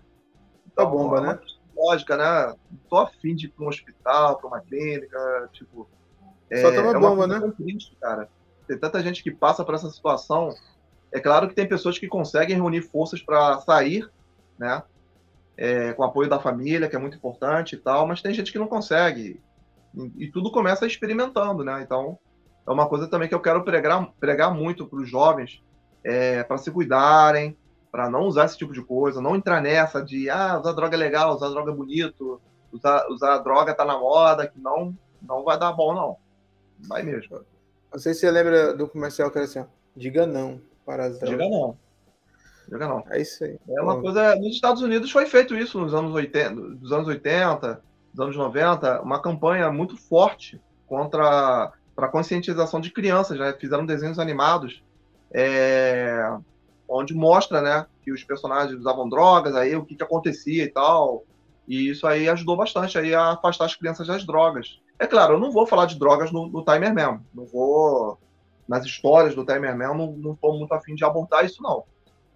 Então, 0.66 0.84
tá 0.84 0.90
bomba, 0.90 1.20
né? 1.20 1.38
Lógica, 1.74 2.16
né? 2.16 2.54
Não 2.70 2.78
tô 2.88 2.98
afim 2.98 3.34
de 3.34 3.46
ir 3.46 3.48
para 3.50 3.64
um 3.64 3.68
hospital, 3.68 4.38
para 4.38 4.48
uma 4.48 4.60
clínica, 4.60 5.48
tipo. 5.52 5.88
É, 6.50 6.60
só 6.60 6.70
toma 6.72 6.90
é 6.90 7.00
bomba, 7.00 7.26
né? 7.26 7.40
Triste, 7.56 7.96
cara. 8.00 8.28
Tem 8.66 8.78
tanta 8.78 9.02
gente 9.02 9.22
que 9.22 9.30
passa 9.30 9.64
por 9.64 9.74
essa 9.74 9.88
situação. 9.88 10.54
É 11.10 11.18
claro 11.18 11.48
que 11.48 11.54
tem 11.54 11.66
pessoas 11.66 11.98
que 11.98 12.06
conseguem 12.06 12.56
reunir 12.56 12.82
forças 12.82 13.22
para 13.22 13.58
sair 13.60 14.08
né? 14.60 14.82
É, 15.62 15.92
com 15.92 16.02
apoio 16.02 16.28
da 16.28 16.40
família, 16.40 16.88
que 16.88 16.96
é 16.96 16.98
muito 16.98 17.18
importante 17.18 17.74
e 17.74 17.78
tal, 17.78 18.06
mas 18.06 18.22
tem 18.22 18.32
gente 18.32 18.50
que 18.50 18.58
não 18.58 18.66
consegue. 18.66 19.42
E, 19.94 20.24
e 20.24 20.30
tudo 20.30 20.50
começa 20.50 20.86
experimentando, 20.86 21.62
né? 21.62 21.82
Então, 21.82 22.18
é 22.66 22.70
uma 22.70 22.88
coisa 22.88 23.06
também 23.06 23.28
que 23.28 23.34
eu 23.34 23.42
quero 23.42 23.62
pregar, 23.62 24.10
pregar 24.18 24.54
muito 24.54 24.86
para 24.86 25.00
os 25.00 25.08
jovens, 25.08 25.62
é, 26.02 26.42
para 26.44 26.56
se 26.56 26.70
cuidarem, 26.70 27.56
para 27.92 28.08
não 28.08 28.22
usar 28.22 28.46
esse 28.46 28.56
tipo 28.56 28.72
de 28.72 28.82
coisa, 28.82 29.20
não 29.20 29.36
entrar 29.36 29.60
nessa 29.60 30.02
de, 30.02 30.30
ah, 30.30 30.58
usar 30.58 30.72
droga 30.72 30.96
é 30.96 30.98
legal, 30.98 31.34
usar 31.34 31.50
droga 31.50 31.72
é 31.72 31.74
bonito, 31.74 32.40
usar, 32.72 33.06
usar 33.08 33.38
droga 33.38 33.74
tá 33.74 33.84
na 33.84 33.98
moda, 33.98 34.46
que 34.46 34.58
não, 34.58 34.96
não 35.20 35.44
vai 35.44 35.58
dar 35.58 35.72
bom, 35.72 35.92
não. 35.92 36.16
Vai 36.88 37.02
mesmo. 37.02 37.40
Não 37.92 37.98
sei 37.98 38.14
se 38.14 38.20
você 38.20 38.30
lembra 38.30 38.72
do 38.72 38.88
comercial 38.88 39.30
que 39.30 39.38
era 39.38 39.44
assim, 39.44 39.58
ó, 39.58 39.64
diga 39.96 40.26
não 40.26 40.60
para 40.86 41.04
as 41.04 41.18
drogas. 41.18 41.38
Diga 41.38 41.50
não. 41.50 41.76
Joga 42.70 42.86
não. 42.86 43.04
É 43.10 43.20
isso 43.20 43.42
aí. 43.44 43.58
É 43.68 43.82
uma 43.82 43.96
Bom. 43.96 44.02
coisa. 44.02 44.36
Nos 44.36 44.54
Estados 44.54 44.82
Unidos 44.82 45.10
foi 45.10 45.26
feito 45.26 45.56
isso 45.56 45.78
nos 45.80 45.92
anos 45.92 46.14
80, 46.14 46.54
dos 46.54 46.92
anos 46.92 47.08
80, 47.08 47.82
dos 48.12 48.20
anos 48.20 48.36
90, 48.36 49.02
uma 49.02 49.20
campanha 49.20 49.70
muito 49.70 49.96
forte 49.96 50.60
contra 50.86 51.72
para 51.94 52.08
conscientização 52.08 52.80
de 52.80 52.90
crianças, 52.90 53.38
né? 53.38 53.52
Fizeram 53.58 53.84
desenhos 53.84 54.18
animados 54.18 54.82
é, 55.32 56.34
onde 56.88 57.14
mostra, 57.14 57.60
né, 57.60 57.86
que 58.02 58.10
os 58.10 58.24
personagens 58.24 58.78
usavam 58.78 59.08
drogas, 59.08 59.54
aí 59.54 59.76
o 59.76 59.84
que, 59.84 59.94
que 59.94 60.02
acontecia 60.02 60.64
e 60.64 60.68
tal. 60.68 61.24
E 61.68 61.90
isso 61.90 62.06
aí 62.06 62.28
ajudou 62.28 62.56
bastante 62.56 62.98
aí 62.98 63.14
a 63.14 63.32
afastar 63.32 63.66
as 63.66 63.76
crianças 63.76 64.06
das 64.06 64.24
drogas. 64.24 64.80
É 64.98 65.06
claro, 65.06 65.34
eu 65.34 65.38
não 65.38 65.52
vou 65.52 65.66
falar 65.66 65.86
de 65.86 65.98
drogas 65.98 66.32
no, 66.32 66.48
no 66.48 66.64
Timer 66.64 66.92
Man. 66.92 67.20
Não 67.32 67.44
vou 67.44 68.18
nas 68.66 68.84
histórias 68.84 69.34
do 69.34 69.44
Timer 69.44 69.76
Man, 69.76 69.94
não 69.94 70.32
estou 70.32 70.58
muito 70.58 70.72
afim 70.72 70.94
de 70.94 71.04
abordar 71.04 71.44
isso 71.44 71.62
não. 71.62 71.84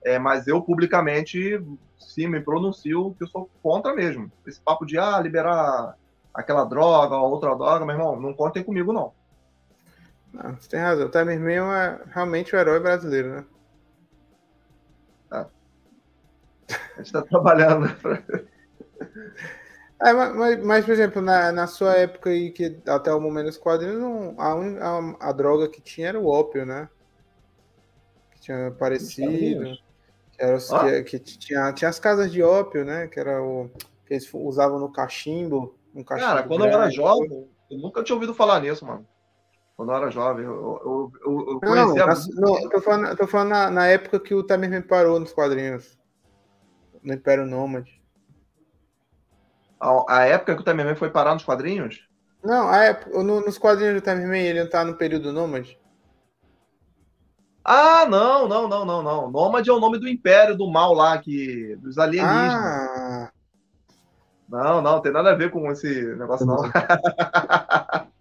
É, 0.04 0.18
mas 0.18 0.46
eu 0.46 0.60
publicamente 0.60 1.60
sim 1.98 2.28
me 2.28 2.40
pronuncio 2.40 3.14
que 3.16 3.24
eu 3.24 3.28
sou 3.28 3.50
contra 3.62 3.94
mesmo. 3.94 4.30
Esse 4.46 4.60
papo 4.60 4.84
de 4.84 4.98
ah, 4.98 5.18
liberar 5.18 5.96
aquela 6.32 6.64
droga 6.64 7.16
ou 7.16 7.30
outra 7.30 7.56
droga, 7.56 7.86
meu 7.86 7.94
irmão, 7.94 8.20
não 8.20 8.34
contem 8.34 8.62
comigo, 8.62 8.92
não. 8.92 9.12
não 10.32 10.54
você 10.54 10.68
tem 10.68 10.80
razão. 10.80 11.08
O 11.08 11.40
Man 11.40 11.74
é 11.74 12.00
realmente 12.12 12.54
o 12.54 12.58
herói 12.58 12.80
brasileiro, 12.80 13.36
né? 13.36 13.44
É. 15.32 15.46
A 16.68 16.96
gente 16.98 17.06
está 17.06 17.22
trabalhando. 17.22 17.86
É, 20.02 20.12
mas, 20.12 20.62
mas, 20.62 20.84
por 20.84 20.92
exemplo, 20.92 21.22
na, 21.22 21.50
na 21.50 21.66
sua 21.66 21.94
época 21.94 22.28
aí, 22.28 22.50
que 22.50 22.78
até 22.86 23.14
o 23.14 23.20
momento 23.20 23.46
dos 23.46 23.56
quadrinhos, 23.56 24.34
a, 24.36 24.52
a, 24.52 25.28
a 25.30 25.32
droga 25.32 25.68
que 25.68 25.80
tinha 25.80 26.08
era 26.08 26.20
o 26.20 26.26
ópio, 26.26 26.66
né? 26.66 26.90
tinha 28.44 28.68
aparecido. 28.68 29.78
Que, 30.36 30.42
era 30.42 30.56
os, 30.56 30.72
ah? 30.72 31.02
que, 31.02 31.18
que, 31.18 31.38
tinha, 31.38 31.72
tinha 31.72 31.88
as 31.88 31.98
casas 31.98 32.32
de 32.32 32.42
ópio, 32.42 32.84
né? 32.84 33.06
Que 33.06 33.20
era 33.20 33.42
o 33.42 33.70
que 34.06 34.14
eles 34.14 34.28
usavam 34.32 34.78
no 34.78 34.92
cachimbo. 34.92 35.78
Um 35.94 36.02
cachimbo 36.02 36.28
Cara, 36.28 36.42
quando 36.42 36.62
grande. 36.62 36.74
eu 36.74 36.80
era 36.80 36.90
jovem, 36.90 37.48
eu 37.70 37.78
nunca 37.78 38.02
tinha 38.02 38.14
ouvido 38.14 38.34
falar 38.34 38.60
nisso, 38.60 38.84
mano. 38.84 39.06
Quando 39.76 39.90
eu 39.90 39.96
era 39.96 40.10
jovem, 40.10 40.44
eu, 40.44 40.52
eu, 40.52 41.12
eu, 41.24 41.50
eu 41.50 41.60
conhecia. 41.60 42.06
Não, 42.06 42.52
não, 42.52 42.58
eu 42.60 42.70
tô 42.70 42.80
falando, 42.80 43.06
eu 43.08 43.16
tô 43.16 43.26
falando 43.26 43.48
na, 43.48 43.70
na, 43.70 43.86
época 43.86 44.20
que 44.20 44.34
o 44.34 44.42
Timerman 44.42 44.82
parou 44.82 45.18
nos 45.18 45.32
quadrinhos. 45.32 45.98
No 47.02 47.12
Império 47.12 47.44
Nômade. 47.44 48.00
A, 49.80 50.20
a 50.20 50.24
época 50.24 50.54
que 50.54 50.62
o 50.62 50.64
Timerman 50.64 50.94
foi 50.94 51.10
parar 51.10 51.34
nos 51.34 51.44
quadrinhos? 51.44 52.08
Não, 52.42 52.68
a 52.68 52.84
época, 52.84 53.22
no, 53.22 53.40
nos 53.40 53.58
quadrinhos 53.58 53.94
do 53.94 54.00
Timerman 54.00 54.42
ele 54.42 54.62
não 54.62 54.70
tá 54.70 54.84
no 54.84 54.94
período 54.94 55.32
Nômade? 55.32 55.78
Ah, 57.64 58.06
não, 58.06 58.46
não, 58.46 58.68
não, 58.68 58.84
não, 58.84 59.02
não. 59.02 59.30
Nômade 59.30 59.70
é 59.70 59.72
o 59.72 59.80
nome 59.80 59.98
do 59.98 60.08
Império 60.08 60.56
do 60.56 60.70
Mal 60.70 60.92
lá, 60.92 61.16
que, 61.16 61.76
dos 61.76 61.96
alienígenas. 61.96 62.54
Ah. 62.54 63.30
Não, 64.48 64.82
não, 64.82 65.00
tem 65.00 65.10
nada 65.10 65.30
a 65.30 65.34
ver 65.34 65.50
com 65.50 65.70
esse 65.72 66.14
negócio, 66.16 66.46
não. 66.46 66.58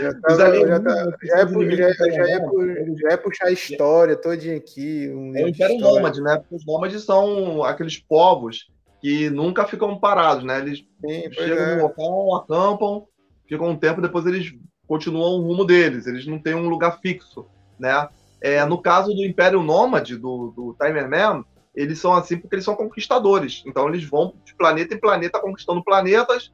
Já, 0.00 0.12
tava, 0.20 0.66
já, 0.66 0.80
tá, 0.80 1.16
já, 1.22 1.38
é, 1.38 1.46
já, 1.46 2.10
já, 2.10 2.22
é, 2.28 2.94
já 2.96 3.08
é 3.10 3.16
puxar 3.16 3.46
a 3.46 3.52
história 3.52 4.16
todinha 4.16 4.56
aqui. 4.56 5.08
Um 5.08 5.36
é 5.36 5.44
o 5.44 5.48
Império 5.48 5.78
Nômade, 5.78 6.20
né? 6.20 6.36
Porque 6.36 6.56
os 6.56 6.66
nômades 6.66 7.04
são 7.04 7.62
aqueles 7.62 7.98
povos 7.98 8.70
que 9.00 9.30
nunca 9.30 9.66
ficam 9.66 9.98
parados, 9.98 10.44
né? 10.44 10.58
Eles 10.58 10.78
Sim, 10.78 11.32
chegam 11.32 11.64
é. 11.64 11.76
no 11.76 11.82
local, 11.82 12.36
acampam, 12.36 13.06
ficam 13.46 13.68
um 13.68 13.76
tempo, 13.76 14.02
depois 14.02 14.26
eles 14.26 14.52
continuam 14.86 15.40
o 15.40 15.42
rumo 15.42 15.64
deles. 15.64 16.06
Eles 16.06 16.26
não 16.26 16.38
têm 16.38 16.54
um 16.54 16.68
lugar 16.68 17.00
fixo, 17.00 17.46
né? 17.78 18.08
É, 18.40 18.64
no 18.64 18.80
caso 18.80 19.14
do 19.14 19.24
Império 19.24 19.62
Nômade, 19.62 20.16
do, 20.16 20.52
do 20.54 20.76
Timer 20.80 21.08
Man, 21.08 21.44
eles 21.74 21.98
são 21.98 22.12
assim 22.14 22.36
porque 22.36 22.56
eles 22.56 22.64
são 22.64 22.76
conquistadores. 22.76 23.62
Então 23.66 23.88
eles 23.88 24.04
vão 24.04 24.34
de 24.44 24.54
planeta 24.54 24.94
em 24.94 25.00
planeta 25.00 25.40
conquistando 25.40 25.82
planetas 25.82 26.52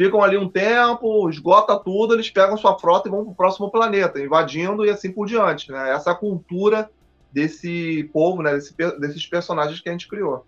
ficam 0.00 0.22
ali 0.22 0.38
um 0.38 0.48
tempo, 0.48 1.28
esgota 1.28 1.78
tudo, 1.78 2.14
eles 2.14 2.30
pegam 2.30 2.56
sua 2.56 2.78
frota 2.78 3.06
e 3.06 3.10
vão 3.10 3.22
para 3.22 3.32
o 3.32 3.36
próximo 3.36 3.70
planeta, 3.70 4.18
invadindo 4.18 4.86
e 4.86 4.88
assim 4.88 5.12
por 5.12 5.26
diante. 5.26 5.70
Né? 5.70 5.90
Essa 5.90 6.08
é 6.08 6.12
a 6.14 6.16
cultura 6.16 6.90
desse 7.30 8.04
povo, 8.10 8.42
né? 8.42 8.54
Desse, 8.54 8.74
desses 8.98 9.26
personagens 9.26 9.78
que 9.78 9.90
a 9.90 9.92
gente 9.92 10.08
criou. 10.08 10.46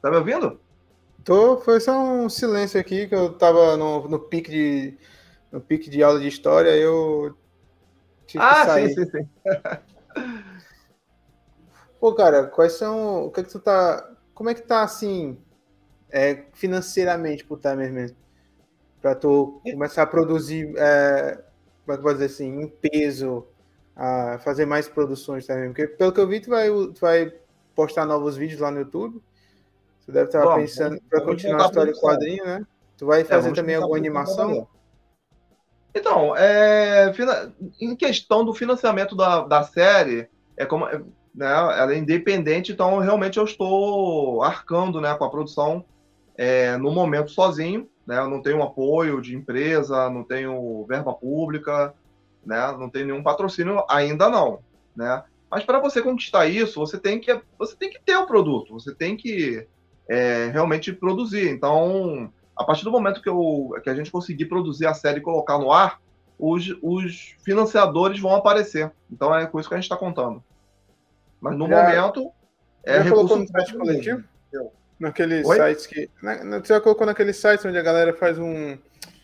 Tá 0.00 0.10
me 0.10 0.16
ouvindo? 0.16 0.58
Tô, 1.24 1.58
foi 1.58 1.80
só 1.80 1.98
um 2.02 2.28
silêncio 2.28 2.80
aqui 2.80 3.06
que 3.06 3.14
eu 3.14 3.32
tava 3.32 3.76
no, 3.76 4.08
no 4.08 4.18
pique 4.18 4.50
de 4.50 4.98
no 5.52 5.60
pique 5.60 5.90
de 5.90 6.02
aula 6.02 6.20
de 6.20 6.28
história, 6.28 6.70
eu 6.76 7.36
ah, 8.38 8.74
sim, 8.74 8.88
sim, 8.94 9.04
sim. 9.06 9.28
Pô, 11.98 12.14
cara, 12.14 12.46
quais 12.46 12.74
são. 12.74 13.26
O 13.26 13.30
que 13.30 13.40
é 13.40 13.42
que 13.42 13.50
tu 13.50 13.58
tá. 13.58 14.08
Como 14.34 14.50
é 14.50 14.54
que 14.54 14.62
tá 14.62 14.82
assim, 14.82 15.38
é, 16.10 16.44
financeiramente 16.52 17.44
pro 17.44 17.56
Timer 17.56 17.92
mesmo? 17.92 18.16
Pra 19.00 19.14
tu 19.14 19.60
começar 19.64 20.02
a 20.02 20.06
produzir, 20.06 20.72
é, 20.76 21.42
como 21.84 21.92
é 21.92 21.94
que 21.94 21.98
eu 21.98 22.02
vou 22.02 22.12
dizer 22.12 22.26
assim, 22.26 22.62
em 22.62 22.68
peso, 22.68 23.46
a 23.96 24.38
fazer 24.38 24.66
mais 24.66 24.88
produções 24.88 25.46
também. 25.46 25.68
Porque 25.68 25.86
pelo 25.86 26.12
que 26.12 26.20
eu 26.20 26.28
vi, 26.28 26.40
tu 26.40 26.50
vai, 26.50 26.68
tu 26.68 27.00
vai 27.00 27.32
postar 27.74 28.06
novos 28.06 28.36
vídeos 28.36 28.60
lá 28.60 28.70
no 28.70 28.80
YouTube. 28.80 29.22
Tu 30.04 30.12
deve 30.12 30.26
estar 30.26 30.42
Bom, 30.42 30.56
pensando 30.56 31.00
para 31.08 31.20
continuar 31.20 31.62
a 31.62 31.66
história 31.66 31.90
em 31.90 32.00
quadrinho, 32.00 32.44
né? 32.44 32.66
Tu 32.96 33.06
vai 33.06 33.20
é, 33.22 33.24
fazer 33.24 33.50
é, 33.50 33.52
também 33.52 33.74
alguma 33.76 33.96
animação? 33.96 34.66
Então, 35.94 36.36
é, 36.36 37.12
em 37.80 37.96
questão 37.96 38.44
do 38.44 38.54
financiamento 38.54 39.16
da, 39.16 39.40
da 39.42 39.62
série, 39.62 40.28
é 40.56 40.64
como 40.64 40.86
né, 40.86 41.46
ela 41.46 41.92
é 41.92 41.98
independente, 41.98 42.72
então 42.72 42.98
realmente 42.98 43.38
eu 43.38 43.44
estou 43.44 44.42
arcando 44.42 45.00
né, 45.00 45.14
com 45.14 45.24
a 45.24 45.30
produção 45.30 45.84
é, 46.36 46.76
no 46.76 46.90
momento 46.92 47.30
sozinho. 47.30 47.88
Né, 48.06 48.18
eu 48.18 48.28
não 48.28 48.42
tenho 48.42 48.62
apoio 48.62 49.20
de 49.20 49.36
empresa, 49.36 50.10
não 50.10 50.24
tenho 50.24 50.84
verba 50.86 51.12
pública, 51.14 51.94
né, 52.44 52.74
não 52.78 52.88
tenho 52.88 53.06
nenhum 53.06 53.22
patrocínio 53.22 53.84
ainda 53.88 54.28
não. 54.28 54.60
Né? 54.94 55.22
Mas 55.50 55.64
para 55.64 55.78
você 55.78 56.02
conquistar 56.02 56.46
isso, 56.46 56.78
você 56.78 56.98
tem 56.98 57.20
que, 57.20 57.40
você 57.58 57.76
tem 57.76 57.90
que 57.90 58.00
ter 58.00 58.16
o 58.16 58.26
produto, 58.26 58.74
você 58.74 58.94
tem 58.94 59.16
que 59.16 59.66
é, 60.10 60.50
realmente 60.52 60.92
produzir. 60.92 61.48
Então, 61.48 62.32
a 62.56 62.64
partir 62.64 62.82
do 62.82 62.90
momento 62.90 63.22
que, 63.22 63.28
eu, 63.28 63.70
que 63.84 63.88
a 63.88 63.94
gente 63.94 64.10
conseguir 64.10 64.46
produzir 64.46 64.86
a 64.86 64.92
série 64.92 65.20
e 65.20 65.22
colocar 65.22 65.56
no 65.56 65.70
ar, 65.70 66.00
os, 66.36 66.76
os 66.82 67.36
financiadores 67.44 68.18
vão 68.18 68.34
aparecer. 68.34 68.90
Então 69.10 69.32
é 69.32 69.46
com 69.46 69.60
isso 69.60 69.68
que 69.68 69.74
a 69.74 69.78
gente 69.78 69.84
está 69.84 69.96
contando. 69.96 70.42
Mas 71.40 71.56
no 71.56 71.68
já, 71.68 71.82
momento 71.82 72.32
é 72.82 72.96
já 72.96 73.02
recurso 73.02 73.36
no 73.36 73.46
site 73.46 73.72
coletivo? 73.76 74.24
Naqueles 74.98 75.46
Oi? 75.46 75.56
sites 75.56 75.86
que. 75.86 76.10
Na, 76.20 76.58
você 76.58 76.74
já 76.74 76.80
colocou 76.80 77.06
naqueles 77.06 77.36
sites 77.36 77.64
onde 77.64 77.78
a 77.78 77.82
galera 77.82 78.12
faz 78.12 78.38
um. 78.38 78.76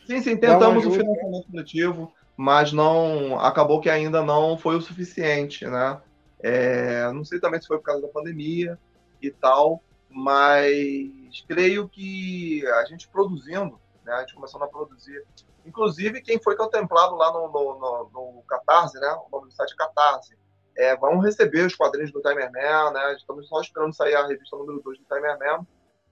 Sim, 0.06 0.22
sim, 0.22 0.36
tentamos 0.36 0.86
o 0.86 0.90
financiamento 0.90 1.50
coletivo, 1.50 2.14
mas 2.36 2.72
não. 2.72 3.38
Acabou 3.40 3.80
que 3.80 3.90
ainda 3.90 4.22
não 4.22 4.56
foi 4.56 4.76
o 4.76 4.80
suficiente, 4.80 5.66
né? 5.66 5.98
É, 6.42 7.10
não 7.12 7.24
sei 7.24 7.40
também 7.40 7.60
se 7.60 7.66
foi 7.66 7.76
por 7.78 7.84
causa 7.84 8.02
da 8.02 8.08
pandemia 8.08 8.78
e 9.20 9.30
tal, 9.30 9.82
mas 10.08 11.44
creio 11.46 11.88
que 11.88 12.66
a 12.66 12.84
gente 12.84 13.08
produzindo, 13.08 13.80
né, 14.04 14.12
a 14.12 14.20
gente 14.20 14.34
começando 14.34 14.62
a 14.62 14.68
produzir, 14.68 15.24
inclusive 15.64 16.22
quem 16.22 16.40
foi 16.40 16.56
contemplado 16.56 17.16
lá 17.16 17.32
no, 17.32 17.48
no, 17.48 17.78
no, 17.78 18.32
no 18.34 18.42
Catarse, 18.48 18.98
né, 18.98 19.08
o 19.08 19.30
nome 19.30 19.48
do 19.48 19.54
site 19.54 19.72
é 19.72 19.76
Catarse, 19.76 20.36
é, 20.76 20.96
vão 20.96 21.18
receber 21.18 21.66
os 21.66 21.74
quadrinhos 21.74 22.12
do 22.12 22.20
Timer 22.20 22.50
Man, 22.52 22.90
né? 22.92 23.14
Estamos 23.14 23.48
só 23.48 23.60
esperando 23.60 23.94
sair 23.94 24.14
a 24.14 24.26
revista 24.26 24.56
número 24.56 24.80
2 24.82 24.98
do 24.98 25.04
Timer 25.06 25.38
Man. 25.38 25.66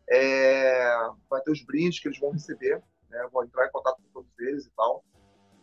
É, 0.09 1.09
vai 1.29 1.41
ter 1.43 1.51
os 1.51 1.63
brindes 1.63 2.01
que 2.01 2.09
eles 2.09 2.19
vão 2.19 2.31
receber, 2.31 2.83
né? 3.11 3.29
Vou 3.31 3.45
entrar 3.45 3.67
em 3.67 3.71
contato 3.71 3.97
com 3.97 4.23
todos 4.23 4.31
eles 4.39 4.65
e 4.67 4.71
tal. 4.71 5.05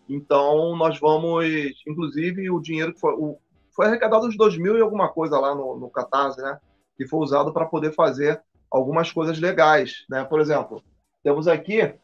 Então, 0.08 0.76
nós 0.76 1.00
vamos, 1.00 1.46
inclusive, 1.88 2.50
o 2.52 2.60
dinheiro 2.60 2.94
que 2.94 3.00
foi, 3.00 3.14
o, 3.14 3.40
foi 3.72 3.88
arrecadado 3.88 4.28
uns 4.28 4.38
2 4.38 4.58
mil 4.58 4.78
e 4.78 4.82
alguma 4.82 5.10
coisa 5.10 5.40
lá 5.40 5.56
no, 5.56 5.78
no 5.78 5.90
Catarse, 5.90 6.42
né? 6.42 6.60
Que 7.02 7.08
foi 7.08 7.20
usado 7.22 7.52
para 7.52 7.66
poder 7.66 7.96
fazer 7.96 8.40
algumas 8.70 9.12
coisas 9.12 9.40
legais, 9.40 10.06
né? 10.08 10.24
Por 10.24 10.40
exemplo, 10.40 10.84
temos 11.24 11.48
aqui 11.48 11.96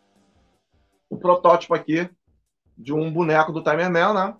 o 1.07 1.15
um 1.15 1.19
protótipo 1.19 1.75
aqui 1.75 2.09
de 2.75 2.91
um 2.91 3.13
boneco 3.13 3.51
do 3.51 3.61
Timer 3.63 3.91
Man, 3.91 4.13
né? 4.15 4.35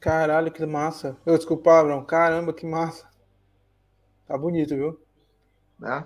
Caralho, 0.00 0.50
que 0.50 0.66
massa. 0.66 1.16
Eu 1.24 1.36
desculpa, 1.36 1.78
Abrão. 1.78 2.04
Caramba, 2.04 2.52
que 2.52 2.66
massa. 2.66 3.08
Tá 4.26 4.36
bonito, 4.36 4.74
viu? 4.74 5.00
Né? 5.78 6.04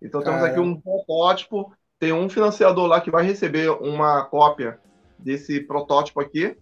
Então 0.00 0.22
Caramba. 0.22 0.48
temos 0.48 0.50
aqui 0.50 0.60
um 0.60 0.80
protótipo. 0.80 1.74
Tem 1.98 2.14
um 2.14 2.30
financiador 2.30 2.86
lá 2.86 3.02
que 3.02 3.10
vai 3.10 3.22
receber 3.22 3.68
uma 3.68 4.24
cópia 4.24 4.80
desse 5.18 5.60
protótipo 5.60 6.22
aqui. 6.22 6.56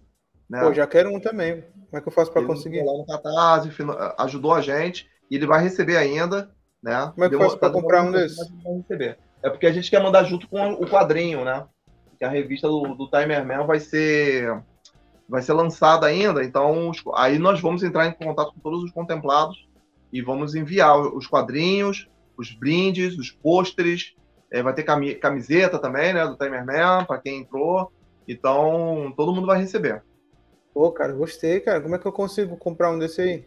Né? 0.50 0.60
Pô, 0.60 0.74
já 0.74 0.88
quero 0.88 1.14
um 1.14 1.20
também. 1.20 1.62
Como 1.62 1.98
é 1.98 2.00
que 2.00 2.08
eu 2.08 2.12
faço 2.12 2.32
para 2.32 2.44
conseguir? 2.44 2.82
Lá 2.82 2.94
no 2.94 3.06
Catarse, 3.06 3.70
ajudou 4.18 4.52
a 4.52 4.60
gente 4.60 5.08
e 5.30 5.36
ele 5.36 5.46
vai 5.46 5.62
receber 5.62 5.96
ainda, 5.96 6.50
né? 6.82 7.10
Como 7.14 7.24
é 7.24 7.28
que 7.28 7.38
faço 7.38 7.58
para 7.58 7.70
comprar 7.70 8.02
um 8.02 8.12
desses? 8.12 8.38
É 9.42 9.50
porque 9.50 9.66
a 9.66 9.72
gente 9.72 9.90
quer 9.90 10.02
mandar 10.02 10.24
junto 10.24 10.48
com 10.48 10.72
o 10.72 10.86
quadrinho, 10.86 11.44
né? 11.44 11.66
Que 12.18 12.24
a 12.24 12.28
revista 12.28 12.68
do, 12.68 12.94
do 12.94 13.08
Timer 13.08 13.46
Man 13.46 13.64
vai 13.64 13.80
ser 13.80 14.62
vai 15.28 15.42
ser 15.42 15.52
lançada 15.52 16.06
ainda, 16.06 16.42
então 16.42 16.90
aí 17.14 17.38
nós 17.38 17.60
vamos 17.60 17.82
entrar 17.82 18.06
em 18.06 18.12
contato 18.12 18.54
com 18.54 18.60
todos 18.60 18.82
os 18.82 18.90
contemplados 18.90 19.68
e 20.10 20.22
vamos 20.22 20.54
enviar 20.54 20.98
os 20.98 21.26
quadrinhos, 21.26 22.08
os 22.34 22.50
brindes, 22.50 23.18
os 23.18 23.30
pôsteres, 23.30 24.14
é, 24.50 24.62
vai 24.62 24.72
ter 24.72 24.84
camiseta 25.20 25.78
também, 25.78 26.14
né, 26.14 26.26
do 26.26 26.34
Timer 26.34 26.64
Man, 26.64 27.04
para 27.04 27.18
quem 27.18 27.42
entrou, 27.42 27.92
então 28.26 29.12
todo 29.18 29.34
mundo 29.34 29.46
vai 29.46 29.60
receber. 29.60 30.02
Pô, 30.72 30.90
cara, 30.92 31.12
gostei, 31.12 31.60
cara. 31.60 31.80
Como 31.80 31.94
é 31.94 31.98
que 31.98 32.06
eu 32.06 32.12
consigo 32.12 32.56
comprar 32.56 32.90
um 32.90 32.98
desse 32.98 33.20
aí? 33.20 33.44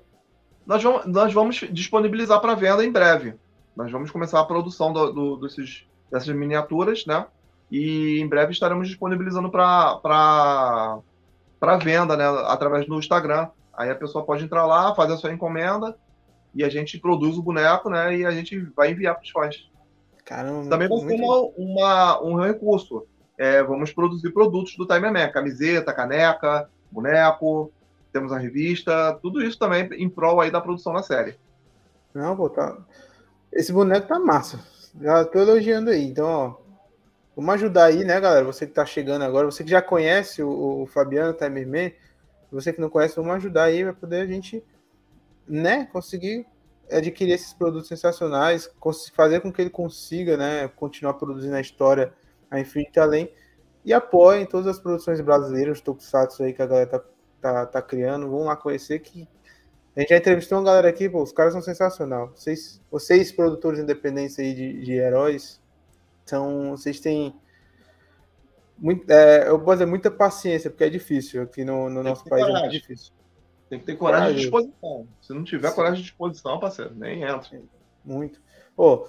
Nós 0.72 0.82
vamos, 0.82 1.06
nós 1.06 1.34
vamos 1.34 1.56
disponibilizar 1.70 2.40
para 2.40 2.56
venda 2.56 2.86
em 2.86 2.90
breve. 2.90 3.36
Nós 3.76 3.92
vamos 3.92 4.10
começar 4.10 4.40
a 4.40 4.46
produção 4.46 4.94
do, 4.94 5.12
do, 5.12 5.36
desses, 5.36 5.86
dessas 6.10 6.34
miniaturas, 6.34 7.06
né? 7.06 7.26
E 7.70 8.22
em 8.22 8.26
breve 8.26 8.54
estaremos 8.54 8.88
disponibilizando 8.88 9.52
para 9.52 11.02
venda, 11.84 12.16
né, 12.16 12.24
através 12.48 12.88
do 12.88 12.98
Instagram. 12.98 13.50
Aí 13.74 13.90
a 13.90 13.96
pessoa 13.96 14.24
pode 14.24 14.46
entrar 14.46 14.66
lá, 14.66 14.96
fazer 14.96 15.12
a 15.16 15.18
sua 15.18 15.34
encomenda 15.34 15.94
e 16.56 16.64
a 16.64 16.70
gente 16.70 16.98
produz 16.98 17.38
o 17.38 17.44
boneco, 17.44 17.90
né, 17.90 18.20
e 18.20 18.26
a 18.26 18.32
gente 18.32 18.58
vai 18.74 18.92
enviar 18.92 19.16
para 19.16 19.24
os 19.24 19.30
fãs. 19.30 19.70
Caramba, 20.24 20.70
Também 20.70 20.88
vai 20.88 21.00
ser 21.00 21.22
uma, 21.22 21.50
uma, 21.58 22.24
um 22.24 22.36
recurso. 22.36 23.06
É, 23.38 23.62
vamos 23.62 23.92
produzir 23.92 24.32
produtos 24.32 24.78
do 24.78 24.88
Time 24.88 25.12
Man, 25.12 25.28
camiseta, 25.32 25.92
caneca, 25.92 26.70
boneco, 26.90 27.74
temos 28.12 28.32
a 28.32 28.38
revista, 28.38 29.18
tudo 29.22 29.44
isso 29.44 29.58
também 29.58 29.90
em 29.94 30.10
prol 30.10 30.42
aí 30.42 30.52
da 30.52 30.62
produção 30.62 30.94
da 30.94 31.04
série. 31.04 31.38
Não, 32.14 32.36
pô, 32.36 32.50
tá... 32.50 32.78
Esse 33.52 33.72
boneco 33.74 34.08
tá 34.08 34.20
massa. 34.20 34.60
Já 35.00 35.26
tô 35.26 35.40
elogiando 35.40 35.90
aí. 35.90 36.06
Então, 36.06 36.26
ó, 36.28 36.62
Vamos 37.36 37.54
ajudar 37.56 37.86
aí, 37.86 38.04
né, 38.04 38.20
galera? 38.20 38.44
Você 38.44 38.68
que 38.68 38.74
tá 38.74 38.86
chegando 38.86 39.24
agora, 39.24 39.46
você 39.46 39.64
que 39.64 39.70
já 39.70 39.82
conhece 39.82 40.44
o, 40.44 40.82
o 40.82 40.86
Fabiano 40.86 41.34
Timerman, 41.34 41.94
você 42.52 42.74
que 42.74 42.82
não 42.82 42.90
conhece, 42.90 43.16
vamos 43.16 43.34
ajudar 43.36 43.64
aí 43.64 43.84
para 43.84 43.94
poder 43.94 44.22
a 44.22 44.26
gente, 44.28 44.62
né, 45.48 45.86
conseguir 45.94 46.46
adquirir 46.92 47.34
esses 47.34 47.54
produtos 47.54 47.88
sensacionais, 47.88 48.70
fazer 49.16 49.40
com 49.40 49.52
que 49.52 49.62
ele 49.62 49.70
consiga, 49.70 50.36
né, 50.36 50.68
continuar 50.68 51.14
produzindo 51.14 51.56
a 51.56 51.62
história 51.62 52.14
a 52.50 52.60
infinito 52.60 53.00
além 53.00 53.32
e 53.86 53.94
apoiem 53.94 54.46
todas 54.46 54.68
as 54.68 54.78
produções 54.78 55.22
brasileiras, 55.22 55.78
os 55.78 55.82
tokusatsu 55.82 56.44
aí 56.44 56.52
que 56.52 56.62
a 56.62 56.68
galera 56.68 56.90
tá, 56.90 57.02
tá, 57.42 57.66
tá 57.66 57.82
criando. 57.82 58.30
Vamos 58.30 58.46
lá 58.46 58.56
conhecer 58.56 59.00
que 59.00 59.28
a 59.96 60.00
gente 60.00 60.10
já 60.10 60.18
entrevistou 60.18 60.58
uma 60.58 60.64
galera 60.64 60.88
aqui, 60.88 61.10
pô, 61.10 61.22
os 61.22 61.32
caras 61.32 61.54
são 61.54 61.62
sensacionais. 61.62 62.30
Vocês, 62.32 62.82
vocês 62.90 63.32
produtores 63.32 63.80
independentes 63.80 64.40
aí 64.40 64.54
de, 64.54 64.82
de 64.82 64.94
heróis, 64.94 65.62
são, 66.26 66.72
vocês 66.72 67.00
têm 67.00 67.36
muito, 68.78 69.10
é, 69.12 69.48
eu 69.48 69.60
posso 69.60 69.78
dizer 69.78 69.86
muita 69.86 70.10
paciência, 70.10 70.70
porque 70.70 70.84
é 70.84 70.90
difícil 70.90 71.44
aqui 71.44 71.64
no, 71.64 71.88
no 71.88 72.02
nosso 72.02 72.24
país, 72.26 72.44
coragem. 72.44 72.58
é 72.58 72.70
muito 72.70 72.82
difícil. 72.82 73.14
Tem 73.70 73.80
que 73.80 73.86
ter 73.86 73.96
coragem, 73.96 74.36
disposição. 74.36 75.08
Se 75.22 75.34
não 75.34 75.44
tiver 75.44 75.70
Sim. 75.70 75.76
coragem 75.76 75.98
de 75.98 76.10
disposição, 76.10 76.60
parceiro, 76.60 76.94
nem 76.96 77.22
entra. 77.24 77.62
Muito. 78.04 78.42
Pô, 78.76 79.08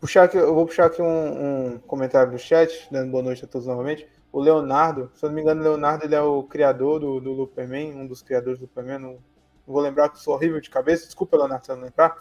puxar 0.00 0.24
aqui, 0.24 0.36
eu 0.36 0.52
vou 0.54 0.66
puxar 0.66 0.86
aqui 0.86 1.00
um, 1.00 1.74
um, 1.74 1.78
comentário 1.78 2.32
do 2.32 2.38
chat, 2.38 2.88
dando 2.90 3.12
boa 3.12 3.22
noite 3.22 3.44
a 3.44 3.48
todos 3.48 3.66
novamente. 3.66 4.08
O 4.32 4.40
Leonardo, 4.40 5.10
se 5.14 5.24
eu 5.24 5.28
não 5.28 5.36
me 5.36 5.42
engano, 5.42 5.60
o 5.60 5.64
Leonardo 5.64 6.06
ele 6.06 6.14
é 6.14 6.20
o 6.22 6.42
criador 6.42 6.98
do, 6.98 7.20
do 7.20 7.32
Luperman, 7.32 7.94
um 7.94 8.06
dos 8.06 8.22
criadores 8.22 8.58
do 8.58 8.62
Luperman. 8.62 8.98
Não, 8.98 9.12
não 9.12 9.20
vou 9.66 9.82
lembrar 9.82 10.08
que 10.08 10.18
sou 10.18 10.34
horrível 10.34 10.58
de 10.58 10.70
cabeça, 10.70 11.04
desculpa, 11.04 11.36
Leonardo, 11.36 11.66
se 11.66 11.70
eu 11.70 11.76
não 11.76 11.84
lembrar. 11.84 12.16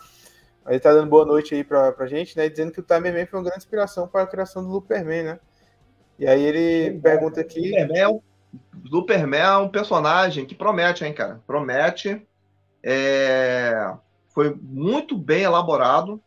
Ele 0.67 0.79
tá 0.79 0.93
dando 0.93 1.09
boa 1.09 1.25
noite 1.25 1.55
aí 1.55 1.63
pra, 1.63 1.91
pra 1.91 2.05
gente, 2.05 2.37
né? 2.37 2.49
Dizendo 2.49 2.71
que 2.71 2.81
o 2.81 2.83
Timerman 2.83 3.25
foi 3.25 3.39
uma 3.39 3.45
grande 3.45 3.63
inspiração 3.63 4.07
para 4.07 4.23
a 4.23 4.27
criação 4.27 4.61
do 4.61 4.69
Luperman, 4.69 5.23
né? 5.23 5.39
E 6.19 6.27
aí 6.27 6.43
ele 6.43 6.91
Sim, 6.91 7.01
pergunta 7.01 7.41
aqui. 7.41 7.71
Luperman, 7.71 8.21
Luperman 8.85 9.39
é 9.39 9.57
um 9.57 9.69
personagem 9.69 10.45
que 10.45 10.53
promete, 10.53 11.03
hein, 11.05 11.13
cara? 11.13 11.41
Promete. 11.47 12.27
É... 12.83 13.91
Foi 14.29 14.55
muito 14.61 15.17
bem 15.17 15.43
elaborado. 15.43 16.21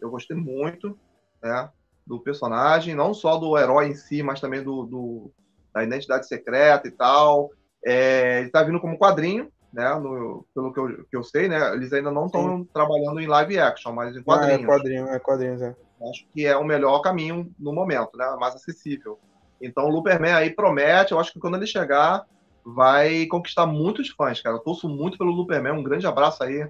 Eu 0.00 0.10
gostei 0.10 0.36
muito, 0.36 0.98
né? 1.42 1.68
Do 2.06 2.20
personagem, 2.20 2.94
não 2.94 3.14
só 3.14 3.36
do 3.36 3.56
herói 3.56 3.88
em 3.88 3.94
si, 3.94 4.22
mas 4.22 4.40
também 4.40 4.62
do, 4.62 4.84
do 4.84 5.30
da 5.72 5.82
identidade 5.82 6.26
secreta 6.28 6.86
e 6.86 6.90
tal. 6.90 7.50
É... 7.84 8.40
Ele 8.40 8.50
tá 8.50 8.62
vindo 8.62 8.80
como 8.80 8.98
quadrinho, 8.98 9.50
né? 9.72 9.94
No, 9.94 10.46
pelo 10.54 10.72
que 10.72 10.80
eu, 10.80 11.04
que 11.10 11.16
eu 11.16 11.24
sei, 11.24 11.48
né? 11.48 11.74
Eles 11.74 11.92
ainda 11.92 12.10
não 12.10 12.26
estão 12.26 12.64
trabalhando 12.72 13.20
em 13.20 13.26
live 13.26 13.58
action, 13.58 13.92
mas 13.92 14.16
em 14.16 14.22
quadrinhos. 14.22 14.60
Ah, 14.60 14.62
é 14.62 14.66
quadrinho, 14.66 15.08
é 15.08 15.18
quadrinhos, 15.18 15.62
é. 15.62 15.74
Acho 16.10 16.26
que 16.32 16.46
é 16.46 16.56
o 16.56 16.64
melhor 16.64 17.00
caminho 17.00 17.50
no 17.58 17.72
momento, 17.72 18.16
né? 18.16 18.36
Mais 18.38 18.54
acessível. 18.54 19.18
Então 19.60 19.86
o 19.86 19.90
Luperman 19.90 20.34
aí 20.34 20.50
promete, 20.50 21.12
eu 21.12 21.18
acho 21.18 21.32
que 21.32 21.40
quando 21.40 21.56
ele 21.56 21.66
chegar, 21.66 22.24
vai 22.64 23.26
conquistar 23.26 23.66
muitos 23.66 24.10
fãs, 24.10 24.40
cara. 24.40 24.56
Eu 24.56 24.60
torço 24.60 24.88
muito 24.88 25.18
pelo 25.18 25.30
Luperman. 25.30 25.72
Um 25.72 25.82
grande 25.82 26.06
abraço 26.06 26.42
aí 26.42 26.68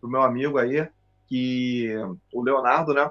pro 0.00 0.10
meu 0.10 0.22
amigo 0.22 0.58
aí, 0.58 0.88
que 1.28 1.94
o 2.32 2.42
Leonardo, 2.42 2.92
né? 2.92 3.10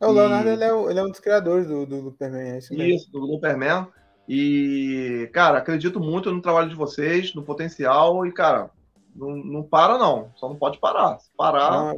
É, 0.00 0.06
o 0.06 0.12
Leonardo 0.12 0.48
ele 0.48 0.64
é, 0.64 0.90
ele 0.90 0.98
é, 0.98 1.02
um 1.02 1.10
dos 1.10 1.20
criadores 1.20 1.66
do, 1.66 1.84
do 1.84 2.00
Luperman, 2.00 2.52
é 2.52 2.58
isso 2.58 2.74
mesmo. 2.74 2.94
Isso, 2.94 3.12
do 3.12 3.18
Luperman. 3.18 3.86
E, 4.26 5.28
cara, 5.32 5.58
acredito 5.58 6.00
muito 6.00 6.30
no 6.30 6.40
trabalho 6.40 6.68
de 6.68 6.74
vocês, 6.74 7.34
no 7.34 7.42
potencial, 7.42 8.24
e, 8.24 8.32
cara, 8.32 8.70
não, 9.14 9.36
não 9.36 9.62
para 9.62 9.98
não, 9.98 10.30
só 10.36 10.48
não 10.48 10.56
pode 10.56 10.78
parar. 10.78 11.18
Se 11.18 11.30
parar. 11.36 11.94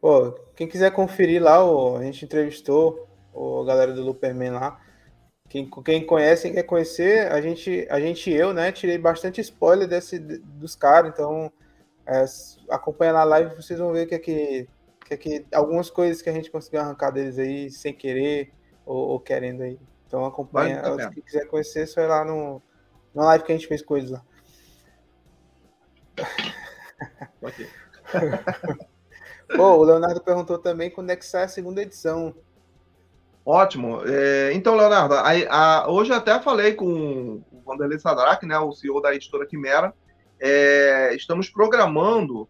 Pô, 0.00 0.32
quem 0.54 0.66
quiser 0.66 0.90
conferir 0.90 1.42
lá, 1.42 1.64
ó, 1.64 1.98
a 1.98 2.02
gente 2.02 2.24
entrevistou 2.24 3.06
a 3.34 3.64
galera 3.64 3.92
do 3.92 4.02
Luperman 4.02 4.52
lá. 4.52 4.80
Quem, 5.48 5.70
quem 5.84 6.04
conhece, 6.04 6.42
quem 6.44 6.54
quer 6.54 6.64
conhecer, 6.64 7.30
a 7.30 7.40
gente, 7.40 7.86
a 7.88 8.00
gente 8.00 8.30
eu, 8.30 8.52
né, 8.52 8.72
tirei 8.72 8.98
bastante 8.98 9.40
spoiler 9.40 9.86
desse, 9.86 10.18
dos 10.18 10.74
caras, 10.74 11.12
então 11.12 11.52
é, 12.06 12.24
acompanha 12.70 13.12
na 13.12 13.24
live, 13.24 13.54
vocês 13.54 13.78
vão 13.78 13.92
ver 13.92 14.06
que 14.06 14.14
aqui, 14.14 14.34
que 14.34 14.68
aqui 15.14 15.46
algumas 15.52 15.90
coisas 15.90 16.22
que 16.22 16.28
a 16.28 16.32
gente 16.32 16.50
conseguiu 16.50 16.80
arrancar 16.80 17.10
deles 17.10 17.38
aí 17.38 17.70
sem 17.70 17.92
querer 17.92 18.52
ou, 18.84 19.08
ou 19.10 19.20
querendo 19.20 19.62
aí. 19.62 19.78
Então 20.06 20.24
acompanha. 20.24 20.80
Vale 20.82 21.14
quem 21.14 21.22
quiser 21.22 21.46
conhecer, 21.46 21.86
só 21.86 22.00
ir 22.00 22.06
lá 22.06 22.24
no, 22.24 22.62
na 23.14 23.24
live 23.26 23.44
que 23.44 23.52
a 23.52 23.56
gente 23.56 23.68
fez 23.68 23.82
coisas 23.82 24.10
lá. 24.10 24.22
Pô, 29.54 29.76
o 29.76 29.84
Leonardo 29.84 30.20
perguntou 30.20 30.58
também 30.58 30.90
quando 30.90 31.10
é 31.10 31.16
que 31.16 31.24
sai 31.24 31.44
a 31.44 31.48
segunda 31.48 31.82
edição. 31.82 32.34
Ótimo. 33.44 34.00
É, 34.04 34.52
então, 34.54 34.74
Leonardo, 34.74 35.14
a, 35.14 35.30
a, 35.50 35.90
hoje 35.90 36.12
até 36.12 36.40
falei 36.40 36.74
com 36.74 37.42
o 37.52 37.62
Vanderlei 37.64 37.98
Sadrak, 37.98 38.44
né, 38.44 38.58
o 38.58 38.72
CEO 38.72 39.00
da 39.00 39.14
editora 39.14 39.46
Quimera. 39.46 39.94
É, 40.40 41.14
estamos 41.14 41.48
programando, 41.48 42.48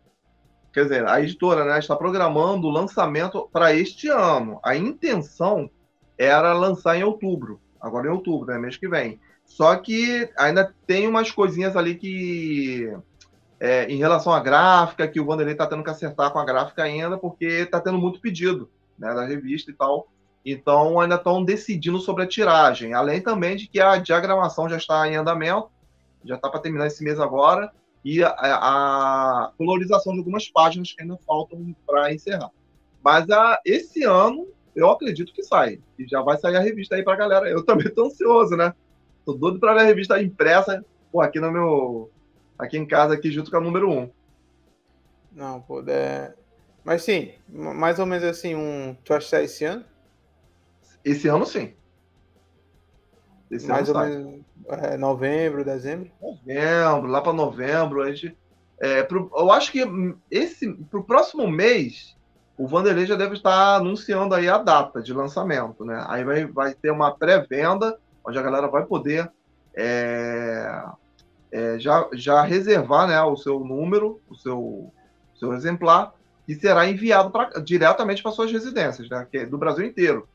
quer 0.76 0.82
dizer, 0.82 1.08
a 1.08 1.22
editora 1.22 1.64
né, 1.64 1.78
está 1.78 1.96
programando 1.96 2.66
o 2.66 2.70
lançamento 2.70 3.48
para 3.50 3.72
este 3.72 4.08
ano. 4.08 4.60
A 4.62 4.76
intenção 4.76 5.70
era 6.18 6.52
lançar 6.52 6.98
em 6.98 7.02
outubro, 7.02 7.58
agora 7.80 8.08
em 8.08 8.10
outubro, 8.10 8.48
né, 8.48 8.58
mês 8.58 8.76
que 8.76 8.86
vem. 8.86 9.18
Só 9.46 9.74
que 9.76 10.28
ainda 10.36 10.74
tem 10.86 11.08
umas 11.08 11.30
coisinhas 11.30 11.78
ali 11.78 11.94
que, 11.94 12.94
é, 13.58 13.86
em 13.86 13.96
relação 13.96 14.34
à 14.34 14.38
gráfica, 14.38 15.08
que 15.08 15.18
o 15.18 15.24
Vanderlei 15.24 15.54
está 15.54 15.66
tendo 15.66 15.82
que 15.82 15.88
acertar 15.88 16.30
com 16.30 16.38
a 16.38 16.44
gráfica 16.44 16.82
ainda, 16.82 17.16
porque 17.16 17.46
está 17.46 17.80
tendo 17.80 17.96
muito 17.96 18.20
pedido 18.20 18.68
né, 18.98 19.14
da 19.14 19.24
revista 19.24 19.70
e 19.70 19.74
tal. 19.74 20.08
Então, 20.44 21.00
ainda 21.00 21.14
estão 21.14 21.42
decidindo 21.42 21.98
sobre 22.00 22.24
a 22.24 22.26
tiragem. 22.26 22.92
Além 22.92 23.22
também 23.22 23.56
de 23.56 23.66
que 23.66 23.80
a 23.80 23.96
diagramação 23.96 24.68
já 24.68 24.76
está 24.76 25.08
em 25.08 25.16
andamento, 25.16 25.70
já 26.22 26.34
está 26.34 26.50
para 26.50 26.60
terminar 26.60 26.86
esse 26.86 27.02
mês 27.02 27.18
agora, 27.18 27.72
e 28.06 28.22
a, 28.22 28.30
a, 28.30 29.52
colorização 29.58 30.12
de 30.12 30.20
algumas 30.20 30.48
páginas 30.48 30.92
que 30.92 31.02
ainda 31.02 31.18
faltam 31.26 31.74
para 31.84 32.14
encerrar. 32.14 32.52
Mas 33.02 33.28
a, 33.28 33.60
esse 33.64 34.04
ano 34.04 34.46
eu 34.76 34.88
acredito 34.88 35.32
que 35.32 35.42
sai. 35.42 35.80
E 35.98 36.06
já 36.06 36.22
vai 36.22 36.38
sair 36.38 36.54
a 36.54 36.60
revista 36.60 36.94
aí 36.94 37.02
pra 37.02 37.16
galera. 37.16 37.50
Eu 37.50 37.64
também 37.64 37.92
tô 37.92 38.06
ansioso, 38.06 38.56
né? 38.56 38.72
Tô 39.24 39.32
doido 39.32 39.58
pra 39.58 39.74
ver 39.74 39.80
a 39.80 39.86
revista 39.86 40.22
impressa, 40.22 40.84
pô, 41.10 41.20
aqui 41.20 41.40
no 41.40 41.50
meu. 41.50 42.08
Aqui 42.56 42.78
em 42.78 42.86
casa, 42.86 43.12
aqui 43.12 43.28
junto 43.28 43.50
com 43.50 43.56
a 43.56 43.60
número 43.60 43.90
1. 43.90 44.10
Não, 45.32 45.60
pô, 45.62 45.82
é... 45.88 46.32
Mas 46.84 47.02
sim, 47.02 47.32
mais 47.48 47.98
ou 47.98 48.06
menos 48.06 48.24
assim, 48.24 48.54
um. 48.54 48.96
Tu 49.04 49.14
acha 49.14 49.24
que 49.24 49.30
sai 49.30 49.44
esse 49.46 49.64
ano? 49.64 49.84
Esse 51.04 51.26
ano 51.26 51.44
sim. 51.44 51.74
Esse 53.50 53.68
mais 53.68 53.88
ou 53.88 53.94
sai. 53.94 54.10
menos 54.10 54.44
é, 54.68 54.96
novembro, 54.96 55.64
dezembro? 55.64 56.10
Novembro, 56.20 57.08
lá 57.08 57.20
para 57.20 57.32
novembro, 57.32 58.02
a 58.02 58.10
gente. 58.10 58.36
É, 58.78 59.02
pro, 59.02 59.30
eu 59.34 59.50
acho 59.50 59.72
que 59.72 59.82
esse 60.30 60.70
pro 60.90 61.04
próximo 61.04 61.48
mês 61.48 62.16
o 62.58 62.66
Vanderlei 62.66 63.06
já 63.06 63.16
deve 63.16 63.34
estar 63.34 63.76
anunciando 63.76 64.34
aí 64.34 64.48
a 64.48 64.58
data 64.58 65.02
de 65.02 65.12
lançamento, 65.12 65.84
né? 65.84 66.04
Aí 66.08 66.24
vai, 66.24 66.46
vai 66.46 66.74
ter 66.74 66.90
uma 66.90 67.14
pré-venda, 67.14 67.98
onde 68.24 68.38
a 68.38 68.42
galera 68.42 68.66
vai 68.66 68.84
poder 68.84 69.30
é, 69.74 70.84
é, 71.52 71.78
já, 71.78 72.08
já 72.14 72.42
reservar 72.42 73.08
né, 73.08 73.20
o 73.22 73.36
seu 73.36 73.60
número, 73.60 74.20
o 74.28 74.34
seu, 74.34 74.92
seu 75.34 75.52
exemplar, 75.52 76.14
e 76.48 76.54
será 76.54 76.88
enviado 76.88 77.30
pra, 77.30 77.50
diretamente 77.60 78.22
para 78.22 78.32
suas 78.32 78.50
residências, 78.50 79.08
né? 79.10 79.26
Que 79.30 79.38
é 79.38 79.46
do 79.46 79.58
Brasil 79.58 79.84
inteiro. 79.84 80.26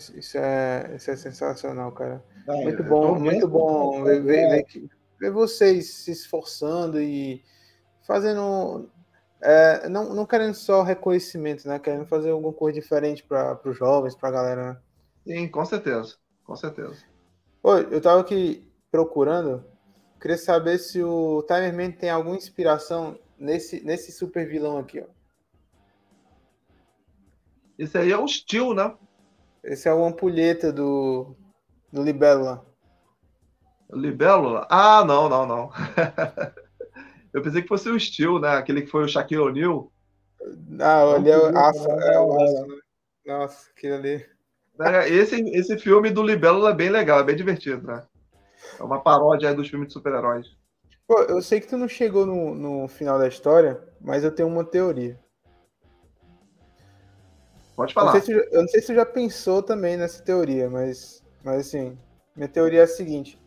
Isso, 0.00 0.18
isso, 0.18 0.38
é, 0.38 0.94
isso 0.96 1.10
é 1.10 1.16
sensacional, 1.16 1.92
cara. 1.92 2.24
É, 2.48 2.64
muito 2.64 2.82
bom, 2.82 3.18
muito 3.18 3.46
bom 3.46 4.02
ver, 4.02 4.22
ver, 4.22 4.64
ver, 5.18 5.30
vocês 5.30 5.92
se 5.92 6.10
esforçando 6.10 6.98
e 6.98 7.44
fazendo 8.06 8.88
é, 9.42 9.90
não, 9.90 10.14
não 10.14 10.24
querendo 10.24 10.54
só 10.54 10.82
reconhecimento, 10.82 11.68
né? 11.68 11.78
Querendo 11.78 12.06
fazer 12.06 12.30
alguma 12.30 12.54
coisa 12.54 12.80
diferente 12.80 13.22
para 13.22 13.60
os 13.62 13.76
jovens, 13.76 14.16
para 14.16 14.30
a 14.30 14.32
galera. 14.32 14.72
Né? 15.26 15.36
Sim, 15.36 15.48
com 15.48 15.66
certeza. 15.66 16.16
Com 16.44 16.56
certeza. 16.56 16.96
Oi, 17.62 17.88
eu 17.90 17.98
estava 17.98 18.22
aqui 18.22 18.66
procurando. 18.90 19.62
Queria 20.18 20.38
saber 20.38 20.78
se 20.78 21.02
o 21.02 21.42
Timerman 21.42 21.92
tem 21.92 22.08
alguma 22.08 22.36
inspiração 22.36 23.18
nesse, 23.38 23.84
nesse 23.84 24.12
super 24.12 24.48
vilão 24.48 24.78
aqui, 24.78 25.00
ó. 25.00 25.06
Esse 27.78 27.98
aí 27.98 28.10
é 28.10 28.18
o 28.18 28.26
Steel, 28.26 28.74
né? 28.74 28.94
Esse 29.62 29.88
é 29.88 29.94
o 29.94 30.04
ampulheta 30.04 30.72
do, 30.72 31.36
do 31.92 32.02
Libélula. 32.02 32.64
Libélula? 33.92 34.66
Ah, 34.70 35.04
não, 35.04 35.28
não, 35.28 35.46
não. 35.46 35.70
Eu 37.32 37.42
pensei 37.42 37.62
que 37.62 37.68
fosse 37.68 37.88
o 37.88 37.98
Steel, 37.98 38.40
né? 38.40 38.56
Aquele 38.56 38.82
que 38.82 38.90
foi 38.90 39.04
o 39.04 39.08
Shaquille 39.08 39.40
O'Neal. 39.40 39.92
Ah, 40.80 41.14
ali 41.14 41.30
é 41.30 41.38
o 41.38 41.56
aço, 41.56 41.90
é 41.90 42.18
o 42.18 42.40
aço? 42.40 42.66
Nossa, 43.26 43.70
aquele 43.70 43.94
ali. 43.94 44.26
É, 44.80 45.08
esse, 45.08 45.36
esse 45.50 45.78
filme 45.78 46.10
do 46.10 46.22
Libelo 46.22 46.66
é 46.66 46.74
bem 46.74 46.88
legal, 46.88 47.20
é 47.20 47.24
bem 47.24 47.36
divertido, 47.36 47.86
né? 47.86 48.02
É 48.78 48.82
uma 48.82 49.02
paródia 49.02 49.54
dos 49.54 49.68
filmes 49.68 49.88
de 49.88 49.92
super-heróis. 49.92 50.46
Pô, 51.06 51.20
eu 51.22 51.42
sei 51.42 51.60
que 51.60 51.66
tu 51.66 51.76
não 51.76 51.88
chegou 51.88 52.24
no, 52.24 52.54
no 52.54 52.88
final 52.88 53.18
da 53.18 53.28
história, 53.28 53.80
mas 54.00 54.24
eu 54.24 54.34
tenho 54.34 54.48
uma 54.48 54.64
teoria. 54.64 55.19
Pode 57.76 57.94
falar. 57.94 58.10
Eu 58.10 58.14
não, 58.14 58.22
sei 58.22 58.34
se, 58.34 58.48
eu 58.52 58.60
não 58.62 58.68
sei 58.68 58.80
se 58.80 58.86
você 58.88 58.94
já 58.94 59.06
pensou 59.06 59.62
também 59.62 59.96
nessa 59.96 60.22
teoria, 60.22 60.68
mas, 60.68 61.22
mas 61.42 61.60
assim, 61.60 61.98
minha 62.36 62.48
teoria 62.48 62.80
é 62.80 62.84
a 62.84 62.88
seguinte: 62.88 63.40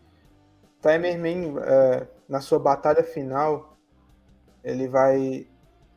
Timerman, 0.82 1.56
é, 1.60 2.08
na 2.28 2.42
sua 2.42 2.60
batalha 2.60 3.04
final, 3.04 3.78
ele 4.64 4.88
vai. 4.88 5.48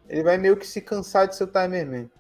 Ele 0.08 0.22
vai 0.22 0.38
meio 0.38 0.56
que 0.56 0.66
se 0.66 0.80
cansar 0.80 1.26
de 1.26 1.34
ser 1.34 1.44
o 1.44 1.48
Timerman. 1.48 2.10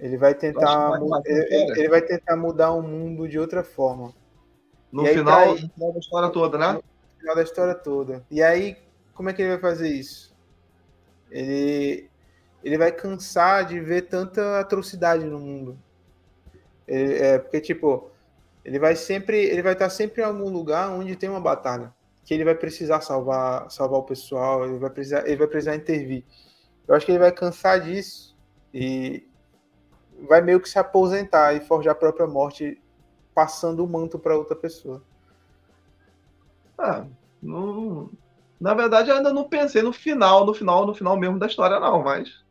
Ele 0.00 0.16
vai 0.16 0.34
tentar. 0.34 1.00
Ele, 1.24 1.72
ele, 1.78 1.88
vai 1.88 2.00
tentar 2.00 2.36
mudar 2.36 2.72
o 2.72 2.82
mundo 2.82 3.28
de 3.28 3.38
outra 3.38 3.64
forma. 3.64 4.14
No 4.90 5.04
final, 5.04 5.56
tá 5.56 5.62
no 5.62 5.68
final 5.68 5.92
da 5.92 5.98
história 5.98 6.30
toda, 6.30 6.58
né? 6.58 6.72
No 6.72 6.82
final 7.18 7.34
da 7.34 7.42
história 7.42 7.74
toda. 7.74 8.24
E 8.30 8.42
aí, 8.42 8.76
como 9.12 9.28
é 9.28 9.32
que 9.32 9.42
ele 9.42 9.50
vai 9.50 9.60
fazer 9.60 9.88
isso? 9.88 10.34
Ele, 11.30 12.07
ele 12.68 12.76
vai 12.76 12.92
cansar 12.92 13.64
de 13.64 13.80
ver 13.80 14.02
tanta 14.02 14.60
atrocidade 14.60 15.24
no 15.24 15.38
mundo. 15.38 15.78
Ele, 16.86 17.14
é, 17.14 17.38
porque, 17.38 17.62
tipo, 17.62 18.10
ele 18.62 18.78
vai 18.78 18.94
sempre, 18.94 19.38
ele 19.38 19.62
vai 19.62 19.72
estar 19.72 19.88
sempre 19.88 20.20
em 20.20 20.24
algum 20.24 20.50
lugar 20.50 20.90
onde 20.90 21.16
tem 21.16 21.30
uma 21.30 21.40
batalha, 21.40 21.94
que 22.26 22.34
ele 22.34 22.44
vai 22.44 22.54
precisar 22.54 23.00
salvar, 23.00 23.70
salvar 23.70 24.00
o 24.00 24.02
pessoal, 24.02 24.66
ele 24.66 24.76
vai 24.76 24.90
precisar, 24.90 25.26
ele 25.26 25.36
vai 25.36 25.46
precisar 25.46 25.76
intervir. 25.76 26.24
Eu 26.86 26.94
acho 26.94 27.06
que 27.06 27.12
ele 27.12 27.18
vai 27.18 27.32
cansar 27.32 27.80
disso 27.80 28.36
e 28.72 29.26
vai 30.28 30.42
meio 30.42 30.60
que 30.60 30.68
se 30.68 30.78
aposentar 30.78 31.54
e 31.54 31.60
forjar 31.60 31.92
a 31.92 31.98
própria 31.98 32.26
morte, 32.26 32.78
passando 33.34 33.82
o 33.82 33.88
manto 33.88 34.18
para 34.18 34.36
outra 34.36 34.54
pessoa. 34.54 35.02
Ah, 36.76 37.06
não, 37.42 38.10
na 38.60 38.74
verdade, 38.74 39.08
eu 39.08 39.16
ainda 39.16 39.32
não 39.32 39.48
pensei 39.48 39.80
no 39.80 39.92
final, 39.92 40.44
no 40.44 40.52
final, 40.52 40.84
no 40.84 40.94
final 40.94 41.16
mesmo 41.16 41.38
da 41.38 41.46
história, 41.46 41.80
não, 41.80 42.02
mas. 42.02 42.47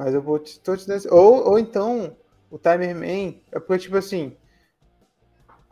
Mas 0.00 0.14
eu 0.14 0.22
vou 0.22 0.38
te, 0.38 0.58
tô 0.60 0.74
te 0.74 0.86
ou, 1.10 1.46
ou 1.46 1.58
então, 1.58 2.16
o 2.50 2.58
Timer 2.58 2.96
Man. 2.96 3.34
É 3.52 3.60
porque, 3.60 3.82
tipo 3.82 3.98
assim. 3.98 4.34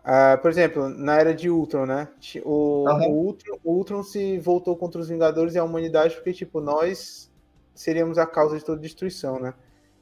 Uh, 0.01 0.37
por 0.43 0.51
exemplo, 0.51 0.87
na 0.87 1.19
era 1.19 1.35
de 1.35 1.49
Ultron, 1.49 1.87
né? 1.87 2.09
O, 2.45 2.85
uhum. 2.87 3.11
o, 3.11 3.25
Ultron, 3.25 3.59
o 3.65 3.73
Ultron 3.73 4.03
se 4.03 4.39
voltou 4.39 4.77
contra 4.77 5.01
os 5.01 5.09
Vingadores 5.09 5.55
e 5.55 5.59
a 5.59 5.65
humanidade 5.65 6.15
porque, 6.15 6.35
tipo, 6.35 6.61
nós 6.61 7.33
seríamos 7.75 8.19
a 8.19 8.27
causa 8.27 8.59
de 8.59 8.65
toda 8.67 8.83
destruição, 8.83 9.41
né? 9.41 9.55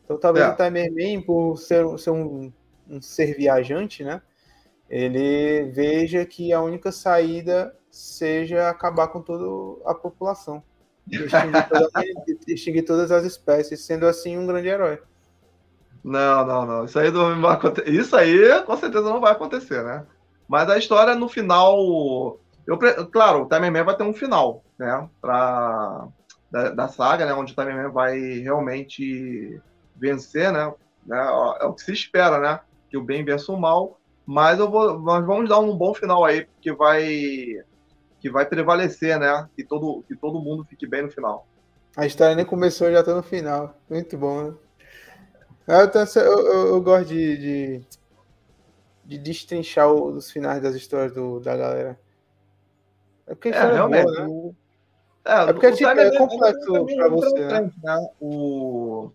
Então, 0.03 0.19
talvez 0.19 0.45
é. 0.45 0.49
o 0.49 0.57
Timer 0.57 0.93
Man, 0.93 1.23
por 1.23 1.57
ser, 1.57 1.87
ser 1.97 2.11
um, 2.11 2.53
um 2.91 3.01
ser 3.01 3.33
viajante, 3.37 4.03
né? 4.03 4.21
Ele 4.91 5.71
veja 5.71 6.27
que 6.27 6.53
a 6.53 6.61
única 6.61 6.91
saída 6.91 7.73
seja 7.93 8.69
acabar 8.69 9.07
com 9.07 9.23
toda 9.23 9.81
a 9.89 9.95
população. 9.95 10.65
Extinguir, 11.11 11.69
toda, 11.69 11.91
extinguir 12.49 12.83
todas 12.85 13.13
as 13.13 13.25
espécies, 13.25 13.85
sendo 13.85 14.07
assim 14.07 14.37
um 14.37 14.47
grande 14.47 14.69
herói. 14.69 15.01
Não, 16.03 16.47
não, 16.47 16.67
não. 16.67 16.85
Isso 16.85 16.99
aí 16.99 17.11
não 17.11 17.41
vai 17.41 17.55
acontecer. 17.55 17.91
Isso 17.91 18.17
aí 18.17 18.63
com 18.63 18.77
certeza 18.77 19.05
não 19.05 19.21
vai 19.21 19.33
acontecer, 19.33 19.83
né? 19.83 20.07
Mas 20.49 20.69
a 20.69 20.79
história 20.79 21.15
no 21.15 21.29
final. 21.29 22.39
Eu, 22.67 22.79
claro, 23.11 23.43
o 23.43 23.49
Time 23.49 23.71
Man 23.71 23.85
vai 23.85 23.97
ter 23.97 24.03
um 24.03 24.15
final, 24.15 24.65
né? 24.79 25.09
Pra, 25.21 26.09
da, 26.51 26.71
da 26.71 26.89
saga, 26.89 27.27
né? 27.27 27.35
Onde 27.35 27.53
o 27.53 27.57
Time 27.57 27.75
Man 27.75 27.91
vai 27.91 28.19
realmente 28.39 29.61
vencer, 29.97 30.53
né? 30.53 30.73
É, 31.11 31.65
é 31.65 31.67
o 31.67 31.73
que 31.73 31.83
se 31.83 31.93
espera, 31.93 32.39
né? 32.39 32.61
Que 32.91 32.97
o 32.97 33.03
bem 33.03 33.25
vença 33.25 33.53
o 33.53 33.61
mal. 33.61 34.01
Mas 34.25 34.59
eu 34.59 34.69
vou, 34.69 34.99
nós 34.99 35.25
vamos 35.25 35.49
dar 35.49 35.61
um 35.61 35.77
bom 35.77 35.95
final 35.95 36.25
aí, 36.25 36.45
porque 36.47 36.73
vai 36.73 37.65
que 38.21 38.31
vai 38.31 38.47
prevalecer, 38.47 39.19
né? 39.19 39.49
Que 39.55 39.65
todo, 39.65 40.03
que 40.07 40.17
todo 40.17 40.41
mundo 40.41 40.65
fique 40.65 40.87
bem 40.87 41.03
no 41.03 41.11
final. 41.11 41.47
A 41.97 42.07
história 42.07 42.35
nem 42.35 42.45
começou, 42.45 42.91
já 42.91 43.03
tá 43.03 43.15
no 43.15 43.23
final. 43.23 43.75
Muito 43.89 44.17
bom, 44.19 44.43
né? 44.43 44.55
Eu, 45.67 46.23
eu, 46.23 46.47
eu, 46.47 46.67
eu 46.69 46.83
gosto 46.83 47.09
de, 47.09 47.37
de, 47.37 47.87
de 49.05 49.19
destrinchar 49.19 49.91
os 49.93 50.31
finais 50.31 50.63
das 50.63 50.75
histórias 50.75 51.13
do, 51.13 51.41
da 51.41 51.57
galera. 51.57 51.99
É 53.27 53.35
porque 53.35 53.49
é, 53.49 53.73
realmente. 53.73 54.05
Boa, 54.05 54.47
né? 54.47 54.55
É, 55.25 55.43
é 55.43 55.53
porque 55.53 55.73
tipo, 55.73 55.89
é, 55.89 56.07
é 56.07 56.17
complexo 56.17 56.87
para 56.97 57.09
você. 57.09 57.45
Né? 57.47 57.73
né? 57.83 58.09
O... 58.21 59.11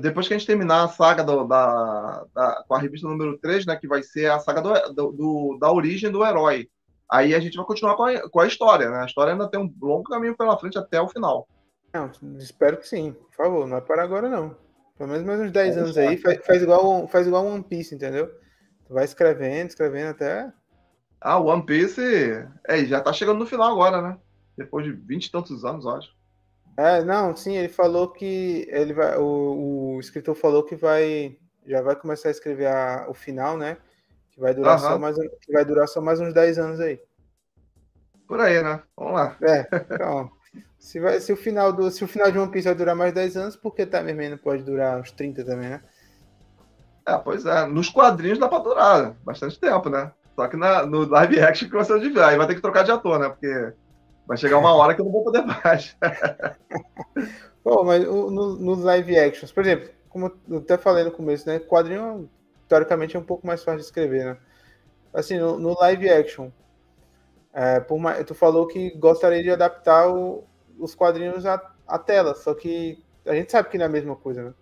Depois 0.00 0.26
que 0.26 0.34
a 0.34 0.38
gente 0.38 0.46
terminar 0.46 0.82
a 0.82 0.88
saga 0.88 1.22
do, 1.22 1.44
da, 1.44 2.24
da, 2.34 2.64
com 2.66 2.74
a 2.74 2.80
revista 2.80 3.06
número 3.06 3.38
3, 3.38 3.64
né, 3.64 3.76
que 3.76 3.86
vai 3.86 4.02
ser 4.02 4.28
a 4.28 4.40
saga 4.40 4.60
do, 4.60 5.12
do, 5.12 5.58
da 5.60 5.70
origem 5.70 6.10
do 6.10 6.24
herói. 6.24 6.68
Aí 7.10 7.34
a 7.34 7.40
gente 7.40 7.56
vai 7.56 7.64
continuar 7.64 7.96
com 7.96 8.04
a, 8.04 8.28
com 8.28 8.40
a 8.40 8.46
história, 8.46 8.90
né? 8.90 8.98
A 8.98 9.06
história 9.06 9.32
ainda 9.32 9.48
tem 9.48 9.58
um 9.58 9.72
longo 9.80 10.04
caminho 10.04 10.36
pela 10.36 10.58
frente 10.58 10.78
até 10.78 11.00
o 11.00 11.08
final. 11.08 11.48
Não, 11.92 12.10
espero 12.38 12.76
que 12.76 12.86
sim. 12.86 13.12
Por 13.12 13.34
favor, 13.34 13.66
não 13.66 13.78
é 13.78 13.80
para 13.80 14.02
agora, 14.02 14.28
não. 14.28 14.54
Pelo 14.96 15.10
menos 15.10 15.24
mais 15.24 15.40
uns 15.40 15.52
10 15.52 15.76
é 15.76 15.80
anos 15.80 15.96
aí, 15.96 16.16
faz, 16.18 16.44
faz, 16.44 16.62
igual, 16.62 17.06
faz 17.08 17.26
igual 17.26 17.46
One 17.46 17.62
Piece, 17.62 17.94
entendeu? 17.94 18.26
Tu 18.86 18.92
vai 18.92 19.04
escrevendo, 19.04 19.68
escrevendo 19.68 20.10
até. 20.10 20.52
Ah, 21.20 21.38
o 21.38 21.46
One 21.46 21.64
Piece 21.64 22.02
é, 22.66 22.84
já 22.84 23.00
tá 23.00 23.12
chegando 23.12 23.38
no 23.38 23.46
final 23.46 23.70
agora, 23.72 24.02
né? 24.02 24.18
Depois 24.56 24.84
de 24.84 24.92
20 24.92 25.26
e 25.26 25.30
tantos 25.30 25.64
anos, 25.64 25.86
acho. 25.86 26.16
É, 26.76 27.02
não, 27.02 27.34
sim, 27.34 27.56
ele 27.56 27.68
falou 27.68 28.08
que 28.08 28.68
ele 28.70 28.92
vai. 28.92 29.16
O, 29.16 29.94
o 29.94 30.00
escritor 30.00 30.34
falou 30.34 30.62
que 30.62 30.76
vai. 30.76 31.36
Já 31.66 31.80
vai 31.80 31.96
começar 31.96 32.28
a 32.28 32.32
escrever 32.32 32.66
a, 32.66 33.06
o 33.08 33.14
final, 33.14 33.56
né? 33.56 33.78
Que 34.38 34.42
vai 34.42 34.54
durar, 34.54 34.78
só 34.78 34.96
mais, 34.96 35.16
que 35.16 35.52
vai 35.52 35.64
durar 35.64 35.88
só 35.88 36.00
mais 36.00 36.20
uns 36.20 36.32
10 36.32 36.58
anos 36.60 36.78
aí. 36.78 37.00
Por 38.28 38.38
aí, 38.38 38.62
né? 38.62 38.80
Vamos 38.96 39.14
lá. 39.14 39.36
É, 39.42 39.66
então, 39.92 40.30
se, 40.78 41.00
vai, 41.00 41.18
se, 41.18 41.32
o 41.32 41.36
final 41.36 41.72
do, 41.72 41.90
se 41.90 42.04
o 42.04 42.06
final 42.06 42.30
de 42.30 42.38
One 42.38 42.48
Piece 42.48 42.68
vai 42.68 42.74
durar 42.76 42.94
mais 42.94 43.12
10 43.12 43.36
anos, 43.36 43.56
por 43.56 43.74
que 43.74 43.84
Timer 43.84 44.30
não 44.30 44.38
pode 44.38 44.62
durar 44.62 45.00
uns 45.00 45.10
30 45.10 45.44
também, 45.44 45.70
né? 45.70 45.82
É, 47.04 47.18
pois 47.18 47.44
é. 47.46 47.66
Nos 47.66 47.90
quadrinhos 47.90 48.38
dá 48.38 48.46
pra 48.46 48.60
durar 48.60 49.16
bastante 49.24 49.58
tempo, 49.58 49.90
né? 49.90 50.12
Só 50.36 50.46
que 50.46 50.56
na, 50.56 50.86
no 50.86 51.04
live 51.08 51.40
action 51.40 51.68
que 51.68 51.74
você 51.74 51.98
de 51.98 52.20
Aí 52.20 52.36
vai 52.36 52.46
ter 52.46 52.54
que 52.54 52.62
trocar 52.62 52.84
de 52.84 52.92
ator, 52.92 53.18
né? 53.18 53.28
Porque 53.28 53.72
vai 54.24 54.36
chegar 54.36 54.58
uma 54.58 54.72
hora 54.72 54.94
que 54.94 55.00
eu 55.00 55.04
não 55.04 55.10
vou 55.10 55.24
poder 55.24 55.42
mais. 55.42 55.96
Pô, 57.64 57.82
mas 57.82 58.04
no, 58.04 58.30
nos 58.30 58.78
live 58.84 59.18
actions, 59.18 59.50
por 59.50 59.64
exemplo, 59.64 59.90
como 60.08 60.32
eu 60.48 60.58
até 60.58 60.78
falei 60.78 61.02
no 61.02 61.10
começo, 61.10 61.48
né? 61.48 61.58
Quadrinho 61.58 62.30
teoricamente 62.68 63.16
é 63.16 63.18
um 63.18 63.24
pouco 63.24 63.46
mais 63.46 63.64
fácil 63.64 63.80
de 63.80 63.86
escrever, 63.86 64.24
né? 64.24 64.38
Assim, 65.12 65.38
no, 65.38 65.58
no 65.58 65.78
live 65.80 66.08
action, 66.08 66.50
é, 67.52 67.80
por 67.80 67.98
mais, 67.98 68.24
tu 68.24 68.34
falou 68.34 68.66
que 68.66 68.90
gostaria 68.98 69.42
de 69.42 69.50
adaptar 69.50 70.08
o, 70.08 70.44
os 70.78 70.94
quadrinhos 70.94 71.46
à, 71.46 71.60
à, 71.86 71.98
tela, 71.98 72.34
só 72.34 72.54
que 72.54 73.02
a 73.26 73.34
gente 73.34 73.50
sabe 73.50 73.68
que 73.68 73.78
não 73.78 73.84
é 73.84 73.88
a 73.88 73.90
mesma 73.90 74.14
coisa, 74.14 74.44
né? 74.44 74.54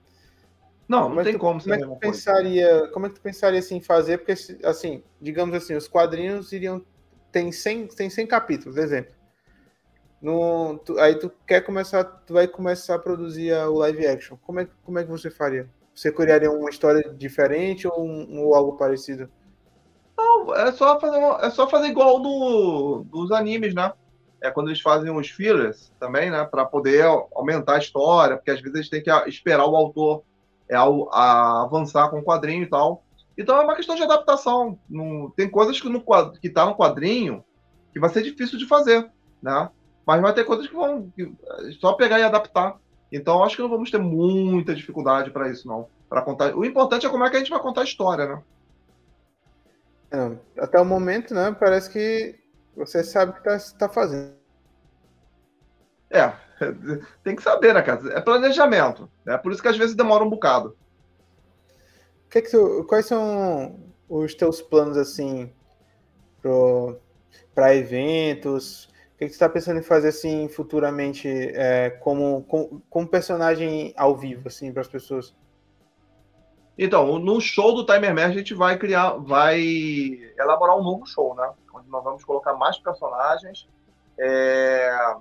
Não, 0.89 1.01
não 1.01 1.09
como 1.09 1.21
é 1.21 1.25
tem 1.25 1.33
tu, 1.33 1.39
como 1.41 1.61
como 1.61 1.75
é 1.75 1.79
que 1.79 1.85
tu 1.85 1.97
pensaria, 1.97 2.89
Como 2.89 3.07
é 3.07 3.09
que 3.09 3.15
tu 3.17 3.21
pensaria 3.21 3.59
assim, 3.59 3.81
fazer? 3.81 4.19
Porque, 4.19 4.35
assim, 4.65 5.03
digamos 5.21 5.55
assim, 5.55 5.75
os 5.75 5.89
quadrinhos 5.89 6.53
iriam. 6.53 6.85
Tem 7.33 7.51
100, 7.51 7.89
tem 7.89 8.09
100 8.09 8.27
capítulos, 8.29 8.77
exemplo. 8.77 9.13
No, 10.23 10.79
tu, 10.79 10.99
aí 10.99 11.19
tu 11.19 11.31
quer 11.47 11.61
começar, 11.61 12.05
tu 12.05 12.33
vai 12.33 12.47
começar 12.47 12.95
a 12.95 12.99
produzir 12.99 13.53
o 13.53 13.75
live 13.79 14.07
action. 14.07 14.37
Como 14.39 14.61
é, 14.61 14.69
como 14.85 14.99
é 14.99 15.05
que 15.05 15.11
você 15.11 15.29
faria? 15.29 15.69
Você 15.97 16.13
criaria 16.13 16.51
uma 16.51 16.69
história 16.69 17.03
diferente 17.15 17.89
ou, 17.89 18.05
um, 18.05 18.45
ou 18.45 18.55
algo 18.55 18.77
parecido? 18.77 19.31
Não, 20.17 20.55
é 20.55 20.71
só 20.71 21.01
fazer, 21.01 21.19
é 21.41 21.51
só 21.51 21.67
fazer 21.67 21.87
igual 21.87 22.19
no, 22.19 23.03
dos 23.05 23.33
animes, 23.33 23.75
né? 23.75 23.91
É 24.43 24.51
quando 24.51 24.69
eles 24.69 24.83
fazem 24.83 25.11
os 25.11 25.31
fillers 25.31 25.91
também, 25.99 26.31
né? 26.31 26.45
Para 26.45 26.67
poder 26.67 27.03
aumentar 27.35 27.77
a 27.77 27.79
história, 27.79 28.37
porque 28.37 28.51
às 28.51 28.61
vezes 28.61 28.75
eles 28.75 28.91
têm 28.91 29.03
que 29.03 29.11
esperar 29.27 29.67
o 29.67 29.75
autor 29.75 30.23
é, 30.69 30.77
a, 30.77 31.63
avançar 31.63 32.11
com 32.11 32.19
o 32.19 32.25
quadrinho 32.25 32.65
e 32.65 32.69
tal. 32.69 33.03
Então 33.37 33.57
é 33.57 33.65
uma 33.65 33.75
questão 33.75 33.97
de 33.97 34.03
adaptação. 34.03 34.79
Tem 35.35 35.49
coisas 35.49 35.81
que, 35.81 35.89
no, 35.89 36.05
que 36.41 36.51
tá 36.51 36.67
no 36.67 36.77
quadrinho 36.77 37.43
que 37.91 37.99
vai 37.99 38.11
ser 38.11 38.23
difícil 38.23 38.59
de 38.59 38.67
fazer, 38.67 39.11
né? 39.43 39.71
Mas 40.07 40.21
vai 40.21 40.35
ter 40.35 40.45
coisas 40.45 40.67
que 40.67 40.75
vão 40.75 41.11
que, 41.17 41.33
só 41.81 41.95
pegar 41.95 42.21
e 42.21 42.23
adaptar. 42.23 42.77
Então, 43.11 43.43
acho 43.43 43.57
que 43.57 43.63
não 43.63 43.69
vamos 43.69 43.91
ter 43.91 43.99
muita 43.99 44.75
dificuldade 44.75 45.31
para 45.31 45.49
isso, 45.49 45.67
não. 45.67 45.89
Para 46.09 46.23
contar. 46.23 46.57
O 46.57 46.65
importante 46.65 47.07
é 47.07 47.09
como 47.09 47.25
é 47.25 47.31
que 47.31 47.37
a 47.37 47.39
gente 47.39 47.51
vai 47.51 47.61
contar 47.61 47.83
a 47.83 47.85
história, 47.85 48.27
né? 48.27 48.43
É, 50.11 50.63
até 50.63 50.81
o 50.81 50.85
momento, 50.85 51.35
né? 51.35 51.55
Parece 51.59 51.91
que 51.91 52.39
você 52.77 53.03
sabe 53.03 53.33
o 53.33 53.35
que 53.35 53.49
está 53.49 53.79
tá 53.79 53.89
fazendo. 53.89 54.35
É, 56.11 56.33
tem 57.23 57.37
que 57.37 57.43
saber, 57.43 57.75
né, 57.75 57.83
cara? 57.83 58.13
É 58.13 58.21
planejamento. 58.21 59.11
É 59.27 59.31
né? 59.31 59.39
por 59.39 59.53
isso 59.53 59.63
que 59.63 59.69
às 59.69 59.77
vezes 59.77 59.97
demora 59.97 60.25
um 60.25 60.31
bocado. 60.31 60.77
Que 62.31 62.43
que 62.43 62.51
tu, 62.51 62.85
quais 62.89 63.07
são 63.07 63.79
os 64.09 64.35
teus 64.35 64.61
planos, 64.61 64.97
assim, 64.97 65.53
para 67.55 67.75
eventos? 67.75 68.89
O 69.17 69.19
que, 69.19 69.29
você 69.29 69.33
está 69.33 69.49
pensando 69.49 69.81
em 69.81 69.83
fazer 69.83 70.09
assim 70.09 70.47
futuramente 70.47 71.27
é, 71.27 71.89
como, 71.89 72.43
como, 72.43 72.83
como, 72.91 73.09
personagem 73.09 73.95
ao 73.97 74.15
vivo, 74.15 74.47
assim, 74.47 74.71
para 74.71 74.83
as 74.83 74.89
pessoas? 74.89 75.35
Então, 76.77 77.19
no 77.19 77.41
show 77.41 77.75
do 77.75 77.87
Timer 77.87 78.15
Man 78.15 78.27
a 78.27 78.31
gente 78.31 78.53
vai 78.53 78.77
criar, 78.79 79.13
vai 79.13 79.59
elaborar 80.39 80.77
um 80.77 80.85
novo 80.85 81.07
show, 81.07 81.35
né? 81.35 81.51
Onde 81.75 81.89
nós 81.89 82.05
vamos 82.05 82.25
colocar 82.25 82.53
mais 82.57 82.77
personagens. 82.77 83.67
É... 84.19 85.17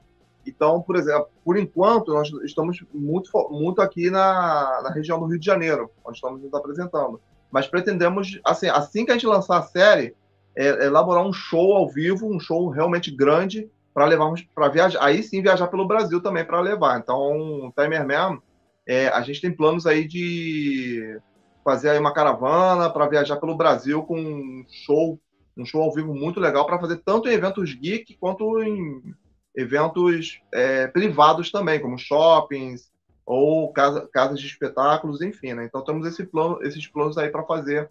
Então, 0.45 0.81
por 0.81 0.97
exemplo, 0.97 1.29
por 1.45 1.57
enquanto, 1.57 2.13
nós 2.13 2.29
estamos 2.43 2.83
muito, 2.93 3.31
muito 3.49 3.81
aqui 3.81 4.09
na, 4.09 4.81
na 4.83 4.91
região 4.91 5.17
do 5.17 5.25
Rio 5.25 5.39
de 5.39 5.45
Janeiro, 5.45 5.89
onde 6.03 6.17
estamos 6.17 6.41
nos 6.41 6.53
apresentando. 6.53 7.21
Mas 7.49 7.65
pretendemos, 7.65 8.41
assim, 8.43 8.67
assim 8.67 9.05
que 9.05 9.11
a 9.11 9.13
gente 9.13 9.25
lançar 9.25 9.59
a 9.59 9.63
série, 9.63 10.13
é, 10.53 10.85
elaborar 10.85 11.25
um 11.25 11.31
show 11.31 11.77
ao 11.77 11.87
vivo, 11.87 12.27
um 12.27 12.41
show 12.41 12.67
realmente 12.67 13.09
grande, 13.09 13.71
para 13.95 14.05
levarmos 14.05 14.45
para 14.53 14.67
viajar. 14.67 15.01
Aí 15.01 15.23
sim 15.23 15.41
viajar 15.41 15.67
pelo 15.67 15.87
Brasil 15.87 16.21
também 16.21 16.43
para 16.43 16.59
levar. 16.59 16.99
Então, 16.99 17.73
Timer 17.77 18.05
Man, 18.05 18.41
é, 18.85 19.07
a 19.07 19.21
gente 19.21 19.39
tem 19.39 19.55
planos 19.55 19.87
aí 19.87 20.05
de 20.05 21.17
fazer 21.63 21.89
aí 21.89 21.97
uma 21.97 22.13
caravana 22.13 22.89
para 22.89 23.07
viajar 23.07 23.37
pelo 23.37 23.55
Brasil 23.55 24.03
com 24.03 24.19
um 24.19 24.65
show, 24.69 25.17
um 25.57 25.65
show 25.65 25.81
ao 25.81 25.93
vivo 25.93 26.13
muito 26.13 26.41
legal 26.41 26.65
para 26.65 26.77
fazer 26.77 26.97
tanto 26.97 27.29
em 27.29 27.31
eventos 27.31 27.73
geek 27.73 28.17
quanto 28.19 28.61
em 28.61 29.15
eventos 29.55 30.41
é, 30.53 30.87
privados 30.87 31.49
também, 31.49 31.79
como 31.79 31.97
shoppings 31.97 32.91
ou 33.25 33.71
casa, 33.71 34.09
casas 34.11 34.41
de 34.41 34.45
espetáculos, 34.45 35.21
enfim, 35.21 35.53
né? 35.53 35.63
Então 35.63 35.81
temos 35.81 36.05
esse 36.05 36.25
plano, 36.25 36.59
esses 36.61 36.85
planos 36.85 37.17
aí 37.17 37.29
para 37.29 37.45
fazer 37.45 37.89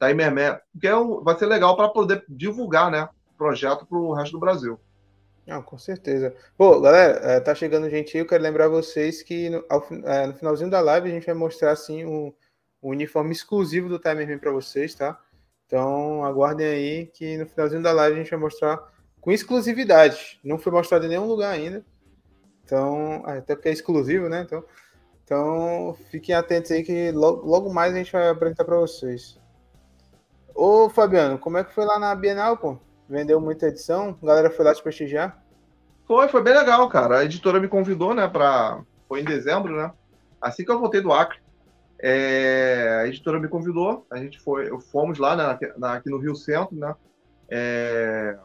Timer 0.00 0.32
Man, 0.32 0.60
que 0.80 0.86
é 0.86 0.94
vai 1.22 1.36
ser 1.36 1.46
legal 1.46 1.76
para 1.76 1.88
poder 1.88 2.24
divulgar, 2.28 2.88
né, 2.88 3.08
o 3.34 3.36
projeto 3.36 3.84
para 3.84 3.98
o 3.98 4.14
resto 4.14 4.32
do 4.32 4.40
Brasil. 4.40 4.78
Não, 5.46 5.62
com 5.62 5.78
certeza. 5.78 6.34
Pô, 6.56 6.80
galera, 6.80 7.18
é, 7.32 7.40
tá 7.40 7.54
chegando 7.54 7.90
gente 7.90 8.16
aí, 8.16 8.22
eu 8.22 8.26
quero 8.26 8.42
lembrar 8.42 8.68
vocês 8.68 9.22
que 9.22 9.50
no, 9.50 9.64
ao, 9.68 9.86
é, 10.04 10.26
no 10.26 10.34
finalzinho 10.34 10.70
da 10.70 10.80
live 10.80 11.08
a 11.08 11.12
gente 11.12 11.26
vai 11.26 11.34
mostrar, 11.34 11.72
assim, 11.72 12.04
um 12.04 12.32
uniforme 12.82 13.32
exclusivo 13.32 13.88
do 13.88 13.98
Timer 13.98 14.28
Man 14.28 14.38
para 14.38 14.52
vocês, 14.52 14.94
tá? 14.94 15.18
Então, 15.66 16.24
aguardem 16.24 16.66
aí 16.66 17.06
que 17.06 17.36
no 17.36 17.46
finalzinho 17.46 17.82
da 17.82 17.92
live 17.92 18.16
a 18.16 18.22
gente 18.22 18.30
vai 18.30 18.40
mostrar 18.40 18.92
com 19.20 19.30
exclusividade. 19.30 20.40
Não 20.42 20.58
foi 20.58 20.72
mostrado 20.72 21.06
em 21.06 21.08
nenhum 21.08 21.26
lugar 21.26 21.52
ainda. 21.52 21.84
Então, 22.64 23.22
até 23.24 23.54
porque 23.54 23.68
é 23.68 23.72
exclusivo, 23.72 24.28
né? 24.28 24.42
Então, 24.42 24.64
então 25.24 25.96
fiquem 26.10 26.34
atentos 26.34 26.70
aí 26.70 26.82
que 26.82 27.12
logo, 27.12 27.46
logo 27.46 27.72
mais 27.72 27.94
a 27.94 27.98
gente 27.98 28.12
vai 28.12 28.28
apresentar 28.28 28.64
para 28.64 28.76
vocês. 28.76 29.38
Ô, 30.54 30.88
Fabiano, 30.88 31.38
como 31.38 31.58
é 31.58 31.64
que 31.64 31.72
foi 31.72 31.84
lá 31.84 31.98
na 31.98 32.14
Bienal, 32.14 32.56
pô? 32.56 32.78
Vendeu 33.10 33.40
muita 33.40 33.66
edição? 33.66 34.16
A 34.22 34.26
galera 34.26 34.50
foi 34.50 34.64
lá 34.64 34.72
te 34.72 34.82
prestigiar? 34.82 35.44
Foi, 36.06 36.28
foi 36.28 36.42
bem 36.42 36.54
legal, 36.54 36.88
cara. 36.88 37.18
A 37.18 37.24
editora 37.24 37.58
me 37.58 37.68
convidou, 37.68 38.14
né, 38.14 38.28
para 38.28 38.82
foi 39.08 39.20
em 39.20 39.24
dezembro, 39.24 39.76
né? 39.76 39.92
Assim 40.40 40.64
que 40.64 40.70
eu 40.70 40.78
voltei 40.78 41.00
do 41.00 41.12
Acre. 41.12 41.38
É... 41.98 43.00
a 43.02 43.08
editora 43.08 43.38
me 43.40 43.48
convidou, 43.48 44.06
a 44.10 44.16
gente 44.16 44.38
foi, 44.38 44.70
fomos 44.92 45.18
lá 45.18 45.36
né, 45.36 45.58
na, 45.76 45.94
aqui 45.94 46.08
no 46.08 46.18
Rio 46.18 46.34
Centro, 46.34 46.76
né? 46.76 46.94
É 47.48 48.38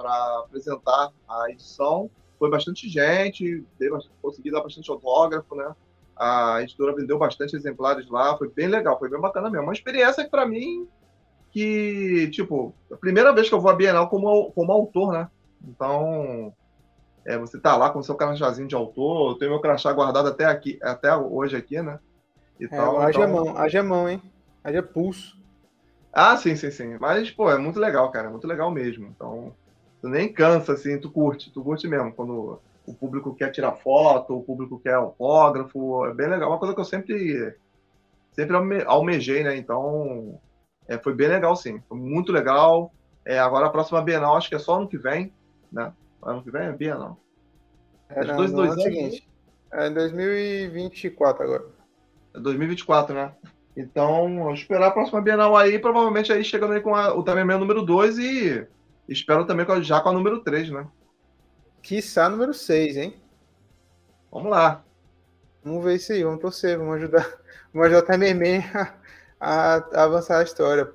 para 0.00 0.38
apresentar 0.38 1.10
a 1.28 1.50
edição. 1.50 2.10
Foi 2.38 2.50
bastante 2.50 2.88
gente, 2.88 3.66
dei, 3.78 3.90
consegui 4.22 4.50
dar 4.50 4.62
bastante 4.62 4.90
autógrafo, 4.90 5.54
né? 5.54 5.74
A 6.16 6.62
editora 6.62 6.94
vendeu 6.94 7.18
bastante 7.18 7.54
exemplares 7.54 8.08
lá, 8.08 8.36
foi 8.36 8.48
bem 8.48 8.66
legal, 8.66 8.98
foi 8.98 9.10
bem 9.10 9.20
bacana 9.20 9.50
mesmo. 9.50 9.66
Uma 9.66 9.74
experiência 9.74 10.24
que 10.24 10.30
para 10.30 10.46
mim 10.46 10.88
que, 11.50 12.28
tipo, 12.30 12.74
a 12.92 12.96
primeira 12.96 13.32
vez 13.32 13.48
que 13.48 13.54
eu 13.54 13.60
vou 13.60 13.70
à 13.70 13.74
Bienal 13.74 14.08
como, 14.08 14.52
como 14.52 14.72
autor, 14.72 15.12
né? 15.12 15.28
Então, 15.66 16.52
é, 17.24 17.36
você 17.36 17.58
tá 17.58 17.76
lá 17.76 17.90
com 17.90 17.98
o 17.98 18.02
seu 18.02 18.14
crachazinho 18.14 18.68
de 18.68 18.74
autor, 18.74 19.32
eu 19.32 19.38
tenho 19.38 19.50
meu 19.50 19.60
crachá 19.60 19.92
guardado 19.92 20.28
até 20.28 20.44
aqui, 20.44 20.78
até 20.82 21.14
hoje 21.14 21.56
aqui, 21.56 21.80
né? 21.82 21.98
E 22.58 22.64
é, 22.64 22.68
tal, 22.68 23.00
haja 23.00 23.20
então... 23.20 23.32
mão, 23.32 23.56
haja 23.56 23.82
mão, 23.82 24.08
hein? 24.08 24.22
Haja 24.62 24.82
pulso. 24.82 25.38
Ah, 26.12 26.36
sim, 26.36 26.56
sim, 26.56 26.70
sim. 26.70 26.98
Mas, 26.98 27.30
pô, 27.30 27.50
é 27.50 27.58
muito 27.58 27.78
legal, 27.78 28.10
cara, 28.10 28.28
é 28.28 28.30
muito 28.30 28.46
legal 28.46 28.70
mesmo. 28.70 29.06
Então, 29.06 29.54
Tu 30.00 30.08
nem 30.08 30.32
cansa, 30.32 30.72
assim, 30.72 30.98
tu 30.98 31.10
curte, 31.10 31.50
tu 31.50 31.62
curte 31.62 31.86
mesmo. 31.86 32.12
Quando 32.12 32.58
o 32.86 32.94
público 32.94 33.34
quer 33.34 33.50
tirar 33.50 33.72
foto, 33.72 34.36
o 34.36 34.42
público 34.42 34.80
quer 34.80 34.94
autógrafo, 34.94 36.06
é 36.06 36.14
bem 36.14 36.28
legal. 36.28 36.50
Uma 36.50 36.58
coisa 36.58 36.74
que 36.74 36.80
eu 36.80 36.84
sempre, 36.84 37.54
sempre 38.32 38.56
almejei, 38.86 39.44
né? 39.44 39.56
Então, 39.56 40.40
é, 40.90 40.98
foi 40.98 41.14
bem 41.14 41.28
legal, 41.28 41.54
sim. 41.54 41.80
Foi 41.88 41.96
muito 41.96 42.32
legal. 42.32 42.92
É, 43.24 43.38
agora 43.38 43.66
a 43.66 43.70
próxima 43.70 44.02
Bienal, 44.02 44.36
acho 44.36 44.48
que 44.48 44.56
é 44.56 44.58
só 44.58 44.76
ano 44.76 44.88
que 44.88 44.98
vem, 44.98 45.32
né? 45.70 45.92
Ano 46.20 46.42
que 46.42 46.50
vem 46.50 46.62
é 46.62 46.72
Bienal. 46.72 47.16
É, 48.08 48.24
não, 48.24 48.36
dois, 48.36 48.50
dois 48.50 48.72
anos, 48.72 48.82
seguinte. 48.82 49.28
É 49.72 49.88
2024 49.88 51.44
agora. 51.44 51.64
É 52.34 52.40
2024, 52.40 53.14
né? 53.14 53.32
Então, 53.76 54.52
esperar 54.52 54.88
a 54.88 54.90
próxima 54.90 55.20
Bienal 55.20 55.56
aí, 55.56 55.78
provavelmente 55.78 56.32
aí 56.32 56.42
chegando 56.42 56.72
aí 56.72 56.80
com 56.80 56.96
a, 56.96 57.14
o 57.14 57.22
Tamerman 57.22 57.58
número 57.58 57.82
2 57.82 58.18
e 58.18 58.66
Espero 59.08 59.44
também 59.44 59.66
já 59.82 60.00
com 60.00 60.08
a 60.08 60.12
número 60.12 60.40
3, 60.40 60.70
né? 60.70 60.86
Quiçá 61.82 62.28
número 62.28 62.52
6, 62.52 62.96
hein? 62.96 63.14
Vamos 64.30 64.50
lá. 64.50 64.84
Vamos 65.64 65.84
ver 65.84 65.96
isso 65.96 66.12
aí, 66.12 66.24
vamos 66.24 66.40
torcer, 66.40 66.76
vamos 66.76 66.96
ajudar, 66.96 67.26
vamos 67.72 67.86
ajudar 67.86 68.02
o 68.02 68.12
Timerman 68.12 68.64
a, 68.74 68.94
a, 69.40 70.04
avançar 70.04 70.38
a 70.38 70.42
história. 70.42 70.92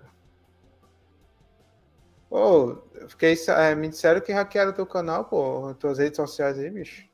Pô, 2.30 2.78
fiquei, 3.08 3.36
é, 3.48 3.76
me 3.76 3.90
disseram 3.90 4.22
que 4.22 4.32
hackearam 4.32 4.74
teu 4.74 4.86
canal, 4.86 5.26
pô, 5.26 5.74
tuas 5.80 5.98
redes 5.98 6.18
sociais 6.18 6.60
aí, 6.60 6.70
bicho. 6.70 7.06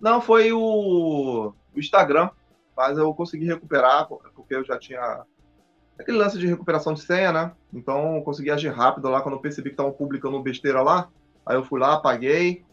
Não, 0.00 0.20
foi 0.20 0.52
o, 0.52 1.52
o 1.74 1.78
Instagram, 1.78 2.30
mas 2.76 2.98
eu 2.98 3.12
consegui 3.14 3.46
recuperar, 3.46 4.08
porque 4.34 4.54
eu 4.54 4.64
já 4.64 4.78
tinha 4.78 5.24
aquele 5.98 6.16
lance 6.16 6.38
de 6.38 6.46
recuperação 6.46 6.94
de 6.94 7.02
senha, 7.02 7.30
né? 7.30 7.52
Então 7.72 8.16
eu 8.16 8.22
consegui 8.22 8.50
agir 8.50 8.68
rápido 8.68 9.08
lá 9.08 9.20
quando 9.20 9.34
eu 9.34 9.40
percebi 9.40 9.68
que 9.68 9.74
estavam 9.74 9.92
publicando 9.92 10.42
besteira 10.42 10.80
lá. 10.80 11.10
Aí 11.44 11.56
eu 11.56 11.64
fui 11.64 11.78
lá, 11.78 11.94
apaguei 11.94 12.64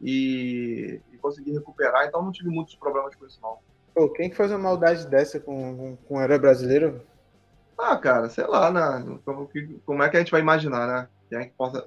e, 0.00 1.00
e, 1.12 1.16
consegui 1.16 1.52
recuperar. 1.52 2.06
Então 2.06 2.22
não 2.22 2.32
tive 2.32 2.50
muitos 2.50 2.74
problemas 2.74 3.14
com 3.14 3.26
isso, 3.26 3.40
não. 3.42 3.58
Pô, 3.94 4.10
quem 4.10 4.28
que 4.28 4.36
faz 4.36 4.50
uma 4.50 4.58
maldade 4.58 5.06
dessa 5.06 5.40
com, 5.40 5.76
com, 5.76 5.96
com 5.96 6.20
herói 6.20 6.38
brasileiro? 6.38 7.00
Ah, 7.78 7.96
cara, 7.96 8.28
sei 8.28 8.46
lá, 8.46 8.70
né? 8.70 9.18
Como, 9.24 9.50
como, 9.84 10.02
é 10.02 10.08
que 10.08 10.16
a 10.16 10.20
gente 10.20 10.32
vai 10.32 10.40
imaginar, 10.40 10.86
né? 10.86 11.08
Quem 11.28 11.38
é 11.38 11.44
que 11.46 11.54
possa, 11.54 11.86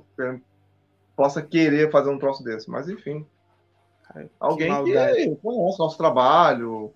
possa 1.15 1.41
querer 1.41 1.91
fazer 1.91 2.09
um 2.09 2.19
troço 2.19 2.43
desse? 2.43 2.69
Mas 2.69 2.87
enfim. 2.87 3.25
Ai, 4.13 4.29
Alguém 4.39 4.71
que, 4.83 4.91
que 4.91 5.35
conhece 5.37 5.79
nosso 5.79 5.97
trabalho, 5.97 6.93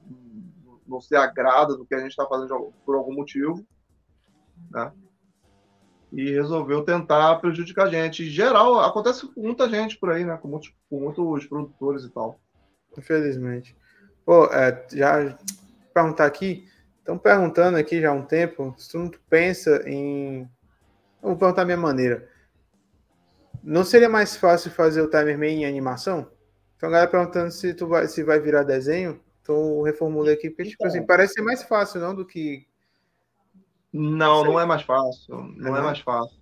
não 0.87 1.01
se 1.01 1.15
agrada 1.15 1.75
do 1.75 1.85
que 1.85 1.95
a 1.95 1.99
gente 1.99 2.11
está 2.11 2.25
fazendo 2.25 2.71
por 2.85 2.95
algum 2.95 3.13
motivo 3.13 3.65
né? 4.71 4.91
E 6.11 6.31
resolveu 6.31 6.83
tentar 6.83 7.35
prejudicar 7.37 7.87
a 7.87 7.89
gente. 7.89 8.23
Em 8.23 8.29
geral, 8.29 8.79
acontece 8.79 9.27
com 9.27 9.41
muita 9.41 9.67
gente 9.67 9.97
por 9.97 10.11
aí, 10.11 10.23
né? 10.23 10.37
Com 10.37 10.47
muitos, 10.47 10.71
com 10.89 10.99
muitos 10.99 11.47
produtores 11.47 12.03
e 12.03 12.09
tal. 12.09 12.39
Infelizmente. 12.97 13.75
Pô, 14.25 14.45
é, 14.45 14.85
já 14.91 15.37
perguntar 15.93 16.25
aqui, 16.25 16.67
estão 17.03 17.17
perguntando 17.17 17.77
aqui 17.77 17.99
já 18.01 18.09
há 18.09 18.13
um 18.13 18.25
tempo, 18.25 18.73
se 18.77 18.89
tu 18.89 18.97
não 18.97 19.11
pensa 19.29 19.83
em. 19.85 20.49
Vou 21.21 21.35
perguntar 21.35 21.61
a 21.63 21.65
minha 21.65 21.77
maneira. 21.77 22.27
Não 23.61 23.83
seria 23.83 24.09
mais 24.09 24.35
fácil 24.35 24.71
fazer 24.71 25.01
o 25.01 25.09
Timerman 25.09 25.63
em 25.63 25.65
animação? 25.65 26.29
Então 26.75 26.89
a 26.89 26.91
galera 26.91 27.11
perguntando 27.11 27.51
se 27.51 27.73
tu 27.73 27.87
vai, 27.87 28.07
se 28.07 28.23
vai 28.23 28.39
virar 28.39 28.63
desenho. 28.63 29.21
Então 29.41 29.81
reformulei 29.81 30.33
aqui, 30.33 30.49
porque, 30.49 30.71
tipo 30.71 30.85
assim, 30.85 30.97
então. 30.97 31.07
parece 31.07 31.33
ser 31.33 31.41
mais 31.41 31.63
fácil, 31.63 31.99
não, 31.99 32.15
do 32.15 32.25
que 32.25 32.65
não, 33.91 34.43
não 34.43 34.59
é 34.59 34.65
mais 34.65 34.81
fácil. 34.81 35.37
Não 35.57 35.75
é, 35.75 35.79
é 35.79 35.83
mais 35.83 35.99
fácil. 35.99 36.41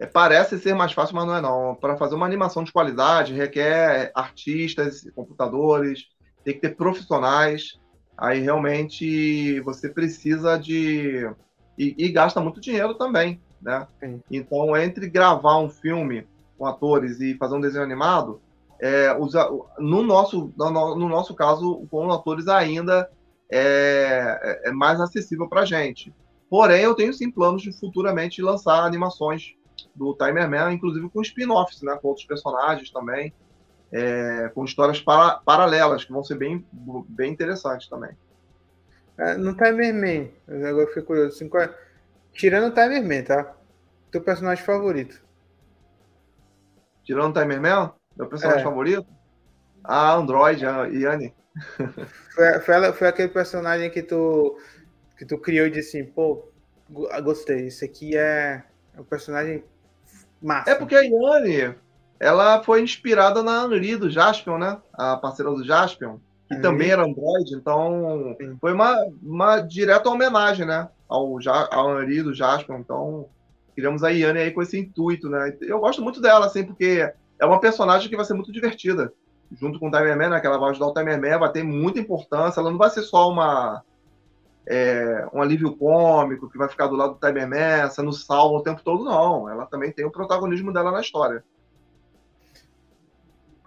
É, 0.00 0.06
parece 0.06 0.58
ser 0.58 0.74
mais 0.74 0.92
fácil, 0.92 1.14
mas 1.14 1.26
não 1.26 1.36
é 1.36 1.40
não. 1.40 1.74
Para 1.74 1.96
fazer 1.96 2.14
uma 2.14 2.26
animação 2.26 2.64
de 2.64 2.72
qualidade 2.72 3.34
requer 3.34 4.10
artistas, 4.14 5.02
computadores, 5.14 6.06
tem 6.42 6.54
que 6.54 6.60
ter 6.60 6.74
profissionais. 6.74 7.78
Aí 8.20 8.40
realmente 8.40 9.58
você 9.60 9.88
precisa 9.88 10.58
de 10.58 11.26
e, 11.78 11.94
e 11.96 12.08
gasta 12.10 12.38
muito 12.38 12.60
dinheiro 12.60 12.94
também, 12.94 13.40
né? 13.62 13.88
Sim. 13.98 14.22
Então 14.30 14.76
entre 14.76 15.08
gravar 15.08 15.56
um 15.56 15.70
filme 15.70 16.28
com 16.58 16.66
atores 16.66 17.18
e 17.20 17.34
fazer 17.38 17.54
um 17.56 17.60
desenho 17.60 17.82
animado, 17.82 18.42
é, 18.78 19.16
no 19.78 20.02
nosso 20.02 20.52
no, 20.54 20.96
no 20.96 21.08
nosso 21.08 21.34
caso 21.34 21.86
com 21.90 22.12
atores 22.12 22.46
ainda 22.46 23.10
é, 23.50 24.60
é, 24.64 24.68
é 24.68 24.72
mais 24.72 25.00
acessível 25.00 25.48
para 25.48 25.64
gente. 25.64 26.14
Porém, 26.50 26.82
eu 26.82 26.94
tenho 26.94 27.14
sim 27.14 27.30
planos 27.30 27.62
de 27.62 27.72
futuramente 27.72 28.42
lançar 28.42 28.84
animações 28.84 29.54
do 29.94 30.14
Timer 30.14 30.50
Man, 30.50 30.74
inclusive 30.74 31.08
com 31.08 31.22
spin-offs, 31.22 31.80
né, 31.80 31.96
com 32.02 32.08
outros 32.08 32.26
personagens 32.26 32.90
também, 32.90 33.32
é, 33.92 34.50
com 34.54 34.64
histórias 34.64 35.00
para, 35.00 35.36
paralelas, 35.38 36.04
que 36.04 36.12
vão 36.12 36.22
ser 36.22 36.36
bem, 36.36 36.64
bem 37.08 37.32
interessantes 37.32 37.88
também. 37.88 38.10
É, 39.18 39.34
no 39.36 39.54
Timer 39.54 39.94
Man, 39.94 40.28
agora 40.48 40.82
eu 40.82 40.88
fiquei 40.88 41.02
curioso, 41.02 41.36
assim, 41.36 41.50
é... 41.58 41.74
tirando 42.32 42.70
o 42.70 42.74
Timer 42.74 43.02
Man, 43.02 43.22
tá? 43.24 43.54
Teu 44.10 44.20
personagem 44.20 44.64
favorito? 44.64 45.20
Tirando 47.04 47.36
o 47.36 47.40
Timer 47.40 47.60
Man? 47.60 47.92
Meu 48.16 48.26
personagem 48.26 48.62
é. 48.62 48.64
favorito? 48.64 49.06
Ah, 49.84 50.14
Android, 50.14 50.64
a 50.64 50.84
Yanni. 50.86 51.34
Foi, 52.32 52.60
foi, 52.60 52.92
foi 52.92 53.08
aquele 53.08 53.28
personagem 53.28 53.90
que 53.90 54.04
tu 54.04 54.56
que 55.18 55.26
tu 55.26 55.36
criou 55.36 55.66
e 55.66 55.70
disse 55.70 55.98
assim, 55.98 56.10
pô, 56.10 56.48
gostei, 57.22 57.66
isso 57.66 57.84
aqui 57.84 58.16
é, 58.16 58.62
é 58.96 59.00
um 59.00 59.04
personagem 59.04 59.62
massa. 60.40 60.70
É 60.70 60.74
porque 60.74 60.94
a 60.94 61.00
Yane, 61.00 61.74
ela 62.20 62.62
foi 62.62 62.82
inspirada 62.82 63.42
na 63.42 63.64
Henri 63.64 63.96
do 63.96 64.10
Jaspion, 64.10 64.58
né? 64.58 64.78
A 64.92 65.16
parceira 65.16 65.50
do 65.50 65.64
Jaspion, 65.64 66.18
que 66.46 66.56
uhum. 66.56 66.60
também 66.60 66.90
era 66.90 67.02
Android, 67.02 67.54
então 67.54 68.36
foi 68.60 68.74
uma, 68.74 68.94
uma 69.22 69.60
direta 69.60 70.10
homenagem, 70.10 70.66
né? 70.66 70.88
Ao, 71.08 71.38
ao 71.70 72.02
Henri 72.02 72.22
do 72.22 72.34
Jaspion, 72.34 72.78
então 72.78 73.26
criamos 73.74 74.04
a 74.04 74.10
Yane 74.10 74.38
aí 74.38 74.50
com 74.50 74.60
esse 74.60 74.78
intuito, 74.78 75.30
né? 75.30 75.56
Eu 75.62 75.80
gosto 75.80 76.02
muito 76.02 76.20
dela, 76.20 76.44
assim, 76.44 76.62
porque 76.62 77.10
é 77.38 77.46
uma 77.46 77.58
personagem 77.58 78.10
que 78.10 78.16
vai 78.16 78.24
ser 78.26 78.34
muito 78.34 78.52
divertida. 78.52 79.10
Junto 79.58 79.80
com 79.80 79.88
o 79.88 79.90
Timerman, 79.90 80.28
né? 80.28 80.40
Que 80.40 80.46
ela 80.46 80.58
vai 80.58 80.70
ajudar 80.70 80.86
o 80.86 80.94
Timerman, 80.94 81.38
vai 81.38 81.50
ter 81.50 81.62
muita 81.62 81.98
importância, 81.98 82.60
ela 82.60 82.70
não 82.70 82.78
vai 82.78 82.90
ser 82.90 83.02
só 83.02 83.30
uma 83.30 83.82
é, 84.66 85.26
um 85.32 85.40
alívio 85.40 85.74
cômico 85.74 86.48
que 86.48 86.58
vai 86.58 86.68
ficar 86.68 86.86
do 86.86 86.94
lado 86.94 87.14
do 87.14 87.26
Cyberman 87.26 87.88
sendo 87.90 88.12
salvo 88.12 88.58
o 88.58 88.62
tempo 88.62 88.82
todo, 88.84 89.04
não. 89.04 89.48
Ela 89.48 89.66
também 89.66 89.90
tem 89.90 90.04
o 90.04 90.10
protagonismo 90.10 90.72
dela 90.72 90.92
na 90.92 91.00
história. 91.00 91.42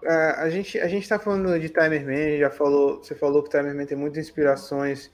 É, 0.04 0.34
a 0.36 0.50
gente 0.50 0.78
a 0.78 0.86
gente 0.86 1.02
está 1.02 1.18
falando 1.18 1.58
de 1.58 1.68
Timerman, 1.68 2.38
já 2.38 2.50
falou, 2.50 3.02
você 3.02 3.14
falou 3.14 3.42
que 3.42 3.50
Timerman 3.50 3.86
tem 3.86 3.96
muitas 3.96 4.18
inspirações, 4.18 5.10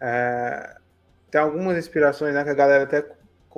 é, 0.00 0.76
tem 1.30 1.40
algumas 1.40 1.76
inspirações, 1.76 2.34
né, 2.34 2.44
que 2.44 2.50
a 2.50 2.54
galera 2.54 2.84
até 2.84 3.04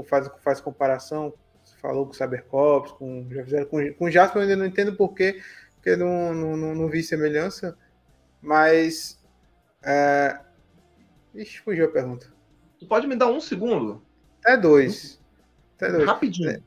faz, 0.09 0.31
faz 0.43 0.61
comparação, 0.61 1.35
você 1.62 1.76
falou 1.76 2.07
com 2.07 2.12
o 2.12 2.14
Cybercops, 2.14 2.93
com, 2.93 3.26
já 3.31 3.45
fizeram 3.45 3.66
com, 3.66 3.93
com 3.95 4.11
Jasper, 4.11 4.39
eu 4.39 4.43
ainda 4.43 4.57
não 4.57 4.66
entendo 4.66 4.97
porquê, 4.97 5.43
porque 5.74 5.97
não, 5.97 6.35
não, 6.35 6.57
não, 6.57 6.74
não 6.74 6.89
vi 6.89 7.03
semelhança, 7.03 7.76
mas 8.41 9.22
é, 9.83 10.41
Ixi, 11.35 11.61
fugiu 11.61 11.87
a 11.87 11.89
pergunta. 11.89 12.33
Tu 12.78 12.87
pode 12.87 13.07
me 13.07 13.16
dar 13.16 13.28
um 13.28 13.41
segundo? 13.41 14.03
Até 14.43 14.57
dois. 14.57 15.20
Até 15.76 15.93
dois. 15.93 16.07
Rapidinho. 16.07 16.62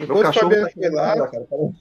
Enquanto 0.00 0.28
o 0.28 0.32
Fabiano 0.32 0.66
tá 0.66 0.72
foi 0.72 0.90
lá, 0.90 1.14
cara, 1.14 1.46
quero, 1.48 1.74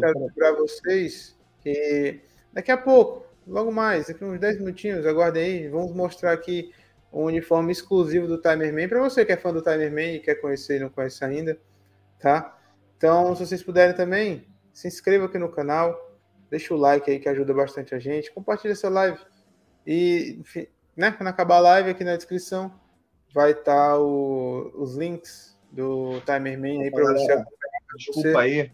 quero 0.00 0.18
lembrar 0.18 0.52
vocês 0.54 1.38
que 1.60 2.20
daqui 2.52 2.72
a 2.72 2.76
pouco, 2.76 3.26
logo 3.46 3.70
mais, 3.70 4.08
daqui 4.08 4.24
uns 4.24 4.40
10 4.40 4.58
minutinhos, 4.58 5.06
aguardem 5.06 5.44
aí, 5.44 5.68
vamos 5.68 5.94
mostrar 5.94 6.32
aqui 6.32 6.72
um 7.12 7.24
uniforme 7.24 7.70
exclusivo 7.70 8.26
do 8.26 8.40
Timerman, 8.40 8.88
para 8.88 9.00
você 9.00 9.24
que 9.24 9.32
é 9.32 9.36
fã 9.36 9.52
do 9.52 9.62
Timerman 9.62 10.16
e 10.16 10.20
quer 10.20 10.34
conhecer 10.36 10.76
e 10.76 10.80
não 10.80 10.88
conhece 10.88 11.24
ainda, 11.24 11.56
tá? 12.18 12.58
Então, 12.96 13.36
se 13.36 13.46
vocês 13.46 13.62
puderem 13.62 13.94
também, 13.94 14.46
se 14.72 14.88
inscreva 14.88 15.26
aqui 15.26 15.38
no 15.38 15.48
canal, 15.48 16.18
deixa 16.50 16.74
o 16.74 16.76
like 16.76 17.08
aí 17.08 17.20
que 17.20 17.28
ajuda 17.28 17.54
bastante 17.54 17.94
a 17.94 18.00
gente, 18.00 18.32
compartilha 18.32 18.72
essa 18.72 18.88
live 18.88 19.18
e, 19.86 20.38
enfim, 20.40 20.66
né? 20.96 21.12
Quando 21.12 21.28
acabar 21.28 21.56
a 21.56 21.60
live, 21.60 21.90
aqui 21.90 22.02
na 22.02 22.16
descrição 22.16 22.72
vai 23.32 23.52
estar 23.52 23.92
tá 23.92 23.98
os 23.98 24.96
links 24.96 25.53
do 25.74 26.20
Timerman 26.20 26.82
aí 26.82 26.90
para 26.90 27.12
você. 27.12 27.44
Desculpa 27.96 28.30
você. 28.30 28.36
aí. 28.36 28.72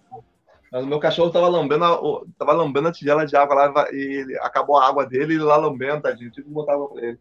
Mas 0.73 0.85
o 0.85 0.87
meu 0.87 1.01
cachorro 1.01 1.31
tava 1.31 1.49
lambendo, 1.49 1.85
a, 1.85 1.99
tava 2.39 2.53
lambendo 2.53 2.89
a 2.89 2.93
tigela 2.93 3.27
de 3.27 3.37
água 3.37 3.55
lá 3.55 3.93
e 3.93 4.39
acabou 4.41 4.79
a 4.79 4.87
água 4.87 5.05
dele 5.05 5.35
e 5.35 5.39
lá 5.39 5.57
lambendo, 5.57 6.03
tadinho. 6.03 6.31
Tive 6.31 6.47
que 6.47 6.53
botar 6.53 6.75
água 6.75 6.89
pra 6.93 7.03
ele. 7.03 7.19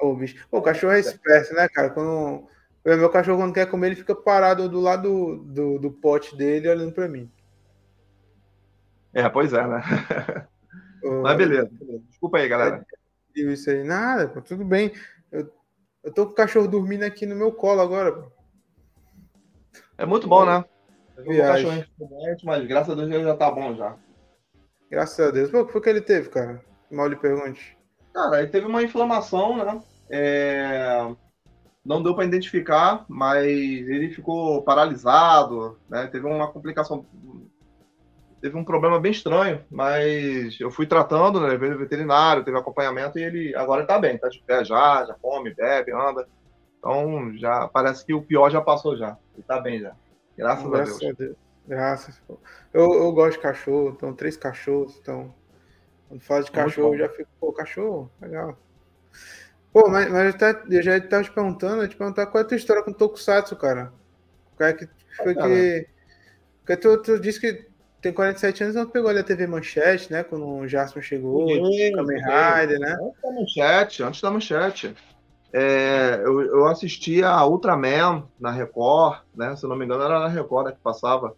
Ô, 0.00 0.14
bicho. 0.14 0.46
Pô, 0.48 0.58
o 0.58 0.62
cachorro 0.62 0.92
é 0.92 1.00
esperto, 1.00 1.54
né, 1.54 1.68
cara? 1.68 1.90
Quando. 1.90 2.46
O 2.84 2.96
meu 2.96 3.10
cachorro, 3.10 3.38
quando 3.38 3.52
quer 3.52 3.68
comer, 3.68 3.88
ele 3.88 3.96
fica 3.96 4.14
parado 4.14 4.68
do 4.68 4.80
lado 4.80 5.02
do, 5.02 5.36
do, 5.36 5.78
do 5.80 5.90
pote 5.90 6.36
dele 6.36 6.68
olhando 6.68 6.92
pra 6.92 7.08
mim. 7.08 7.28
É, 9.12 9.28
pois 9.28 9.52
é, 9.52 9.66
né? 9.66 9.82
Ô, 11.02 11.22
Mas 11.22 11.36
beleza, 11.36 11.68
beleza. 11.72 12.04
Desculpa 12.08 12.38
aí, 12.38 12.48
galera 12.48 12.86
isso 13.42 13.70
aí. 13.70 13.84
Nada, 13.84 14.28
pô, 14.28 14.40
tudo 14.40 14.64
bem. 14.64 14.92
Eu, 15.30 15.50
eu 16.02 16.12
tô 16.12 16.26
com 16.26 16.32
o 16.32 16.34
cachorro 16.36 16.68
dormindo 16.68 17.02
aqui 17.02 17.26
no 17.26 17.36
meu 17.36 17.52
colo 17.52 17.80
agora. 17.80 18.12
Pô. 18.12 18.32
É 19.98 20.04
muito 20.04 20.28
bom, 20.28 20.44
né? 20.44 20.64
Viagem. 21.18 21.84
mas 22.44 22.66
graças 22.66 22.92
a 22.92 22.94
Deus 22.94 23.10
ele 23.10 23.24
já 23.24 23.36
tá 23.36 23.50
bom 23.50 23.74
já. 23.74 23.96
Graças 24.90 25.26
a 25.26 25.30
Deus. 25.30 25.50
Pô, 25.50 25.60
o 25.60 25.66
que 25.66 25.72
foi 25.72 25.80
que 25.80 25.88
ele 25.88 26.00
teve, 26.00 26.28
cara? 26.28 26.62
Mal 26.90 27.08
lhe 27.08 27.16
pergunte. 27.16 27.76
Cara, 28.12 28.40
ele 28.40 28.50
teve 28.50 28.66
uma 28.66 28.82
inflamação, 28.82 29.56
né? 29.56 29.82
É... 30.10 31.14
Não 31.84 32.02
deu 32.02 32.14
para 32.14 32.24
identificar, 32.24 33.04
mas 33.08 33.46
ele 33.46 34.10
ficou 34.10 34.62
paralisado, 34.62 35.78
né? 35.88 36.06
Teve 36.08 36.26
uma 36.26 36.50
complicação 36.52 37.04
teve 38.40 38.56
um 38.56 38.64
problema 38.64 39.00
bem 39.00 39.12
estranho, 39.12 39.64
mas 39.70 40.58
eu 40.60 40.70
fui 40.70 40.86
tratando, 40.86 41.40
né? 41.40 41.56
Veio 41.56 41.78
veterinário, 41.78 42.44
teve 42.44 42.56
acompanhamento 42.56 43.18
e 43.18 43.22
ele 43.22 43.56
agora 43.56 43.82
está 43.82 43.98
bem, 43.98 44.14
está 44.14 44.28
de 44.28 44.42
pé 44.46 44.64
já, 44.64 45.04
já 45.04 45.14
come, 45.14 45.54
bebe, 45.54 45.92
anda. 45.92 46.26
Então 46.86 47.36
já 47.36 47.66
parece 47.66 48.04
que 48.04 48.14
o 48.14 48.22
pior 48.22 48.48
já 48.50 48.60
passou 48.60 48.96
já. 48.96 49.18
Ele 49.34 49.40
está 49.40 49.60
bem 49.60 49.80
já. 49.80 49.94
Graças, 50.36 50.70
Graças 50.70 50.96
a 50.96 50.98
Deus. 50.98 51.12
A 51.12 51.18
Deus. 51.18 51.36
Graças. 51.66 52.22
Eu, 52.72 52.94
eu 52.94 53.12
gosto 53.12 53.32
de 53.32 53.42
cachorro, 53.42 53.92
então 53.96 54.14
três 54.14 54.36
cachorros, 54.36 54.96
então 55.00 55.34
quando 56.08 56.20
fala 56.20 56.44
de 56.44 56.52
cachorro, 56.52 56.94
eu 56.94 56.98
já 56.98 57.08
fico, 57.08 57.28
pô, 57.40 57.52
cachorro, 57.52 58.10
legal. 58.20 58.56
Pô, 59.72 59.88
mas, 59.88 60.08
mas 60.10 60.34
eu, 60.34 60.40
já, 60.40 60.62
eu 60.70 60.82
já 60.82 60.96
estava 60.96 61.24
te 61.24 61.32
perguntando, 61.32 61.82
eu 61.82 61.88
te 61.88 61.96
perguntar 61.96 62.26
qual 62.26 62.42
é 62.42 62.44
a 62.44 62.48
tua 62.48 62.56
história 62.56 62.82
com 62.84 62.92
o 62.92 62.94
Tokusatsu, 62.94 63.56
cara. 63.56 63.92
Qual 64.56 64.68
é 64.68 64.72
que 64.72 64.88
foi 65.16 65.32
ah, 65.32 65.42
que. 65.42 65.88
Porque 66.60 66.76
tu, 66.76 67.02
tu 67.02 67.18
disse 67.18 67.40
que 67.40 67.66
tem 68.00 68.12
47 68.12 68.62
anos, 68.62 68.76
não 68.76 68.86
pegou 68.86 69.10
ali 69.10 69.18
a 69.18 69.24
TV 69.24 69.46
Manchete, 69.48 70.12
né? 70.12 70.22
Quando 70.22 70.46
o 70.46 70.68
Jasper 70.68 71.02
chegou, 71.02 71.48
Sim, 71.48 71.92
Kamen 71.92 72.18
Rider, 72.18 72.78
né? 72.78 72.96
Antes 73.00 73.22
da 73.22 73.32
Manchete, 73.32 74.02
antes 74.04 74.20
da 74.20 74.30
Manchete. 74.30 74.96
É, 75.52 76.20
eu, 76.24 76.40
eu 76.42 76.66
assistia 76.66 77.28
a 77.28 77.46
Ultraman 77.46 78.28
na 78.38 78.50
Record, 78.50 79.22
né? 79.34 79.56
Se 79.56 79.66
não 79.66 79.76
me 79.76 79.84
engano, 79.84 80.02
era 80.02 80.20
na 80.20 80.28
Record 80.28 80.66
né, 80.66 80.72
que 80.72 80.80
passava 80.80 81.36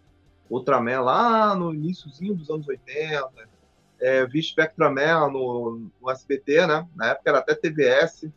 Ultraman 0.50 1.00
lá 1.00 1.54
no 1.54 1.74
iníciozinho 1.74 2.34
dos 2.34 2.50
anos 2.50 2.66
80. 2.66 3.30
É, 4.00 4.26
vi 4.26 4.42
Spectraman 4.42 5.30
no, 5.30 5.90
no 6.00 6.10
SBT, 6.10 6.66
né? 6.66 6.88
Na 6.94 7.08
época 7.08 7.30
era 7.30 7.38
até 7.38 7.54
TVS. 7.54 8.30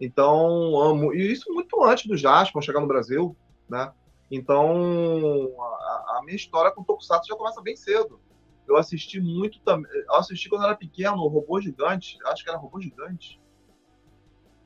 Então, 0.00 0.80
amo. 0.80 1.12
E 1.12 1.30
isso 1.30 1.52
muito 1.52 1.82
antes 1.84 2.06
do 2.06 2.16
Jasper 2.16 2.62
chegar 2.62 2.80
no 2.80 2.86
Brasil, 2.86 3.36
né? 3.68 3.92
Então, 4.30 5.52
a, 5.60 6.18
a 6.18 6.22
minha 6.24 6.36
história 6.36 6.70
com 6.70 6.82
o 6.82 6.84
Tokusatsu 6.84 7.28
já 7.28 7.36
começa 7.36 7.60
bem 7.60 7.76
cedo. 7.76 8.20
Eu 8.66 8.76
assisti 8.76 9.20
muito 9.20 9.60
também. 9.60 9.90
Eu 9.92 10.14
assisti 10.14 10.48
quando 10.48 10.64
era 10.64 10.76
pequeno, 10.76 11.26
Robô 11.26 11.60
Gigante. 11.60 12.16
Acho 12.26 12.44
que 12.44 12.48
era 12.48 12.58
Robô 12.58 12.80
Gigante. 12.80 13.40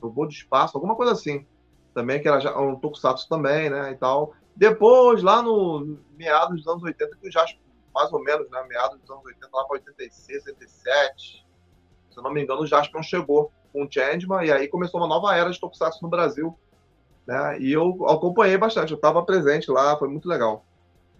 Robô 0.01 0.25
de 0.25 0.35
Espaço, 0.35 0.77
alguma 0.77 0.95
coisa 0.95 1.11
assim. 1.11 1.45
Também, 1.93 2.21
que 2.21 2.27
era 2.27 2.39
já, 2.39 2.57
um 2.59 2.75
Tokusatsu 2.75 3.27
também, 3.29 3.69
né? 3.69 3.91
E 3.91 3.95
tal. 3.95 4.33
Depois, 4.55 5.23
lá 5.23 5.41
no 5.41 5.97
meados 6.17 6.57
dos 6.57 6.67
anos 6.67 6.83
80, 6.83 7.17
que 7.17 7.31
já 7.31 7.45
mais 7.93 8.11
ou 8.11 8.21
menos, 8.21 8.49
né? 8.49 8.63
Meados 8.67 8.99
dos 8.99 9.09
anos 9.09 9.25
80, 9.25 9.49
lá 9.53 9.63
para 9.65 9.75
86, 9.75 10.47
87. 10.47 11.45
Se 12.09 12.17
eu 12.17 12.23
não 12.23 12.33
me 12.33 12.43
engano, 12.43 12.61
o 12.61 12.67
Jaspion 12.67 13.01
chegou 13.01 13.51
com 13.71 13.83
o 13.83 13.91
Changeman, 13.91 14.45
e 14.45 14.51
aí 14.51 14.67
começou 14.67 14.99
uma 14.99 15.07
nova 15.07 15.35
era 15.35 15.49
de 15.49 15.59
Tokusatsu 15.59 16.01
no 16.01 16.09
Brasil 16.09 16.57
né? 17.25 17.59
E 17.59 17.71
eu 17.71 18.05
acompanhei 18.07 18.57
bastante, 18.57 18.91
eu 18.91 18.97
estava 18.97 19.23
presente 19.23 19.71
lá, 19.71 19.97
foi 19.97 20.07
muito 20.07 20.29
legal. 20.29 20.63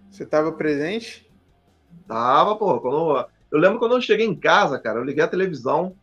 Você 0.10 0.24
estava 0.24 0.52
presente? 0.52 1.30
Tava, 2.08 2.56
pô. 2.56 2.80
Quando, 2.80 3.28
eu 3.52 3.60
lembro 3.60 3.80
quando 3.80 3.96
eu 3.96 4.02
cheguei 4.02 4.26
em 4.26 4.36
casa, 4.36 4.78
cara, 4.78 5.00
eu 5.00 5.04
liguei 5.04 5.24
a 5.24 5.28
televisão 5.28 5.96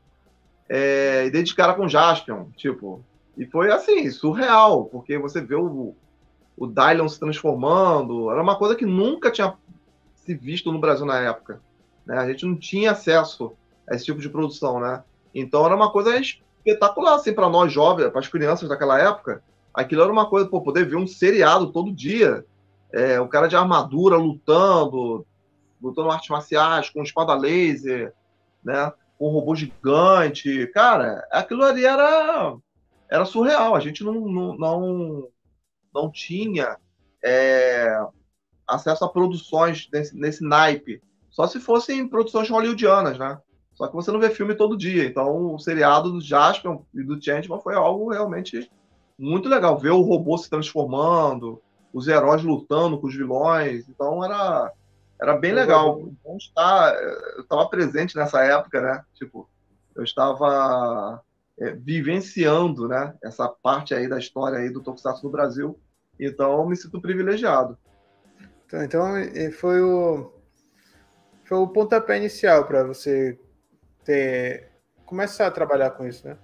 é, 0.69 1.27
e 1.27 1.31
dei 1.31 1.43
de 1.43 1.55
cara 1.55 1.75
com 1.75 1.85
o 1.85 1.89
Jaspion, 1.89 2.47
tipo. 2.57 3.05
E 3.37 3.47
foi 3.47 3.71
assim, 3.71 4.11
surreal, 4.11 4.85
porque 4.87 5.17
você 5.19 5.41
vê 5.41 5.55
o, 5.55 5.95
o 6.57 6.67
Dylion 6.67 7.09
se 7.09 7.19
transformando, 7.19 8.31
era 8.31 8.43
uma 8.43 8.57
coisa 8.57 8.75
que 8.75 8.85
nunca 8.85 9.31
tinha 9.31 9.55
se 10.15 10.35
visto 10.35 10.71
no 10.71 10.79
Brasil 10.79 11.07
na 11.07 11.19
época. 11.19 11.61
Né? 12.07 12.17
A 12.17 12.27
gente 12.29 12.47
não 12.47 12.57
tinha 12.57 12.93
acesso 12.93 13.53
a 13.89 13.95
esse 13.95 14.05
tipo 14.05 14.21
de 14.21 14.29
produção, 14.29 14.81
né? 14.81 15.03
Então 15.35 15.65
era 15.65 15.75
uma 15.75 15.91
coisa 15.91 16.17
espetacular, 16.19 17.15
assim, 17.15 17.33
para 17.33 17.49
nós 17.49 17.73
jovens, 17.73 18.11
para 18.11 18.21
as 18.21 18.29
crianças 18.29 18.69
daquela 18.69 18.99
época, 18.99 19.43
aquilo 19.73 20.03
era 20.03 20.13
uma 20.13 20.29
coisa, 20.29 20.49
pô, 20.49 20.61
poder 20.61 20.87
ver 20.87 20.97
um 20.97 21.07
seriado 21.07 21.73
todo 21.73 21.93
dia. 21.93 22.45
É, 22.93 23.19
o 23.21 23.29
cara 23.29 23.49
de 23.49 23.57
armadura 23.57 24.17
lutando, 24.17 25.27
lutando 25.83 26.11
artes 26.11 26.29
marciais, 26.29 26.91
com 26.91 27.03
espada 27.03 27.35
laser, 27.35 28.13
né? 28.63 28.93
Com 29.23 29.29
um 29.29 29.33
robô 29.33 29.55
gigante. 29.55 30.67
Cara, 30.75 31.25
aquilo 31.31 31.63
ali 31.63 31.85
era, 31.85 32.57
era 33.09 33.25
surreal. 33.25 33.77
A 33.77 33.79
gente 33.79 34.03
não, 34.03 34.15
não, 34.15 34.57
não, 34.57 35.29
não 35.95 36.11
tinha 36.11 36.77
é, 37.25 38.05
acesso 38.67 39.05
a 39.05 39.09
produções 39.09 39.89
nesse, 39.93 40.17
nesse 40.17 40.43
naipe. 40.43 41.01
Só 41.31 41.47
se 41.47 41.61
fossem 41.61 42.09
produções 42.09 42.51
hollywoodianas, 42.51 43.17
né? 43.17 43.39
Só 43.75 43.87
que 43.87 43.95
você 43.95 44.11
não 44.11 44.19
vê 44.19 44.29
filme 44.29 44.57
todo 44.57 44.77
dia. 44.77 45.05
Então, 45.05 45.55
o 45.55 45.59
seriado 45.61 46.11
do 46.11 46.21
Jasper 46.21 46.81
e 46.93 47.05
do 47.05 47.23
Changeman 47.23 47.61
foi 47.61 47.77
algo 47.77 48.11
realmente 48.11 48.69
muito 49.17 49.49
legal 49.49 49.79
ver 49.79 49.91
o 49.91 50.03
robô 50.03 50.37
se 50.37 50.51
transformando, 50.51 51.63
os 51.93 52.09
heróis 52.09 52.43
lutando 52.43 52.99
com 52.99 53.07
os 53.07 53.15
vilões. 53.15 53.89
Então 53.89 54.25
era, 54.25 54.73
era 55.23 55.37
bem 55.37 55.53
legal. 55.53 56.01
Então, 56.01 56.37
estar, 56.37 56.95
eu 57.37 57.43
estava 57.43 57.69
presente 57.69 58.17
nessa 58.17 58.43
época, 58.43 58.81
né? 58.81 59.05
Tipo, 59.15 59.49
eu 59.95 60.03
estava 60.03 61.23
é, 61.61 61.71
vivenciando, 61.71 62.89
né? 62.89 63.15
Essa 63.23 63.49
parte 63.49 63.95
aí 63.95 64.09
da 64.09 64.19
história 64.19 64.59
aí 64.59 64.69
do 64.69 64.83
Tokusatsu 64.83 65.25
no 65.25 65.31
Brasil. 65.31 65.79
Então, 66.19 66.53
eu 66.53 66.67
me 66.67 66.77
sinto 66.77 67.01
privilegiado. 67.01 67.79
Então, 68.73 69.07
foi 69.53 69.81
o 69.81 70.33
foi 71.45 71.59
o 71.59 71.69
pontapé 71.69 72.17
inicial 72.17 72.65
para 72.65 72.83
você 72.83 73.39
ter 74.05 74.71
começar 75.05 75.47
a 75.47 75.51
trabalhar 75.51 75.91
com 75.91 76.07
isso, 76.07 76.27
né? 76.27 76.37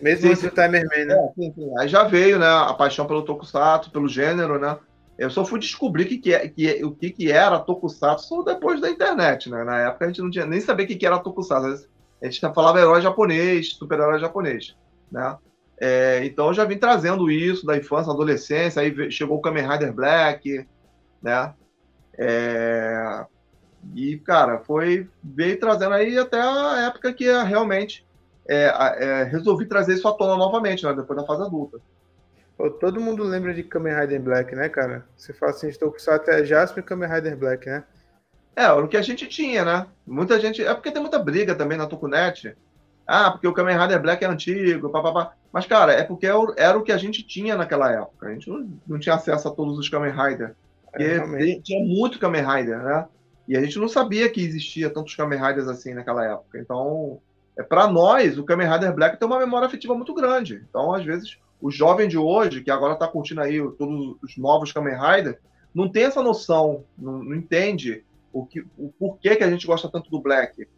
Mesmo 0.00 0.26
sim, 0.26 0.30
antes 0.30 0.42
do 0.42 0.50
Timerman, 0.50 1.06
né? 1.06 1.14
É, 1.14 1.32
sim, 1.32 1.52
sim. 1.54 1.78
Aí 1.78 1.88
já 1.88 2.04
veio, 2.04 2.38
né, 2.38 2.46
a 2.46 2.74
paixão 2.74 3.06
pelo 3.06 3.24
Tokusatsu, 3.24 3.90
pelo 3.90 4.08
gênero, 4.08 4.58
né? 4.58 4.78
Eu 5.22 5.30
só 5.30 5.44
fui 5.44 5.60
descobrir 5.60 6.06
que 6.06 6.18
que, 6.18 6.34
é, 6.34 6.48
que, 6.48 6.84
o 6.84 6.90
que, 6.90 7.10
que 7.10 7.30
era 7.30 7.60
Tokusatsu 7.60 8.42
depois 8.42 8.80
da 8.80 8.90
internet, 8.90 9.48
né? 9.48 9.62
Na 9.62 9.78
época 9.78 10.04
a 10.04 10.08
gente 10.08 10.20
não 10.20 10.28
tinha 10.28 10.44
nem 10.44 10.60
sabia 10.60 10.84
o 10.84 10.88
que, 10.88 10.96
que 10.96 11.06
era 11.06 11.20
Tokusatsu. 11.20 11.88
A 12.20 12.24
gente 12.24 12.40
falava 12.40 12.80
herói 12.80 13.00
japonês, 13.00 13.74
super-herói 13.74 14.18
japonês, 14.18 14.76
né? 15.12 15.38
É, 15.80 16.24
então 16.24 16.48
eu 16.48 16.54
já 16.54 16.64
vim 16.64 16.76
trazendo 16.76 17.30
isso 17.30 17.64
da 17.64 17.76
infância, 17.76 18.12
adolescência, 18.12 18.82
aí 18.82 19.12
chegou 19.12 19.38
o 19.38 19.40
Kamen 19.40 19.64
Rider 19.64 19.92
Black, 19.92 20.66
né? 21.22 21.54
É, 22.18 23.24
e, 23.94 24.18
cara, 24.18 24.58
foi 24.58 25.08
veio 25.22 25.60
trazendo 25.60 25.94
aí 25.94 26.18
até 26.18 26.40
a 26.40 26.88
época 26.88 27.12
que 27.12 27.26
realmente 27.44 28.04
é, 28.48 28.64
é, 28.98 29.22
resolvi 29.22 29.66
trazer 29.66 29.94
isso 29.94 30.08
à 30.08 30.12
tona 30.12 30.36
novamente, 30.36 30.84
né? 30.84 30.92
Depois 30.92 31.16
da 31.16 31.24
fase 31.24 31.42
adulta. 31.42 31.78
Pô, 32.62 32.70
todo 32.70 33.00
mundo 33.00 33.24
lembra 33.24 33.52
de 33.52 33.64
Kamen 33.64 33.92
Rider 33.92 34.22
Black, 34.22 34.54
né, 34.54 34.68
cara? 34.68 35.04
Você 35.16 35.32
fala 35.32 35.50
assim, 35.50 35.66
estou 35.66 35.90
com 35.90 36.10
até 36.12 36.44
Jasper 36.44 36.84
e 36.84 36.86
Kamen 36.86 37.08
Rider 37.08 37.36
Black, 37.36 37.68
né? 37.68 37.82
É, 38.54 38.70
o 38.70 38.86
que 38.86 38.96
a 38.96 39.02
gente 39.02 39.26
tinha, 39.26 39.64
né? 39.64 39.88
Muita 40.06 40.38
gente. 40.38 40.64
É 40.64 40.72
porque 40.72 40.92
tem 40.92 41.02
muita 41.02 41.18
briga 41.18 41.56
também 41.56 41.76
na 41.76 41.88
Tokunet. 41.88 42.56
Ah, 43.04 43.32
porque 43.32 43.48
o 43.48 43.52
Kamen 43.52 43.76
Rider 43.76 44.00
Black 44.00 44.24
é 44.24 44.28
antigo, 44.28 44.90
papapá. 44.90 45.34
Mas, 45.52 45.66
cara, 45.66 45.92
é 45.92 46.04
porque 46.04 46.28
era 46.56 46.78
o 46.78 46.84
que 46.84 46.92
a 46.92 46.96
gente 46.96 47.24
tinha 47.24 47.56
naquela 47.56 47.90
época. 47.90 48.28
A 48.28 48.32
gente 48.32 48.48
não, 48.48 48.70
não 48.86 48.98
tinha 49.00 49.16
acesso 49.16 49.48
a 49.48 49.50
todos 49.50 49.76
os 49.76 49.88
Kamen 49.88 50.12
Rider. 50.12 50.54
Porque 50.84 51.02
é, 51.02 51.60
tinha 51.62 51.84
muito 51.84 52.20
Kamen 52.20 52.46
Rider, 52.46 52.80
né? 52.80 53.08
E 53.48 53.56
a 53.56 53.60
gente 53.60 53.76
não 53.76 53.88
sabia 53.88 54.30
que 54.30 54.40
existia 54.40 54.88
tantos 54.88 55.16
Kamen 55.16 55.40
Riders 55.40 55.66
assim 55.66 55.94
naquela 55.94 56.24
época. 56.24 56.60
Então, 56.60 57.20
é 57.58 57.62
para 57.64 57.88
nós, 57.88 58.38
o 58.38 58.44
Kamen 58.44 58.70
Rider 58.70 58.94
Black 58.94 59.18
tem 59.18 59.26
uma 59.26 59.40
memória 59.40 59.66
afetiva 59.66 59.96
muito 59.96 60.14
grande. 60.14 60.64
Então, 60.68 60.94
às 60.94 61.04
vezes, 61.04 61.42
o 61.62 61.70
jovem 61.70 62.08
de 62.08 62.18
hoje, 62.18 62.60
que 62.60 62.70
agora 62.70 62.94
está 62.94 63.06
curtindo 63.06 63.40
aí 63.40 63.58
todos 63.78 64.16
os 64.20 64.36
novos 64.36 64.72
Kamen 64.72 64.98
Rider, 64.98 65.40
não 65.72 65.88
tem 65.88 66.02
essa 66.02 66.20
noção, 66.20 66.84
não, 66.98 67.22
não 67.22 67.36
entende 67.36 68.04
o, 68.32 68.44
que, 68.44 68.66
o 68.76 68.92
porquê 68.98 69.36
que 69.36 69.44
a 69.44 69.50
gente 69.50 69.66
gosta 69.66 69.88
tanto 69.88 70.10
do 70.10 70.20
Black, 70.20 70.68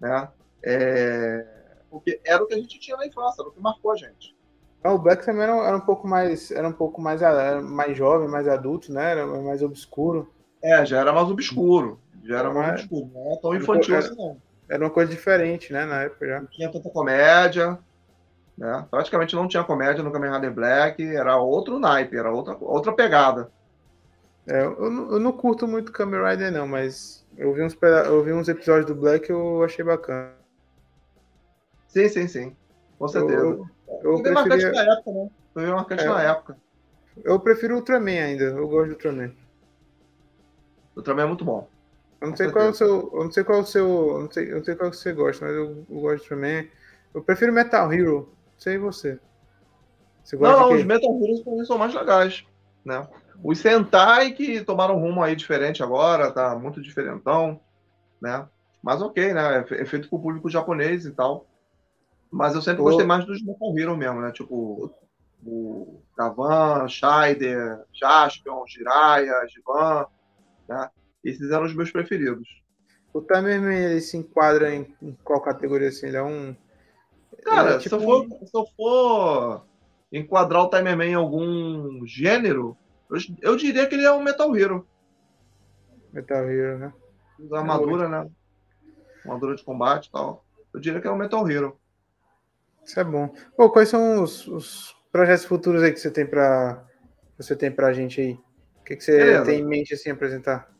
né? 0.00 0.28
É, 0.64 1.46
porque 1.88 2.20
era 2.24 2.42
o 2.42 2.46
que 2.46 2.54
a 2.54 2.58
gente 2.58 2.78
tinha 2.80 2.96
na 2.96 3.06
infância, 3.06 3.40
era 3.40 3.48
o 3.48 3.52
que 3.52 3.60
marcou 3.60 3.92
a 3.92 3.96
gente. 3.96 4.36
Ah, 4.82 4.92
o 4.92 4.98
Black 4.98 5.24
também 5.24 5.42
era, 5.42 5.52
era, 5.52 5.76
um 5.76 5.80
pouco 5.80 6.08
mais, 6.08 6.50
era 6.50 6.68
um 6.68 6.72
pouco 6.72 7.00
mais, 7.00 7.20
mais 7.62 7.96
jovem, 7.96 8.28
mais 8.28 8.48
adulto, 8.48 8.92
né? 8.92 9.12
Era 9.12 9.26
mais 9.26 9.62
obscuro. 9.62 10.32
É, 10.60 10.84
já 10.84 11.00
era 11.00 11.12
mais 11.12 11.28
obscuro, 11.28 12.00
já 12.24 12.40
era 12.40 12.52
mais, 12.52 12.66
mais 12.66 12.80
obscuro, 12.80 13.10
não 13.14 13.26
era 13.26 13.40
tão 13.40 13.54
infantil 13.54 13.96
assim 13.96 14.16
não. 14.16 14.36
Era 14.68 14.84
uma 14.84 14.90
coisa 14.90 15.10
diferente, 15.10 15.72
né, 15.72 15.84
na 15.84 16.02
época 16.02 16.26
já. 16.26 16.40
Não 16.40 16.46
tinha 16.46 16.70
tanta 16.70 16.88
comédia, 16.90 17.78
né? 18.56 18.86
Praticamente 18.90 19.34
não 19.34 19.48
tinha 19.48 19.64
comédia 19.64 20.02
no 20.02 20.12
Kamen 20.12 20.32
Rider 20.32 20.52
Black, 20.52 21.04
era 21.04 21.36
outro 21.36 21.78
naipe, 21.78 22.16
era 22.16 22.30
outra, 22.30 22.56
outra 22.60 22.92
pegada. 22.92 23.50
É, 24.46 24.62
eu, 24.64 25.12
eu 25.12 25.20
não 25.20 25.32
curto 25.32 25.68
muito 25.68 25.92
Kamen 25.92 26.22
Rider 26.22 26.52
não, 26.52 26.66
mas 26.66 27.24
eu 27.36 27.52
vi 27.52 27.62
uns, 27.62 27.76
eu 28.06 28.22
vi 28.22 28.32
uns 28.32 28.48
episódios 28.48 28.86
do 28.86 28.94
Black 28.94 29.30
e 29.30 29.32
eu 29.32 29.62
achei 29.62 29.84
bacana. 29.84 30.32
Sim, 31.88 32.08
sim, 32.08 32.26
sim. 32.26 32.56
Com 32.98 33.08
certeza. 33.08 33.42
Eu, 33.42 33.66
eu 34.02 34.18
Foi 34.18 34.22
preferia... 34.22 34.34
marcante 34.34 34.72
na 34.72 34.92
época, 34.92 35.10
né? 35.12 35.30
Foi 35.52 35.66
marcante 35.66 36.04
é, 36.04 36.08
na 36.08 36.22
época. 36.22 36.56
Eu 37.24 37.40
prefiro 37.40 37.74
o 37.74 37.76
Ultraman 37.78 38.22
ainda. 38.22 38.44
Eu 38.44 38.68
gosto 38.68 38.88
do 38.88 38.92
Ultraman. 38.92 39.32
O 40.94 40.98
Ultraman 40.98 41.22
é 41.22 41.26
muito 41.26 41.44
bom. 41.44 41.68
Eu 42.20 42.28
não 42.28 42.36
sei 42.36 42.50
qual 42.50 42.66
é 42.66 42.68
o 42.68 42.74
seu. 42.74 43.10
Eu 43.12 43.24
não 43.24 43.32
sei 43.32 43.44
qual 43.44 43.58
é 43.58 43.62
o 43.62 43.66
seu. 43.66 43.86
Eu 43.86 44.20
não 44.20 44.30
sei, 44.30 44.50
eu 44.52 44.56
não 44.56 44.64
sei 44.64 44.74
qual 44.76 44.92
você 44.92 45.12
gosta, 45.12 45.44
mas 45.44 45.54
eu, 45.54 45.84
eu 45.90 46.00
gosto 46.00 46.28
do 46.28 46.34
Ultraman. 46.34 46.68
Eu 47.14 47.22
prefiro 47.22 47.52
Metal 47.52 47.92
Hero. 47.92 48.32
Não 48.62 48.64
sei 48.64 48.78
você. 48.78 49.18
você 50.22 50.36
gosta 50.36 50.60
não, 50.60 50.72
os 50.72 50.84
Metal 50.84 51.12
Heroes 51.20 51.42
pra 51.42 51.52
mim 51.52 51.64
são 51.64 51.76
mais 51.76 51.92
legais. 51.92 52.44
Né? 52.84 53.08
Os 53.42 53.58
Sentai 53.58 54.32
que 54.32 54.62
tomaram 54.62 54.96
um 54.96 55.00
rumo 55.00 55.20
aí 55.20 55.34
diferente 55.34 55.82
agora, 55.82 56.30
tá 56.30 56.56
muito 56.56 56.80
diferentão, 56.80 57.60
né? 58.20 58.48
Mas 58.80 59.02
ok, 59.02 59.32
né? 59.32 59.64
É 59.70 59.84
feito 59.84 60.08
pro 60.08 60.20
público 60.20 60.48
japonês 60.48 61.04
e 61.06 61.10
tal. 61.10 61.46
Mas 62.30 62.54
eu 62.54 62.62
sempre 62.62 62.82
gostei 62.82 63.04
mais 63.04 63.24
dos 63.24 63.44
Metal 63.44 63.76
Hero 63.76 63.96
mesmo, 63.96 64.20
né? 64.20 64.30
Tipo, 64.30 64.94
o 65.44 66.00
Gavan, 66.16 66.86
Scheider, 66.88 67.84
Jaspion, 67.92 68.64
Jiraiya, 68.66 69.46
Givan, 69.48 70.06
né? 70.68 70.88
Esses 71.24 71.50
eram 71.50 71.66
os 71.66 71.74
meus 71.74 71.90
preferidos. 71.90 72.48
O 73.12 73.22
ele 73.36 74.00
se 74.00 74.16
enquadra 74.16 74.74
em, 74.74 74.94
em, 75.02 75.12
qual 75.22 75.40
categoria 75.40 75.88
assim? 75.88 76.06
Ele 76.06 76.16
é 76.16 76.22
um. 76.22 76.56
Cara, 77.42 77.74
é 77.74 77.78
tipo... 77.78 77.96
se, 77.98 78.02
eu 78.02 78.08
for, 78.08 78.26
se 78.46 78.56
eu 78.56 78.66
for 78.76 79.66
enquadrar 80.12 80.62
o 80.62 80.70
Timerman 80.70 81.10
em 81.10 81.14
algum 81.14 82.06
gênero, 82.06 82.76
eu, 83.10 83.18
eu, 83.40 83.56
diria 83.56 83.86
que 83.86 83.94
ele 83.94 84.04
é 84.04 84.12
um 84.12 84.22
Metal 84.22 84.54
Hero. 84.56 84.86
Metal 86.12 86.48
Hero, 86.48 86.78
né? 86.78 86.92
Usa 87.38 87.58
armadura, 87.58 88.08
né? 88.08 88.30
Armadura 89.24 89.56
de 89.56 89.64
combate 89.64 90.06
e 90.06 90.12
tal. 90.12 90.44
Eu 90.72 90.80
diria 90.80 91.00
que 91.00 91.06
é 91.06 91.10
um 91.10 91.16
Metal 91.16 91.48
Hero. 91.50 91.78
Isso 92.84 92.98
é 92.98 93.04
bom. 93.04 93.34
Pô, 93.56 93.70
quais 93.70 93.88
são 93.88 94.22
os, 94.22 94.46
os, 94.46 94.96
projetos 95.10 95.44
futuros 95.44 95.82
aí 95.82 95.92
que 95.92 96.00
você 96.00 96.10
tem 96.10 96.26
para 96.26 96.84
você 97.38 97.56
tem 97.56 97.70
pra 97.70 97.92
gente 97.92 98.20
aí? 98.20 98.32
O 98.80 98.84
que, 98.84 98.96
que 98.96 99.04
você 99.04 99.16
Beleza. 99.16 99.44
tem 99.44 99.60
em 99.60 99.66
mente 99.66 99.94
assim 99.94 100.10
apresentar? 100.10 100.70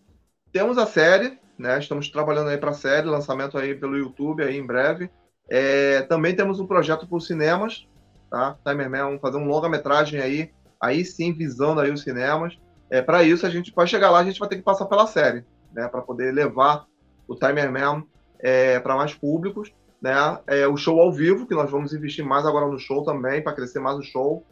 Temos 0.52 0.78
a 0.78 0.86
série, 0.86 1.38
né? 1.58 1.78
Estamos 1.78 2.10
trabalhando 2.10 2.50
aí 2.50 2.58
para 2.58 2.70
a 2.70 2.74
série, 2.74 3.06
lançamento 3.06 3.56
aí 3.56 3.74
pelo 3.74 3.96
YouTube 3.96 4.42
aí 4.42 4.56
em 4.56 4.66
breve. 4.66 5.10
É, 5.54 6.02
também 6.02 6.34
temos 6.34 6.58
um 6.58 6.66
projeto 6.66 7.06
para 7.06 7.16
os 7.16 7.26
cinemas, 7.26 7.86
tá? 8.30 8.56
Timerman, 8.64 9.02
vamos 9.02 9.20
fazer 9.20 9.36
um 9.36 9.46
longa-metragem 9.46 10.20
aí, 10.20 10.50
aí 10.80 11.04
sim 11.04 11.32
visando 11.32 11.80
aí 11.80 11.90
os 11.90 12.02
cinemas. 12.02 12.58
É, 12.88 13.02
para 13.02 13.22
isso 13.22 13.46
a 13.46 13.50
gente 13.50 13.72
para 13.72 13.86
chegar 13.86 14.10
lá 14.10 14.20
a 14.20 14.24
gente 14.24 14.40
vai 14.40 14.48
ter 14.48 14.56
que 14.56 14.62
passar 14.62 14.86
pela 14.86 15.06
série, 15.06 15.44
né? 15.72 15.88
Para 15.88 16.00
poder 16.00 16.32
levar 16.32 16.86
o 17.28 17.34
Timerman 17.34 18.04
é, 18.38 18.80
para 18.80 18.96
mais 18.96 19.12
públicos 19.14 19.72
né? 20.02 20.40
É, 20.48 20.66
o 20.66 20.76
show 20.76 21.00
ao 21.00 21.12
vivo, 21.12 21.46
que 21.46 21.54
nós 21.54 21.70
vamos 21.70 21.94
investir 21.94 22.24
mais 22.24 22.44
agora 22.44 22.66
no 22.66 22.78
show 22.78 23.04
também, 23.04 23.40
para 23.40 23.52
crescer 23.52 23.78
mais 23.78 23.96
o 23.96 24.02
show, 24.02 24.44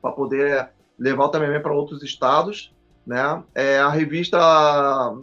para 0.00 0.12
poder 0.12 0.70
levar 0.96 1.24
o 1.24 1.28
TMM 1.28 1.60
para 1.60 1.74
outros 1.74 2.00
estados. 2.04 2.72
Né? 3.04 3.42
É, 3.54 3.78
a 3.78 3.88
revista 3.88 4.38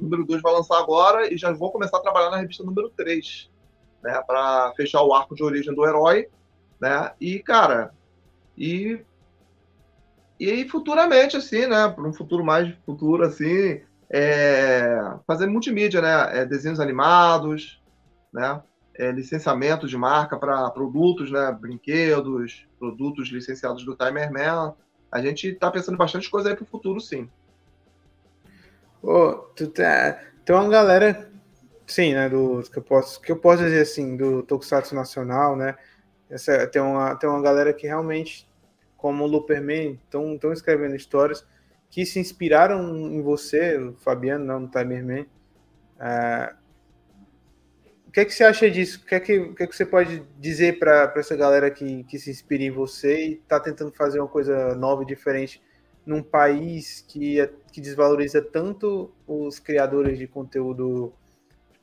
número 0.02 0.26
2 0.26 0.42
vai 0.42 0.52
lançar 0.52 0.78
agora 0.80 1.32
e 1.32 1.38
já 1.38 1.54
vou 1.54 1.72
começar 1.72 1.98
a 1.98 2.02
trabalhar 2.02 2.32
na 2.32 2.38
revista 2.38 2.64
número 2.64 2.90
3, 2.98 3.50
né? 4.06 4.22
para 4.26 4.72
fechar 4.78 5.02
o 5.02 5.14
arco 5.14 5.36
de 5.36 5.44
origem 5.44 5.74
do 5.74 5.86
herói. 5.86 6.30
Né? 6.80 7.12
E, 7.20 7.40
cara, 7.40 7.92
e, 8.58 9.00
e 10.40 10.68
futuramente, 10.70 11.36
assim, 11.36 11.66
né? 11.66 11.90
Para 11.90 12.08
um 12.08 12.14
futuro 12.14 12.44
mais 12.44 12.74
futuro, 12.86 13.24
assim, 13.24 13.82
é, 14.10 15.14
fazer 15.26 15.48
multimídia, 15.48 16.02
né? 16.02 16.42
É, 16.42 16.46
desenhos 16.46 16.80
animados, 16.80 17.82
né? 18.32 18.62
é, 18.98 19.12
licenciamento 19.12 19.88
de 19.88 19.98
marca 19.98 20.38
para 20.38 20.70
produtos, 20.72 21.32
né, 21.32 21.52
brinquedos, 21.52 22.66
produtos 22.80 23.30
licenciados 23.30 23.84
do 23.84 23.96
Timerman. 23.96 24.74
A 25.12 25.22
gente 25.22 25.50
está 25.50 25.70
pensando 25.70 25.98
bastante 25.98 26.30
coisa 26.30 26.50
aí 26.50 26.56
para 26.56 26.64
o 26.64 26.68
futuro, 26.68 27.00
sim. 27.00 27.30
Pô, 29.02 29.34
tu 29.56 29.68
tá, 29.68 30.20
tem 30.44 30.56
uma 30.56 30.70
galera, 30.70 31.30
sim, 31.88 32.14
né, 32.14 32.30
do 32.30 32.62
que 32.64 32.78
eu 32.78 32.84
posso, 32.84 33.22
que 33.22 33.32
eu 33.32 33.38
posso 33.38 33.64
dizer 33.64 33.82
assim, 33.82 34.18
do 34.18 34.44
Tokusatsu 34.44 34.96
Nacional, 34.96 35.56
né? 35.56 35.76
Essa, 36.30 36.68
tem 36.68 36.82
uma 36.82 37.16
tem 37.16 37.30
uma 37.30 37.42
galera 37.42 37.74
que 37.74 37.88
realmente, 37.88 38.50
como 38.98 39.24
o 39.24 39.28
Luperman, 39.28 40.00
estão 40.04 40.52
escrevendo 40.52 40.96
histórias 40.96 41.46
que 41.90 42.06
se 42.06 42.20
inspiraram 42.20 42.82
em 43.12 43.22
você, 43.22 43.78
o 43.78 43.94
Fabiano, 43.98 44.44
não, 44.46 44.62
no 44.62 44.68
Timerman. 44.68 45.28
É, 46.00 46.54
que, 48.16 48.22
é 48.22 48.26
que 48.26 48.34
você 48.34 48.46
acha 48.46 48.72
disso? 48.72 49.02
O 49.04 49.06
que 49.06 49.14
é 49.14 49.20
que, 49.20 49.38
o 49.40 49.54
que, 49.54 49.64
é 49.64 49.68
que 49.68 49.76
você 49.76 49.86
pode 49.86 50.24
dizer 50.40 50.80
para 50.80 51.12
essa 51.18 51.36
galera 51.36 51.70
que, 51.70 52.06
que 52.06 52.18
se 52.18 52.32
inspira 52.32 52.64
em 52.64 52.72
você 52.72 53.28
e 53.28 53.34
está 53.34 53.60
tentando 53.60 53.92
fazer 53.92 54.22
uma 54.22 54.28
coisa 54.28 54.74
nova 54.74 55.04
e 55.04 55.06
diferente 55.06 55.62
num 56.06 56.24
país 56.24 57.04
que, 57.10 57.42
é, 57.42 57.52
que 57.74 57.82
desvaloriza 57.82 58.42
tanto 58.42 59.14
os 59.28 59.60
criadores 59.60 60.18
de 60.18 60.28
conteúdo, 60.28 61.12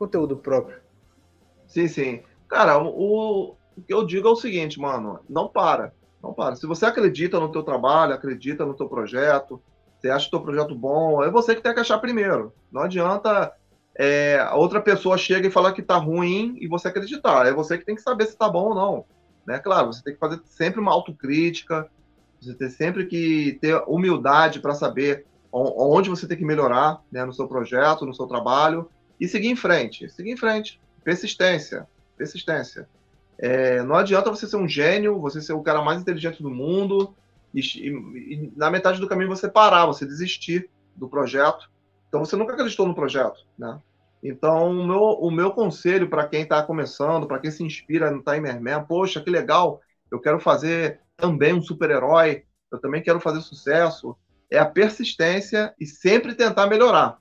conteúdo 0.02 0.36
próprio? 0.36 0.78
Sim, 1.66 1.86
sim. 1.86 2.22
Cara, 2.48 2.78
o, 2.82 3.56
o 3.76 3.82
que 3.86 3.94
eu 3.94 4.04
digo 4.04 4.28
é 4.28 4.30
o 4.30 4.36
seguinte, 4.36 4.80
mano, 4.80 5.20
não 5.28 5.48
para, 5.48 5.94
não 6.22 6.32
para. 6.32 6.56
Se 6.56 6.66
você 6.66 6.84
acredita 6.84 7.38
no 7.38 7.50
teu 7.50 7.62
trabalho, 7.62 8.14
acredita 8.14 8.66
no 8.66 8.74
teu 8.74 8.88
projeto, 8.88 9.62
você 9.98 10.10
acha 10.10 10.26
o 10.26 10.30
teu 10.30 10.40
projeto 10.40 10.74
bom, 10.74 11.22
é 11.22 11.30
você 11.30 11.54
que 11.54 11.62
tem 11.62 11.72
que 11.72 11.80
achar 11.80 11.98
primeiro. 11.98 12.52
Não 12.70 12.82
adianta 12.82 13.52
é, 13.94 14.40
a 14.40 14.56
outra 14.56 14.80
pessoa 14.80 15.16
chega 15.16 15.46
e 15.46 15.50
fala 15.50 15.72
que 15.72 15.82
tá 15.82 15.96
ruim 15.96 16.56
e 16.60 16.66
você 16.66 16.88
acreditar. 16.88 17.46
É 17.46 17.52
você 17.52 17.78
que 17.78 17.84
tem 17.84 17.94
que 17.94 18.02
saber 18.02 18.26
se 18.26 18.36
tá 18.36 18.48
bom 18.48 18.70
ou 18.70 18.74
não. 18.74 19.04
Né? 19.46 19.58
Claro, 19.58 19.92
você 19.92 20.02
tem 20.02 20.14
que 20.14 20.20
fazer 20.20 20.40
sempre 20.44 20.80
uma 20.80 20.92
autocrítica, 20.92 21.88
você 22.40 22.54
tem 22.54 22.68
sempre 22.68 23.06
que 23.06 23.58
ter 23.60 23.80
humildade 23.86 24.60
para 24.60 24.74
saber 24.74 25.24
onde 25.52 26.08
você 26.08 26.26
tem 26.26 26.36
que 26.36 26.44
melhorar 26.44 27.02
né, 27.10 27.24
no 27.24 27.32
seu 27.32 27.46
projeto, 27.46 28.06
no 28.06 28.14
seu 28.14 28.26
trabalho, 28.26 28.88
e 29.22 29.28
seguir 29.28 29.50
em 29.50 29.56
frente. 29.56 30.08
Seguir 30.10 30.32
em 30.32 30.36
frente. 30.36 30.80
Persistência. 31.04 31.86
Persistência. 32.16 32.88
É, 33.38 33.80
não 33.82 33.94
adianta 33.94 34.28
você 34.28 34.48
ser 34.48 34.56
um 34.56 34.66
gênio, 34.66 35.20
você 35.20 35.40
ser 35.40 35.52
o 35.52 35.62
cara 35.62 35.80
mais 35.80 36.00
inteligente 36.00 36.42
do 36.42 36.50
mundo 36.50 37.14
e, 37.54 37.60
e, 37.60 37.88
e, 38.34 38.52
na 38.56 38.68
metade 38.68 38.98
do 38.98 39.06
caminho 39.06 39.28
você 39.28 39.48
parar, 39.48 39.86
você 39.86 40.04
desistir 40.04 40.68
do 40.96 41.08
projeto. 41.08 41.70
Então 42.08 42.24
você 42.24 42.34
nunca 42.34 42.54
acreditou 42.54 42.84
no 42.84 42.96
projeto, 42.96 43.46
né? 43.56 43.80
Então 44.24 44.70
o 44.70 44.86
meu, 44.86 45.00
o 45.00 45.30
meu 45.30 45.52
conselho 45.52 46.10
para 46.10 46.26
quem 46.26 46.42
está 46.42 46.60
começando, 46.60 47.28
para 47.28 47.38
quem 47.38 47.50
se 47.52 47.62
inspira 47.62 48.10
no 48.10 48.24
Timer 48.24 48.60
Man, 48.60 48.82
poxa, 48.82 49.20
que 49.20 49.30
legal, 49.30 49.80
eu 50.10 50.18
quero 50.18 50.40
fazer 50.40 51.00
também 51.16 51.54
um 51.54 51.62
super-herói, 51.62 52.42
eu 52.72 52.80
também 52.80 53.00
quero 53.00 53.20
fazer 53.20 53.40
sucesso, 53.40 54.16
é 54.50 54.58
a 54.58 54.66
persistência 54.66 55.72
e 55.78 55.86
sempre 55.86 56.34
tentar 56.34 56.66
melhorar, 56.66 57.18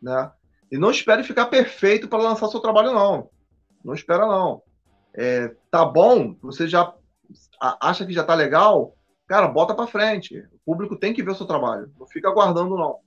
né? 0.00 0.30
E 0.72 0.78
não 0.78 0.90
espere 0.90 1.22
ficar 1.22 1.46
perfeito 1.46 2.08
para 2.08 2.22
lançar 2.22 2.48
seu 2.48 2.58
trabalho, 2.58 2.92
não. 2.92 3.28
Não 3.84 3.92
espera, 3.92 4.26
não. 4.26 4.62
É, 5.14 5.54
tá 5.70 5.84
bom, 5.84 6.34
você 6.40 6.66
já 6.66 6.94
acha 7.78 8.06
que 8.06 8.12
já 8.14 8.24
tá 8.24 8.34
legal, 8.34 8.96
cara, 9.26 9.46
bota 9.48 9.74
para 9.74 9.86
frente. 9.86 10.38
O 10.50 10.58
público 10.64 10.96
tem 10.96 11.12
que 11.12 11.22
ver 11.22 11.32
o 11.32 11.34
seu 11.34 11.46
trabalho. 11.46 11.92
Não 12.00 12.06
fica 12.06 12.30
aguardando, 12.30 12.74
não. 12.74 13.00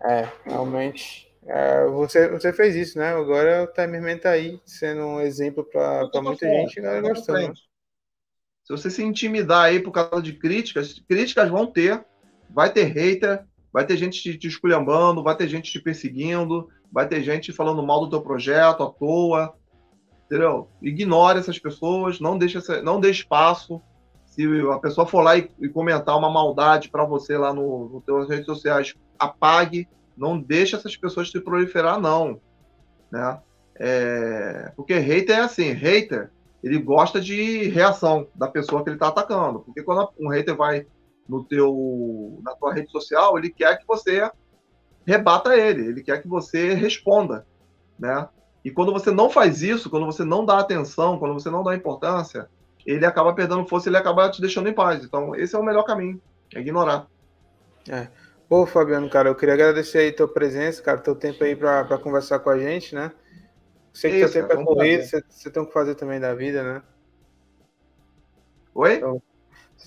É, 0.00 0.28
realmente. 0.44 1.28
É, 1.44 1.86
você, 1.86 2.28
você 2.28 2.52
fez 2.52 2.76
isso, 2.76 2.96
né? 2.96 3.08
Agora 3.12 3.64
o 3.64 3.66
Timerman 3.66 4.16
tá 4.16 4.30
aí, 4.30 4.60
sendo 4.64 5.02
um 5.02 5.20
exemplo 5.20 5.64
para 5.64 6.08
muita 6.22 6.46
gente 6.46 6.78
e 6.78 6.82
galera 6.82 7.08
gostando. 7.08 7.48
Né? 7.48 7.54
Se 8.62 8.72
você 8.72 8.88
se 8.88 9.02
intimidar 9.02 9.64
aí 9.64 9.80
por 9.80 9.90
causa 9.90 10.22
de 10.22 10.34
críticas, 10.34 11.00
críticas 11.08 11.50
vão 11.50 11.66
ter. 11.66 12.04
Vai 12.48 12.72
ter 12.72 12.84
hater, 12.84 13.44
vai 13.72 13.84
ter 13.84 13.96
gente 13.96 14.36
te, 14.36 14.46
esculhambando, 14.46 15.22
vai 15.22 15.36
ter 15.36 15.48
gente 15.48 15.70
te 15.70 15.80
perseguindo, 15.80 16.68
vai 16.90 17.06
ter 17.06 17.22
gente 17.22 17.52
falando 17.52 17.82
mal 17.82 18.00
do 18.00 18.10
teu 18.10 18.20
projeto 18.20 18.82
à 18.82 18.90
toa, 18.90 19.54
entendeu? 20.26 20.68
Ignore 20.82 21.38
essas 21.38 21.58
pessoas, 21.58 22.20
não 22.20 22.36
deixe, 22.36 22.58
não 22.82 23.00
deixe 23.00 23.20
espaço. 23.20 23.80
Se 24.26 24.44
a 24.72 24.78
pessoa 24.78 25.06
for 25.06 25.22
lá 25.22 25.36
e, 25.36 25.50
e 25.60 25.68
comentar 25.68 26.16
uma 26.16 26.30
maldade 26.30 26.88
para 26.88 27.04
você 27.04 27.36
lá 27.36 27.52
no, 27.52 27.88
no 27.88 28.00
teus 28.00 28.28
redes 28.28 28.46
sociais, 28.46 28.94
apague, 29.18 29.88
não 30.16 30.38
deixe 30.38 30.76
essas 30.76 30.96
pessoas 30.96 31.30
te 31.30 31.40
proliferar, 31.40 32.00
não, 32.00 32.40
né? 33.10 33.40
É, 33.82 34.72
porque 34.76 34.94
hater 34.94 35.38
é 35.38 35.40
assim, 35.40 35.72
hater, 35.72 36.30
ele 36.62 36.78
gosta 36.78 37.20
de 37.20 37.68
reação 37.68 38.26
da 38.34 38.46
pessoa 38.46 38.82
que 38.82 38.90
ele 38.90 38.96
está 38.96 39.08
atacando, 39.08 39.60
porque 39.60 39.82
quando 39.82 40.10
um 40.18 40.28
hater 40.28 40.54
vai 40.54 40.86
no 41.30 41.44
teu, 41.44 42.40
na 42.42 42.54
tua 42.56 42.74
rede 42.74 42.90
social, 42.90 43.38
ele 43.38 43.50
quer 43.50 43.78
que 43.78 43.86
você 43.86 44.28
rebata 45.06 45.56
ele, 45.56 45.86
ele 45.86 46.02
quer 46.02 46.20
que 46.20 46.28
você 46.28 46.74
responda, 46.74 47.46
né? 47.98 48.28
E 48.64 48.70
quando 48.70 48.92
você 48.92 49.10
não 49.10 49.30
faz 49.30 49.62
isso, 49.62 49.88
quando 49.88 50.04
você 50.04 50.24
não 50.24 50.44
dá 50.44 50.58
atenção, 50.58 51.18
quando 51.18 51.34
você 51.34 51.48
não 51.48 51.62
dá 51.62 51.74
importância, 51.74 52.50
ele 52.84 53.06
acaba 53.06 53.32
perdendo 53.32 53.66
força, 53.66 53.88
ele 53.88 53.96
acaba 53.96 54.28
te 54.28 54.40
deixando 54.40 54.68
em 54.68 54.74
paz. 54.74 55.04
Então, 55.04 55.34
esse 55.34 55.54
é 55.54 55.58
o 55.58 55.62
melhor 55.62 55.84
caminho, 55.84 56.20
é 56.54 56.60
ignorar. 56.60 57.06
É. 57.88 58.08
Pô, 58.48 58.66
Fabiano, 58.66 59.08
cara, 59.08 59.28
eu 59.28 59.34
queria 59.34 59.54
agradecer 59.54 59.98
aí 59.98 60.12
tua 60.12 60.26
presença, 60.26 60.82
cara, 60.82 60.98
teu 60.98 61.14
tempo 61.14 61.44
aí 61.44 61.54
para 61.54 61.96
conversar 61.98 62.40
com 62.40 62.50
a 62.50 62.58
gente, 62.58 62.94
né? 62.94 63.12
Sei 63.92 64.10
que 64.10 64.16
Isso, 64.18 64.32
teu 64.32 64.48
tempo 64.48 64.60
é 64.60 64.64
corrido, 64.64 65.04
você, 65.04 65.22
você 65.28 65.50
tem 65.50 65.62
o 65.62 65.66
que 65.66 65.72
fazer 65.72 65.94
também 65.94 66.18
da 66.18 66.34
vida, 66.34 66.62
né? 66.62 66.82
Oi? 68.74 68.96
Então, 68.96 69.22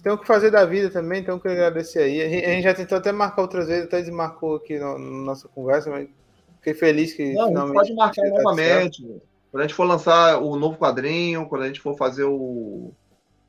tem 0.01 0.11
o 0.11 0.17
que 0.17 0.25
fazer 0.25 0.49
da 0.49 0.65
vida 0.65 0.89
também, 0.89 1.21
então 1.21 1.35
eu 1.35 1.39
queria 1.39 1.57
agradecer 1.67 1.99
aí. 1.99 2.21
A 2.21 2.29
gente, 2.29 2.45
a 2.45 2.49
gente 2.49 2.63
já 2.63 2.73
tentou 2.73 2.97
até 2.97 3.11
marcar 3.11 3.41
outras 3.41 3.67
vezes, 3.67 3.85
até 3.85 4.01
desmarcou 4.01 4.55
aqui 4.55 4.79
na 4.79 4.93
no, 4.93 4.99
no 4.99 5.25
nossa 5.25 5.47
conversa, 5.47 5.89
mas 5.89 6.09
fiquei 6.57 6.73
feliz 6.73 7.13
que 7.13 7.33
Não, 7.33 7.47
finalmente. 7.47 7.75
Pode 7.75 7.93
marcar 7.93 8.25
novamente. 8.29 9.21
Quando 9.51 9.61
a 9.61 9.67
gente 9.67 9.75
for 9.75 9.83
lançar 9.83 10.41
o 10.41 10.55
novo 10.55 10.77
quadrinho, 10.77 11.47
quando 11.47 11.61
a 11.61 11.67
gente 11.67 11.79
for 11.79 11.95
fazer 11.95 12.23
o, 12.23 12.91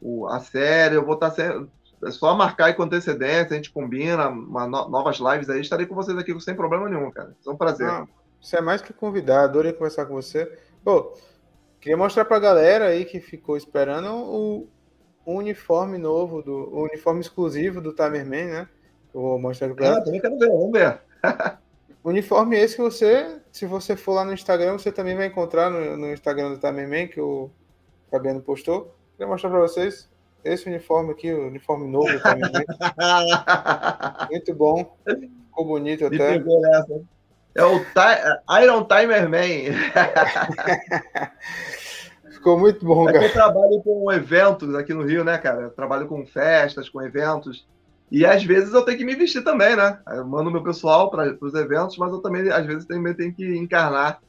o 0.03 0.27
a 0.27 0.39
série, 0.41 0.97
eu 0.97 1.05
vou 1.05 1.15
estar 1.15 1.31
sempre. 1.31 1.67
É 2.05 2.11
só 2.11 2.35
marcar 2.37 2.67
aí 2.67 2.75
com 2.75 2.83
antecedência, 2.83 3.53
a 3.53 3.57
gente 3.57 3.73
combina 3.73 4.29
uma, 4.29 4.67
no, 4.67 4.89
novas 4.91 5.17
lives 5.17 5.49
aí. 5.49 5.63
Estarei 5.63 5.87
com 5.87 5.95
vocês 5.95 6.17
aqui 6.19 6.39
sem 6.41 6.55
problema 6.55 6.89
nenhum, 6.89 7.11
cara. 7.11 7.35
É 7.47 7.51
um 7.51 7.57
prazer. 7.57 7.89
Ah, 7.89 8.07
você 8.39 8.59
é 8.59 8.61
mais 8.61 8.83
que 8.83 8.93
convidado, 8.93 9.45
adorei 9.45 9.73
conversar 9.73 10.05
com 10.05 10.15
você. 10.15 10.53
Pô, 10.85 11.17
queria 11.81 11.97
mostrar 11.97 12.27
pra 12.27 12.39
galera 12.39 12.89
aí 12.89 13.07
que 13.07 13.19
ficou 13.19 13.57
esperando 13.57 14.15
o, 14.15 14.69
um 15.27 15.37
uniforme 15.37 15.99
novo, 15.99 16.43
do, 16.43 16.75
um 16.75 16.83
uniforme 16.83 17.21
exclusivo 17.21 17.81
do 17.81 17.93
Timerman, 17.93 18.47
né? 18.47 18.69
Eu 19.15 19.21
vou 19.21 19.39
mostrar 19.39 19.71
ah, 19.71 20.03
também 20.03 20.21
quero 20.21 20.39
ver, 20.39 20.49
vamos 20.49 20.73
ver. 20.73 21.01
uniforme 22.05 22.59
esse 22.59 22.77
que 22.77 22.83
você, 22.83 23.41
se 23.51 23.65
você 23.65 23.97
for 23.97 24.13
lá 24.13 24.25
no 24.25 24.33
Instagram, 24.33 24.73
você 24.73 24.93
também 24.93 25.17
vai 25.17 25.27
encontrar 25.27 25.71
no, 25.71 25.97
no 25.97 26.13
Instagram 26.13 26.51
do 26.51 26.59
Timerman, 26.59 27.09
que 27.09 27.21
o 27.21 27.51
Fabiano 28.11 28.43
postou. 28.43 28.95
Vou 29.19 29.29
mostrar 29.29 29.51
para 29.51 29.61
vocês 29.61 30.11
esse 30.45 30.69
uniforme 30.69 31.13
aqui, 31.13 31.33
o 31.33 31.47
uniforme 31.47 31.89
novo 31.89 32.13
do 32.13 32.21
Timerman. 32.21 32.65
Muito 34.31 34.55
bom, 34.55 34.97
ficou 35.07 35.65
bonito 35.65 36.05
até. 36.07 36.43
É 37.57 37.65
o 37.65 37.81
Iron 38.63 38.85
Timer 38.85 39.29
Man. 39.29 39.39
Ficou 42.45 42.59
muito 42.59 42.85
bom, 42.85 43.07
cara. 43.07 43.25
Eu 43.25 43.33
trabalho 43.33 43.83
com 43.83 44.13
eventos 44.13 44.75
aqui 44.75 44.93
no 44.93 45.03
Rio, 45.03 45.25
né, 45.25 45.39
cara? 45.39 45.63
Eu 45.63 45.71
trabalho 45.71 46.07
com 46.07 46.27
festas, 46.27 46.91
com 46.91 47.01
eventos. 47.01 47.67
E 48.13 48.27
às 48.27 48.45
vezes 48.45 48.75
eu 48.75 48.83
tenho 48.83 48.99
que 48.99 49.05
me 49.05 49.15
vestir 49.15 49.43
também, 49.43 49.75
né? 49.75 49.99
Eu 50.09 50.27
mando 50.27 50.51
meu 50.51 50.63
pessoal 50.63 51.11
para 51.11 51.39
os 51.41 51.55
eventos, 51.55 51.97
mas 51.97 52.13
eu 52.13 52.21
também, 52.21 52.47
às 52.51 52.67
vezes, 52.67 52.85
também 52.85 53.15
tenho 53.15 53.35
que 53.35 53.57
encarnar 53.57 54.21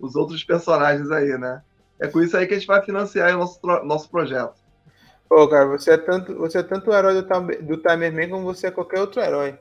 os 0.00 0.16
outros 0.16 0.42
personagens 0.42 1.12
aí, 1.12 1.38
né? 1.38 1.62
É 2.00 2.08
com 2.08 2.20
isso 2.20 2.36
aí 2.36 2.44
que 2.44 2.54
a 2.54 2.58
gente 2.58 2.66
vai 2.66 2.82
financiar 2.82 3.32
o 3.36 3.38
nosso, 3.38 3.60
nosso 3.84 4.10
projeto. 4.10 4.54
Pô, 5.28 5.46
cara, 5.46 5.66
você 5.66 5.92
é 5.92 5.96
tanto, 5.96 6.34
você 6.38 6.58
é 6.58 6.62
tanto 6.64 6.90
o 6.90 6.92
herói 6.92 7.22
do, 7.22 7.22
do 7.22 7.76
Timerman 7.76 8.30
como 8.30 8.46
você 8.46 8.66
é 8.66 8.72
qualquer 8.72 8.98
outro 8.98 9.20
herói. 9.20 9.56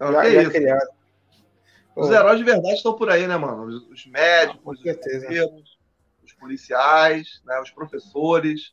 Não, 0.00 0.10
já, 0.10 0.28
já 0.28 0.42
isso? 0.42 0.50
Criado. 0.50 0.88
Os 1.94 2.10
heróis 2.10 2.38
de 2.38 2.44
verdade 2.44 2.74
estão 2.74 2.94
por 2.94 3.10
aí, 3.10 3.28
né, 3.28 3.36
mano? 3.36 3.62
Os, 3.66 3.88
os 3.90 4.06
médicos, 4.06 4.60
com 4.64 4.74
certeza. 4.74 5.28
os 5.54 5.69
policiais, 6.40 7.40
né, 7.44 7.60
os 7.60 7.70
professores, 7.70 8.72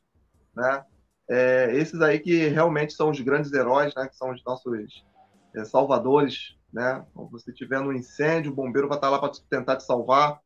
né, 0.56 0.84
é, 1.30 1.76
esses 1.76 2.02
aí 2.02 2.20
que 2.20 2.48
realmente 2.48 2.94
são 2.94 3.10
os 3.12 3.20
grandes 3.20 3.52
heróis, 3.52 3.94
né, 3.94 4.08
que 4.08 4.16
são 4.16 4.32
os 4.32 4.44
nossos 4.44 5.06
é, 5.54 5.66
salvadores, 5.66 6.58
né, 6.72 7.06
quando 7.14 7.30
você 7.30 7.52
estiver 7.52 7.82
no 7.82 7.94
incêndio, 7.94 8.52
o 8.52 8.56
bombeiro 8.56 8.88
vai 8.88 8.98
estar 8.98 9.10
lá 9.10 9.20
para 9.20 9.32
tentar 9.50 9.76
te 9.76 9.84
salvar, 9.84 10.40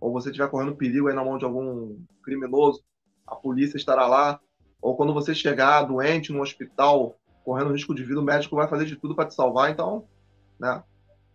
ou 0.00 0.12
você 0.12 0.30
estiver 0.30 0.50
correndo 0.50 0.76
perigo 0.76 1.08
aí 1.08 1.14
na 1.14 1.24
mão 1.24 1.38
de 1.38 1.44
algum 1.44 1.96
criminoso, 2.22 2.82
a 3.26 3.36
polícia 3.36 3.76
estará 3.76 4.06
lá, 4.06 4.40
ou 4.82 4.96
quando 4.96 5.14
você 5.14 5.34
chegar 5.34 5.82
doente 5.84 6.32
no 6.32 6.42
hospital, 6.42 7.16
correndo 7.44 7.72
risco 7.72 7.94
de 7.94 8.04
vida, 8.04 8.20
o 8.20 8.24
médico 8.24 8.56
vai 8.56 8.68
fazer 8.68 8.84
de 8.84 8.96
tudo 8.96 9.14
para 9.14 9.26
te 9.26 9.34
salvar, 9.34 9.70
então, 9.70 10.06
né, 10.58 10.82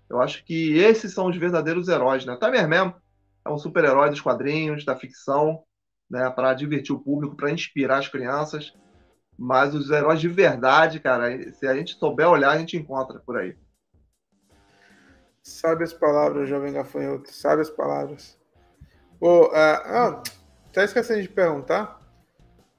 eu 0.09 0.21
acho 0.21 0.43
que 0.43 0.77
esses 0.77 1.13
são 1.13 1.27
os 1.27 1.37
verdadeiros 1.37 1.87
heróis, 1.87 2.25
né, 2.25 2.37
Timer 2.37 2.67
mesmo, 2.67 2.95
é 3.45 3.49
um 3.49 3.57
super-herói 3.57 4.09
dos 4.09 4.21
quadrinhos, 4.21 4.85
da 4.85 4.95
ficção, 4.95 5.63
né, 6.09 6.29
para 6.29 6.53
divertir 6.53 6.93
o 6.93 6.99
público, 6.99 7.35
para 7.35 7.51
inspirar 7.51 7.99
as 7.99 8.07
crianças. 8.07 8.73
Mas 9.37 9.73
os 9.73 9.89
heróis 9.89 10.19
de 10.19 10.27
verdade, 10.27 10.99
cara, 10.99 11.51
se 11.53 11.65
a 11.65 11.73
gente 11.73 11.97
souber 11.97 12.27
olhar, 12.27 12.51
a 12.51 12.57
gente 12.57 12.75
encontra 12.75 13.19
por 13.19 13.37
aí. 13.37 13.57
Sabe 15.41 15.83
as 15.83 15.93
palavras, 15.93 16.49
jovem 16.49 16.73
gafanhoto, 16.73 17.31
sabe 17.33 17.61
as 17.61 17.69
palavras. 17.69 18.37
Oh, 19.19 19.45
uh, 19.45 19.55
ah, 19.55 20.23
tá 20.73 20.83
esquecendo 20.83 21.21
de 21.21 21.29
perguntar. 21.29 21.99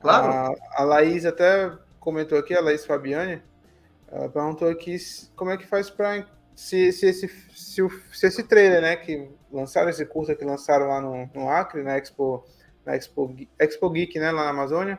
Claro. 0.00 0.54
A, 0.76 0.82
a 0.82 0.84
Laís 0.84 1.24
até 1.24 1.76
comentou 1.98 2.38
aqui, 2.38 2.54
a 2.54 2.60
Laís 2.60 2.84
Fabiani, 2.84 3.42
ela 4.08 4.28
perguntou 4.28 4.68
aqui 4.68 4.96
como 5.36 5.50
é 5.50 5.56
que 5.56 5.66
faz 5.66 5.88
para 5.88 6.26
se, 6.60 6.92
se, 6.92 7.06
esse, 7.06 7.28
se, 7.54 7.82
se 8.12 8.26
esse 8.26 8.42
trailer, 8.42 8.82
né, 8.82 8.94
que 8.94 9.30
lançaram 9.50 9.88
esse 9.88 10.04
curso 10.04 10.36
que 10.36 10.44
lançaram 10.44 10.88
lá 10.88 11.00
no, 11.00 11.26
no 11.34 11.48
Acre, 11.48 11.82
na 11.82 11.96
Expo, 11.96 12.44
na 12.84 12.94
Expo, 12.94 13.34
Expo 13.58 13.88
Geek, 13.88 14.18
né, 14.18 14.30
lá 14.30 14.44
na 14.44 14.50
Amazônia. 14.50 14.98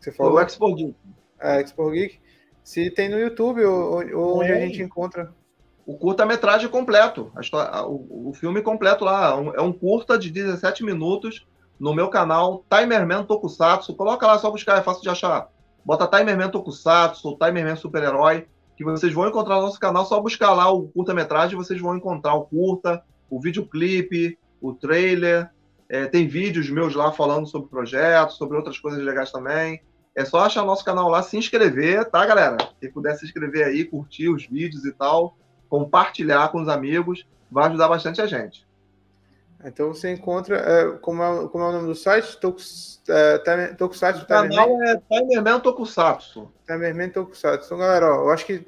Você 0.00 0.10
falou? 0.10 0.34
O 0.34 0.40
Expo 0.40 0.74
Geek. 0.74 0.96
É, 1.40 1.60
Expo 1.60 1.88
Geek. 1.92 2.18
Se 2.64 2.90
tem 2.90 3.08
no 3.08 3.20
YouTube 3.20 3.64
ou, 3.64 4.04
ou 4.16 4.40
onde 4.40 4.50
a 4.50 4.58
gente 4.58 4.82
encontra. 4.82 5.32
O 5.86 5.96
curta-metragem 5.96 6.68
completo, 6.68 7.30
a 7.36 7.86
o, 7.86 8.30
o, 8.30 8.34
filme 8.34 8.60
completo 8.60 9.04
lá. 9.04 9.30
É 9.54 9.60
um 9.60 9.72
curta 9.72 10.18
de 10.18 10.28
17 10.28 10.82
minutos 10.82 11.46
no 11.78 11.94
meu 11.94 12.08
canal, 12.08 12.64
Timerman 12.68 13.24
Tokusatsu. 13.24 13.94
Coloca 13.94 14.26
lá, 14.26 14.36
só 14.38 14.50
buscar, 14.50 14.76
é 14.76 14.82
fácil 14.82 15.04
de 15.04 15.08
achar. 15.08 15.48
Bota 15.84 16.08
Timerman 16.08 16.50
Tokusatsu, 16.50 17.38
Timerman 17.38 17.76
Super-Herói, 17.76 18.48
que 18.76 18.84
vocês 18.84 19.12
vão 19.12 19.28
encontrar 19.28 19.56
no 19.56 19.62
nosso 19.62 19.80
canal. 19.80 20.04
Só 20.04 20.20
buscar 20.20 20.52
lá 20.52 20.70
o 20.70 20.88
curta-metragem, 20.88 21.56
vocês 21.56 21.80
vão 21.80 21.96
encontrar 21.96 22.34
o 22.34 22.44
curta, 22.44 23.02
o 23.30 23.40
videoclipe, 23.40 24.38
o 24.60 24.74
trailer. 24.74 25.50
É, 25.88 26.06
tem 26.06 26.26
vídeos 26.26 26.68
meus 26.68 26.94
lá 26.94 27.12
falando 27.12 27.46
sobre 27.46 27.68
projetos, 27.68 28.36
sobre 28.36 28.56
outras 28.56 28.78
coisas 28.78 29.02
legais 29.02 29.30
também. 29.30 29.80
É 30.14 30.24
só 30.24 30.40
achar 30.40 30.64
nosso 30.64 30.84
canal 30.84 31.08
lá, 31.08 31.22
se 31.22 31.36
inscrever, 31.36 32.04
tá, 32.10 32.24
galera? 32.24 32.56
Quem 32.80 32.90
puder 32.90 33.14
se 33.16 33.24
inscrever 33.24 33.66
aí, 33.66 33.84
curtir 33.84 34.28
os 34.28 34.46
vídeos 34.46 34.84
e 34.84 34.92
tal. 34.92 35.36
compartilhar 35.68 36.48
com 36.52 36.62
os 36.62 36.68
amigos, 36.68 37.26
vai 37.50 37.66
ajudar 37.66 37.88
bastante 37.88 38.20
a 38.20 38.26
gente. 38.26 38.65
Então 39.64 39.88
você 39.88 40.12
encontra, 40.12 40.56
é, 40.56 40.98
como, 40.98 41.22
é, 41.22 41.48
como 41.48 41.64
é 41.64 41.68
o 41.68 41.72
nome 41.72 41.86
do 41.86 41.94
site? 41.94 42.38
Tokus, 42.38 43.02
é, 43.08 43.38
Tokusatsu 43.74 44.22
O 44.22 44.26
canal 44.26 44.82
é 44.82 45.00
Timerman 45.10 45.60
Tokusatsu. 45.60 46.52
Timerman 46.66 47.10
Tokusatsu. 47.10 47.66
Então, 47.66 47.78
galera, 47.78 48.14
ó, 48.14 48.24
eu 48.24 48.30
acho 48.30 48.44
que 48.44 48.66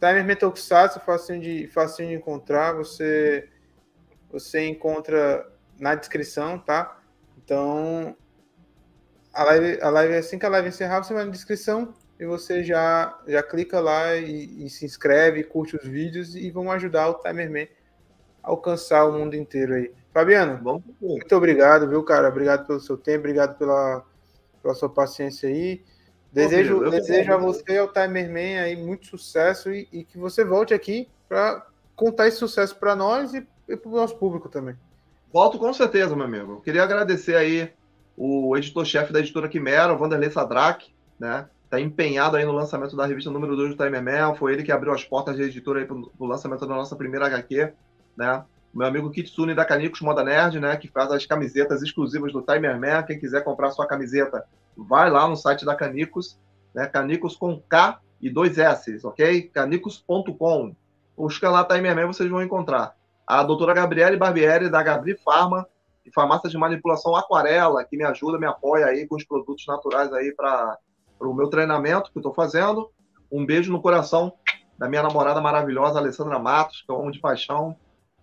Timerman 0.00 0.36
Tokusatsu, 0.36 1.00
facinho 1.00 1.40
de, 1.40 1.68
facinho 1.68 2.08
de 2.08 2.14
encontrar, 2.16 2.72
você, 2.72 3.48
você 4.30 4.66
encontra 4.66 5.46
na 5.78 5.94
descrição, 5.94 6.58
tá? 6.58 6.98
Então, 7.38 8.16
a 9.32 9.44
live, 9.44 9.80
a 9.80 9.88
live, 9.88 10.14
assim 10.16 10.38
que 10.38 10.46
a 10.46 10.48
live 10.48 10.68
encerrar, 10.68 11.02
você 11.02 11.14
vai 11.14 11.24
na 11.24 11.30
descrição 11.30 11.94
e 12.18 12.26
você 12.26 12.64
já, 12.64 13.18
já 13.26 13.42
clica 13.42 13.78
lá 13.78 14.16
e, 14.16 14.64
e 14.64 14.68
se 14.68 14.84
inscreve, 14.84 15.44
curte 15.44 15.76
os 15.76 15.84
vídeos 15.86 16.34
e 16.34 16.50
vão 16.50 16.72
ajudar 16.72 17.08
o 17.08 17.14
Timerman 17.14 17.68
alcançar 18.46 19.04
o 19.04 19.12
mundo 19.12 19.34
inteiro 19.34 19.74
aí. 19.74 19.92
Fabiano, 20.14 20.56
Bom, 20.56 20.82
muito 21.00 21.36
obrigado, 21.36 21.88
viu, 21.88 22.02
cara? 22.02 22.28
Obrigado 22.28 22.66
pelo 22.66 22.80
seu 22.80 22.96
tempo, 22.96 23.18
obrigado 23.18 23.58
pela, 23.58 24.02
pela 24.62 24.74
sua 24.74 24.88
paciência 24.88 25.48
aí. 25.48 25.82
Desejo, 26.32 26.84
Bom, 26.84 26.90
desejo 26.90 27.32
a 27.32 27.36
você 27.36 27.72
e 27.72 27.78
ao 27.78 27.92
Timerman 27.92 28.60
aí 28.60 28.76
muito 28.76 29.06
sucesso 29.06 29.70
e, 29.70 29.88
e 29.92 30.04
que 30.04 30.16
você 30.16 30.44
volte 30.44 30.72
aqui 30.72 31.08
para 31.28 31.66
contar 31.94 32.28
esse 32.28 32.38
sucesso 32.38 32.76
para 32.76 32.94
nós 32.94 33.34
e, 33.34 33.46
e 33.68 33.76
para 33.76 33.90
o 33.90 33.96
nosso 33.96 34.16
público 34.16 34.48
também. 34.48 34.76
Volto 35.32 35.58
com 35.58 35.72
certeza, 35.72 36.14
meu 36.14 36.24
amigo. 36.24 36.60
Queria 36.62 36.82
agradecer 36.82 37.36
aí 37.36 37.70
o 38.16 38.56
editor-chefe 38.56 39.12
da 39.12 39.20
editora 39.20 39.48
Quimera, 39.48 39.92
o 39.92 39.98
Vanderlei 39.98 40.30
Sadraque, 40.30 40.94
né? 41.18 41.48
Está 41.64 41.80
empenhado 41.80 42.36
aí 42.36 42.44
no 42.44 42.52
lançamento 42.52 42.96
da 42.96 43.04
revista 43.04 43.30
número 43.30 43.56
2 43.56 43.74
do 43.74 43.84
Time 43.84 44.00
Man. 44.00 44.34
Foi 44.34 44.52
ele 44.52 44.62
que 44.62 44.70
abriu 44.70 44.92
as 44.92 45.04
portas 45.04 45.36
da 45.36 45.42
editora 45.42 45.80
aí 45.80 45.84
pro, 45.84 46.10
pro 46.10 46.26
lançamento 46.26 46.64
da 46.64 46.74
nossa 46.74 46.94
primeira 46.94 47.26
HQ, 47.26 47.72
né? 48.16 48.44
Meu 48.72 48.86
amigo 48.86 49.10
Kitsune 49.10 49.54
da 49.54 49.64
Canicos 49.64 50.00
Moda 50.00 50.22
Nerd, 50.22 50.60
né? 50.60 50.76
Que 50.76 50.88
faz 50.88 51.10
as 51.10 51.24
camisetas 51.24 51.82
exclusivas 51.82 52.32
do 52.32 52.42
Timer 52.42 52.78
Man. 52.78 53.02
Quem 53.02 53.18
quiser 53.18 53.42
comprar 53.42 53.70
sua 53.70 53.86
camiseta, 53.86 54.44
vai 54.76 55.10
lá 55.10 55.26
no 55.26 55.36
site 55.36 55.64
da 55.64 55.74
Canicos, 55.74 56.38
né? 56.74 56.86
Canicos 56.86 57.36
com 57.36 57.60
K 57.60 57.98
e 58.20 58.28
dois 58.28 58.58
S, 58.58 59.00
ok? 59.04 59.42
Canicos.com. 59.44 60.74
Busca 61.16 61.50
lá 61.50 61.64
Timer 61.64 61.96
Man, 61.96 62.06
vocês 62.06 62.28
vão 62.28 62.42
encontrar. 62.42 62.94
A 63.26 63.42
doutora 63.42 63.72
Gabriele 63.72 64.16
Barbieri, 64.16 64.68
da 64.68 64.82
Gabri 64.82 65.16
Farma, 65.24 65.66
e 66.06 66.12
farmácia 66.12 66.48
de 66.48 66.56
manipulação 66.56 67.16
Aquarela, 67.16 67.84
que 67.84 67.96
me 67.96 68.04
ajuda, 68.04 68.38
me 68.38 68.46
apoia 68.46 68.86
aí 68.86 69.06
com 69.06 69.16
os 69.16 69.24
produtos 69.24 69.66
naturais 69.66 70.12
aí 70.12 70.32
para 70.32 70.78
o 71.20 71.34
meu 71.34 71.48
treinamento 71.48 72.12
que 72.12 72.18
eu 72.18 72.20
estou 72.20 72.32
fazendo. 72.32 72.90
Um 73.30 73.44
beijo 73.44 73.72
no 73.72 73.82
coração 73.82 74.32
da 74.78 74.88
minha 74.88 75.02
namorada 75.02 75.40
maravilhosa, 75.40 75.98
Alessandra 75.98 76.38
Matos, 76.38 76.82
que 76.82 76.92
eu 76.92 77.00
amo 77.00 77.10
de 77.10 77.18
paixão, 77.18 77.76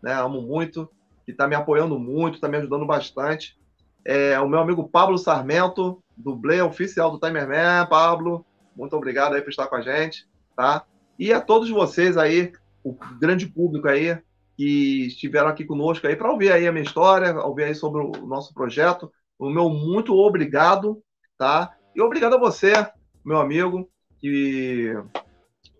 né? 0.03 0.13
Amo 0.13 0.41
muito, 0.41 0.89
que 1.25 1.31
está 1.31 1.47
me 1.47 1.55
apoiando 1.55 1.97
muito, 1.97 2.35
está 2.35 2.49
me 2.49 2.57
ajudando 2.57 2.85
bastante. 2.85 3.57
É, 4.05 4.37
o 4.41 4.49
meu 4.49 4.59
amigo 4.59 4.89
Pablo 4.89 5.17
Sarmento, 5.17 6.03
dublê 6.17 6.61
oficial 6.61 7.09
do 7.09 7.19
Timer 7.19 7.47
Man. 7.47 7.87
Pablo, 7.87 8.45
muito 8.75 8.95
obrigado 8.95 9.33
aí 9.33 9.41
por 9.41 9.49
estar 9.49 9.67
com 9.67 9.77
a 9.77 9.81
gente, 9.81 10.27
tá? 10.55 10.85
E 11.17 11.31
a 11.31 11.39
todos 11.39 11.69
vocês 11.69 12.17
aí, 12.17 12.51
o 12.83 12.93
grande 13.17 13.47
público 13.47 13.87
aí, 13.87 14.17
que 14.57 15.07
estiveram 15.07 15.47
aqui 15.47 15.63
conosco 15.63 16.05
aí 16.05 16.15
para 16.15 16.31
ouvir 16.31 16.51
aí 16.51 16.67
a 16.67 16.71
minha 16.71 16.83
história, 16.83 17.39
ouvir 17.39 17.63
aí 17.63 17.75
sobre 17.75 18.01
o 18.01 18.27
nosso 18.27 18.53
projeto. 18.53 19.11
O 19.39 19.49
meu 19.49 19.69
muito 19.69 20.13
obrigado, 20.15 21.01
tá? 21.37 21.71
E 21.95 22.01
obrigado 22.01 22.35
a 22.35 22.39
você, 22.39 22.73
meu 23.23 23.37
amigo, 23.37 23.89
que 24.19 24.93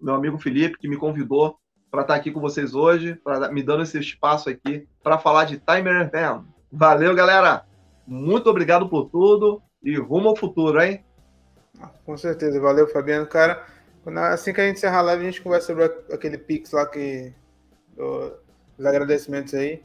meu 0.02 0.16
amigo 0.16 0.38
Felipe, 0.38 0.78
que 0.78 0.88
me 0.88 0.98
convidou 0.98 1.58
para 1.94 2.02
estar 2.02 2.15
aqui 2.15 2.32
com 2.32 2.40
vocês 2.40 2.74
hoje, 2.74 3.14
para 3.24 3.52
me 3.52 3.61
dando 3.61 3.84
esse 3.84 3.99
espaço 3.99 4.49
aqui 4.49 4.88
para 5.03 5.20
falar 5.20 5.45
de 5.45 5.60
Timer 5.60 6.10
FM. 6.10 6.44
Valeu, 6.72 7.14
galera. 7.14 7.68
Muito 8.07 8.49
obrigado 8.49 8.90
por 8.90 9.11
tudo 9.11 9.61
e 9.84 9.95
rumo 9.95 10.30
ao 10.30 10.36
futuro, 10.36 10.82
hein? 10.82 11.06
Com 12.03 12.18
certeza, 12.18 12.60
valeu, 12.60 12.88
Fabiano, 12.88 13.28
cara. 13.28 13.64
Assim 14.32 14.52
que 14.52 14.60
a 14.60 14.65
gente 14.65 14.78
encerrar 14.78 14.98
a 14.98 15.02
live, 15.03 15.22
a 15.22 15.26
gente 15.26 15.44
conversa 15.44 15.68
sobre 15.68 15.86
aquele 16.11 16.36
Pix 16.36 16.72
lá 16.72 16.84
que 16.88 17.32
os 17.95 18.84
agradecimentos 18.84 19.53
aí. 19.53 19.84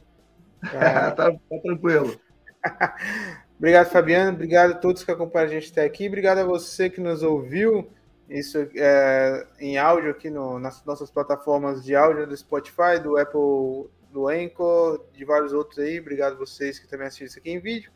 É... 0.63 0.79
tá, 1.13 1.31
tá, 1.31 1.31
tranquilo. 1.61 2.19
Obrigado, 3.55 3.87
Fabiano. 3.91 4.31
Obrigado 4.31 4.71
a 4.71 4.77
todos 4.77 5.03
que 5.03 5.11
acompanham 5.11 5.45
a 5.45 5.51
gente 5.51 5.71
até 5.71 5.85
aqui. 5.85 6.07
Obrigado 6.07 6.39
a 6.39 6.43
você 6.43 6.89
que 6.89 6.99
nos 6.99 7.21
ouviu. 7.21 7.87
Isso 8.29 8.59
é, 8.75 9.47
em 9.59 9.77
áudio 9.79 10.11
aqui 10.11 10.29
no, 10.29 10.59
nas 10.59 10.85
nossas 10.85 11.09
plataformas 11.09 11.83
de 11.83 11.95
áudio 11.95 12.27
do 12.27 12.37
Spotify, 12.37 12.99
do 13.01 13.17
Apple, 13.17 13.89
do 14.11 14.27
Anchor, 14.27 15.03
de 15.11 15.25
vários 15.25 15.51
outros 15.51 15.79
aí. 15.79 15.99
Obrigado 15.99 16.37
vocês 16.37 16.77
que 16.77 16.87
também 16.87 17.07
assistiram 17.07 17.27
isso 17.27 17.39
aqui 17.39 17.49
em 17.49 17.59
vídeo. 17.59 17.91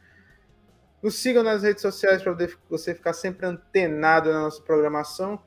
Nos 1.04 1.16
sigam 1.16 1.44
nas 1.44 1.62
redes 1.62 1.82
sociais 1.82 2.24
para 2.24 2.36
você 2.68 2.96
ficar 2.96 3.14
sempre 3.14 3.46
antenado 3.46 4.32
na 4.32 4.42
nossa 4.42 4.62
programação. 4.62 5.40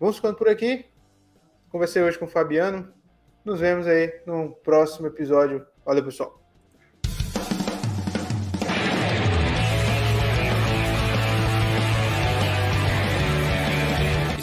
Vamos 0.00 0.16
ficando 0.16 0.36
por 0.36 0.48
aqui. 0.48 0.86
Conversei 1.70 2.02
hoje 2.02 2.18
com 2.18 2.24
o 2.24 2.28
Fabiano. 2.28 2.90
Nos 3.44 3.60
vemos 3.60 3.86
aí 3.86 4.22
no 4.24 4.54
próximo 4.54 5.06
episódio. 5.06 5.66
Valeu, 5.84 6.04
pessoal. 6.04 6.37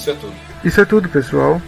Isso 0.05 0.11
é 0.11 0.15
tudo. 0.15 0.33
Isso 0.63 0.81
é 0.81 0.85
tudo, 0.85 1.09
pessoal. 1.09 1.61